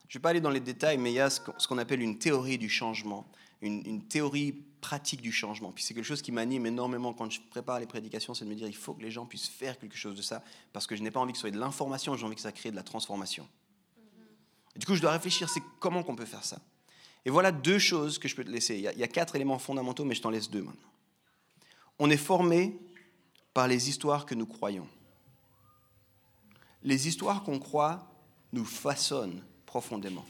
je 0.08 0.16
ne 0.16 0.18
vais 0.18 0.22
pas 0.22 0.30
aller 0.30 0.40
dans 0.40 0.50
les 0.50 0.60
détails, 0.60 0.96
mais 0.96 1.12
il 1.12 1.16
y 1.16 1.20
a 1.20 1.28
ce 1.28 1.40
qu'on 1.40 1.78
appelle 1.78 2.00
une 2.00 2.18
théorie 2.18 2.56
du 2.56 2.70
changement, 2.70 3.26
une, 3.60 4.02
théorie 4.06 4.52
pratique 4.80 5.20
du 5.20 5.32
changement. 5.32 5.70
Puis 5.70 5.84
c'est 5.84 5.92
quelque 5.92 6.04
chose 6.04 6.22
qui 6.22 6.32
m'anime 6.32 6.64
énormément 6.64 7.12
quand 7.12 7.30
je 7.30 7.40
prépare 7.50 7.78
les 7.78 7.86
prédications, 7.86 8.32
c'est 8.32 8.46
de 8.46 8.50
me 8.50 8.54
dire 8.54 8.66
il 8.66 8.76
faut 8.76 8.94
que 8.94 9.02
les 9.02 9.10
gens 9.10 9.26
puissent 9.26 9.48
faire 9.48 9.78
quelque 9.78 9.96
chose 9.96 10.16
de 10.16 10.22
ça, 10.22 10.42
parce 10.72 10.86
que 10.86 10.96
je 10.96 11.02
n'ai 11.02 11.10
pas 11.10 11.20
envie 11.20 11.32
que 11.32 11.38
ce 11.38 11.42
soit 11.42 11.50
de 11.50 11.58
l'information, 11.58 12.16
j'ai 12.16 12.24
envie 12.24 12.36
que 12.36 12.40
ça 12.40 12.52
crée 12.52 12.70
de 12.70 12.76
la 12.76 12.82
transformation. 12.82 13.46
du 14.76 14.86
coup, 14.86 14.94
je 14.94 15.02
dois 15.02 15.12
réfléchir, 15.12 15.50
c'est 15.50 15.62
comment 15.78 16.02
qu'on 16.02 16.16
peut 16.16 16.24
faire 16.24 16.44
ça. 16.44 16.58
Et 17.26 17.30
voilà 17.30 17.52
deux 17.52 17.78
choses 17.78 18.18
que 18.18 18.28
je 18.28 18.34
peux 18.34 18.44
te 18.44 18.50
laisser. 18.50 18.76
Il 18.76 18.80
y, 18.80 18.88
a, 18.88 18.92
il 18.92 18.98
y 18.98 19.02
a 19.02 19.08
quatre 19.08 19.36
éléments 19.36 19.58
fondamentaux, 19.58 20.04
mais 20.04 20.14
je 20.14 20.22
t'en 20.22 20.30
laisse 20.30 20.48
deux 20.48 20.62
maintenant. 20.62 20.80
On 21.98 22.08
est 22.08 22.16
formé 22.16 22.78
par 23.52 23.68
les 23.68 23.90
histoires 23.90 24.24
que 24.24 24.34
nous 24.34 24.46
croyons. 24.46 24.86
Les 26.82 27.08
histoires 27.08 27.42
qu'on 27.42 27.58
croit 27.58 28.08
nous 28.52 28.64
façonnent 28.64 29.42
profondément. 29.68 30.24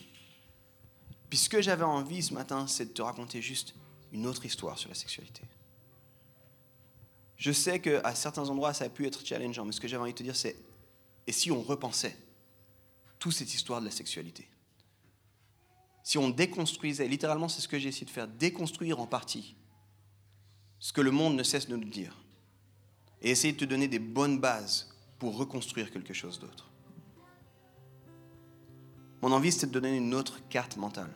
Puis 1.31 1.39
ce 1.39 1.49
que 1.49 1.63
j'avais 1.63 1.85
envie 1.85 2.23
ce 2.25 2.35
matin, 2.35 2.67
c'est 2.67 2.87
de 2.87 2.91
te 2.91 3.03
raconter 3.03 3.41
juste 3.41 3.73
une 4.13 4.27
autre 4.27 4.45
histoire 4.45 4.77
sur 4.77 4.89
la 4.89 4.97
sexualité. 4.97 5.43
Je 7.37 7.53
sais 7.53 7.81
qu'à 7.81 8.15
certains 8.17 8.49
endroits, 8.49 8.75
ça 8.75 8.87
a 8.87 8.89
pu 8.89 9.07
être 9.07 9.25
challengeant, 9.25 9.65
mais 9.65 9.71
ce 9.71 9.81
que 9.81 9.87
j'avais 9.87 10.03
envie 10.03 10.13
de 10.13 10.19
te 10.19 10.25
dire, 10.25 10.35
c'est, 10.35 10.57
et 11.29 11.33
si 11.33 11.53
on 11.53 11.63
repensait 11.63 12.17
toute 13.21 13.33
cette 13.33 13.55
histoire 13.55 13.81
de 13.81 13.85
la 13.87 13.93
sexualité? 13.93 14.49
Si 16.03 16.19
on 16.19 16.31
déconstruisait, 16.31 17.07
littéralement 17.07 17.49
c'est 17.49 17.61
ce 17.61 17.69
que 17.69 17.79
j'ai 17.79 17.91
essayé 17.91 18.07
de 18.07 18.11
faire, 18.11 18.27
déconstruire 18.27 18.99
en 18.99 19.07
partie 19.07 19.55
ce 20.81 20.93
que 20.93 21.01
le 21.01 21.13
monde 21.13 21.37
ne 21.37 21.45
cesse 21.45 21.69
de 21.69 21.77
nous 21.77 21.89
dire, 21.89 22.17
et 23.23 23.31
essayer 23.31 23.53
de 23.53 23.59
te 23.59 23.65
donner 23.65 23.87
des 23.87 24.01
bonnes 24.01 24.41
bases 24.41 24.93
pour 25.21 25.37
reconstruire 25.37 25.93
quelque 25.93 26.15
chose 26.15 26.41
d'autre. 26.41 26.68
Mon 29.23 29.33
envie, 29.33 29.53
c'est 29.53 29.67
de 29.67 29.73
donner 29.73 29.97
une 29.97 30.15
autre 30.15 30.39
carte 30.49 30.77
mentale. 30.77 31.11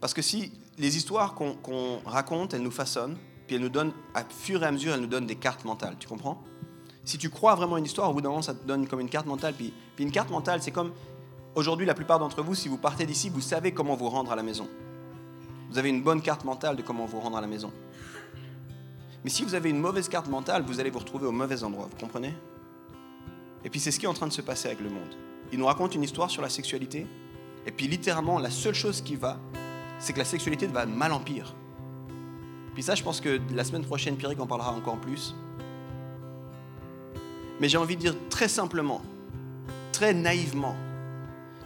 Parce 0.00 0.14
que 0.14 0.22
si 0.22 0.52
les 0.78 0.96
histoires 0.96 1.34
qu'on 1.34 2.00
raconte, 2.04 2.54
elles 2.54 2.62
nous 2.62 2.70
façonnent, 2.70 3.18
puis 3.46 3.56
elles 3.56 3.62
nous 3.62 3.68
donnent, 3.68 3.92
à 4.14 4.24
fur 4.24 4.62
et 4.62 4.66
à 4.66 4.72
mesure, 4.72 4.94
elles 4.94 5.00
nous 5.00 5.06
donnent 5.06 5.26
des 5.26 5.36
cartes 5.36 5.64
mentales, 5.64 5.96
tu 5.98 6.08
comprends? 6.08 6.42
Si 7.04 7.18
tu 7.18 7.30
crois 7.30 7.54
vraiment 7.54 7.76
une 7.76 7.84
histoire, 7.84 8.10
au 8.10 8.14
bout 8.14 8.20
d'un 8.20 8.28
moment, 8.28 8.42
ça 8.42 8.54
te 8.54 8.66
donne 8.66 8.86
comme 8.86 9.00
une 9.00 9.08
carte 9.08 9.26
mentale. 9.26 9.54
Puis 9.54 9.72
une 9.98 10.10
carte 10.10 10.30
mentale, 10.30 10.62
c'est 10.62 10.70
comme, 10.70 10.92
aujourd'hui, 11.54 11.86
la 11.86 11.94
plupart 11.94 12.18
d'entre 12.18 12.42
vous, 12.42 12.54
si 12.54 12.68
vous 12.68 12.78
partez 12.78 13.06
d'ici, 13.06 13.28
vous 13.28 13.40
savez 13.40 13.72
comment 13.72 13.96
vous 13.96 14.08
rendre 14.08 14.32
à 14.32 14.36
la 14.36 14.42
maison. 14.42 14.68
Vous 15.70 15.78
avez 15.78 15.88
une 15.88 16.02
bonne 16.02 16.22
carte 16.22 16.44
mentale 16.44 16.76
de 16.76 16.82
comment 16.82 17.06
vous 17.06 17.20
rendre 17.20 17.36
à 17.36 17.40
la 17.40 17.46
maison. 17.46 17.72
Mais 19.22 19.30
si 19.30 19.44
vous 19.44 19.54
avez 19.54 19.70
une 19.70 19.80
mauvaise 19.80 20.08
carte 20.08 20.28
mentale, 20.28 20.62
vous 20.62 20.80
allez 20.80 20.90
vous 20.90 20.98
retrouver 20.98 21.26
au 21.26 21.32
mauvais 21.32 21.62
endroit, 21.62 21.88
vous 21.90 21.98
comprenez? 21.98 22.34
Et 23.64 23.70
puis 23.70 23.80
c'est 23.80 23.90
ce 23.90 23.98
qui 23.98 24.06
est 24.06 24.08
en 24.08 24.14
train 24.14 24.26
de 24.26 24.32
se 24.32 24.42
passer 24.42 24.68
avec 24.68 24.80
le 24.80 24.90
monde. 24.90 25.14
Il 25.52 25.58
nous 25.58 25.66
raconte 25.66 25.94
une 25.94 26.02
histoire 26.02 26.30
sur 26.30 26.42
la 26.42 26.48
sexualité, 26.48 27.06
et 27.66 27.72
puis 27.72 27.88
littéralement, 27.88 28.38
la 28.38 28.50
seule 28.50 28.74
chose 28.74 29.02
qui 29.02 29.16
va, 29.16 29.38
c'est 29.98 30.12
que 30.12 30.18
la 30.18 30.24
sexualité 30.24 30.66
va 30.66 30.86
mal 30.86 31.12
en 31.12 31.20
pire. 31.20 31.54
Puis 32.74 32.82
ça, 32.82 32.94
je 32.94 33.02
pense 33.02 33.20
que 33.20 33.40
la 33.52 33.64
semaine 33.64 33.84
prochaine, 33.84 34.16
Pierre 34.16 34.32
en 34.40 34.46
parlera 34.46 34.72
encore 34.72 34.98
plus. 34.98 35.34
Mais 37.60 37.68
j'ai 37.68 37.76
envie 37.76 37.96
de 37.96 38.00
dire 38.00 38.14
très 38.30 38.48
simplement, 38.48 39.02
très 39.92 40.14
naïvement, 40.14 40.74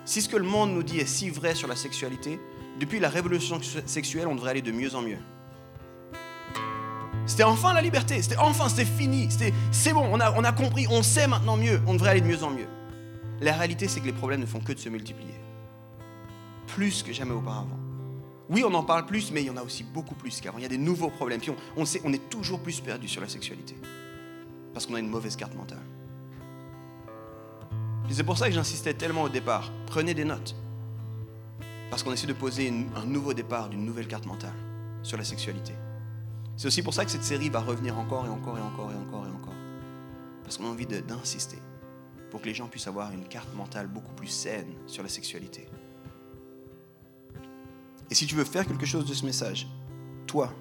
si 0.04 0.20
ce 0.20 0.28
que 0.28 0.36
le 0.36 0.44
monde 0.44 0.72
nous 0.72 0.82
dit 0.82 0.98
est 0.98 1.06
si 1.06 1.30
vrai 1.30 1.54
sur 1.54 1.68
la 1.68 1.76
sexualité, 1.76 2.40
depuis 2.80 2.98
la 2.98 3.08
révolution 3.08 3.60
sexuelle, 3.86 4.26
on 4.26 4.34
devrait 4.34 4.50
aller 4.50 4.62
de 4.62 4.72
mieux 4.72 4.94
en 4.94 5.02
mieux. 5.02 5.18
C'était 7.26 7.44
enfin 7.44 7.72
la 7.72 7.80
liberté, 7.80 8.20
c'était 8.20 8.36
enfin, 8.36 8.68
c'était 8.68 8.84
fini, 8.84 9.28
c'est 9.70 9.92
bon, 9.92 10.06
on 10.12 10.20
a, 10.20 10.52
compris, 10.52 10.86
on 10.90 11.02
sait 11.02 11.26
maintenant 11.26 11.56
mieux, 11.56 11.80
on 11.86 11.94
devrait 11.94 12.10
aller 12.10 12.20
de 12.20 12.26
mieux 12.26 12.42
en 12.44 12.50
mieux. 12.50 12.68
La 13.40 13.54
réalité, 13.54 13.88
c'est 13.88 14.00
que 14.00 14.06
les 14.06 14.12
problèmes 14.12 14.40
ne 14.40 14.46
font 14.46 14.60
que 14.60 14.72
de 14.72 14.78
se 14.78 14.88
multiplier. 14.88 15.34
Plus 16.66 17.02
que 17.02 17.12
jamais 17.12 17.32
auparavant. 17.32 17.78
Oui, 18.50 18.62
on 18.66 18.74
en 18.74 18.82
parle 18.82 19.06
plus, 19.06 19.32
mais 19.32 19.42
il 19.42 19.46
y 19.46 19.50
en 19.50 19.56
a 19.56 19.62
aussi 19.62 19.84
beaucoup 19.84 20.14
plus 20.14 20.40
qu'avant. 20.40 20.58
Il 20.58 20.62
y 20.62 20.66
a 20.66 20.68
des 20.68 20.78
nouveaux 20.78 21.08
problèmes. 21.08 21.40
On 21.76 22.12
est 22.12 22.28
toujours 22.28 22.60
plus 22.60 22.80
perdu 22.80 23.08
sur 23.08 23.22
la 23.22 23.28
sexualité. 23.28 23.74
Parce 24.72 24.86
qu'on 24.86 24.94
a 24.94 25.00
une 25.00 25.08
mauvaise 25.08 25.36
carte 25.36 25.54
mentale. 25.54 25.82
c'est 28.10 28.22
pour 28.22 28.36
ça 28.36 28.48
que 28.48 28.54
j'insistais 28.54 28.94
tellement 28.94 29.22
au 29.22 29.28
départ. 29.28 29.72
Prenez 29.86 30.12
des 30.14 30.24
notes. 30.24 30.54
Parce 31.90 32.02
qu'on 32.02 32.12
essaie 32.12 32.26
de 32.26 32.34
poser 32.34 32.72
un 32.96 33.06
nouveau 33.06 33.32
départ 33.32 33.70
d'une 33.70 33.84
nouvelle 33.84 34.08
carte 34.08 34.26
mentale 34.26 34.54
sur 35.02 35.16
la 35.16 35.24
sexualité. 35.24 35.72
C'est 36.56 36.68
aussi 36.68 36.82
pour 36.82 36.94
ça 36.94 37.04
que 37.04 37.10
cette 37.10 37.24
série 37.24 37.48
va 37.48 37.60
revenir 37.60 37.98
encore 37.98 38.26
et 38.26 38.28
encore 38.28 38.58
et 38.58 38.62
encore 38.62 38.92
et 38.92 38.96
encore 38.96 39.26
et 39.26 39.30
encore. 39.30 39.54
Parce 40.42 40.56
qu'on 40.56 40.66
a 40.66 40.68
envie 40.68 40.86
d'insister 40.86 41.58
pour 42.30 42.40
que 42.40 42.46
les 42.46 42.54
gens 42.54 42.68
puissent 42.68 42.86
avoir 42.86 43.12
une 43.12 43.24
carte 43.24 43.52
mentale 43.54 43.86
beaucoup 43.86 44.12
plus 44.14 44.28
saine 44.28 44.72
sur 44.86 45.02
la 45.02 45.08
sexualité. 45.08 45.68
Et 48.10 48.14
si 48.14 48.26
tu 48.26 48.34
veux 48.34 48.44
faire 48.44 48.66
quelque 48.66 48.86
chose 48.86 49.06
de 49.06 49.14
ce 49.14 49.24
message, 49.24 49.66
toi, 50.26 50.52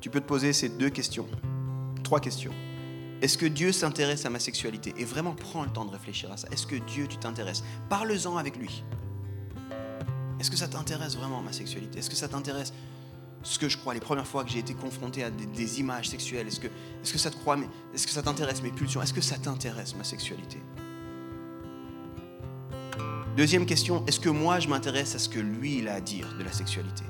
tu 0.00 0.10
peux 0.10 0.20
te 0.20 0.26
poser 0.26 0.52
ces 0.52 0.68
deux 0.68 0.90
questions, 0.90 1.26
trois 2.02 2.20
questions. 2.20 2.52
Est-ce 3.20 3.36
que 3.36 3.46
Dieu 3.46 3.72
s'intéresse 3.72 4.24
à 4.26 4.30
ma 4.30 4.38
sexualité? 4.38 4.94
Et 4.96 5.04
vraiment, 5.04 5.34
prends 5.34 5.64
le 5.64 5.70
temps 5.70 5.84
de 5.84 5.90
réfléchir 5.90 6.30
à 6.30 6.36
ça. 6.36 6.48
Est-ce 6.52 6.66
que 6.66 6.76
Dieu, 6.76 7.08
tu 7.08 7.16
t'intéresses? 7.16 7.64
Parle-en 7.88 8.36
avec 8.36 8.56
lui. 8.56 8.84
Est-ce 10.38 10.50
que 10.50 10.56
ça 10.56 10.68
t'intéresse 10.68 11.16
vraiment 11.16 11.42
ma 11.42 11.52
sexualité? 11.52 11.98
Est-ce 11.98 12.10
que 12.10 12.16
ça 12.16 12.28
t'intéresse 12.28 12.72
ce 13.42 13.58
que 13.58 13.68
je 13.68 13.76
crois, 13.76 13.94
les 13.94 14.00
premières 14.00 14.26
fois 14.26 14.44
que 14.44 14.50
j'ai 14.50 14.58
été 14.58 14.74
confronté 14.74 15.22
à 15.22 15.30
des, 15.30 15.80
images 15.80 16.08
sexuelles 16.08 16.48
Est-ce 16.48 16.60
que, 16.60 16.66
est 16.66 17.12
que 17.12 17.18
ça 17.18 17.30
te 17.30 17.36
croit 17.36 17.56
Est-ce 17.94 18.06
que 18.06 18.12
ça 18.12 18.22
t'intéresse 18.22 18.62
mes 18.62 18.70
pulsions? 18.70 19.00
Est-ce 19.00 19.14
que 19.14 19.20
ça 19.20 19.36
t'intéresse 19.36 19.94
ma 19.96 20.04
sexualité? 20.04 20.58
Deuxième 23.36 23.66
question, 23.66 24.04
est-ce 24.06 24.18
que 24.18 24.28
moi 24.28 24.58
je 24.58 24.68
m'intéresse 24.68 25.14
à 25.14 25.18
ce 25.20 25.28
que 25.28 25.38
lui 25.38 25.88
a 25.88 25.94
à 25.94 26.00
dire 26.00 26.26
de 26.36 26.42
la 26.42 26.52
sexualité? 26.52 27.04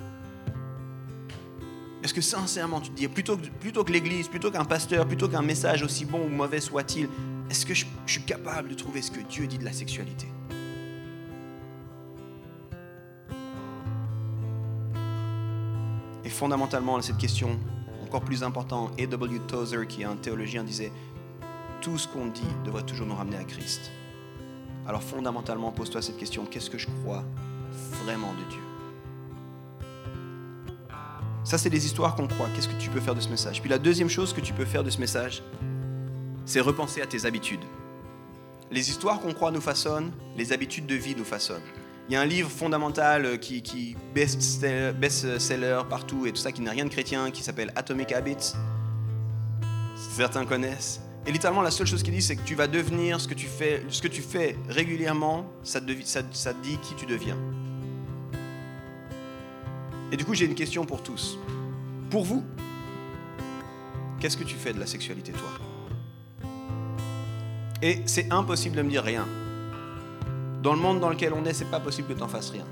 Est-ce 2.04 2.12
que 2.12 2.20
sincèrement 2.20 2.80
tu 2.80 2.90
te 2.90 2.96
dis, 2.96 3.08
plutôt 3.08 3.36
que, 3.36 3.46
plutôt 3.46 3.82
que 3.82 3.92
l'Église, 3.92 4.28
plutôt 4.28 4.50
qu'un 4.50 4.64
pasteur, 4.64 5.06
plutôt 5.06 5.28
qu'un 5.28 5.42
message 5.42 5.82
aussi 5.82 6.04
bon 6.04 6.20
ou 6.24 6.28
mauvais 6.28 6.60
soit-il, 6.60 7.08
est-ce 7.50 7.64
que 7.64 7.74
je 7.74 7.86
suis 8.06 8.22
capable 8.22 8.68
de 8.68 8.74
trouver 8.74 9.00
ce 9.00 9.10
que 9.10 9.20
Dieu 9.20 9.46
dit 9.46 9.58
de 9.58 9.64
la 9.64 9.72
sexualité? 9.72 10.28
Fondamentalement 16.28 17.00
cette 17.02 17.18
question, 17.18 17.58
encore 18.04 18.22
plus 18.22 18.42
importante, 18.42 18.98
A.W. 19.00 19.40
Tozer, 19.46 19.86
qui 19.86 20.02
est 20.02 20.06
un 20.06 20.16
théologien, 20.16 20.64
disait 20.64 20.92
Tout 21.80 21.98
ce 21.98 22.08
qu'on 22.08 22.26
dit 22.26 22.42
devrait 22.64 22.82
toujours 22.82 23.06
nous 23.06 23.14
ramener 23.14 23.36
à 23.36 23.44
Christ. 23.44 23.90
Alors 24.86 25.02
fondamentalement, 25.02 25.70
pose-toi 25.70 26.00
cette 26.00 26.16
question 26.16 26.46
qu'est-ce 26.46 26.70
que 26.70 26.78
je 26.78 26.86
crois 27.02 27.22
vraiment 28.04 28.32
de 28.32 28.50
Dieu? 28.50 28.60
Ça, 31.44 31.56
c'est 31.56 31.70
des 31.70 31.86
histoires 31.86 32.14
qu'on 32.14 32.26
croit. 32.26 32.48
Qu'est-ce 32.54 32.68
que 32.68 32.78
tu 32.78 32.90
peux 32.90 33.00
faire 33.00 33.14
de 33.14 33.20
ce 33.20 33.28
message? 33.28 33.60
Puis 33.60 33.70
la 33.70 33.78
deuxième 33.78 34.08
chose 34.08 34.34
que 34.34 34.40
tu 34.40 34.52
peux 34.52 34.66
faire 34.66 34.84
de 34.84 34.90
ce 34.90 35.00
message, 35.00 35.42
c'est 36.44 36.60
repenser 36.60 37.00
à 37.00 37.06
tes 37.06 37.24
habitudes. 37.24 37.64
Les 38.70 38.90
histoires 38.90 39.20
qu'on 39.20 39.32
croit 39.32 39.50
nous 39.50 39.60
façonnent, 39.60 40.12
les 40.36 40.52
habitudes 40.52 40.86
de 40.86 40.94
vie 40.94 41.14
nous 41.16 41.24
façonnent. 41.24 41.62
Il 42.08 42.14
y 42.14 42.16
a 42.16 42.22
un 42.22 42.26
livre 42.26 42.50
fondamental 42.50 43.26
euh, 43.26 43.36
qui, 43.36 43.60
qui 43.60 43.94
best-seller 44.14 45.82
partout 45.90 46.26
et 46.26 46.32
tout 46.32 46.40
ça, 46.40 46.52
qui 46.52 46.62
n'a 46.62 46.70
rien 46.70 46.84
de 46.84 46.90
chrétien, 46.90 47.30
qui 47.30 47.42
s'appelle 47.42 47.70
Atomic 47.76 48.12
Habits. 48.12 48.54
certains 49.94 50.46
connaissent. 50.46 51.02
Et 51.26 51.32
littéralement, 51.32 51.60
la 51.60 51.70
seule 51.70 51.86
chose 51.86 52.02
qu'il 52.02 52.14
dit, 52.14 52.22
c'est 52.22 52.36
que 52.36 52.44
tu 52.44 52.54
vas 52.54 52.66
devenir 52.66 53.20
ce 53.20 53.28
que 53.28 53.34
tu 53.34 53.46
fais, 53.46 53.82
ce 53.90 54.00
que 54.00 54.08
tu 54.08 54.22
fais 54.22 54.56
régulièrement, 54.70 55.44
ça, 55.62 55.80
ça 56.04 56.54
te 56.54 56.62
dit 56.62 56.78
qui 56.78 56.94
tu 56.94 57.04
deviens. 57.04 57.36
Et 60.10 60.16
du 60.16 60.24
coup, 60.24 60.32
j'ai 60.32 60.46
une 60.46 60.54
question 60.54 60.86
pour 60.86 61.02
tous. 61.02 61.38
Pour 62.08 62.24
vous, 62.24 62.42
qu'est-ce 64.18 64.38
que 64.38 64.44
tu 64.44 64.56
fais 64.56 64.72
de 64.72 64.80
la 64.80 64.86
sexualité, 64.86 65.32
toi? 65.32 65.50
Et 67.82 68.00
c'est 68.06 68.32
impossible 68.32 68.76
de 68.76 68.82
me 68.82 68.88
dire 68.88 69.04
rien. 69.04 69.26
Dans 70.62 70.74
le 70.74 70.80
monde 70.80 70.98
dans 71.00 71.10
lequel 71.10 71.32
on 71.32 71.44
est, 71.44 71.52
c'est 71.52 71.70
pas 71.70 71.80
possible 71.80 72.08
que 72.08 72.14
tu 72.14 72.20
n'en 72.20 72.28
fasses 72.28 72.50
rien. 72.50 72.64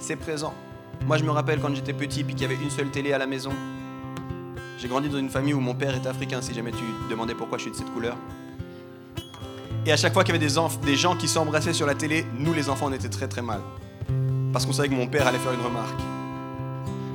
C'est 0.00 0.16
présent. 0.16 0.52
Moi, 1.06 1.16
je 1.16 1.24
me 1.24 1.30
rappelle 1.30 1.60
quand 1.60 1.74
j'étais 1.74 1.92
petit, 1.92 2.24
puis 2.24 2.34
qu'il 2.34 2.42
y 2.42 2.52
avait 2.52 2.62
une 2.62 2.70
seule 2.70 2.90
télé 2.90 3.12
à 3.12 3.18
la 3.18 3.26
maison. 3.26 3.52
J'ai 4.78 4.88
grandi 4.88 5.08
dans 5.08 5.18
une 5.18 5.30
famille 5.30 5.54
où 5.54 5.60
mon 5.60 5.74
père 5.74 5.94
est 5.94 6.06
africain, 6.06 6.40
si 6.42 6.54
jamais 6.54 6.72
tu 6.72 6.84
demandais 7.08 7.34
pourquoi 7.34 7.58
je 7.58 7.62
suis 7.62 7.70
de 7.70 7.76
cette 7.76 7.92
couleur. 7.92 8.16
Et 9.86 9.92
à 9.92 9.96
chaque 9.96 10.12
fois 10.12 10.24
qu'il 10.24 10.34
y 10.34 10.38
avait 10.38 10.46
des, 10.46 10.96
gens 10.96 11.16
qui 11.16 11.28
s'embrassaient 11.28 11.72
sur 11.72 11.86
la 11.86 11.94
télé, 11.94 12.26
nous 12.36 12.52
les 12.52 12.68
enfants, 12.68 12.86
on 12.88 12.92
était 12.92 13.08
très 13.08 13.28
très 13.28 13.42
mal. 13.42 13.60
Parce 14.52 14.66
qu'on 14.66 14.72
savait 14.72 14.88
que 14.88 14.94
mon 14.94 15.06
père 15.06 15.26
allait 15.26 15.38
faire 15.38 15.52
une 15.52 15.64
remarque. 15.64 16.00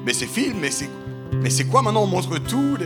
Mais 0.06 0.14
c'est 0.14 0.28
film, 0.28 0.58
mais 0.62 0.72
c'est, 0.72 0.90
mais 1.34 1.50
c'est 1.50 1.66
quoi 1.66 1.82
maintenant? 1.82 2.04
On 2.04 2.08
montre 2.08 2.38
tout. 2.40 2.78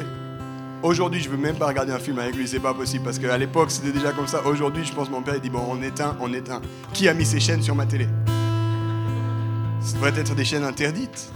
Aujourd'hui, 0.84 1.20
je 1.20 1.30
veux 1.30 1.38
même 1.38 1.56
pas 1.56 1.66
regarder 1.66 1.92
un 1.92 1.98
film 1.98 2.20
avec 2.20 2.36
lui, 2.36 2.48
c'est 2.48 2.60
pas 2.60 2.74
possible 2.74 3.04
parce 3.04 3.18
qu'à 3.18 3.36
l'époque 3.38 3.72
c'était 3.72 3.92
déjà 3.92 4.12
comme 4.12 4.28
ça. 4.28 4.46
Aujourd'hui, 4.46 4.86
je 4.86 4.94
pense 4.94 5.10
mon 5.10 5.24
père 5.24 5.36
il 5.36 5.42
dit 5.42 5.50
bon, 5.50 5.64
on 5.68 5.82
éteint, 5.82 6.16
on 6.20 6.32
éteint. 6.32 6.62
Qui 6.94 7.10
a 7.10 7.16
mis 7.16 7.26
ces 7.26 7.40
chaînes 7.40 7.64
sur 7.64 7.74
ma 7.74 7.88
télé? 7.88 8.08
Ça 9.82 9.96
devrait 9.96 10.18
être 10.20 10.36
des 10.36 10.46
chaînes 10.46 10.64
interdites. 10.64 11.32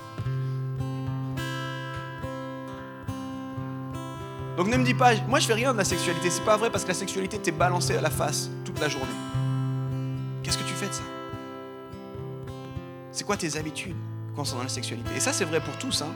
Donc 4.57 4.67
ne 4.67 4.77
me 4.77 4.83
dis 4.83 4.93
pas, 4.93 5.15
moi 5.27 5.39
je 5.39 5.47
fais 5.47 5.55
rien 5.55 5.73
de 5.73 5.77
la 5.79 5.85
sexualité, 5.85 6.29
c'est 6.29 6.45
pas 6.45 6.57
vrai 6.57 6.69
parce 6.69 6.83
que 6.83 6.89
la 6.89 6.95
sexualité 6.95 7.39
t'est 7.39 7.51
balancée 7.51 7.97
à 7.97 8.01
la 8.01 8.11
face 8.11 8.51
toute 8.63 8.79
la 8.79 8.89
journée. 8.89 9.07
Qu'est-ce 10.43 10.59
que 10.59 10.63
tu 10.63 10.73
fais 10.75 10.87
de 10.87 10.93
ça? 10.93 11.01
C'est 13.11 13.23
quoi 13.23 13.37
tes 13.37 13.57
habitudes 13.57 13.95
concernant 14.35 14.63
la 14.63 14.69
sexualité? 14.69 15.09
Et 15.15 15.19
ça 15.19 15.33
c'est 15.33 15.45
vrai 15.45 15.61
pour 15.61 15.75
tous, 15.77 16.03
hein, 16.03 16.13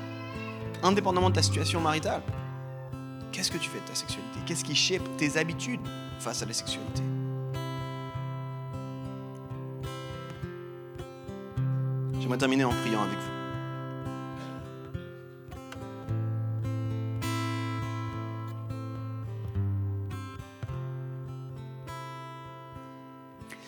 indépendamment 0.84 1.32
de 1.32 1.36
ta 1.36 1.42
situation 1.42 1.82
maritale. 1.82 2.22
Qu'est-ce 3.36 3.52
que 3.52 3.58
tu 3.58 3.70
fais 3.70 3.82
de 3.82 3.86
ta 3.86 3.94
sexualité? 3.94 4.40
Qu'est-ce 4.46 4.64
qui 4.64 4.74
shape 4.74 5.04
tes 5.18 5.38
habitudes 5.38 5.82
face 6.20 6.42
à 6.42 6.46
la 6.46 6.54
sexualité? 6.54 7.04
J'aimerais 12.18 12.38
terminer 12.38 12.64
en 12.64 12.70
priant 12.70 13.02
avec 13.04 13.18
vous. 13.18 13.36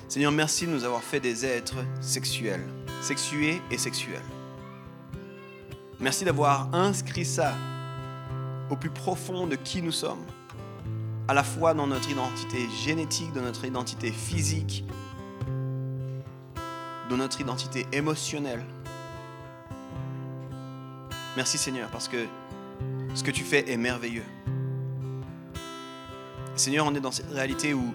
Seigneur, 0.08 0.32
merci 0.32 0.66
de 0.66 0.72
nous 0.72 0.86
avoir 0.86 1.04
fait 1.04 1.20
des 1.20 1.46
êtres 1.46 1.84
sexuels, 2.00 2.66
sexués 3.02 3.62
et 3.70 3.78
sexuels. 3.78 4.24
Merci 6.00 6.24
d'avoir 6.24 6.74
inscrit 6.74 7.26
ça 7.26 7.54
au 8.70 8.76
plus 8.76 8.90
profond 8.90 9.48
de 9.48 9.56
qui 9.56 9.82
nous 9.82 9.92
sommes, 9.92 10.26
à 11.28 11.34
la 11.34 11.44
fois 11.44 11.74
dans 11.74 11.88
notre 11.88 12.10
identité 12.10 12.68
génétique, 12.84 13.34
dans 13.34 13.42
notre 13.42 13.66
identité 13.66 14.12
physique, 14.12 14.84
dans 17.10 17.18
notre 17.18 17.42
identité 17.42 17.86
émotionnelle. 17.92 18.64
Merci 21.36 21.58
Seigneur, 21.58 21.90
parce 21.90 22.08
que 22.08 22.26
ce 23.14 23.24
que 23.24 23.32
tu 23.32 23.44
fais 23.44 23.70
est 23.72 23.78
merveilleux. 23.78 24.26
Seigneur, 26.56 26.88
on 26.88 26.96
est 26.96 27.00
dans 27.00 27.12
cette 27.12 27.32
réalité 27.32 27.74
où 27.74 27.94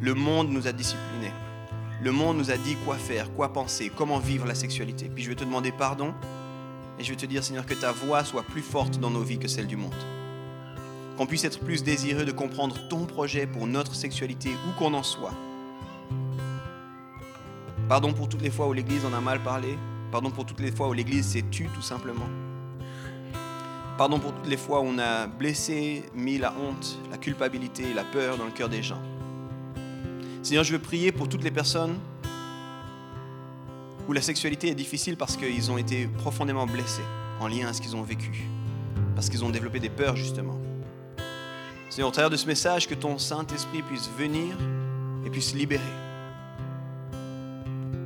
le 0.00 0.14
monde 0.14 0.48
nous 0.48 0.66
a 0.66 0.72
disciplinés. 0.72 1.32
Le 2.02 2.12
monde 2.12 2.38
nous 2.38 2.50
a 2.50 2.56
dit 2.56 2.76
quoi 2.84 2.96
faire, 2.96 3.32
quoi 3.32 3.52
penser, 3.52 3.90
comment 3.94 4.18
vivre 4.18 4.46
la 4.46 4.54
sexualité. 4.54 5.10
Puis 5.14 5.24
je 5.24 5.30
vais 5.30 5.34
te 5.34 5.44
demander 5.44 5.72
pardon 5.72 6.14
et 6.98 7.04
je 7.04 7.10
vais 7.10 7.16
te 7.16 7.26
dire, 7.26 7.44
Seigneur, 7.44 7.66
que 7.66 7.74
ta 7.74 7.92
voix 7.92 8.24
soit 8.24 8.42
plus 8.42 8.62
forte 8.62 8.98
dans 8.98 9.10
nos 9.10 9.22
vies 9.22 9.38
que 9.38 9.48
celle 9.48 9.66
du 9.66 9.76
monde. 9.76 9.92
Qu'on 11.16 11.26
puisse 11.26 11.44
être 11.44 11.60
plus 11.60 11.82
désireux 11.82 12.24
de 12.24 12.32
comprendre 12.32 12.76
ton 12.88 13.06
projet 13.06 13.46
pour 13.46 13.66
notre 13.66 13.94
sexualité, 13.94 14.50
où 14.50 14.78
qu'on 14.78 14.94
en 14.94 15.02
soit. 15.02 15.34
Pardon 17.88 18.12
pour 18.12 18.28
toutes 18.28 18.42
les 18.42 18.50
fois 18.50 18.66
où 18.66 18.72
l'Église 18.72 19.04
en 19.04 19.12
a 19.12 19.20
mal 19.20 19.42
parlé. 19.42 19.78
Pardon 20.10 20.30
pour 20.30 20.46
toutes 20.46 20.60
les 20.60 20.72
fois 20.72 20.88
où 20.88 20.92
l'Église 20.92 21.26
s'est 21.26 21.44
tue 21.50 21.68
tout 21.74 21.82
simplement. 21.82 22.28
Pardon 23.96 24.18
pour 24.18 24.34
toutes 24.34 24.48
les 24.48 24.56
fois 24.56 24.80
où 24.80 24.86
on 24.86 24.98
a 24.98 25.26
blessé, 25.26 26.04
mis 26.14 26.36
la 26.36 26.52
honte, 26.52 26.98
la 27.10 27.16
culpabilité, 27.16 27.94
la 27.94 28.04
peur 28.04 28.36
dans 28.36 28.44
le 28.44 28.50
cœur 28.50 28.68
des 28.68 28.82
gens. 28.82 29.00
Seigneur, 30.42 30.64
je 30.64 30.72
veux 30.72 30.78
prier 30.78 31.12
pour 31.12 31.28
toutes 31.28 31.44
les 31.44 31.50
personnes 31.50 31.98
où 34.08 34.12
la 34.12 34.22
sexualité 34.22 34.68
est 34.68 34.74
difficile 34.74 35.16
parce 35.16 35.36
qu'ils 35.36 35.70
ont 35.70 35.78
été 35.78 36.06
profondément 36.06 36.66
blessés 36.66 37.02
en 37.40 37.48
lien 37.48 37.68
à 37.68 37.72
ce 37.72 37.80
qu'ils 37.80 37.96
ont 37.96 38.02
vécu, 38.02 38.48
parce 39.14 39.28
qu'ils 39.28 39.44
ont 39.44 39.50
développé 39.50 39.80
des 39.80 39.88
peurs 39.88 40.16
justement. 40.16 40.58
Seigneur, 41.90 42.08
au 42.08 42.12
travers 42.12 42.30
de 42.30 42.36
ce 42.36 42.46
message, 42.46 42.88
que 42.88 42.94
ton 42.94 43.18
Saint-Esprit 43.18 43.82
puisse 43.82 44.10
venir 44.18 44.56
et 45.24 45.30
puisse 45.30 45.54
libérer. 45.54 45.82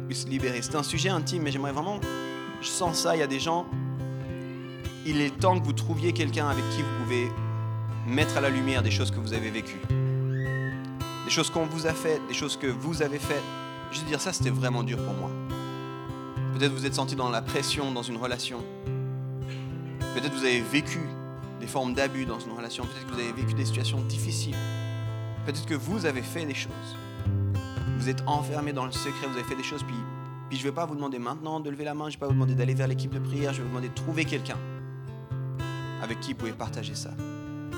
Puisse 0.08 0.26
libérer. 0.26 0.60
C'est 0.62 0.74
un 0.74 0.82
sujet 0.82 1.08
intime, 1.08 1.42
mais 1.42 1.50
j'aimerais 1.50 1.72
vraiment, 1.72 2.00
je 2.60 2.68
sens 2.68 3.02
ça, 3.02 3.16
il 3.16 3.20
y 3.20 3.22
a 3.22 3.26
des 3.26 3.40
gens, 3.40 3.66
il 5.06 5.20
est 5.20 5.30
temps 5.38 5.58
que 5.58 5.64
vous 5.64 5.72
trouviez 5.72 6.12
quelqu'un 6.12 6.48
avec 6.48 6.64
qui 6.70 6.82
vous 6.82 7.04
pouvez 7.04 7.28
mettre 8.06 8.36
à 8.36 8.40
la 8.40 8.50
lumière 8.50 8.82
des 8.82 8.90
choses 8.90 9.10
que 9.10 9.18
vous 9.18 9.32
avez 9.32 9.50
vécues 9.50 9.80
des 11.30 11.36
choses 11.36 11.50
qu'on 11.50 11.64
vous 11.64 11.86
a 11.86 11.92
faites, 11.94 12.20
des 12.26 12.34
choses 12.34 12.56
que 12.56 12.66
vous 12.66 13.02
avez 13.02 13.20
faites. 13.20 13.44
Je 13.92 14.00
veux 14.00 14.06
dire, 14.06 14.20
ça 14.20 14.32
c'était 14.32 14.50
vraiment 14.50 14.82
dur 14.82 14.98
pour 14.98 15.14
moi. 15.14 15.30
Peut-être 16.60 16.74
vous 16.74 16.84
êtes 16.84 16.94
senti 16.94 17.16
dans 17.16 17.30
la 17.30 17.40
pression 17.40 17.90
dans 17.90 18.02
une 18.02 18.18
relation. 18.18 18.62
Peut-être 20.14 20.34
vous 20.34 20.44
avez 20.44 20.60
vécu 20.60 21.00
des 21.58 21.66
formes 21.66 21.94
d'abus 21.94 22.26
dans 22.26 22.38
une 22.38 22.52
relation. 22.52 22.84
Peut-être 22.84 23.06
que 23.06 23.12
vous 23.14 23.18
avez 23.18 23.32
vécu 23.32 23.54
des 23.54 23.64
situations 23.64 23.98
difficiles. 24.02 24.54
Peut-être 25.46 25.64
que 25.64 25.72
vous 25.72 26.04
avez 26.04 26.20
fait 26.20 26.44
des 26.44 26.52
choses. 26.52 26.98
Vous 27.96 28.10
êtes 28.10 28.22
enfermé 28.26 28.74
dans 28.74 28.84
le 28.84 28.92
secret, 28.92 29.26
vous 29.26 29.38
avez 29.38 29.48
fait 29.48 29.56
des 29.56 29.62
choses. 29.62 29.82
Puis, 29.84 29.96
puis 30.50 30.58
je 30.58 30.62
ne 30.66 30.68
vais 30.68 30.74
pas 30.74 30.84
vous 30.84 30.94
demander 30.94 31.18
maintenant 31.18 31.60
de 31.60 31.70
lever 31.70 31.84
la 31.84 31.94
main, 31.94 32.10
je 32.10 32.16
ne 32.16 32.20
vais 32.20 32.20
pas 32.20 32.26
vous 32.26 32.34
demander 32.34 32.54
d'aller 32.54 32.74
vers 32.74 32.88
l'équipe 32.88 33.14
de 33.14 33.20
prière, 33.20 33.54
je 33.54 33.62
vais 33.62 33.62
vous 33.62 33.70
demander 33.70 33.88
de 33.88 33.94
trouver 33.94 34.26
quelqu'un 34.26 34.58
avec 36.02 36.20
qui 36.20 36.32
vous 36.32 36.40
pouvez 36.40 36.52
partager 36.52 36.94
ça 36.94 37.12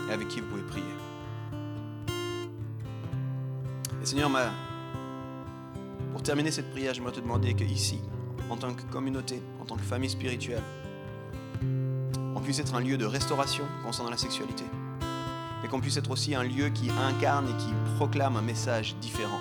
et 0.08 0.12
avec 0.12 0.26
qui 0.26 0.40
vous 0.40 0.48
pouvez 0.48 0.62
prier. 0.62 0.84
Et 4.02 4.06
Seigneur, 4.06 4.28
pour 6.10 6.22
terminer 6.24 6.50
cette 6.50 6.72
prière, 6.72 6.94
j'aimerais 6.94 7.12
te 7.12 7.20
demander 7.20 7.54
que 7.54 7.62
ici, 7.62 8.00
en 8.50 8.56
tant 8.56 8.72
que 8.74 8.82
communauté, 8.82 9.42
en 9.60 9.64
tant 9.64 9.76
que 9.76 9.82
famille 9.82 10.10
spirituelle, 10.10 10.62
on 12.34 12.40
puisse 12.40 12.58
être 12.58 12.74
un 12.74 12.80
lieu 12.80 12.98
de 12.98 13.06
restauration 13.06 13.64
concernant 13.84 14.10
la 14.10 14.16
sexualité, 14.16 14.64
mais 15.62 15.68
qu'on 15.68 15.80
puisse 15.80 15.96
être 15.96 16.10
aussi 16.10 16.34
un 16.34 16.42
lieu 16.42 16.68
qui 16.70 16.90
incarne 16.90 17.48
et 17.48 17.56
qui 17.56 17.72
proclame 17.96 18.36
un 18.36 18.42
message 18.42 18.96
différent. 19.00 19.40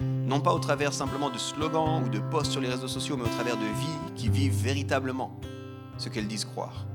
Non 0.00 0.40
pas 0.40 0.54
au 0.54 0.58
travers 0.58 0.92
simplement 0.92 1.28
de 1.28 1.38
slogans 1.38 2.02
ou 2.02 2.08
de 2.08 2.18
posts 2.18 2.52
sur 2.52 2.60
les 2.60 2.68
réseaux 2.68 2.88
sociaux, 2.88 3.16
mais 3.16 3.24
au 3.24 3.34
travers 3.34 3.56
de 3.56 3.66
vies 3.66 4.14
qui 4.16 4.30
vivent 4.30 4.56
véritablement 4.56 5.38
ce 5.98 6.08
qu'elles 6.08 6.28
disent 6.28 6.46
croire. 6.46 6.86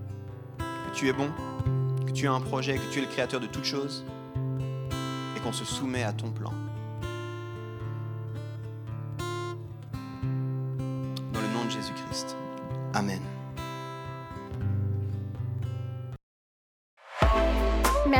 Que 0.57 0.95
tu 0.95 1.07
es 1.10 1.14
bon, 1.14 1.30
que 2.06 2.11
tu 2.11 2.27
as 2.27 2.34
un 2.34 2.41
projet, 2.41 2.77
que 2.77 2.91
tu 2.91 2.99
es 2.99 3.01
le 3.01 3.07
créateur 3.07 3.39
de 3.39 3.45
toutes 3.45 3.65
choses, 3.65 4.03
et 5.38 5.39
qu'on 5.41 5.53
se 5.53 5.64
soumet 5.64 6.03
à 6.03 6.11
ton 6.11 6.31
plan. 6.31 6.51